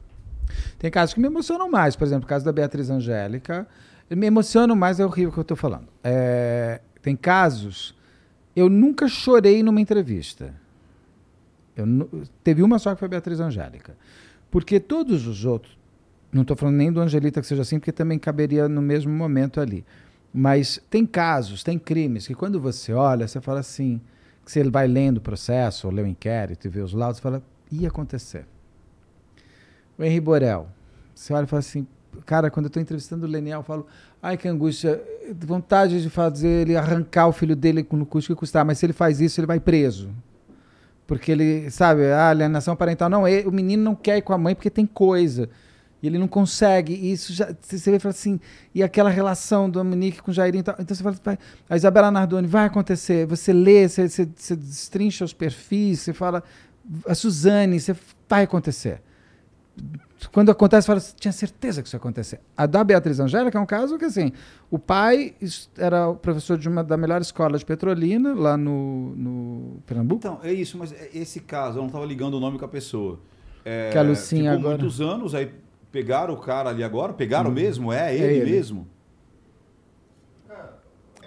[0.79, 3.67] Tem casos que me emocionam mais, por exemplo, o caso da Beatriz Angélica.
[4.11, 5.87] Me emocionam mais, é horrível o que eu estou falando.
[6.03, 7.95] É, tem casos.
[8.55, 10.55] Eu nunca chorei numa entrevista.
[11.77, 11.87] Eu
[12.43, 13.97] teve uma só que foi a Beatriz Angélica.
[14.51, 15.79] Porque todos os outros.
[16.33, 19.61] Não estou falando nem do Angelita que seja assim, porque também caberia no mesmo momento
[19.61, 19.85] ali.
[20.33, 24.01] Mas tem casos, tem crimes que quando você olha, você fala assim,
[24.45, 27.43] que você vai lendo o processo, ou lê o inquérito e vê os laudos, fala,
[27.71, 28.47] ia acontecer.
[30.01, 30.67] O Henri Borel,
[31.15, 31.87] você olha e fala assim,
[32.25, 33.87] cara, quando eu estou entrevistando o Leniel, eu falo,
[34.23, 34.99] ai que angústia,
[35.39, 38.95] vontade de fazer ele arrancar o filho dele no custo que custar, mas se ele
[38.95, 40.09] faz isso, ele vai preso.
[41.07, 44.39] Porque ele, sabe, a alienação parental, não, ele- o menino não quer ir com a
[44.39, 45.51] mãe porque tem coisa.
[46.03, 46.95] E ele não consegue.
[46.95, 47.55] E isso já.
[47.61, 48.41] Você vê e fala assim.
[48.75, 50.61] E aquela relação do Dominique com o Jairinho.
[50.61, 50.77] e tal.
[50.79, 51.39] Então você fala, vai,
[51.69, 53.27] a Isabela Nardoni vai acontecer.
[53.27, 56.43] Você lê, você, você, você destrincha os perfis, você fala.
[57.07, 57.95] A Suzane, você
[58.27, 59.03] vai acontecer.
[60.33, 62.41] Quando acontece, fala, tinha certeza que isso ia acontecer.
[62.57, 64.33] A da Beatriz Angélica é um caso que, assim,
[64.71, 65.35] o pai
[65.79, 70.19] era o professor de uma da melhor escola de Petrolina, lá no, no Pernambuco.
[70.19, 72.69] Então, é isso, mas é- esse caso, eu não estava ligando o nome com a
[72.69, 73.19] pessoa.
[73.65, 75.51] É, Que a Lucinha ficou agora- muitos anos, aí
[75.91, 77.91] pegaram o cara ali agora, pegaram mesmo?
[77.93, 78.51] É ele, ele.
[78.53, 78.87] mesmo?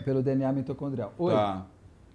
[0.04, 1.14] Pelo DNA mitocondrial.
[1.18, 1.34] Oi.
[1.34, 1.66] Tá.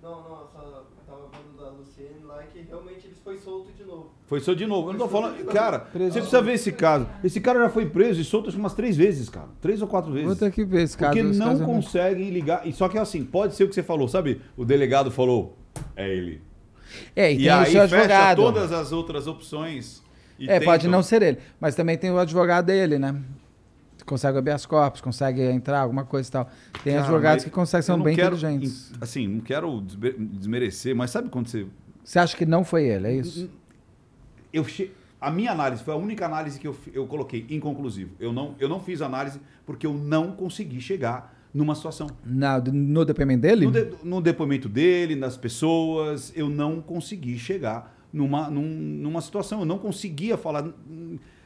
[0.02, 0.58] Não, não, eu só
[1.06, 4.10] tava falando da Luciene lá que realmente eles foi solto de novo.
[4.28, 4.88] Foi só de novo.
[4.90, 5.42] Eu não tô falando.
[5.46, 6.12] Cara, Preso.
[6.12, 7.08] você precisa ver esse caso.
[7.24, 9.48] Esse cara já foi preso e solto umas três vezes, cara.
[9.60, 10.26] Três ou quatro vezes.
[10.26, 11.14] Vou ter que ver esse caso.
[11.14, 12.66] Porque esse não caso é muito- conseguem ligar.
[12.66, 14.40] E só que assim, pode ser o que você falou, sabe?
[14.56, 15.56] O delegado falou,
[15.96, 16.42] é ele.
[17.16, 18.36] É, e, E, tem o aí fecha advogado.
[18.36, 20.02] todas as outras opções.
[20.38, 21.38] e É, pode tentam- não ser ele.
[21.58, 23.14] Mas também tem o advogado dele, né?
[24.06, 26.50] Consegue habeas corpus, consegue entrar, alguma coisa e tal.
[26.84, 28.92] Tem Cara, advogados que conseguem, são bem quero, inteligentes.
[29.00, 31.66] Assim, não quero desmerecer, mas sabe quando você.
[32.04, 33.50] Você acha que não foi ele, é isso?
[34.52, 34.90] Eu che...
[35.20, 38.12] A minha análise foi a única análise que eu, eu coloquei inconclusivo.
[38.20, 42.06] Eu não, eu não fiz análise porque eu não consegui chegar numa situação.
[42.24, 43.66] Na, no depoimento dele?
[43.66, 48.62] No, de- no depoimento dele, nas pessoas, eu não consegui chegar numa, num-
[49.02, 49.60] numa situação.
[49.60, 50.68] Eu não conseguia falar.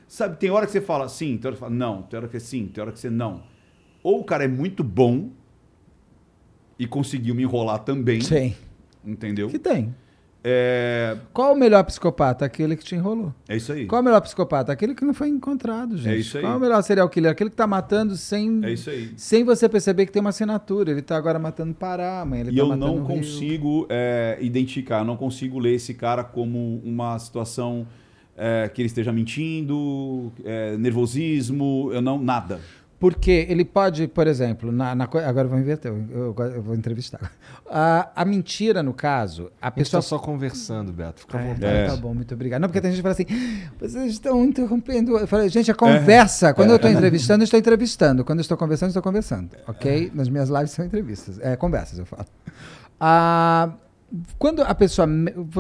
[0.07, 2.29] Sabe, tem hora que você fala sim, tem hora que você fala não, tem hora
[2.29, 3.43] que é sim, tem hora que você não.
[4.03, 5.31] Ou o cara é muito bom
[6.79, 8.55] e conseguiu me enrolar também, Sim.
[9.05, 9.49] entendeu?
[9.49, 9.95] Que tem.
[10.45, 12.45] É, Qual o melhor psicopata?
[12.45, 13.33] Aquele que te enrolou.
[13.49, 13.87] é isso aí.
[13.87, 14.73] Qual o melhor psicopata?
[14.73, 16.09] Aquele que não foi encontrado, gente.
[16.15, 16.43] É isso aí.
[16.43, 17.31] Qual o melhor serial killer?
[17.31, 19.13] Aquele que tá matando sem, É isso aí.
[19.17, 20.91] sem você perceber que tem uma assinatura.
[20.91, 25.05] Ele tá agora matando Pará, amanhã ele E tá eu não consigo é, identificar, eu
[25.05, 27.87] não consigo ler esse cara como uma situação
[28.37, 32.61] é, que ele esteja mentindo, é, nervosismo, eu não, nada.
[33.03, 36.73] Porque ele pode, por exemplo, na, na agora eu vou inverter, eu, eu- eu vou
[36.77, 37.33] entrevistar.
[37.69, 41.23] A, a mentira, no caso, a A gente pessoa tá só conversando, Beto.
[41.23, 41.65] Fica à É, vontade.
[41.75, 41.87] É.
[41.89, 42.61] Tá bom, muito obrigado.
[42.61, 43.27] Não, porque tem gente que fala assim,
[43.81, 45.19] vocês estão interrompendo.
[45.19, 48.25] Eu falei, gente, a conversa, quando eu estou entrevistando, eu estou entrevistando.
[48.25, 49.51] Quando eu estou conversando, eu estou conversando.
[49.67, 50.13] Ok?
[50.15, 51.41] Nas minhas lives são entrevistas.
[51.41, 52.25] É, conversas, eu falo.
[53.01, 53.73] Ah,
[54.39, 55.09] quando a pessoa.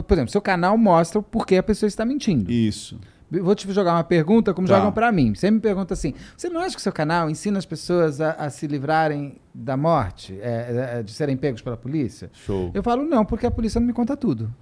[0.07, 2.51] Por exemplo, seu canal mostra o porquê a pessoa está mentindo.
[2.53, 3.01] Isso.
[3.41, 4.77] Vou te jogar uma pergunta, como Tá.
[4.77, 5.35] jogam pra mim.
[5.35, 8.33] Você me pergunta assim: você não acha que o seu canal ensina as pessoas a,
[8.33, 12.31] a se livrarem da morte, é, é, de serem pegos pela polícia?
[12.35, 12.71] Show.
[12.75, 14.53] Eu falo, não, porque a polícia não me conta tudo.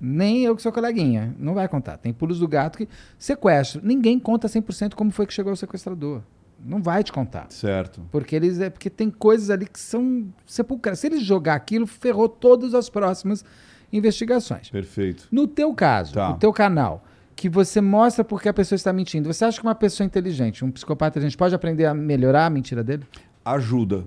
[0.00, 1.34] Nem eu que sou coleguinha.
[1.38, 1.98] Não vai contar.
[1.98, 2.88] Tem pulos do gato que.
[3.18, 3.80] Sequestro.
[3.84, 6.22] Ninguém conta 100% como foi que chegou o sequestrador.
[6.62, 7.46] Não vai te contar.
[7.50, 8.02] Certo.
[8.10, 10.98] Porque eles é porque tem coisas ali que são sepulcrais.
[11.00, 13.44] Se eles jogar aquilo, ferrou todas as próximas
[13.92, 14.70] investigações.
[14.70, 15.26] Perfeito.
[15.30, 16.28] No teu caso, Tá.
[16.30, 17.04] no teu canal,
[17.40, 20.70] que você mostra porque a pessoa está mentindo, você acha que uma pessoa inteligente, um
[20.70, 23.04] psicopata inteligente, pode aprender a melhorar a mentira dele?
[23.42, 24.04] Ajuda.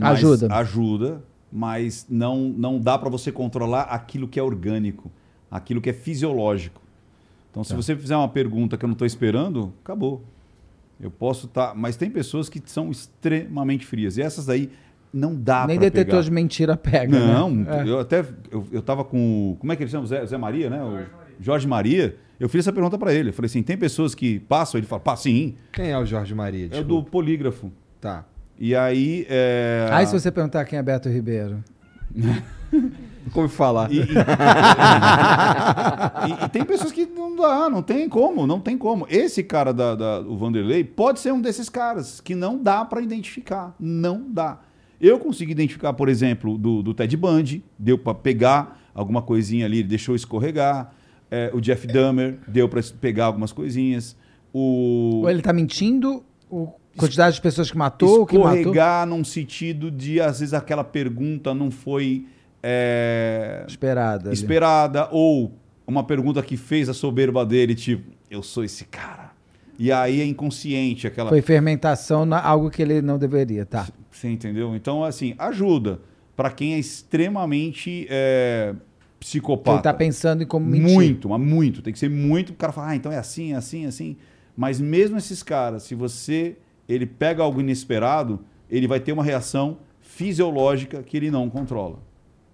[0.00, 0.52] Ajuda.
[0.52, 5.12] Ajuda, mas não, não dá para você controlar aquilo que é orgânico,
[5.48, 6.82] aquilo que é fisiológico.
[7.52, 7.76] Então, se Tá.
[7.76, 10.20] você fizer uma pergunta que eu não estou esperando, acabou.
[11.00, 11.76] Eu posso estar.
[11.76, 14.16] mas tem pessoas que são extremamente frias.
[14.16, 14.70] E essas aí
[15.12, 16.22] não dá Nem detetor pegar.
[16.22, 17.16] de mentira pega.
[17.16, 17.84] Não, né?
[17.84, 17.88] É.
[17.88, 18.24] eu até.
[18.50, 19.56] Eu, eu tava com.
[19.60, 20.04] Como é que ele chama?
[20.06, 20.82] Zé, Zé Maria, né?
[20.82, 21.04] O
[21.40, 22.16] Jorge Maria.
[22.42, 23.28] Eu fiz essa pergunta para ele.
[23.28, 24.76] Eu falei assim: tem pessoas que passam?
[24.78, 25.54] Ele fala: pá, sim.
[25.72, 26.64] Quem é o Jorge Maria?
[26.64, 26.88] É Desculpa.
[26.88, 27.70] do polígrafo.
[28.00, 28.24] Tá.
[28.58, 29.24] E aí.
[29.30, 29.88] É...
[29.92, 31.62] Aí se você perguntar quem é Beto Ribeiro.
[33.32, 33.92] Como falar?
[33.92, 34.04] E, e- e-
[36.44, 39.06] e tem pessoas que não dá, não tem como, não tem como.
[39.08, 43.00] Esse cara da, da- o Vanderlei pode ser um desses caras que não dá para
[43.00, 44.58] identificar, não dá.
[45.00, 49.78] Eu consigo identificar, por exemplo, do, do Ted Bundy, deu para pegar alguma coisinha ali,
[49.78, 50.92] ele deixou escorregar.
[51.34, 54.14] É, o Jeff Dahmer deu para pegar algumas coisinhas.
[54.52, 58.54] O Ou ele tá mentindo, o quantidade de pessoas que matou, o que matou.
[58.58, 62.26] escorregar num sentido de às vezes aquela pergunta não foi
[62.62, 64.28] é, Esperada.
[64.28, 64.34] ali.
[64.34, 65.52] esperada ou
[65.86, 69.32] uma pergunta que fez a soberba dele, tipo, eu sou esse cara.
[69.78, 71.30] E aí é inconsciente aquela.
[71.30, 73.88] Foi fermentação, na- algo que ele não deveria, tá?
[74.10, 74.76] Você entendeu?
[74.76, 75.98] Então, assim, ajuda
[76.36, 78.74] para quem é extremamente é,
[79.22, 79.76] psicopata.
[79.76, 80.92] Ele tá pensando em como mentir.
[80.92, 81.80] Muito, mas muito.
[81.80, 82.50] Tem que ser muito.
[82.50, 84.16] O cara fala, ah, então é assim, é assim, é assim.
[84.56, 86.56] Mas mesmo esses caras, se você
[86.88, 91.98] ele pega algo inesperado, ele vai ter uma reação fisiológica que ele não controla.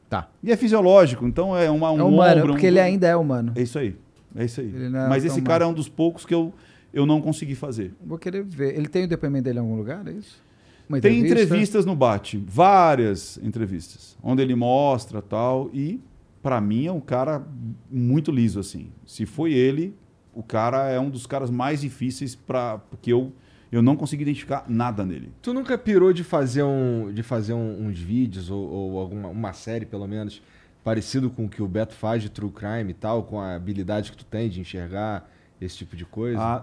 [0.09, 0.29] Tá.
[0.43, 3.17] E é fisiológico, então é uma, um é humano, ombro, porque um- ele ainda é
[3.17, 3.53] humano.
[3.57, 3.97] É isso aí.
[4.37, 4.73] É isso aí.
[4.75, 6.53] É Mas esse tão cara é um dos poucos que eu,
[6.93, 7.95] eu não consegui fazer.
[8.05, 8.77] Vou querer ver.
[8.77, 10.41] Ele tem o depoimento dele em algum lugar, é isso?
[10.89, 11.45] Uma Tem entrevista?
[11.45, 16.01] entrevistas no Bate, várias entrevistas, onde ele mostra tal, e
[16.43, 17.47] pra mim é um cara
[17.91, 18.91] muito liso assim.
[19.07, 19.95] Se foi ele,
[20.35, 23.33] o cara é um dos caras mais difíceis para porque eu
[23.71, 25.31] eu não consegui identificar nada nele.
[25.43, 29.53] Tu nunca pirou de fazer, um, de fazer um- uns vídeos ou, ou alguma uma
[29.53, 30.41] série, pelo menos,
[30.83, 34.11] parecido com o que o Beto faz de True Crime e tal, com a habilidade
[34.11, 35.31] que tu tem de enxergar
[35.61, 36.39] esse tipo de coisa?
[36.41, 36.63] Ah,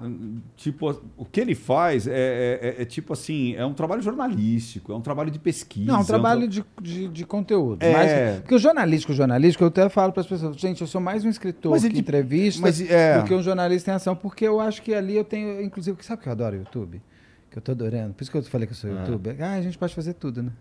[0.55, 4.91] tipo, o que ele faz é, é- é- é tipo assim, é um trabalho jornalístico,
[4.91, 5.91] é um trabalho de pesquisa.
[5.91, 7.83] Não, um é trabalho de, de, de conteúdo.
[7.83, 7.91] É.
[7.93, 11.01] Mais- porque o jornalístico, o jornalístico, eu até falo para as pessoas, gente, eu sou
[11.01, 14.15] mais um escritor Mas que de- entrevista mas é- do que um jornalista em ação,
[14.15, 17.01] porque eu acho que ali eu tenho, inclusive, sabe que eu adoro o YouTube?
[17.51, 18.13] Que eu tô adorando.
[18.13, 19.01] Por isso que eu falei que eu sou Ah.
[19.01, 19.35] youtuber.
[19.41, 20.51] Ah, a gente pode fazer tudo, né?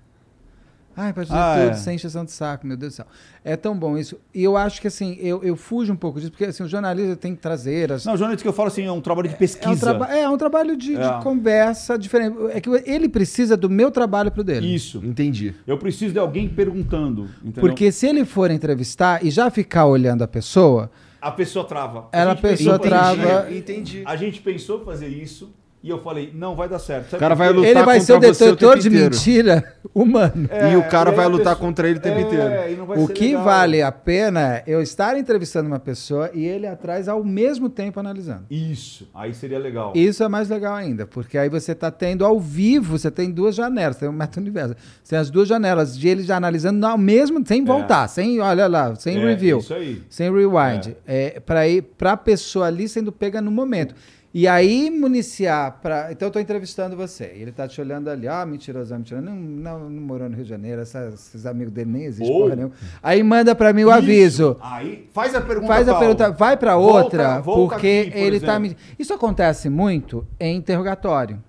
[0.96, 1.74] Ah, pode fazer Ah, tudo, é.
[1.74, 3.06] sem encheção de saco, meu Deus do céu.
[3.44, 4.18] É tão bom isso.
[4.34, 7.16] E eu acho que, assim, eu, eu fujo um pouco disso, porque, assim, o jornalista
[7.16, 9.68] tem que trazer as, Não, jornalista que eu falo assim, é um trabalho de pesquisa.
[9.70, 11.20] é um, traba- é um trabalho de, de É.
[11.22, 12.36] conversa diferente.
[12.52, 14.72] É que ele precisa do meu trabalho pro dele.
[14.74, 15.02] Isso.
[15.04, 15.54] Entendi.
[15.66, 17.60] Eu preciso de alguém perguntando, entendeu?
[17.60, 20.90] Porque se ele for entrevistar e já ficar olhando a pessoa,
[21.20, 22.08] a pessoa trava.
[22.12, 24.02] Ela, a pessoa pensou- trava- Entendi.
[24.06, 25.52] A gente pensou fazer isso
[25.84, 27.10] e eu falei, não vai dar certo.
[27.10, 29.10] Sabe O cara vai lutar ele vai ser o detetor de inteiro.
[29.14, 30.48] mentira humano.
[30.50, 33.02] É, e o cara e vai lutar pessoa- contra ele o tempo É, inteiro.
[33.02, 33.44] O que legal.
[33.44, 38.00] vale a pena é eu estar entrevistando uma pessoa e ele atrás ao mesmo tempo
[38.00, 38.44] analisando.
[38.50, 39.92] Isso, aí seria legal.
[39.94, 43.54] Isso é mais legal ainda, porque aí você está tendo ao vivo, você tem duas
[43.54, 44.74] janelas, tem um meta-universo.
[45.02, 48.66] Você tem as duas janelas de ele já analisando ao mesmo, sem voltar, sem, olha
[48.66, 49.58] lá, sem É, review.
[49.58, 50.02] Isso aí.
[50.08, 50.96] Sem rewind.
[51.06, 51.40] É.
[51.40, 53.94] para ir para a pessoa ali sendo pega no momento.
[54.36, 56.10] E aí municiar para.
[56.10, 57.26] Então eu tô entrevistando você.
[57.36, 59.24] Ele tá te olhando ali, ah, mentiroso, mentiroso.
[59.24, 62.56] Não, não, não morou no Rio de Janeiro, essa- esses amigos dele nem existem, porra
[62.56, 62.74] nenhuma.
[63.00, 63.96] Aí manda para mim o Isso.
[63.96, 64.56] aviso.
[64.60, 68.18] Aí faz a pergunta Faz a pergunta, vai para Volta- outra, volta porque aqui, por
[68.18, 68.60] ele tá exemplo.
[68.70, 68.76] me.
[68.98, 71.40] Isso acontece muito em interrogatório.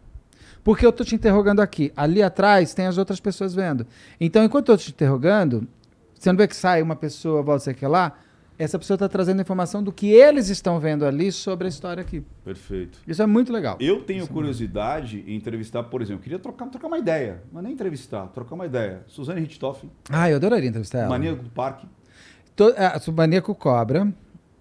[0.63, 1.91] Porque eu tô te interrogando aqui.
[1.97, 3.85] Ali atrás tem as outras pessoas vendo.
[4.21, 5.67] Então, enquanto eu tô te interrogando,
[6.13, 8.13] você não vê que sai uma pessoa, volta sei que lá,
[8.57, 12.23] essa pessoa está trazendo informação do que eles estão vendo ali sobre a história aqui.
[12.43, 12.99] Perfeito.
[13.07, 13.77] Isso é muito legal.
[13.79, 18.27] Eu tenho curiosidade em entrevistar, por exemplo, queria trocar, trocar uma ideia, é nem entrevistar,
[18.27, 19.03] trocar uma ideia.
[19.07, 21.09] Suzane Richthofen, Ah, eu adoraria entrevistar ela.
[21.09, 21.85] Maníaco do Parque,
[22.55, 24.07] To, a, o Maníaco Cobra.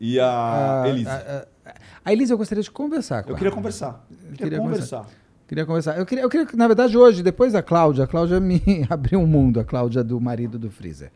[0.00, 1.08] e a a, Elise.
[1.08, 1.74] a, a,
[2.06, 3.38] a Elise eu gostaria de conversar com eu ela.
[3.38, 4.04] queria conversar.
[4.10, 5.06] Eu queria, queria conversar.
[5.46, 5.98] Queria conversar.
[5.98, 9.26] Eu queria, eu queria, na verdade, hoje, depois da Cláudia, a Cláudia me abriu um
[9.26, 11.12] mundo, a Cláudia do marido do Freezer,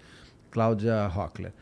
[0.50, 1.52] Cláudia Rockler.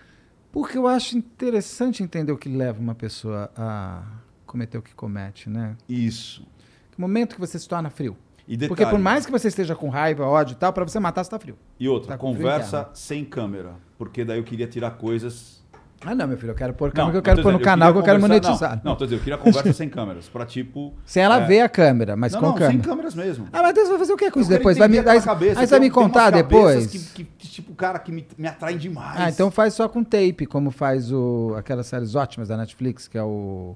[0.57, 4.03] Porque eu acho interessante entender o que leva uma pessoa a
[4.47, 5.77] cometer o que comete, né?
[5.87, 6.47] Isso.
[6.93, 8.17] Que momento que você se torna frio.
[8.49, 11.23] Detalhe, Porque por mais que você esteja com raiva, ódio e tal, para você matar,
[11.23, 11.59] você tá frio.
[11.79, 13.75] E outra, Tá frio conversa sem câmera.
[13.99, 15.56] Porque daí eu queria tirar coisas.
[16.05, 17.61] Ah, não, meu filho, eu quero pôr Não, câmera que eu não quero pôr no
[17.61, 18.77] canal que eu quero monetizar.
[18.85, 20.29] Não, não, tô dizendo, eu queria conversa sem câmeras.
[20.29, 20.95] Pra tipo.
[21.05, 22.73] Sem ela é, ver a câmera, mas não, com não, câmera.
[22.73, 23.49] sem câmeras mesmo.
[23.53, 24.77] Ah, mas Deus vai fazer o que com isso depois?
[24.77, 25.61] Vai me, aí, cabeça.
[25.61, 26.87] aí você vai me contar depois?
[26.87, 29.19] Que- que, tipo, cara, que me, me atraem demais.
[29.19, 33.17] Ah, então faz só com tape, como faz o, aquelas séries ótimas da Netflix, que
[33.17, 33.75] é o.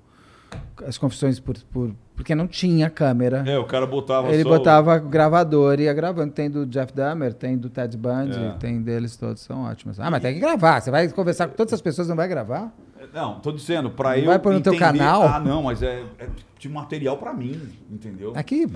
[0.86, 1.56] As confissões por.
[1.72, 3.42] por porque não tinha câmera.
[3.46, 6.30] É, o cara botava Ele botava gravador e ia gravando.
[6.32, 8.50] Tem do Jeff Dahmer, tem do Ted Bundy, É.
[8.58, 9.98] tem deles todos, são ótimos.
[9.98, 10.80] Ah, mas tem que gravar.
[10.82, 12.70] Você vai conversar com todas as pessoas, não vai gravar?
[13.14, 13.88] Não, tô dizendo,
[14.18, 14.26] Não eu.
[14.26, 15.22] vai pôr no teu entender- canal?
[15.22, 16.02] Ah, não, mas é.
[16.18, 16.28] é-
[16.60, 17.58] de material pra mim,
[17.90, 18.34] entendeu?
[18.36, 18.66] Aqui,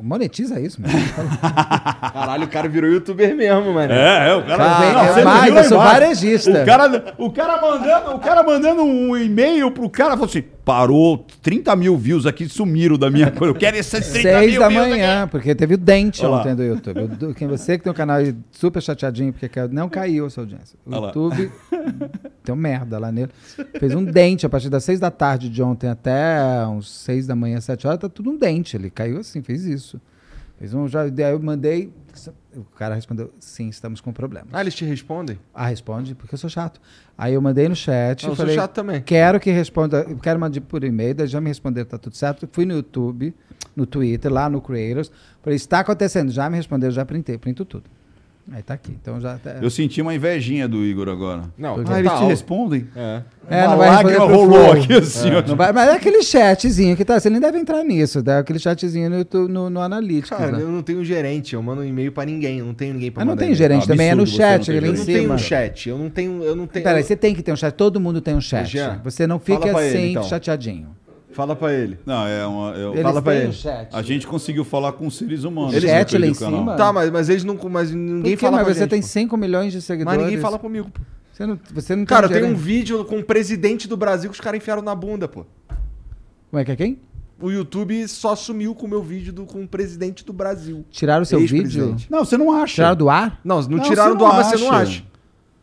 [0.00, 0.94] monetiza isso, mano.
[2.12, 3.92] Caralho, o cara virou youtuber mesmo, mano.
[3.92, 4.56] É, é, o cara.
[4.64, 6.62] Cara, Não, é você mais, eu sou varejista.
[6.62, 11.26] O cara, o cara mandando, o cara mandando um e-mail pro cara, falou assim: parou
[11.42, 13.52] 30 mil views aqui, sumiram da minha coisa.
[13.52, 16.40] Eu quero esses 30 Seis mil da manhã, porque teve o dente Olha lá.
[16.40, 17.34] ontem do YouTube.
[17.34, 20.78] Quem você que tem um canal aí super chateadinho, porque não caiu a sua audiência.
[20.86, 20.94] O.
[20.94, 21.50] YouTube
[22.44, 23.30] tem um merda lá nele.
[23.78, 27.34] Fez um dente a partir das seis da tarde de ontem até uns seis da
[27.34, 28.76] manhã, sete horas, tá tudo um dente.
[28.76, 30.00] Ele caiu assim, fez isso.
[30.58, 30.86] Fez um.
[30.86, 31.92] Já, daí eu mandei.
[32.54, 34.48] O cara respondeu: sim, estamos com problemas.
[34.52, 35.38] Ah, eles te respondem?
[35.52, 36.80] Ah, responde, porque eu sou chato.
[37.18, 38.22] Aí eu mandei no chat.
[38.22, 39.02] Não, eu sou falei, chato também.
[39.02, 40.06] Quero que responda.
[40.08, 42.48] eu Quero mandar por e-mail, daí já me responderam, tá tudo certo.
[42.52, 43.34] Fui no YouTube,
[43.74, 45.10] no Twitter, lá no Creators.
[45.42, 46.30] Falei, está acontecendo.
[46.30, 47.90] Já me responderam, já printei, printo tudo.
[48.54, 48.92] Aí tá aqui.
[49.00, 49.38] Então já.
[49.38, 49.56] Tá...
[49.62, 51.44] Eu senti uma invejinha do Igor agora.
[51.56, 51.98] Não, Ah, é.
[52.00, 52.86] eles tá te respondem?
[52.94, 53.22] É.
[53.48, 54.72] É, Uma não vai responder pro rolou Flow.
[54.72, 55.42] aqui assim, ó.
[55.46, 57.18] Não vai- mas é aquele chatzinho que tá.
[57.18, 58.38] Você nem deve entrar nisso, tá?
[58.40, 60.30] Aquele chatzinho no, YouTube- no, no Analytics.
[60.30, 60.62] Cara, né?
[60.62, 63.20] eu não tenho gerente, eu mando um e-mail pra ninguém, eu não tenho ninguém pra
[63.20, 63.56] Mas não mandar tem e-mail.
[63.58, 65.88] gerente também, é no Absurdo você não chat, ali Eu em não tenho um chat,
[65.88, 66.84] eu não tenho, eu não tenho.
[66.84, 67.72] Peraí, você tem que ter um chat.
[67.74, 68.66] Todo mundo tem um chat.
[68.70, 70.22] Jean, você não fala fica pra ele, assim, então.
[70.24, 70.88] chateadinho.
[71.32, 71.98] Fala pra ele.
[72.06, 72.70] Não, é uma.
[72.72, 73.52] eu- Eles Fala pra têm ele.
[73.52, 73.88] chat.
[73.92, 75.74] A gente conseguiu falar com seres humanos.
[75.74, 76.60] Eles- Chat lá em canal.
[76.60, 76.76] cima?
[76.76, 77.58] Tá, mas, mas eles não.
[77.70, 79.06] Mas ninguém fala Mas com a você gente, tem pô.
[79.06, 80.16] 5 milhões de seguidores.
[80.18, 81.00] Mas ninguém fala comigo, pô.
[81.32, 82.64] Você não, você não Cara, eu tem tenho um gerente.
[82.66, 85.46] vídeo com o presidente do Brasil que os caras enfiaram na bunda, pô.
[86.50, 86.98] Como é que é quem?
[87.40, 90.84] O YouTube só sumiu com o meu vídeo do, com o presidente do Brasil.
[90.90, 91.96] Tiraram o seu vídeo?
[92.08, 92.74] Não, você não acha.
[92.74, 93.40] Tiraram do ar?
[93.42, 94.82] Não, não, Não, tiraram você do não ar, mas você não acha.
[94.82, 95.04] acha.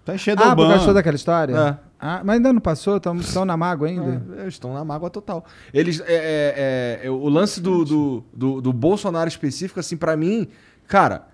[0.03, 1.53] Tá enchendo Ah, o por causa daquela história?
[1.56, 1.89] É.
[2.00, 2.95] Ah, mas ainda não passou?
[2.95, 4.26] Estão na mágoa ainda?
[4.38, 5.45] É, estão na mágoa total.
[5.74, 10.48] Eles, é, é, é, o lance do, do, do, do Bolsonaro específico, assim, pra mim,
[10.88, 11.28] cara,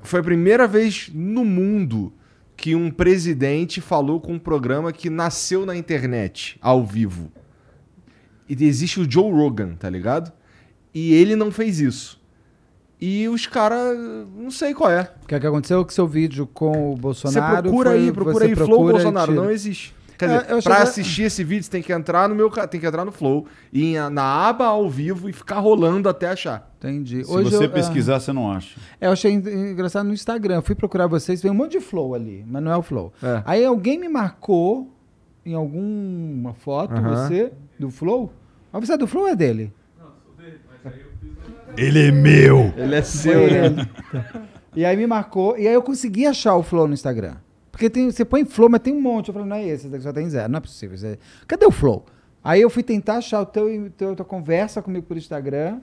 [0.00, 2.12] foi a primeira vez no mundo
[2.56, 7.30] que um presidente falou com um programa que nasceu na internet, ao vivo.
[8.48, 10.32] E existe o Joe Rogan, tá ligado?
[10.92, 12.21] E ele não fez isso.
[13.04, 13.98] E os caras,
[14.36, 15.10] não sei qual é.
[15.24, 17.62] O que, é que aconteceu com seu vídeo com o Você Bolsonaro?
[17.64, 19.32] procura foi- aí, procura você aí, Flow procura e Bolsonaro.
[19.34, 19.92] Não existe.
[20.16, 22.78] Quer É, dizer, eu pra assistir esse vídeo, você tem que entrar no meu tem
[22.80, 26.72] que entrar no Flow, e em- na aba ao vivo e ficar rolando até achar.
[26.78, 27.24] Entendi.
[27.24, 28.78] Se Hoje você eu, pesquisar, você não acha.
[29.00, 30.54] É, eu achei en- engraçado no Instagram.
[30.56, 33.12] Eu fui procurar vocês, veio um monte de flow ali, mas não é o flow.
[33.20, 33.42] É.
[33.44, 34.88] Aí alguém me marcou
[35.44, 38.32] em alguma foto, você, do flow.
[38.72, 39.72] Mas você é do flow ou é dele?
[41.76, 42.72] Ele é meu!
[42.76, 43.86] Ele é seu, né?
[44.74, 47.36] E aí me marcou, e aí eu consegui achar o Flow no Instagram.
[47.70, 49.28] Porque tem, você põe Flow, mas tem um monte.
[49.28, 50.96] Eu falei, não é esse, esse daqui só tem zero, não é possível.
[50.96, 52.04] Você- Cadê o Flow?
[52.44, 55.78] Aí eu fui tentar achar o teu, teu, tua conversa comigo por Instagram.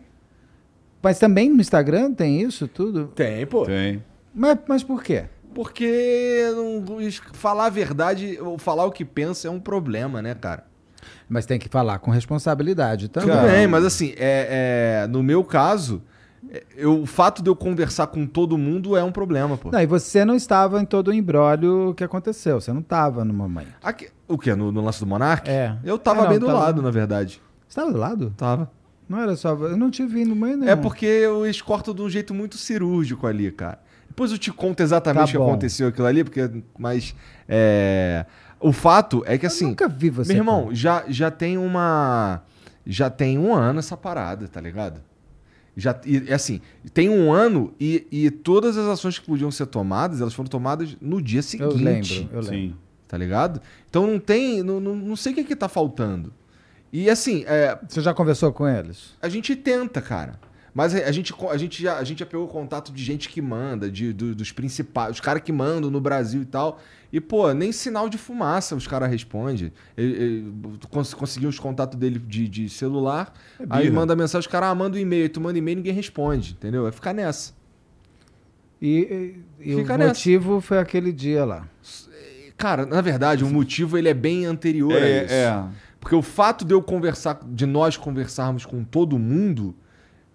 [1.02, 3.08] Mas também no Instagram tem isso tudo?
[3.16, 3.66] Tem, pô.
[3.66, 4.04] Tem.
[4.34, 5.26] Mas, mas por quê?
[5.54, 6.84] Porque não-
[7.34, 10.66] falar a verdade ou falar o que pensa é um problema, né, cara?
[11.30, 13.30] Mas tem que falar com responsabilidade também.
[13.30, 16.02] Tudo bem, mas assim, é, é, no meu caso,
[16.52, 19.70] é, eu- o fato de eu conversar com todo mundo é um problema, pô.
[19.72, 22.60] Não, e você não estava em todo o embrólio que aconteceu.
[22.60, 23.68] Você não estava no momento.
[23.84, 24.56] Aqui- o quê?
[24.56, 25.48] No, no lance do Monark?
[25.50, 25.76] É.
[25.84, 27.40] Eu tava É, bem do tava- lado, na verdade.
[27.68, 28.34] Você estava do lado?
[28.36, 28.72] Tava.
[29.08, 29.50] Não era só.
[29.54, 30.68] Eu não te vi no meio, não.
[30.68, 33.80] É porque eles cortam de um jeito muito cirúrgico ali, cara.
[34.08, 35.48] Depois eu te conto exatamente o Tá que bom.
[35.50, 36.50] aconteceu aquilo ali, porque.
[36.78, 37.16] Mas.
[37.48, 38.26] é,
[38.60, 39.68] O fato é que Eu assim.
[39.68, 40.34] nunca vi você.
[40.34, 42.42] Meu irmão, já, já tem uma.
[42.86, 45.02] Já tem um ano essa parada, tá ligado?
[45.78, 46.60] Já, e, é assim,
[46.94, 50.98] tem um ano e, e todas as ações que podiam ser tomadas, elas foram tomadas
[51.00, 51.76] no dia Eu seguinte.
[51.84, 52.44] lembro, eu lembro.
[52.58, 52.76] Sim.
[53.08, 53.62] Tá ligado?
[53.90, 54.62] Então não tem.
[54.62, 56.34] Não, não, não sei o que, que tá faltando.
[56.92, 59.16] E assim, é, Você já conversou com eles?
[59.22, 60.40] a gente tenta, cara.
[60.74, 63.90] Mas a gente, a gente, já, a gente já pegou contato de gente que manda,
[63.90, 66.80] de, do- dos principais, os caras que mandam no Brasil e tal.
[67.12, 69.72] E, pô, nem sinal de fumaça os caras respondem.
[70.90, 74.76] Cons- Conseguiu os contatos dele de, de celular, É aí manda mensagem, os caras ah,
[74.76, 76.84] manda um e-mail, tu manda e-mail ninguém responde, entendeu?
[76.84, 77.54] Vai ficar nessa.
[78.82, 79.98] E, e- e o nessa.
[79.98, 81.68] motivo foi aquele dia lá.
[82.56, 85.34] Cara, na verdade, o motivo ele é bem anterior a isso.
[85.34, 85.64] É, é.
[86.00, 89.76] Porque o fato de eu conversar, de nós conversarmos com todo mundo,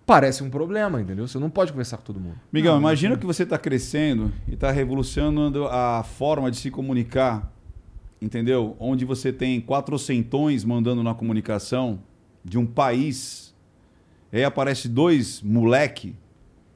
[0.06, 1.26] parece um problema, entendeu?
[1.26, 2.36] Você não pode conversar com todo mundo.
[2.52, 7.52] Miguel, imagina que você está crescendo e está revolucionando a forma de se comunicar,
[8.20, 8.76] entendeu?
[8.78, 12.00] Onde você tem quatrocentões mandando na comunicação
[12.44, 13.54] de um país,
[14.32, 16.14] e aí aparece dois moleque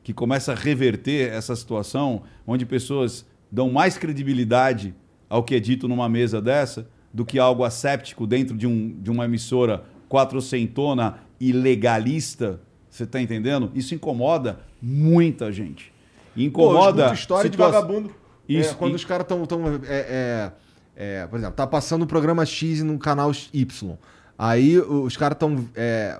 [0.03, 4.95] que começa a reverter essa situação, onde pessoas dão mais credibilidade
[5.29, 9.11] ao que é dito numa mesa dessa do que algo asséptico dentro de, um, de
[9.11, 12.61] uma emissora quatrocentona e legalista.
[12.99, 13.71] Você está entendendo?
[13.77, 15.93] Isso incomoda muita gente.
[16.35, 17.03] Pô, Incomoda.
[17.05, 18.11] escuto história situa- de vagabundo.
[18.49, 19.47] Isso, É, quando e- os caras estão.
[19.47, 20.53] Tão, é, é,
[20.97, 23.97] é, por exemplo, tá passando o programa X no canal Y.
[24.37, 25.65] Aí o- os caras estão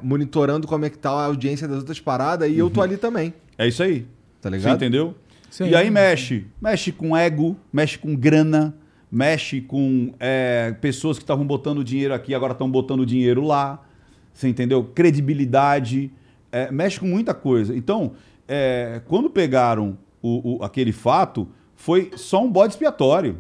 [0.03, 3.35] monitorando como é que tá a audiência das outras paradas e eu tô ali também,
[3.57, 4.07] É isso aí.
[4.41, 4.77] tá Você ligado?
[4.77, 5.15] entendeu?
[5.51, 5.69] Sim.
[5.69, 6.47] E aí mexe.
[6.63, 8.73] Mexe com ego, mexe com grana,
[9.11, 13.83] mexe com é, pessoas que estavam botando dinheiro aqui agora estão botando dinheiro lá.
[14.35, 14.85] Você entendeu?
[14.85, 16.13] Credibilidade.
[16.53, 17.77] É, mexe com muita coisa.
[17.77, 18.13] Então,
[18.47, 23.39] é, quando pegaram o- o- aquele fato, foi só um bode expiatório.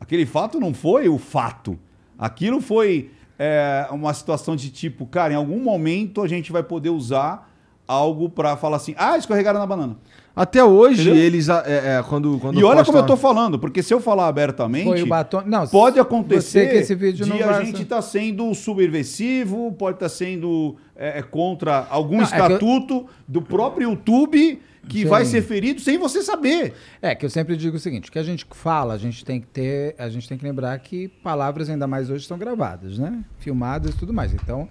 [0.00, 1.78] Aquele fato não foi o fato.
[2.18, 6.90] Aquilo foi é, uma situação de tipo, cara, em algum momento a gente vai poder
[6.90, 7.50] usar
[7.88, 9.96] algo pra falar assim, ah, escorregaram na banana.
[10.36, 11.22] Até hoje, Entendeu?
[11.24, 14.00] eles, é, é, quando, quando E olha como eu postam- tô falando, porque se eu
[14.00, 15.42] falar abertamente, Foi o batom.
[15.44, 20.08] Não, pode acontecer que esse vídeo de não a gente estar sendo subversivo, pode estar
[20.08, 25.04] sendo é, é, contra algum Não, é que eu- estatuto do próprio YouTube que Sim.
[25.06, 26.74] vai ser ferido sem você saber.
[27.00, 29.40] É, que eu sempre digo o seguinte, o que a gente fala, a gente tem
[29.40, 33.24] que ter, a gente tem que lembrar que palavras ainda mais hoje são gravadas, né?
[33.38, 34.32] Filmadas e tudo mais.
[34.32, 34.68] Então,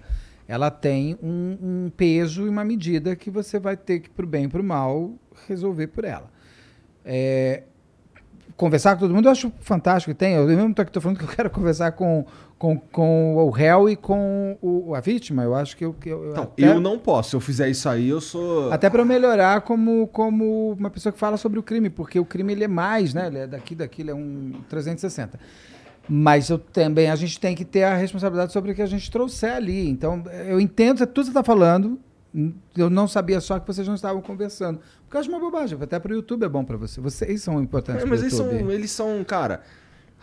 [0.48, 4.44] ela tem um, um peso e uma medida que você vai ter que, pro bem
[4.44, 5.12] e pro mal,
[5.46, 6.30] resolver por ela.
[7.04, 7.64] É,
[8.56, 10.34] conversar com todo mundo, eu acho fantástico tem.
[10.34, 12.24] Eu mesmo tô falando que eu quero conversar com,
[12.62, 15.42] com, com o réu e com o, a vítima.
[15.42, 15.92] Eu acho que eu.
[15.92, 17.30] Que eu, Então, até- eu não posso.
[17.30, 18.72] Se eu fizer isso aí, eu sou.
[18.72, 22.24] até para eu melhorar como, como uma pessoa que fala sobre o crime, porque o
[22.24, 23.26] crime ele é mais, né?
[23.26, 25.40] Ele é daqui, daqui, ele é um 360.
[26.08, 29.10] Mas eu também, a gente tem que ter a responsabilidade sobre o que a gente
[29.10, 29.88] trouxer ali.
[29.88, 31.98] Então, eu entendo tudo que você está falando.
[32.76, 34.78] Eu não sabia só que vocês não estavam conversando.
[35.02, 35.76] Porque eu acho uma bobagem.
[35.82, 37.00] Até para o YouTube é bom para você.
[37.00, 39.62] Vocês são importantes É, mas eles são, eles são, cara.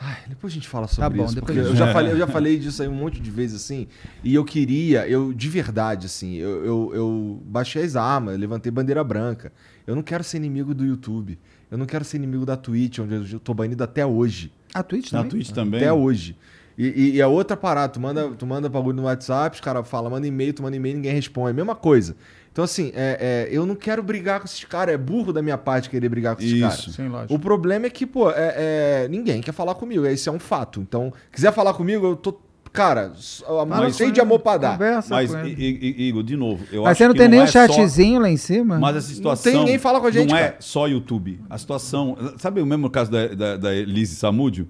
[0.01, 1.35] Ai, depois a gente fala sobre Tá bom, isso.
[1.35, 3.57] depois Porque a eu já, falei, eu já falei disso aí um monte de vezes,
[3.61, 3.87] assim.
[4.23, 9.03] E eu queria, eu, de verdade, assim, eu, eu, eu baixei as armas, levantei bandeira
[9.03, 9.51] branca.
[9.85, 11.37] Eu não quero ser inimigo do YouTube.
[11.69, 14.51] Eu não quero ser inimigo da Twitch, onde eu tô banido até hoje.
[14.73, 15.29] A Twitch também?
[15.29, 15.79] Twitch também.
[15.81, 16.37] Até hoje.
[16.77, 19.85] E, e, e é outra parada, tu manda, tu manda bagulho no WhatsApp, os caras
[19.85, 21.49] falam, manda e-mail, tu manda e-mail, ninguém responde.
[21.49, 22.15] É a mesma coisa.
[22.51, 24.95] Então, assim, é, é, eu não quero brigar com esses caras.
[24.95, 26.61] É burro da minha parte querer brigar com esses Isso.
[26.61, 26.95] caras.
[26.95, 27.33] Sim, lógico.
[27.33, 30.05] O problema é que, pô, é, é, ninguém quer falar comigo.
[30.05, 30.81] Esse é um fato.
[30.81, 32.37] Então, quiser falar comigo, eu tô.
[32.71, 34.71] Cara, cheio com de amor pra dar.
[34.73, 37.67] Conversa Mas, Igor, de novo, eu Mas acho você não tem nem é um só-
[37.67, 38.77] chatzinho lá em cima?
[38.77, 39.51] Mas essa situação.
[39.51, 40.45] tem ninguém fala com a gente, Não cara.
[40.49, 41.39] é só YouTube.
[41.49, 42.15] A situação.
[42.37, 44.67] Sabe o mesmo caso da, da, da Elise Samúdio?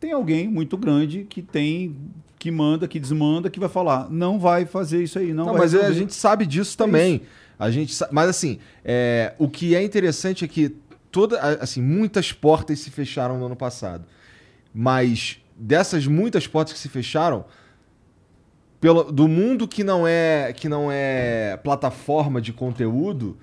[0.00, 1.94] Tem alguém muito grande que tem.
[2.38, 4.08] Que manda, que desmanda, que vai falar.
[4.10, 5.98] Não vai fazer isso aí, não, Não, vai mas a resolver.
[5.98, 7.22] gente sabe disso também.
[7.58, 10.76] A gente sa- Mas assim, é, o que é interessante é que
[11.10, 14.04] toda, a- assim, muitas portas se fecharam no ano passado.
[14.72, 17.44] Mas dessas muitas portas que se fecharam,
[18.80, 23.36] pelo, do mundo que não é que não é plataforma de conteúdo,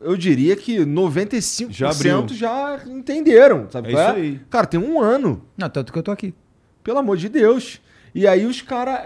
[0.00, 2.26] eu diria que 95% Já abriu.
[2.28, 3.88] já entenderam, sabe?
[3.88, 4.40] É qual isso aí.
[4.48, 5.42] Cara, tem um ano.
[5.56, 6.32] Não, tanto que eu tô aqui.
[6.82, 7.80] Pelo amor de Deus.
[8.14, 9.00] E aí os caras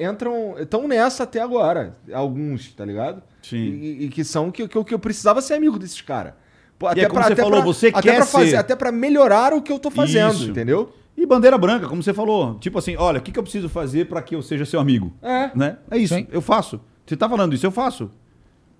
[0.00, 0.56] entram.
[0.58, 1.96] estão nessa até agora.
[2.12, 3.22] Alguns, tá ligado?
[3.42, 3.56] Sim.
[3.56, 6.34] E, e que são que, que, eu- que eu precisava ser amigo desses caras.
[6.78, 8.56] Pô, é como você falou, você até quer pra fazer, ser.
[8.56, 10.50] Até pra melhorar o que eu tô fazendo, Isso.
[10.50, 10.92] entendeu?
[11.16, 12.58] E bandeira branca, como você falou.
[12.58, 15.12] Tipo assim, olha, o que, que eu preciso fazer para que eu seja seu amigo?
[15.22, 15.50] É.
[15.54, 15.76] Né?
[15.90, 16.26] É isso, Sim.
[16.32, 16.80] eu faço.
[17.06, 18.10] Você tá falando isso, eu faço.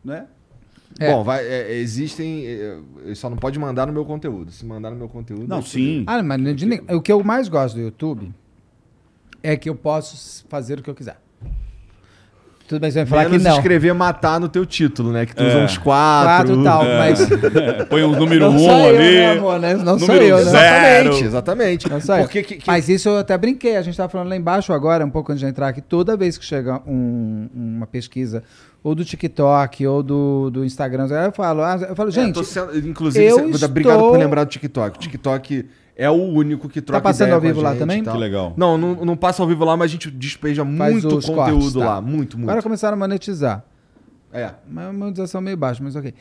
[0.04, 0.26] Né?
[0.98, 1.12] É.
[1.12, 2.44] Bom, vai, é, existem.
[2.46, 4.50] é, é, só não pode mandar no meu conteúdo.
[4.50, 5.46] Se mandar no meu conteúdo.
[5.46, 6.02] Não, sim.
[6.06, 6.40] Ah, mas
[6.90, 8.34] o que eu mais gosto do YouTube
[9.42, 11.16] é que eu posso fazer o que eu quiser.
[12.68, 13.56] Tudo bem, você vai falar Menos que não.
[13.56, 15.26] escrever matar no teu título, né?
[15.26, 15.48] Que tu É.
[15.48, 16.54] usa uns quatro.
[16.54, 16.98] Quatro e tal, É.
[16.98, 17.28] mas...
[17.90, 19.14] Põe um número Não um sou eu, ali.
[19.14, 19.74] né, amor, né?
[19.74, 20.42] Não sou número eu, né?
[21.02, 21.90] Exatamente, exatamente.
[21.90, 22.22] Não sou eu.
[22.22, 23.76] Porque que, que- Mas isso eu até brinquei.
[23.76, 25.82] A gente estava falando lá embaixo agora, um pouco antes de entrar aqui.
[25.82, 28.42] Toda vez que chega um- uma pesquisa,
[28.82, 32.44] ou do TikTok, ou do, do Instagram, eu falo, ah, eu falo, É, gente, tô
[32.44, 34.96] sendo- inclusive, eu você- obrigado estou- por lembrar do TikTok.
[34.96, 37.74] O TikTok é o único que troca Tá passando ideia ao com a vivo lá
[37.74, 38.02] também?
[38.02, 38.54] Que legal.
[38.56, 41.58] Não, não, não passa ao vivo lá, mas a gente despeja Faz muito os conteúdo
[41.58, 41.78] cortes, tá.
[41.78, 42.00] lá.
[42.00, 42.48] Muito, muito.
[42.48, 43.64] agora começaram a monetizar.
[44.32, 44.52] É.
[44.68, 46.14] Mas a monetização meio baixa, mas ok.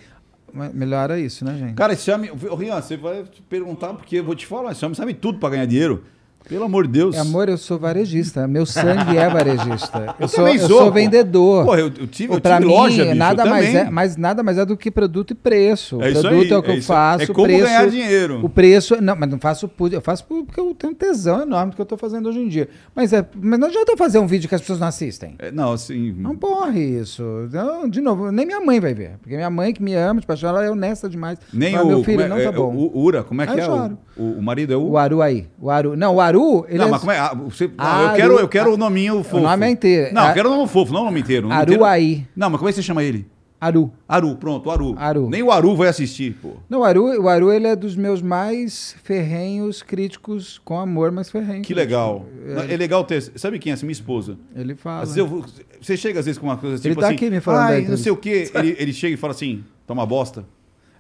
[0.54, 1.76] Mas Melhora isso, né, gente?
[1.76, 2.30] Cara, esse homem.
[2.32, 5.40] Ô, Rian, você vai te perguntar, porque eu vou te falar, esse homem sabe tudo
[5.40, 6.04] pra ganhar dinheiro.
[6.48, 7.18] Pelo amor de Deus.
[7.18, 8.48] Amor, eu sou varejista.
[8.48, 10.16] Meu sangue é varejista.
[10.20, 10.92] Eu sou, eu sou, sou pô.
[10.92, 11.66] vendedor.
[11.66, 13.82] Porra, eu, eu tive, eu pra tive mim, loja, bicho, nada eu mais também.
[13.82, 16.02] é, mas nada mais é do que produto e preço.
[16.02, 17.24] É o produto aí, é o que é eu faço.
[17.24, 18.40] É como preço, ganhar dinheiro.
[18.46, 21.72] O preço, não, mas não faço por, eu faço por- porque eu tenho tesão enorme
[21.72, 22.68] do que eu tô fazendo hoje em dia.
[22.96, 25.36] Mas, é, mas não adianta eu fazer um vídeo que as pessoas não assistem.
[25.40, 26.14] É, não, assim.
[26.18, 27.24] Não porre isso.
[27.52, 29.12] Não, de novo, nem minha mãe vai ver.
[29.22, 31.40] Porque minha mãe que me ama, de paixão, ela é honesta demais.
[31.54, 31.88] Nem Fala, o.
[31.90, 32.74] Meu filho, é- não tá é, bom.
[32.76, 33.66] O, Ura, como é que Ah, eu é?
[33.66, 33.98] choro.
[34.11, 34.82] O, o, o marido é o.
[34.92, 35.48] O Aru aí.
[35.60, 35.96] O Aru.
[35.96, 36.92] Não, o Aru, ele não, é...
[36.92, 37.20] mas como é?
[37.20, 39.40] Ah, você- não, Aru- eu quero, eu quero o nominho fofo.
[39.44, 40.14] nome é inteiro.
[40.14, 41.48] Não, eu quero o nome fofo, não o nome inteiro.
[41.48, 42.28] o nome inteiro- Aruaí.
[42.36, 43.26] Não, mas como é que você chama ele?
[43.60, 43.92] Aru.
[44.10, 44.96] Aru, pronto, o Aru.
[44.98, 45.30] Aru.
[45.30, 46.54] Nem o Aru vai assistir, pô.
[46.68, 51.30] Não, o Aru, o Aru ele é dos meus mais ferrenhos críticos com amor, mas
[51.30, 51.68] ferrenhos.
[51.68, 52.26] Que legal.
[52.68, 53.22] É, legal ter.
[53.36, 53.86] Sabe quem é essa?
[53.86, 54.36] Minha esposa.
[54.56, 55.04] Ele fala.
[55.04, 55.46] Às vezes eu
[55.80, 57.16] você chega às vezes com uma coisa tipo Ele tá assim.
[57.16, 58.50] aqui me falando "Ai, não entrevista." sei o quê.
[58.56, 60.44] Ele, ele chega e fala assim: tá uma bosta.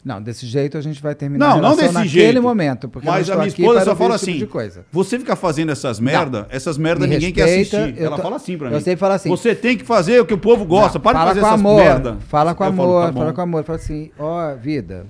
[0.04, 2.42] Não, desse jeito a gente vai terminar Não, a não desse naquele jeito.
[2.42, 2.90] momento.
[2.90, 4.86] Porque eu não Mas a minha esposa só fala tipo assim: de coisa.
[4.92, 8.00] você fica fazendo essas merda, essas merda Me ninguém quer respeita, assistir.
[8.02, 8.80] eu Ela tô- fala assim pra eu mim.
[8.80, 10.98] sempre falo assim- Você tem que fazer o que o povo gosta.
[10.98, 12.18] Não, Para de fazer com essas amor, merda.
[12.28, 13.20] Fala com Eu falo, amor, tá bom.
[13.20, 13.64] fala com amor.
[13.64, 15.06] Fala assim, ó, vida,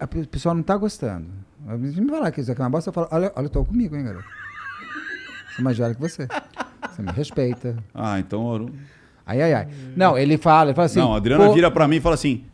[0.00, 1.26] a pe- o pessoal não tá gostando.
[1.68, 3.94] Me falar que isso aqui é uma bosta, eu falo, olha, olha, eu tô comigo,
[3.94, 4.24] hein, garoto.
[5.54, 6.26] Sou mais velho que você.
[6.90, 7.76] Você me respeita.
[7.94, 8.70] Ah, então.
[9.26, 9.68] Ai, ai, ai.
[9.96, 10.98] Não, ele fala, ele fala assim.
[11.00, 12.44] não, a Adriana vira pra mim e fala assim: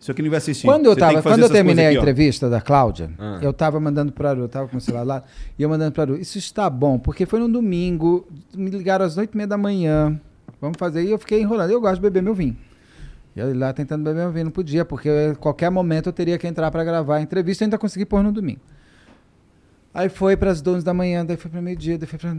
[0.00, 0.66] Isso aqui não vai assistir.
[0.66, 2.00] Quando eu, tava, quando eu terminei a aqui, ó.
[2.00, 3.38] entrevista da Cláudia, Ah.
[3.42, 5.24] eu tava mandando para Aru, eu tava com o celular lá,
[5.58, 9.16] e eu mandando para Aru, isso está bom, porque foi no domingo, me ligaram às
[9.16, 10.20] oito e meia da manhã,
[10.60, 12.56] vamos fazer, e eu fiquei enrolando, eu gosto de beber meu vinho.
[13.34, 16.38] E eu lá tentando beber meu vinho, não podia, porque eu- qualquer momento eu teria
[16.38, 18.60] que entrar para gravar a entrevista, e ainda consegui pôr no domingo.
[19.92, 22.30] Aí foi para as 12 da manhã, daí foi para meio-dia, daí foi para.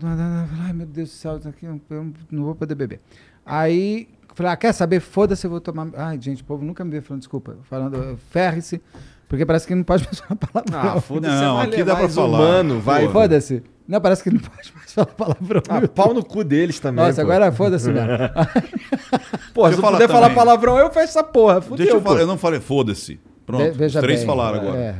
[0.62, 3.02] Ai meu Deus do céu, eu eu não vou poder beber.
[3.46, 4.08] Aí
[4.40, 5.00] falei, ah, quer saber?
[5.00, 5.88] Foda-se, eu vou tomar.
[5.96, 7.58] Ai, gente, o povo nunca me vê falando desculpa.
[7.64, 8.82] Falando, ferre-se,
[9.28, 10.98] porque parece que não pode mais falar palavrão.
[10.98, 12.28] Ah, foda-se, Não, aqui dá pra falar.
[12.28, 13.08] humano, vai.
[13.10, 13.62] Foda-se.
[13.88, 15.62] Não, parece que não pode mais falar palavrão.
[15.68, 17.04] Ah, pau no cu deles também.
[17.06, 17.32] Nossa, pô.
[17.32, 18.08] agora foda-se mesmo.
[19.54, 20.36] Pô, se eu falar puder falar também.
[20.36, 21.60] palavrão, eu fecho essa porra.
[21.60, 23.20] Fudeu, Deixa eu falar, eu não falei, foda-se.
[23.46, 24.78] Pronto, veja três bem, falaram agora.
[24.78, 24.96] é.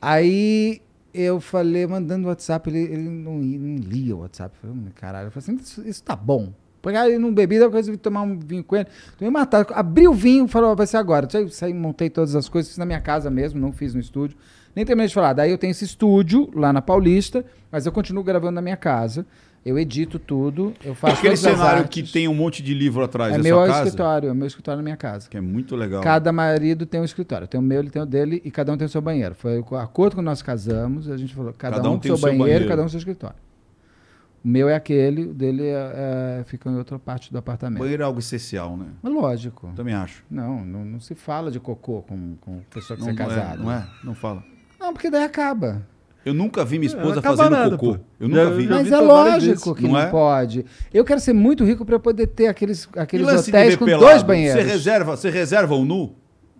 [0.00, 0.80] Aí
[1.12, 4.54] eu falei, mandando o WhatsApp, ele, ele não, não lia o WhatsApp.
[4.62, 6.52] Eu falei, "Hum, caralho, eu falei assim, isso, isso tá bom.
[6.80, 8.86] Porque aí eu não bebi, daí eu resolvi tomar um vinho com ele.
[9.18, 9.66] Tomei matar.
[9.72, 11.28] Abri o vinho e falou, vai ser agora.
[11.32, 14.36] Aí saí, montei todas as coisas, fiz na minha casa mesmo, não fiz no estúdio.
[14.74, 15.32] Nem terminei de falar.
[15.32, 19.26] Daí eu tenho esse estúdio lá na Paulista, mas eu continuo gravando na minha casa.
[19.66, 23.36] Eu edito tudo, eu faço Aquele cenário que tem um monte de livro atrás É
[23.36, 25.28] da meu escritório, é meu escritório na minha casa.
[25.28, 26.00] Que é muito legal.
[26.00, 27.46] Cada marido tem um escritório.
[27.46, 29.34] Tem o meu, ele tem o dele e cada um tem o seu banheiro.
[29.34, 31.10] Foi o acordo que nós casamos.
[31.10, 32.68] A gente falou, cada, um, tem o seu banheiro, banheiro.
[32.68, 33.36] cada um o seu escritório.
[34.48, 37.80] O meu é aquele, o dele é- é- fica em outra parte do apartamento.
[37.80, 38.86] Banheiro é algo essencial, né?
[39.04, 39.70] Lógico.
[39.76, 40.24] Também acho.
[40.30, 43.56] Não, não, não se fala de cocô com, com pessoa que Não, você é é,
[43.58, 43.86] não é?
[44.02, 44.42] Não fala.
[44.80, 45.86] Não, porque daí acaba.
[46.24, 47.98] Eu nunca vi minha não esposa acaba fazendo nada, cocô.
[47.98, 48.04] pô.
[48.18, 48.66] Eu nunca vi.
[48.68, 49.06] Mas vi é várias
[49.44, 50.06] lógico que Não não, é?
[50.06, 50.64] pode.
[50.94, 54.06] Eu quero ser muito rico para poder ter aqueles, aqueles hotéis com pelado?
[54.06, 54.62] dois banheiros.
[54.62, 56.14] Você reserva, você reserva o nu?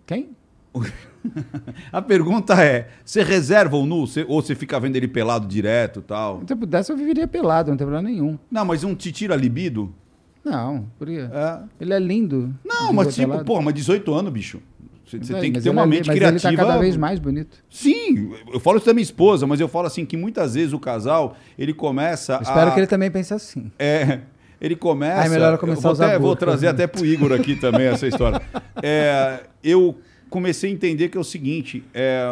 [0.04, 0.36] Quem?
[1.92, 6.02] A pergunta é: você reserva o nu ou você fica vendo ele pelado direto e
[6.02, 6.42] tal?
[6.46, 8.38] Se eu pudesse, eu viveria pelado, não tem problema nenhum.
[8.50, 9.92] Não, mas um te tira libido?
[10.44, 11.28] Não, por quê?
[11.30, 11.58] É.
[11.80, 12.54] Ele é lindo.
[12.64, 13.44] Não, mas tipo, pelado.
[13.44, 14.60] pô, mas 18 anos, bicho.
[15.04, 16.48] Você tem que ele ter uma é mente mas criativa.
[16.48, 17.56] Ele tá cada vez mais bonito.
[17.70, 20.78] Sim, eu falo isso da minha esposa, mas eu falo assim que muitas vezes o
[20.78, 22.74] casal, ele começa Eu Espero a...
[22.74, 23.72] que ele também pense assim.
[23.78, 24.20] É,
[24.60, 25.22] ele começa.
[25.22, 27.56] Ah, é melhor eu começar vou a usar até, Vou trazer até pro Igor aqui
[27.56, 28.40] também essa história.
[28.80, 29.96] É, eu
[30.30, 32.28] comecei a entender que é o seguinte: é,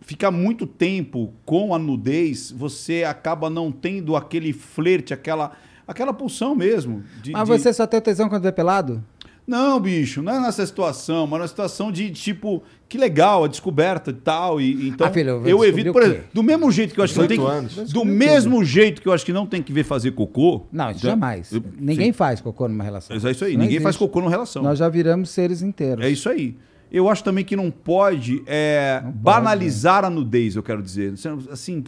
[0.00, 5.52] ficar muito tempo com a nudez, você acaba não tendo aquele flerte, aquela,
[5.86, 7.02] aquela pulsão mesmo.
[7.22, 9.02] de- Mas de- você só tem tesão quando vê pelado?
[9.46, 14.10] Não, bicho, não é nessa situação, mas na situação de tipo, que legal, a descoberta
[14.10, 14.58] e tal.
[14.58, 17.12] E, então, Ah, filho, eu eu evito, por exemplo, do mesmo jeito que eu acho
[17.12, 19.70] que não tem 18 que, Do mesmo jeito que eu acho que não tem que
[19.70, 20.62] ver fazer cocô.
[20.72, 21.10] Não, isso né?
[21.12, 21.52] jamais.
[21.52, 22.12] Eu- Ninguém sim.
[22.14, 23.14] faz cocô numa relação.
[23.14, 23.98] É isso aí, Não ninguém faz existe.
[23.98, 24.62] cocô numa relação.
[24.62, 26.02] Nós já viramos seres inteiros.
[26.02, 26.56] É isso aí.
[26.94, 31.14] Eu acho também que não pode, é, Não pode, banalizar a nudez, eu quero dizer.
[31.50, 31.82] Assim,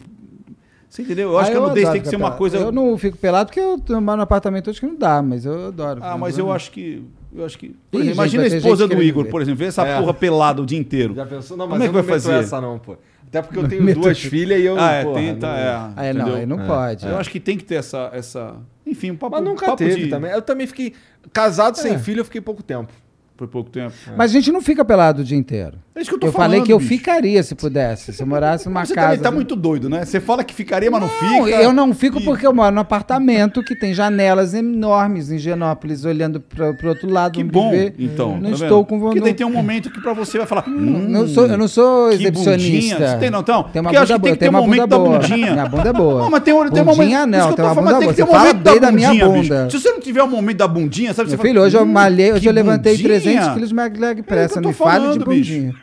[0.89, 1.31] você entendeu?
[1.31, 2.37] Eu acho Ah, que a nudez tem que ser uma pelado.
[2.37, 2.57] coisa.
[2.57, 5.67] Eu não fico pelado porque eu tô no apartamento hoje que não dá, mas eu
[5.67, 6.01] adoro.
[6.03, 7.03] Ah, mas eu acho que.
[7.33, 7.67] Eu acho que.
[7.67, 9.29] Ih, exemplo, imagina a esposa do Igor, ver.
[9.31, 9.99] por exemplo, ver essa É.
[9.99, 11.13] porra pelada o dia inteiro.
[11.15, 11.55] Já pensou?
[11.55, 12.33] Não, Como mas é eu que não vai fazer?
[12.39, 12.97] essa não, pô.
[13.27, 15.47] Até porque eu tenho meto- duas filhas e eu, ah, é, porra, tenta.
[15.47, 17.05] não- É, Ah, é, não, aí não pode.
[17.05, 18.09] Eu acho que tem que ter essa.
[18.13, 18.55] essa...
[18.85, 19.35] Enfim, um papo.
[19.35, 20.31] Mas nunca papo teve de- também.
[20.31, 20.93] Eu também fiquei
[21.33, 21.97] casado sem É.
[21.99, 22.91] filho, eu fiquei pouco tempo.
[23.37, 23.93] Por pouco tempo.
[24.17, 25.73] Mas a gente não fica pelado o dia inteiro.
[25.95, 26.49] É isso que eu tô Eu falando.
[26.49, 26.89] falei que eu bicho.
[26.89, 28.11] ficaria se pudesse.
[28.13, 29.07] Se eu morasse numa você casa.
[29.09, 30.03] também tá muito doido, né?
[30.05, 31.61] Você fala que ficaria, mas não, Não, fica.
[31.61, 36.03] eu não fico E- porque eu moro num apartamento que tem janelas enormes em Genópolis,
[36.05, 37.33] olhando para o outro lado.
[37.33, 38.35] Que bom, então.
[38.37, 38.85] Não tá estou vendo?
[38.85, 39.37] com Porque daí vontade.
[39.37, 40.67] tem um momento que pra você vai falar.
[40.67, 42.95] Hum, Não sou, eu não sou que exibicionista.
[42.95, 43.09] bundinha.
[43.11, 43.63] Você tem, não, então?
[43.63, 44.81] Tem uma Porque eu acho bunda que tem boa, que tem ter um uma momento
[44.81, 45.19] bunda da boa.
[45.19, 45.51] bundinha.
[45.53, 46.21] Minha bunda é boa.
[46.23, 47.27] Não, mas tem, um- tem um momento.
[47.27, 48.37] Não, eu tem uma falando, bunda tem que ter um boa.
[48.39, 49.69] Você momento fala bem da minha bundinha.
[49.69, 51.29] Se você não tiver um momento da bundinha, sabe?
[51.29, 53.99] Meu você filho, hoje eu "Hum, malhei, hoje eu levantei bundinha." 300 quilos de mag
[53.99, 54.55] leg press.
[54.55, 55.53] eu Não me fale de falando, bicho.
[55.53, 55.73] bundinha.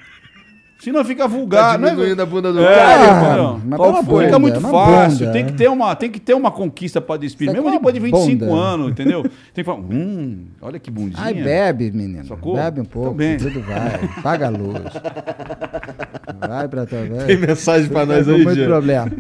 [0.81, 1.79] Senão fica Tá vulgar.
[1.79, 3.37] não é- diminuindo a bunda do É, cara.
[3.39, 3.61] Não.
[3.65, 5.19] mas Qual bunda, Fica muito fácil.
[5.21, 5.33] bunda.
[5.33, 7.47] Tem que ter uma, tem que ter uma conquista para despir.
[7.51, 8.61] Mesmo é uma depois de 25 bunda.
[8.61, 9.23] anos, entendeu?
[9.23, 11.23] Tem que falar, hum, olha que bundinha.
[11.23, 12.27] Ai, bebe, menino.
[12.27, 12.57] Sacou?
[12.57, 13.09] Bebe um pouco.
[13.11, 13.39] Tô bem.
[13.39, 13.99] Tudo vai.
[14.23, 14.83] Paga a luz.
[16.47, 18.67] Vai pra tua Tem mensagem pra nós aí, muito Jean?
[18.67, 19.11] problema.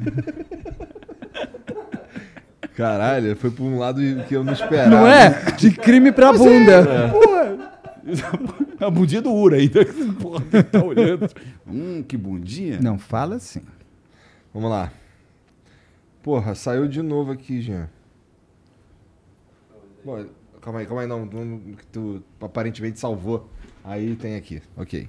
[2.76, 4.90] Caralho, foi pra um lado que eu não esperava.
[4.90, 5.30] Não é?
[5.56, 6.84] De crime pra bunda.
[8.80, 9.84] A bundinha do Ura ainda.
[10.20, 11.28] Porra, quem tá olhando.
[11.66, 12.80] Hum, que bundinha.
[12.80, 13.62] Não fala assim.
[14.52, 14.92] Vamos lá.
[16.22, 17.88] Porra, saiu de novo aqui, Jean.
[20.04, 20.24] Bom,
[20.60, 21.26] calma aí, calma aí, não.
[21.26, 23.48] que tu aparentemente salvou.
[23.82, 25.08] Aí tem aqui, ok.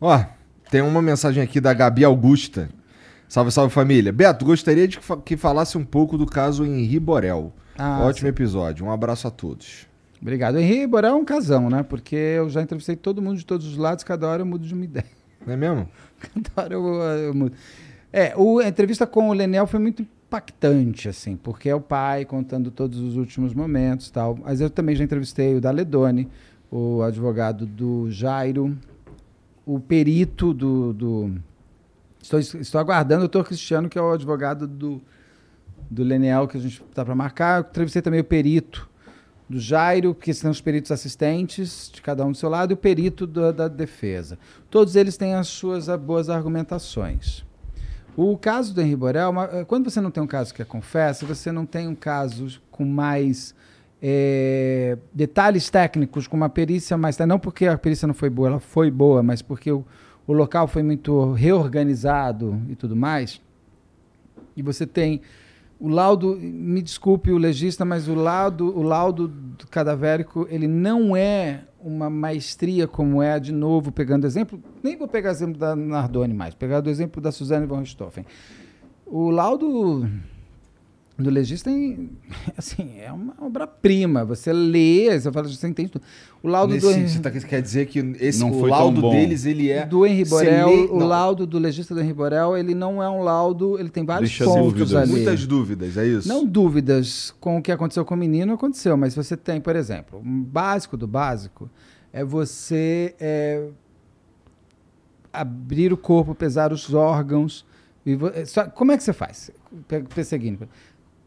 [0.00, 0.24] Ó,
[0.70, 2.70] tem uma mensagem aqui da Gabi Augusta.
[3.28, 4.12] Salve, salve família.
[4.12, 7.52] Beto, gostaria de que falasse um pouco do caso Henri Borel.
[7.76, 8.86] Ah, Ótimo episódio.
[8.86, 9.87] Um abraço a todos.
[10.20, 10.58] Obrigado.
[10.58, 11.82] Henri Borel é um casão, né?
[11.82, 14.74] Porque eu já entrevistei todo mundo de todos os lados, cada hora eu mudo de
[14.74, 15.06] uma ideia.
[15.46, 15.88] Não é mesmo?
[16.18, 16.84] Cada hora eu,
[17.26, 17.52] eu mudo.
[18.12, 22.24] É, o- a entrevista com o Lenel foi muito impactante, assim, porque é o pai
[22.24, 24.36] contando todos os últimos momentos e tal.
[24.42, 26.28] Mas eu também já entrevistei o Daledoni,
[26.70, 28.76] o advogado do Jairo,
[29.64, 30.92] o perito do.
[30.92, 31.34] do-
[32.20, 35.00] estou, estou aguardando o doutor Cristiano, que é o advogado do,
[35.88, 37.62] do Lenel, que a gente está para marcar.
[37.62, 38.88] Eu entrevistei também o perito
[39.48, 42.76] do Jairo, que são os peritos assistentes, de cada um do seu lado, e o
[42.76, 44.38] perito da, da defesa.
[44.68, 47.44] Todos eles têm as suas ah, boas argumentações.
[48.14, 51.24] O caso do Henri Borel, eh, quando você não tem um caso que é confessa,
[51.24, 53.54] você não tem um caso com mais
[54.02, 57.16] eh, detalhes técnicos, com uma perícia mais.
[57.18, 59.84] Não porque a perícia não foi boa, ela foi boa, mas porque o,
[60.26, 63.40] o local foi muito reorganizado e tudo mais.
[64.56, 65.22] E você tem
[65.80, 71.16] o laudo, me desculpe o legista, mas o laudo, o laudo do cadavérico, ele não
[71.16, 76.34] é uma maestria como é, de novo, pegando exemplo, nem vou pegar exemplo da Nardoni
[76.34, 78.26] mais, pegar do exemplo da Suzane von Richthofen.
[79.06, 80.08] O laudo
[81.18, 81.68] do legista
[82.56, 84.24] assim, é uma obra-prima.
[84.24, 86.02] Você lê, você fala, você entende tudo.
[86.42, 89.00] O laudo Nesse, do você tá- quer dizer que esse, Não o foi tão laudo
[89.00, 89.10] bom.
[89.10, 89.84] deles, ele é...
[89.84, 91.06] do Henri Borel, lê- o não.
[91.08, 94.44] laudo do legista do Henri Borel, ele não é um laudo, ele tem vários Deixa
[94.44, 94.94] pontos dúvidas.
[94.94, 95.10] ali.
[95.10, 96.28] Muitas dúvidas, é isso?
[96.28, 100.20] Não dúvidas com o que aconteceu com o menino, aconteceu, mas você tem, por exemplo,
[100.24, 101.68] um básico do básico
[102.12, 103.66] é você é,
[105.32, 107.66] abrir o corpo, pesar os órgãos.
[108.06, 109.50] E vo- é só- como é que você faz?
[109.86, 110.68] Pe- Perseguindo.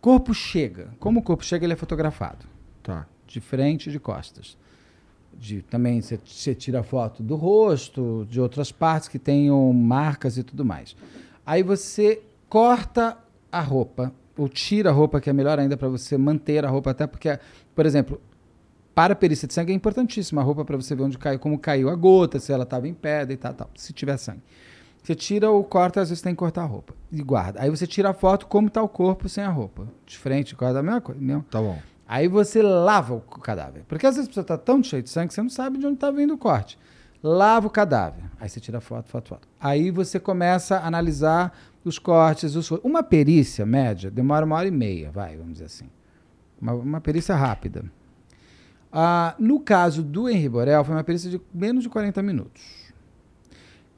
[0.02, 0.90] Corpo chega.
[1.00, 2.46] Como o corpo chega, ele é fotografado.
[2.82, 3.06] Tá.
[3.28, 4.58] De frente e de costas.
[5.32, 10.66] De, também você, tira foto do rosto, de outras partes que tenham marcas e tudo
[10.66, 10.96] mais.
[11.46, 13.18] Aí você corta
[13.52, 16.92] a roupa, ou tira a roupa, que é melhor ainda para você manter a roupa,
[16.92, 17.40] até porque,
[17.76, 18.20] por exemplo,
[18.94, 21.58] para a perícia de sangue é importantíssima a roupa para você ver onde caiu, como
[21.58, 24.42] caiu a gota, se ela estava em pedra e tal, tal, se tiver sangue.
[25.04, 26.94] Você tira ou corta, às vezes tem que cortar a roupa.
[27.12, 27.62] E guarda.
[27.62, 29.88] Aí você tira a foto como está o corpo sem a roupa.
[30.06, 31.20] De frente, guarda a mesma coisa.
[31.20, 31.44] Mesmo.
[31.50, 31.80] Tá bom.
[32.08, 33.84] Aí você lava o cadáver.
[33.88, 35.86] Porque às vezes a pessoa está tão cheia de sangue que você não sabe de
[35.86, 36.78] onde está vindo o corte.
[37.24, 38.24] Lava o cadáver.
[38.40, 39.48] Aí você tira foto, foto, foto.
[39.60, 42.56] Aí você começa a analisar os cortes.
[42.56, 42.70] Os...
[42.72, 45.90] Uma perícia média demora uma hora e meia, vai, vamos dizer assim.
[46.62, 47.86] Uma, uma perícia rápida.
[48.92, 52.81] Ah, no caso do Henri Borel, foi uma perícia de menos de 40 minutos.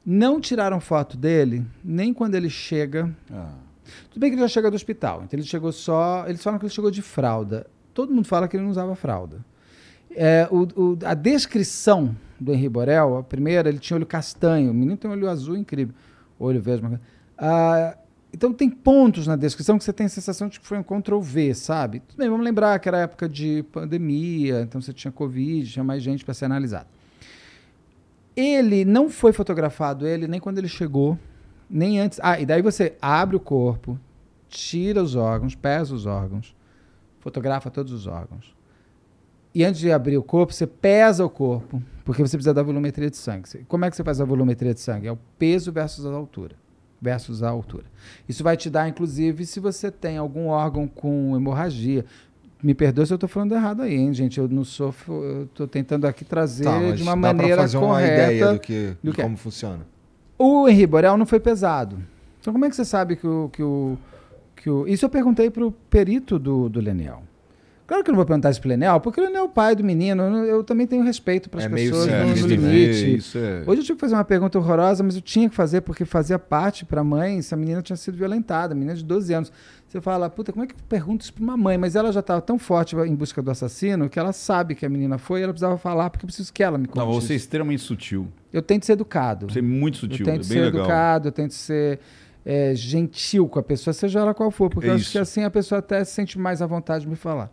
[0.04, 3.54] Não tiraram foto dele nem quando ele chega Ah,
[4.10, 6.24] tudo bem que ele já chega do hospital, então ele chegou só.
[6.26, 7.66] Eles falam que ele chegou de fralda.
[7.92, 9.44] Todo mundo fala que ele não usava fralda.
[10.10, 14.70] É, o- o- a descrição do Henri Borel, a primeira, ele tinha olho castanho.
[14.70, 15.94] O menino tem um olho azul incrível.
[16.38, 16.98] Olho verde.
[17.38, 17.96] Ah,
[18.32, 21.54] então tem pontos na descrição que você tem a sensação de que foi um Ctrl-V,
[21.54, 22.00] sabe?
[22.00, 26.02] Tudo bem, vamos lembrar que era época de pandemia, então você tinha Covid, tinha mais
[26.02, 26.86] gente para ser analisado.
[28.36, 31.18] Ele não foi fotografado, ele, nem quando ele chegou,
[31.70, 32.18] nem antes.
[32.22, 33.98] Ah, e daí você abre o corpo,
[34.48, 36.54] tira os órgãos, pesa os órgãos,
[37.20, 38.54] fotografa todos os órgãos.
[39.54, 43.08] E antes de abrir o corpo, você pesa o corpo, porque você precisa da volumetria
[43.08, 43.64] de sangue.
[43.68, 45.06] Como é que você faz a volumetria de sangue?
[45.06, 46.56] É o peso versus a altura.
[47.00, 47.84] Versus a altura.
[48.28, 52.04] Isso vai te dar, inclusive, se você tem algum órgão com hemorragia.
[52.64, 54.40] Me perdoe se eu estou falando errado aí, hein, gente?
[54.40, 54.94] Eu não sou.
[55.06, 58.32] Eu estou tentando aqui trazer Tá, de uma maneira fazer uma correta.
[58.32, 59.24] ideia do que, do de que é.
[59.24, 59.86] como funciona.
[60.38, 61.98] O Henri Borel não foi pesado.
[62.40, 63.50] Então, como é que você sabe que o.
[63.52, 63.98] Que o,
[64.56, 64.88] que o...
[64.88, 67.22] Isso eu perguntei para o perito do, do Leniel.
[67.86, 69.48] Claro que eu não vou perguntar isso para o Leniel, porque o Leniel é o
[69.50, 70.22] pai do menino.
[70.46, 73.16] Eu, também tenho respeito para as É meio pessoas sim, no, no limite.
[73.16, 73.62] Isso é.
[73.66, 76.38] Hoje eu tive que fazer uma pergunta horrorosa, mas eu tinha que fazer porque fazia
[76.38, 79.52] parte para a mãe se a menina tinha sido violentada, menina de 12 anos.
[79.94, 81.78] Você fala, puta, como é que eu pergunto isso para uma mãe?
[81.78, 84.88] Mas ela já estava tão forte em busca do assassino que ela sabe que a
[84.88, 86.98] menina foi e ela precisava falar porque eu preciso que ela me conte.
[86.98, 88.26] Não, você é extremamente sutil.
[88.52, 89.48] Eu tento ser educado.
[89.48, 90.26] Você é muito sutil.
[90.26, 90.80] Eu tento é ser bem legal.
[90.80, 92.00] educado, eu tento ser
[92.44, 95.44] é, gentil com a pessoa, seja ela qual for, porque É eu acho que assim
[95.44, 97.52] a pessoa até se sente mais à vontade de me falar.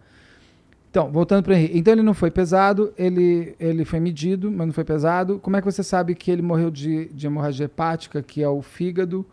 [0.89, 1.77] Então, voltando para Henrique.
[1.77, 5.37] Então, ele não foi pesado, ele, ele foi medido, mas não foi pesado.
[5.37, 8.63] Como é que você sabe que ele morreu de, de hemorragia hepática, que é o
[8.63, 9.23] fígado,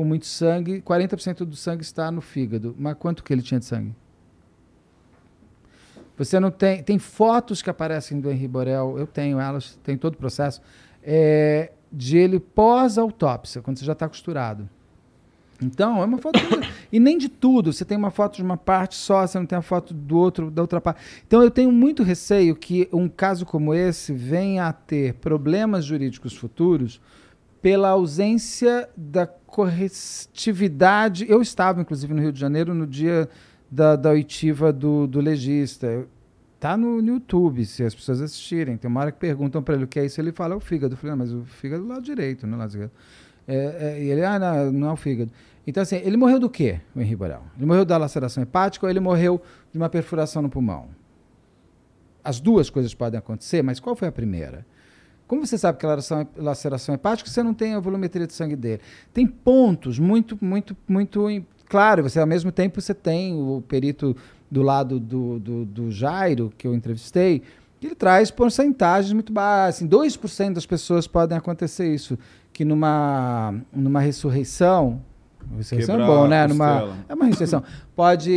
[0.00, 0.80] com muito sangue?
[0.80, 2.74] 40% do sangue está no fígado.
[2.78, 3.94] Mas quanto que ele tinha de sangue?
[6.16, 6.82] Você não tem.
[6.82, 10.62] Tem fotos que aparecem do Henri Borel, eu tenho elas, tem todo o processo,
[11.02, 14.66] é, de ele pós-autópsia, quando você já está costurado.
[15.62, 16.40] Então, é uma foto.
[16.90, 17.70] e nem de tudo.
[17.70, 20.50] Você tem uma foto de uma parte só, você não tem a foto do outro,
[20.50, 21.02] da outra parte.
[21.26, 26.34] Então, eu tenho muito receio que um caso como esse venha a ter problemas jurídicos
[26.34, 27.02] futuros
[27.62, 31.26] pela ausência da corretividade.
[31.28, 33.28] Eu estava, inclusive, no Rio de Janeiro no dia
[33.70, 36.06] da, da oitiva do, do legista.
[36.58, 38.76] Tá no, no YouTube, se as pessoas assistirem.
[38.76, 40.60] Tem uma hora que perguntam para ele o que é isso, ele fala é o
[40.60, 40.94] fígado.
[40.94, 42.92] Eu falei, ah, mas o fígado é do lado direito, não é do lado esquerdo.
[43.48, 45.32] É, é, ele, ah, não, não é o fígado.
[45.66, 47.42] Então, assim, ele morreu do quê, o Henri Borel?
[47.56, 49.40] Ele morreu da laceração hepática ou ele morreu
[49.72, 50.88] de uma perfuração no pulmão?
[52.22, 54.66] As duas coisas podem acontecer, mas qual foi a primeira?
[55.30, 58.56] Como você sabe que a laceração, laceração hepática, você não tem a volumetria de sangue
[58.56, 58.80] dele.
[59.14, 61.24] Tem pontos muito, muito, muito
[61.68, 62.02] claro.
[62.02, 64.16] Você, ao mesmo tempo, você tem o perito
[64.50, 67.44] do lado do, do, do Jairo, que eu entrevistei,
[67.78, 69.76] que ele traz porcentagens muito baixas.
[69.76, 72.18] Assim, 2% das pessoas podem acontecer isso.
[72.52, 75.00] Que numa, numa ressurreição,
[75.56, 76.44] Ressurreição é bom, né?
[76.48, 77.62] Numa, é uma ressurreição.
[77.94, 78.32] Pode.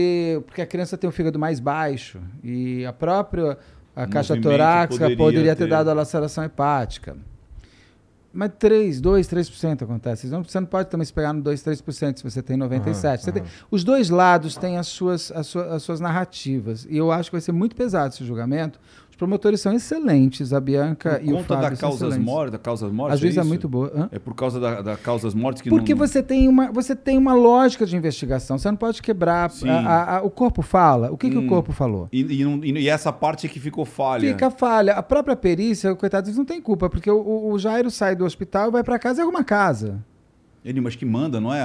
[0.46, 2.20] Porque a criança tem o fígado mais baixo.
[2.44, 3.58] E a própria
[3.96, 7.16] a caixa torácica poderia, poderia ter, ter dado a laceração hepática.
[8.34, 10.26] Mas 3, 2, 3% acontece.
[10.26, 12.88] Então, você não pode também se pegar no 2, 3% se você tem 97%.
[12.88, 16.88] Uhum, você tem, os dois lados têm as suas, as, suas, as suas narrativas.
[16.90, 18.80] E eu acho que vai ser muito pesado esse julgamento,
[19.24, 23.14] promotores são excelentes, a Bianca por e o Fábio da causas mortes, da causas mortes.
[23.16, 23.92] Às vezes é, é muito boa.
[23.96, 24.10] Hã?
[24.12, 26.00] É por causa da, da causas mortes que Porque não...
[26.00, 28.58] você tem uma você tem uma lógica de investigação.
[28.58, 29.50] Você não pode quebrar.
[29.66, 31.10] A, a, a, o corpo fala.
[31.10, 31.30] O que, hum.
[31.30, 31.48] que o hum.
[31.48, 32.10] corpo falou?
[32.12, 34.28] E, e, e, essa parte é que ficou falha.
[34.28, 34.94] Fica falha.
[34.94, 38.72] A própria perícia, coitado, eles não tem culpa, porque o, o Jairo sai do hospital,
[38.72, 40.04] vai para casa e arruma casa.
[40.66, 41.62] Ele, mas que manda, não é?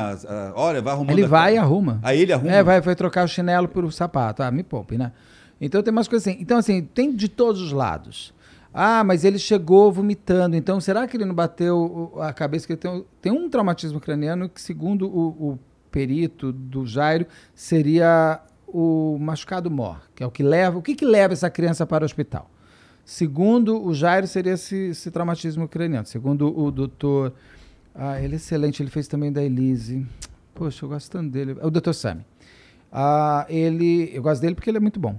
[0.55, 1.11] olha, vai arrumando.
[1.11, 2.01] Ele vai e arruma.
[2.03, 2.53] Aí ele arruma.
[2.53, 4.43] É, vai, vai trocar o chinelo por o sapato.
[4.43, 5.13] Ah, me poupe, né?
[5.61, 6.41] Então tem umas coisas assim.
[6.41, 8.33] Então, assim, tem de todos os lados.
[8.73, 10.55] Ah, mas ele chegou vomitando.
[10.55, 12.67] Então, será que ele não bateu a cabeça?
[12.67, 15.59] Que tem, tem um traumatismo craniano que, segundo o, o
[15.91, 20.79] perito do Jairo, seria o machucado mor, que é o que leva.
[20.79, 22.51] O que, que leva essa criança para o hospital?
[23.05, 26.07] Segundo o Jairo, seria esse, esse traumatismo craniano.
[26.07, 27.33] Segundo o doutor.
[27.95, 30.07] Ah, ele é excelente, ele fez também da Elise.
[30.55, 31.57] Poxa, eu gosto tanto dele.
[31.63, 32.25] O doutor Sami.
[32.93, 35.19] Ah, ele, eu gosto dele porque ele é muito bom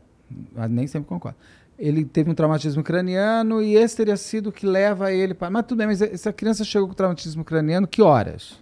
[0.56, 1.38] mas nem sempre concordo.
[1.78, 5.50] Ele teve um traumatismo craniano e esse teria sido o que leva ele para.
[5.50, 8.62] Mas tudo bem, mas essa criança chegou com traumatismo craniano, que horas?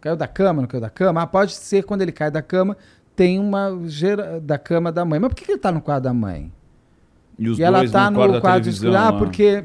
[0.00, 1.22] Caiu da cama, não caiu da cama?
[1.22, 2.76] Ah, pode ser quando ele cai da cama,
[3.14, 5.20] tem uma gera da cama da mãe.
[5.20, 6.52] Mas por que ele está no quarto da mãe?
[7.38, 8.96] E, os e ela está no, no quarto escuro?
[8.96, 9.64] Ah, porque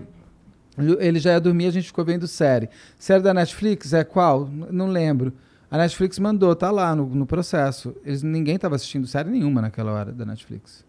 [1.00, 2.70] ele já ia dormir, a gente ficou vendo série.
[2.98, 4.48] Série da Netflix é qual?
[4.70, 5.34] Não lembro.
[5.70, 7.96] A Netflix mandou, tá lá no, no processo.
[8.06, 10.84] Eles, ninguém estava assistindo série nenhuma naquela hora da Netflix.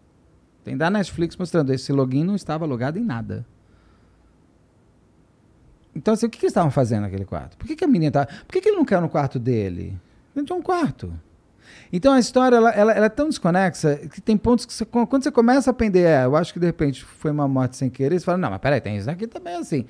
[0.63, 3.45] Tem da Netflix mostrando, esse login não estava logado em nada.
[5.95, 7.57] Então, assim, o que, que eles estavam fazendo naquele quarto?
[7.57, 8.25] Por que, que a menina tá.
[8.25, 9.95] Por que, que ele não caiu no quarto dele?
[10.35, 11.13] Ele tinha um quarto.
[11.91, 15.23] Então a história ela, ela, ela, é tão desconexa que tem pontos que você, quando
[15.23, 18.19] você começa a aprender, é, eu acho que de repente foi uma morte sem querer,
[18.19, 19.85] você fala, não, mas peraí, tem isso aqui também assim.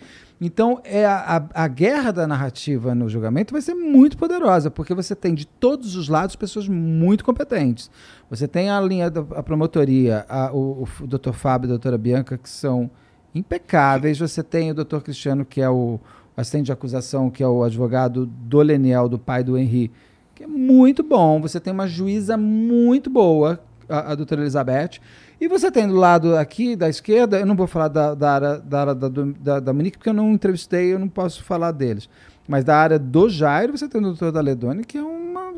[0.46, 4.94] Então é a, a, a, guerra da narrativa no julgamento vai ser muito poderosa, porque
[4.94, 7.90] você tem de todos os lados pessoas muito competentes.
[8.30, 11.32] Você tem a linha da a promotoria, o, o Dr.
[11.32, 12.92] Fábio e a doutora Bianca, que são
[13.34, 14.20] impecáveis.
[14.20, 14.98] Você tem o Dr.
[14.98, 15.98] Cristiano, que é o
[16.36, 19.92] assistente de acusação, que é o advogado do Leniel, do pai do Henri,
[20.36, 21.40] que é muito bom.
[21.40, 25.00] Você tem uma juíza muito boa, a, a doutora Elizabeth.
[25.40, 28.58] E você tem do lado aqui da esquerda, eu não vou falar da, da área,
[28.60, 32.08] da, área da, da, da Monique, porque eu não entrevistei, eu não posso falar deles.
[32.48, 35.52] Mas da área do Jairo, você tem o doutor Daledoni, que é uma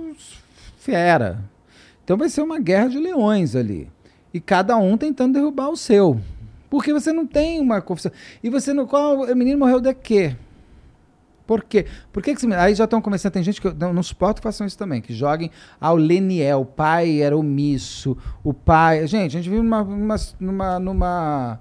[0.78, 1.40] fera.
[2.04, 3.90] Então vai ser uma guerra de leões ali.
[4.34, 6.20] E cada um tentando derrubar o seu.
[6.70, 8.12] Porque você não tem uma confissão.
[8.44, 8.86] E você não.
[8.86, 10.36] Qual, o menino morreu de quê?
[11.46, 11.86] Por quê?
[12.12, 14.66] Por que, que aí já estão começando, tem gente que eu não, suporto que façam
[14.66, 19.06] isso também, que joguem ao Leniel, o pai era omisso, o pai.
[19.08, 19.84] Gente, a gente vive numa,
[20.40, 21.60] numa, numa,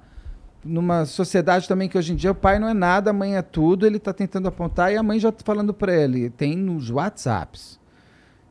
[0.65, 3.43] numa sociedade também que hoje em dia o pai não é nada, a mãe é
[3.43, 6.31] tudo, ele está tentando apontar e a mãe já está falando para ele.
[6.31, 7.79] Tem nos WhatsApps.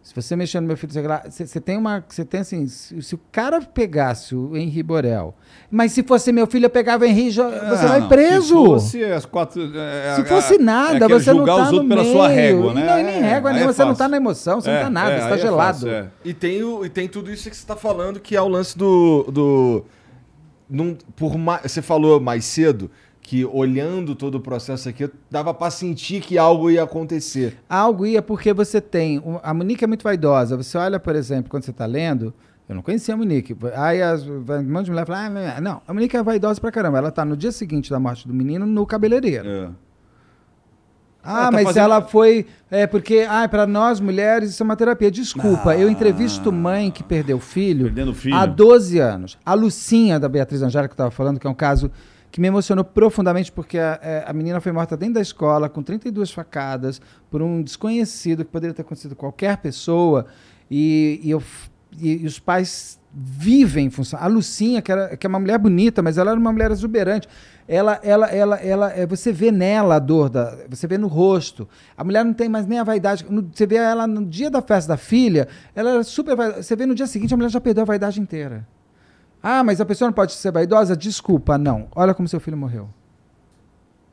[0.04, 2.04] Se você mexer no meu filho, você, você tem uma.
[2.06, 2.68] Você tem assim.
[2.68, 5.34] Se, se, o cara pegasse o Henri Borel.
[5.72, 8.48] Mas se fosse meu filho, eu pegava o Henri, você ah, vai não, preso.
[8.48, 9.62] Se fosse as quatro.
[9.74, 12.14] É, se é, fosse nada, é você não tá no pela meio.
[12.14, 12.86] sua régua, né?
[12.86, 15.30] Não, nem régua nem, é você não tá na emoção, você não tá nada, você
[15.30, 15.80] tá gelado.
[15.80, 18.48] Fácil, e, tem o, e tem tudo isso que você tá falando, que é o
[18.50, 19.24] lance do.
[19.32, 19.86] do
[20.70, 22.92] num, por mais, você falou mais cedo
[23.24, 27.58] que olhando todo o processo aqui, dava para sentir que algo ia acontecer.
[27.70, 29.24] Algo ia porque você tem.
[29.42, 30.58] A Monique é muito vaidosa.
[30.58, 32.34] Você olha, por exemplo, quando você está lendo,
[32.68, 33.56] Eu não conhecia a Monique.
[33.76, 36.98] Aí as, um monte de mulher fala, ah, não, a Monique é vaidosa pra caramba.
[36.98, 39.48] Ela tá no dia seguinte da morte do menino no cabeleireiro.
[39.50, 39.70] É.
[41.26, 42.46] Ah, Ela tá mas fazendo- ela foi.
[42.70, 45.10] É porque, ah, para nós mulheres isso é uma terapia.
[45.10, 48.36] Desculpa, eu entrevisto mãe que perdeu filho, Perdendo filho.
[48.36, 49.38] há 12 anos.
[49.46, 51.90] A Lucinha da Beatriz Angélica que eu estava falando, que é um caso
[52.34, 55.84] que me emocionou profundamente, porque a, é, a menina foi morta dentro da escola, com
[55.84, 60.26] 32 facadas, por um desconhecido que poderia ter acontecido qualquer pessoa.
[60.70, 61.44] E, e eu,
[62.02, 64.20] e- e os pais vivem em função.
[64.20, 67.28] A Lucinha, que, era, que é uma mulher bonita, mas ela era uma mulher exuberante.
[67.68, 71.70] Ela, ela, ela, ela, é, você vê nela a dor, da, você vê no rosto.
[71.96, 73.28] A mulher não tem mais nem a vaidade.
[73.30, 76.36] No- você vê ela no dia da festa da filha, ela era super.
[76.56, 78.68] Você vê no dia seguinte, a mulher já perdeu a vaidade inteira.
[79.46, 80.96] Ah, mas a pessoa não pode ser vaidosa?
[80.96, 81.88] Desculpa, não.
[81.94, 82.88] Olha como seu filho morreu.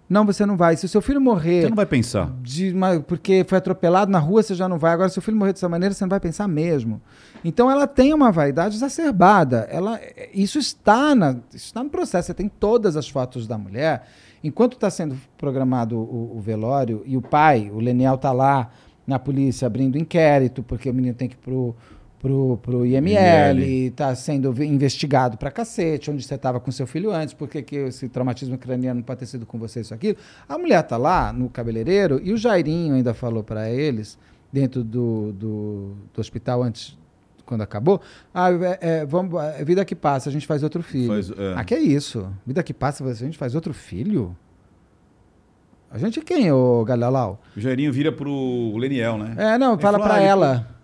[0.09, 0.76] Não, você não vai.
[0.76, 2.33] Se o seu filho morrer Você não vai pensar.
[2.75, 4.92] uma- porque foi atropelado na rua, você já não vai.
[4.92, 7.00] Agora, se o filho morrer dessa maneira, você não vai pensar mesmo.
[7.44, 9.68] Então, ela tem uma vaidade exacerbada.
[9.70, 10.00] Ela,
[10.34, 12.26] isso está, na, isso está no processo.
[12.26, 14.05] Você tem todas as fotos da mulher.
[14.42, 18.68] Enquanto está sendo programado o, o velório e o pai, o Leniel, está lá
[19.07, 21.76] na polícia abrindo inquérito, porque o menino tem que ir pro,
[22.20, 23.86] pro, pro IML, IML.
[23.89, 28.08] está sendo investigado pra cacete, onde você estava com seu filho antes, por que esse
[28.08, 30.16] traumatismo craniano pode ter sido com você, isso, aquilo.
[30.49, 34.18] A mulher tá lá no cabeleireiro e o Jairinho ainda falou para eles,
[34.52, 36.97] dentro do, do, do hospital antes,
[37.47, 38.00] quando acabou,
[38.34, 41.08] ah, é, é, vamos, é vida que passa, a gente faz outro filho.
[41.08, 41.55] Faz- é.
[41.57, 42.28] Ah, que é isso?
[42.47, 44.36] Vida que passa, a gente faz outro filho?
[45.90, 47.40] A gente é quem, ô Galelau?
[47.57, 49.34] O Jairinho vira pro Leniel, né?
[49.36, 50.80] É, não, Ele fala falou, pra ah, ele- ela.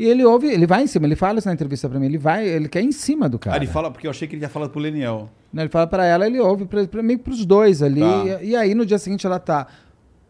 [0.00, 2.16] E ele ouve, ele vai em cima, ele fala isso na entrevista pra mim, ele
[2.16, 3.56] vai, ele quer ir em cima do cara.
[3.56, 5.28] Ah, ele fala, porque eu achei que ele ia falar pro Leniel.
[5.52, 8.00] Né, Ele fala pra ela, ele ouve pra, pra, meio pros dois ali.
[8.00, 8.24] Tá.
[8.42, 9.66] E, e aí no dia seguinte ela tá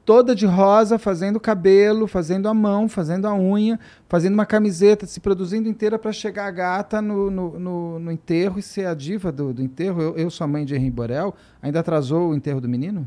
[0.05, 5.20] toda de rosa, fazendo cabelo, fazendo a mão, fazendo a unha, fazendo uma camiseta, se
[5.20, 9.31] produzindo inteira pra chegar a gata no, no, no- no enterro e ser a diva
[9.31, 10.02] do, do enterro.
[10.02, 11.32] Eu, eu sou a mãe de Henri Borel,
[11.62, 13.07] ainda atrasou o enterro do menino?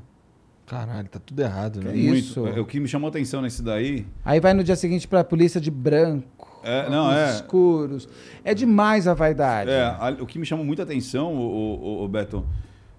[0.65, 1.93] Caralho, tá tudo errado, né?
[1.93, 2.39] Isso?
[2.41, 2.57] Muito.
[2.57, 4.05] É, O que me chamou a atenção nesse daí.
[4.23, 6.42] Aí vai no dia seguinte pra polícia de branco.
[6.63, 7.31] É, não, é.
[7.31, 8.07] escuros.
[8.43, 9.69] É demais a vaidade.
[9.69, 12.45] É, a- o que me chamou muita atenção, o, o, o Beto,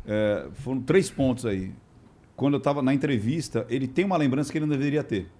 [0.06, 1.72] é, foram três pontos aí.
[2.36, 5.30] Quando eu estava na entrevista, ele tem uma lembrança que ele não deveria ter.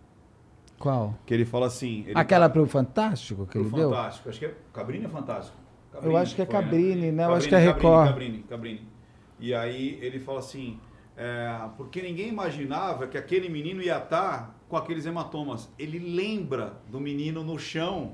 [0.78, 1.14] Qual?
[1.26, 2.04] Que ele fala assim.
[2.06, 3.90] ele Aquela tá- pro Fantástico que pro ele deu?
[3.90, 4.28] Fantástico.
[4.28, 4.54] Acho que é.
[4.72, 5.56] Cabrini é fantástico.
[6.02, 6.60] Eu acho que é foi, né?
[6.60, 7.24] Cabrini, né?
[7.24, 8.08] Eu acho Cabrini, que é Cabrini, Record.
[8.08, 8.88] Cabrini, Cabrini.
[9.40, 10.78] E aí ele fala assim.
[11.16, 15.68] é, porque ninguém imaginava que aquele menino ia estar com aqueles hematomas.
[15.78, 18.12] Ele lembra do menino no chão.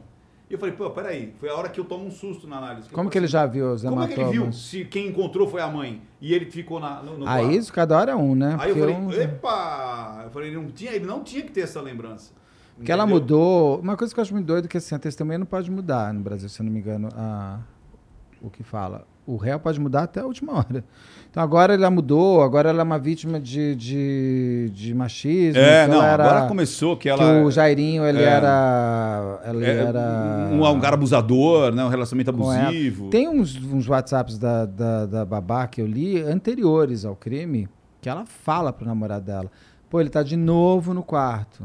[0.49, 2.89] E eu falei, pô, peraí, foi a hora que eu tomo um susto na análise.
[2.91, 4.57] Eu Como que ele assim, já viu os Como é que ele viu hematomas?
[4.57, 7.51] se quem encontrou foi a mãe e ele ficou na, no, no quarto?
[7.53, 8.57] isso, cada hora é um, né?
[8.61, 10.23] Aí eu Porque falei, um- epa!
[10.25, 12.33] Eu falei, ele não tinha, ele não tinha que ter essa lembrança.
[12.77, 13.21] Porque ela Entendeu?
[13.21, 13.81] mudou.
[13.81, 16.13] Uma coisa que eu acho muito doido é que assim, a testemunha não pode mudar
[16.13, 17.61] no Brasil, se eu não me engano, a-
[18.43, 19.07] o que fala.
[19.31, 20.85] O réu pode mudar até a última hora.
[21.31, 25.61] Então agora ela mudou, agora ela é uma vítima de, de, de machismo.
[25.61, 27.45] É, que não, era- agora começou que que ela.
[27.45, 28.25] o Jairinho, ele é.
[28.25, 29.41] era.
[29.45, 30.49] Ele é, era.
[30.51, 31.85] um, um cara abusador, né?
[31.85, 33.09] Um relacionamento abusivo.
[33.11, 37.69] Tem uns, uns WhatsApps da, da, da babá que eu li anteriores ao crime,
[38.01, 39.51] que ela fala pro namorado dela.
[39.89, 41.63] Pô, ele tá de novo no quarto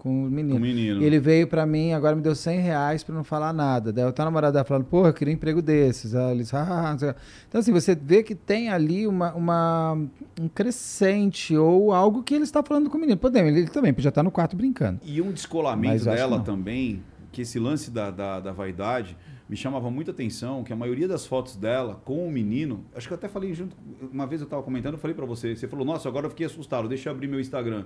[0.00, 0.56] com o menino.
[0.56, 1.02] O menino.
[1.02, 3.92] E ele veio pra mim, agora me deu 100 reais pra não falar nada.
[3.92, 6.14] Daí eu tô namorada dela falando, porra, eu queria um emprego desses.
[6.14, 7.14] Aí eles, ah, não sei.
[7.46, 9.98] Então, assim, você vê que tem ali uma, uma,
[10.40, 13.18] um crescente ou algo que ele está falando com o menino.
[13.18, 15.00] Podemos, ele também podia estar no quarto brincando.
[15.04, 19.14] E um descolamento dela também, que esse lance da, da, da vaidade
[19.50, 23.12] me chamava muita atenção, que a maioria das fotos dela com o menino, acho que
[23.12, 25.84] eu até falei junto, uma vez eu estava comentando, eu falei para você, você falou,
[25.84, 27.84] nossa, agora eu fiquei assustado, deixa eu abrir meu Instagram.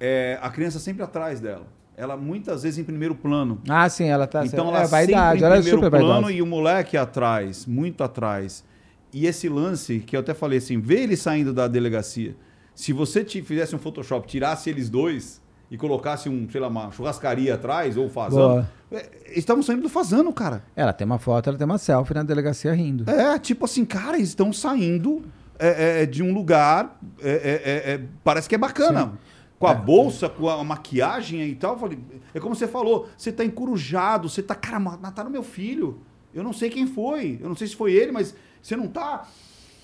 [0.00, 1.66] É, a criança sempre atrás dela.
[1.96, 3.60] Ela muitas vezes em primeiro plano.
[3.68, 6.32] Ah, sim, ela tá Então é, ela vaidade, sempre em ela é primeiro plano vaidosa.
[6.32, 8.64] e o moleque atrás, muito atrás.
[9.12, 12.36] E esse lance que eu até falei assim, vê ele saindo da delegacia.
[12.74, 16.90] Se você te fizesse um Photoshop, tirasse eles dois e colocasse um, sei lá, uma
[16.92, 18.70] churrascaria atrás ou fazano, Boa.
[18.92, 20.62] é, eles estavam saindo do fazano, cara.
[20.76, 23.10] Ela tem uma foto, ela tem uma selfie na delegacia rindo.
[23.10, 25.24] É, tipo assim, cara, eles estão saindo
[25.58, 29.12] é, é, de um lugar, é, é, é, é, parece que é bacana.
[29.58, 31.72] Com a bolsa, com a maquiagem e tal.
[31.74, 31.98] Eu falei,
[32.32, 35.98] é como você falou, você tá encurujado, você tá, cara, mataram meu filho.
[36.32, 39.26] Eu não sei quem foi, eu não sei se foi ele, mas você não tá.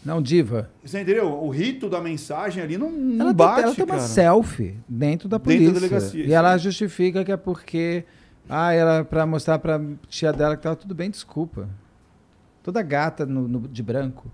[0.04, 0.70] Não, diva.
[0.84, 1.26] Você entendeu?
[1.32, 4.06] O rito da mensagem ali não, não Ela, bate, tem, ela tem uma cara.
[4.06, 5.72] selfie dentro da Dentro da polícia.
[5.72, 8.04] delegacia, e ela justifica que é porque.
[8.46, 11.66] Ah, era pra mostrar pra tia dela que tava tudo bem, desculpa.
[12.62, 14.30] Toda gata no, no- de branco.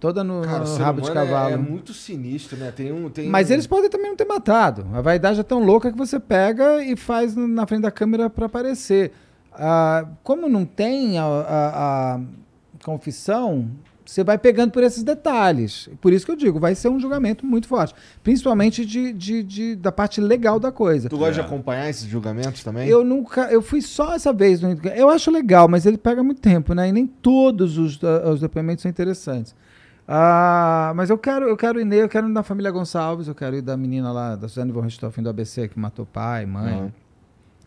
[0.00, 1.52] Toda no, Cara, no rabo de é- cavalo.
[1.52, 2.72] É, muito sinistro, né?
[2.74, 3.10] Tem um.
[3.10, 4.86] Tem Mas um- eles podem também não ter matado.
[4.94, 8.46] A vaidade é tão louca que você pega e faz na frente da câmera pra
[8.46, 9.12] aparecer.
[9.52, 12.20] Ah, como não tem a, a- a
[12.82, 13.68] confissão,
[14.06, 15.88] você vai pegando por esses detalhes.
[16.00, 17.94] Por isso que eu digo, vai ser um julgamento muito forte.
[18.22, 21.08] Principalmente de, de- de- da parte legal da coisa.
[21.08, 21.42] Tu gosta de É.
[21.44, 22.88] acompanhar esses julgamentos também?
[22.88, 24.60] Eu nunca, eu fui só essa vez.
[24.60, 26.88] no- Eu acho legal, mas ele pega muito tempo, né?
[26.88, 29.54] E nem todos os, ah, os depoimentos são interessantes.
[30.12, 33.34] Ah, mas eu quero, eu quero ir nele, eu quero ir da família Gonçalves, eu
[33.34, 36.74] quero ir da menina lá, da Suzane von Richthofen do ABC, que matou pai, mãe,
[36.80, 36.92] Aham.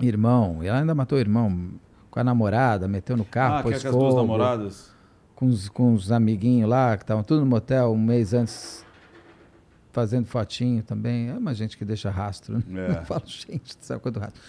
[0.01, 0.59] irmão.
[0.61, 1.69] E ela ainda matou o irmão
[2.11, 4.91] com a namorada, meteu no carro, Ah, é pôs com as duas fogo, namoradas?
[5.35, 8.85] com os, com os amiguinhos lá, que estavam tudo no motel um mês antes,
[9.93, 11.29] fazendo fotinho também.
[11.29, 12.57] É uma gente que deixa rastro.
[12.57, 12.63] né?
[12.75, 12.91] É.
[12.99, 14.41] Eu falo, gente, do céu, quanto rastro.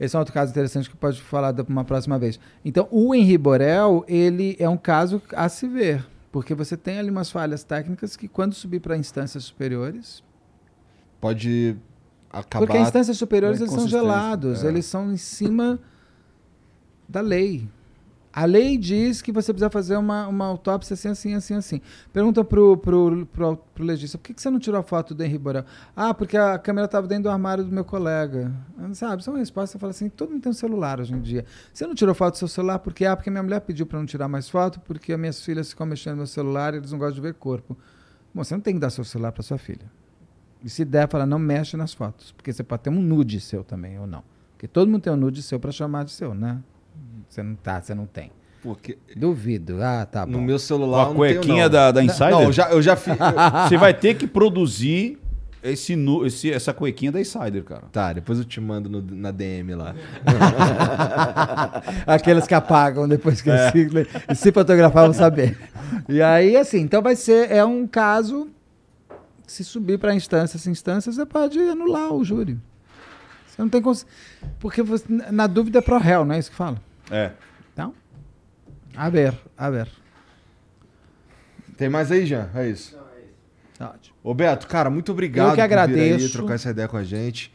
[0.00, 2.40] Esse é um outro caso interessante que pode falar uma próxima vez.
[2.64, 7.10] Então, o Henri Borel, ele é um caso a se ver, porque você tem ali
[7.10, 10.20] umas falhas técnicas que, quando subir para instâncias superiores,
[11.20, 11.76] Pode
[12.28, 12.66] acabar.
[12.66, 14.66] porque instâncias superiores eles são gelados, é.
[14.66, 15.78] eles são em cima
[17.08, 17.68] da lei.
[18.36, 21.80] A lei diz que você precisa fazer uma, uma autópsia assim, assim, assim, assim.
[22.12, 25.22] Pergunta pro, pro, pro, pro legista, por que, que você não tirou a foto do
[25.22, 25.64] Henri Borel?
[25.94, 28.52] Ah, porque a câmera estava dentro do armário do meu colega.
[28.76, 31.20] Ah, Sabe, é uma resposta, você fala assim, todo mundo tem um celular hoje em
[31.20, 31.44] dia.
[31.72, 34.06] Você não tirou foto do seu celular porque, ah, porque minha mulher pediu para não
[34.06, 36.98] tirar mais foto, porque as minhas filhas ficam mexendo no meu celular e eles não
[36.98, 37.78] gostam de ver corpo.
[38.34, 39.88] Bom, você não tem que dar seu celular para sua filha.
[40.64, 42.32] E se der, fala, não mexe nas fotos.
[42.32, 44.24] Porque você pode ter um nude seu também, ou não.
[44.54, 46.60] Porque todo mundo tem um nude seu para chamar de seu, né?
[47.34, 48.30] Você não tá, você não tem.
[48.62, 49.82] Porque Duvido.
[49.82, 50.30] Ah, tá bom.
[50.30, 51.06] no meu celular.
[51.06, 51.70] Com a eu não tenho, cuequinha não.
[51.70, 52.30] da, da Insider?
[52.30, 53.12] Não, eu já, eu já fiz.
[53.68, 55.18] Você vai ter que produzir
[55.60, 57.82] esse, nu- esse- essa cuequinha da Insider, cara.
[57.90, 59.96] Tá, depois eu te mando no- na DM lá.
[62.06, 63.88] Aqueles que apagam depois que se,
[64.30, 65.58] e se fotografar vão saber.
[66.08, 68.48] E aí, assim, então vai ser, é um caso,
[69.44, 72.56] se subir para instâncias, instâncias, você pode anular o júri.
[73.48, 74.06] Você não tem cons...
[74.60, 76.80] Porque você, na dúvida é pro réu, não é isso que fala?
[77.10, 77.30] É.
[77.72, 77.92] Então,
[78.96, 79.88] a ver, a ver.
[81.76, 82.48] Tem mais aí, Jean?
[82.54, 82.96] É isso.
[83.78, 84.14] Tá ótimo.
[84.22, 86.32] Ô, Beto, cara, muito obrigado Eu que por vir aí agradeço.
[86.32, 87.52] trocar essa ideia com a gente.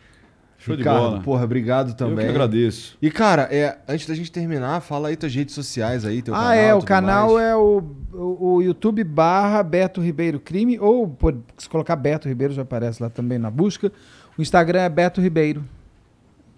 [0.57, 1.21] Show de Ricardo, bola.
[1.21, 2.17] porra, obrigado também.
[2.17, 2.97] Eu que agradeço.
[3.01, 6.37] E, cara, é, antes da gente terminar, fala aí tuas redes sociais aí, teu ah,
[6.37, 6.53] canal.
[6.53, 7.45] é, o tudo canal mais.
[7.47, 12.53] é o, o, o YouTube barra Beto Ribeiro Crime, ou pode- se colocar Beto Ribeiro
[12.53, 13.89] já aparece lá também na busca.
[14.37, 15.63] O Instagram é Beto Ribeiro.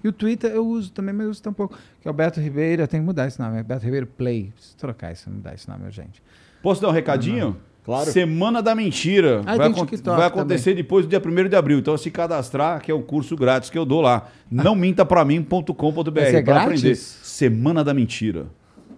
[0.04, 1.78] E o Twitter eu uso também, mas eu uso tão pouco.
[2.02, 4.52] Que é o Beto Ribeiro, eu tenho que mudar esse nome, é Beto Ribeiro Play.
[4.56, 6.22] Preciso trocar isso, mudar esse nome, gente.
[6.62, 7.58] Posso dar um recadinho?
[7.84, 8.12] Claro.
[8.12, 9.42] Semana da Mentira.
[9.46, 11.80] Ah, vai, tem acon- TikTok vai acontecer depois do dia 1 de abril.
[11.80, 14.28] Então, se cadastrar, que é o curso grátis que eu dou lá.
[14.52, 16.12] Não minta pra mim.com.br.
[16.12, 16.64] Pra grátis?
[16.80, 16.96] aprender.
[16.96, 18.46] Semana da Mentira.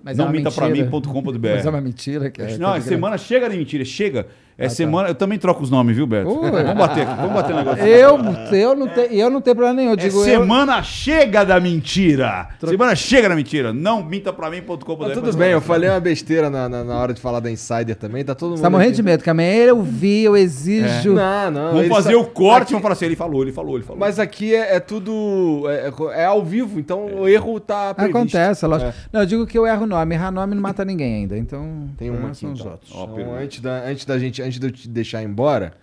[0.03, 1.39] Mas não é uma minta pra mim.com.br.
[1.55, 2.29] Mas é uma mentira.
[2.29, 4.27] Que é, Não, é semana chega de mentira, chega.
[4.57, 4.75] É Ah, tá.
[4.75, 5.07] semana.
[5.09, 6.29] Eu também troco os nomes, viu, Beto?
[6.29, 6.51] Ui.
[6.51, 7.83] Vamos bater aqui, vamos bater um negócio.
[7.85, 8.19] Eu,
[8.51, 9.89] eu, não te, eu não tenho problema nenhum.
[9.91, 12.49] Eu É digo, eu, semana chega da mentira.
[12.63, 13.73] Semana chega da mentira.
[13.73, 14.95] Não minta pra mim.com.br.
[14.99, 17.95] Mas tudo bem, eu falei uma besteira na, na, na hora de falar da Insider
[17.95, 18.57] também, tá todo mundo.
[18.57, 21.13] Você tá morrendo aqui- de medo, que amanhã eu vi, eu exijo.
[21.13, 21.71] Não, não.
[21.73, 23.99] Vamos fazer sa- o corte, Aqui- vamos falar assim, ele falou, ele falou, ele falou.
[23.99, 25.63] Mas aqui é, é tudo.
[25.67, 28.17] É, é- é ao vivo, então o erro tá previsto.
[28.17, 28.91] Acontece, é lógico.
[28.91, 28.93] É.
[29.11, 30.13] Não, eu digo que eu erro nome.
[30.15, 31.37] Errar nome não mata ninguém ainda.
[31.37, 32.71] Então, Tem uma aqui, são os então.
[32.71, 32.91] outros.
[32.93, 35.73] Ó, Então, antes, da, antes da gente, antes de eu te deixar embora,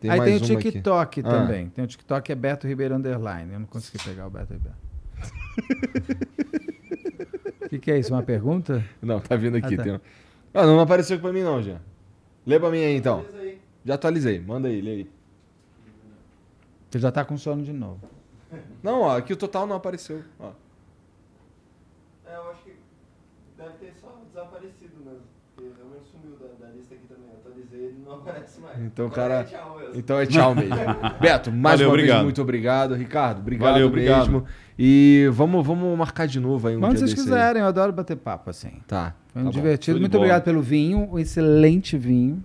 [0.00, 0.72] tem Aí mais tem o uma aqui.
[0.72, 1.22] TikTok Ah.
[1.30, 1.68] também.
[1.70, 3.52] Tem o TikTok é Beto Ribeiro Underline.
[3.52, 4.76] Eu não consegui pegar o Beto Ribeiro.
[7.64, 8.12] O que, que é isso?
[8.14, 8.84] Uma pergunta?
[9.02, 9.74] Não, tá vindo aqui.
[9.74, 9.82] Ah, tá.
[9.82, 10.00] tem um-
[10.54, 11.78] Ah, não apareceu aqui pra mim não, já.
[12.46, 13.24] Lê pra mim aí então.
[13.84, 15.10] Já atualizei, manda aí, lê aí.
[16.90, 18.00] Você já tá com sono de novo.
[18.82, 20.22] Não, ó, aqui o total não apareceu.
[20.40, 20.52] Ó.
[22.26, 22.72] É, eu acho que
[23.58, 25.20] deve ter só desaparecido mesmo.
[25.54, 27.28] Porque realmente sumiu da, da lista aqui também.
[27.30, 28.78] Eu atualizei ele não aparece mais.
[28.80, 29.92] Então, Agora cara- é tchau mesmo.
[29.96, 30.74] Então é tchau mesmo.
[31.20, 32.24] Beto, mais Valeu, uma vez, obrigado.
[32.24, 32.94] muito obrigado.
[32.94, 34.18] Ricardo, obrigado Valeu, obrigado.
[34.30, 34.44] mesmo.
[34.78, 37.34] E vamos, vamos marcar de novo aí um Quando dia vocês desse aí.
[37.34, 38.72] quiserem, eu adoro bater papo assim.
[38.86, 39.14] Tá.
[39.32, 40.00] Foi um tá divertido.
[40.00, 41.08] Muito obrigado pelo vinho.
[41.12, 42.42] Um excelente vinho.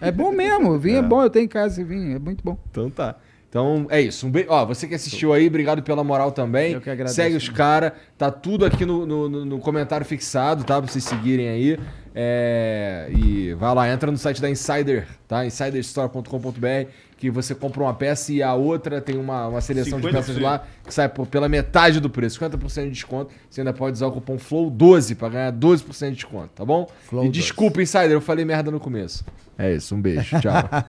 [0.00, 0.70] É bom mesmo.
[0.72, 0.98] O vinho é.
[1.00, 1.02] É.
[1.02, 1.22] bom.
[1.22, 2.16] Eu tenho em casa esse vinho.
[2.16, 2.58] É muito bom.
[2.70, 3.16] Então tá.
[3.48, 4.26] Então é isso.
[4.26, 4.44] Um be...
[4.48, 6.72] Ó, você que assistiu aí, obrigado pela moral também.
[6.74, 7.14] Eu que agradeço.
[7.16, 7.92] Segue os caras.
[8.18, 10.80] Tá tudo aqui no, no, no- comentário fixado, tá?
[10.82, 11.78] Pra vocês seguirem aí.
[12.14, 15.46] É, E vai lá, entra no site da Insider, tá?
[15.46, 20.12] Insiderstore.com.br que você compra uma peça e a outra tem uma, uma seleção de 50%.
[20.12, 23.32] peças lá que sai por- pela metade do preço, 50% de desconto.
[23.50, 26.86] Você ainda pode usar o cupom FLOW12 pra ganhar 12% de desconto, tá bom?
[27.08, 27.40] Flow e 12.
[27.40, 29.24] desculpa, Insider, eu falei merda no começo.
[29.56, 30.52] É isso, um beijo, tchau.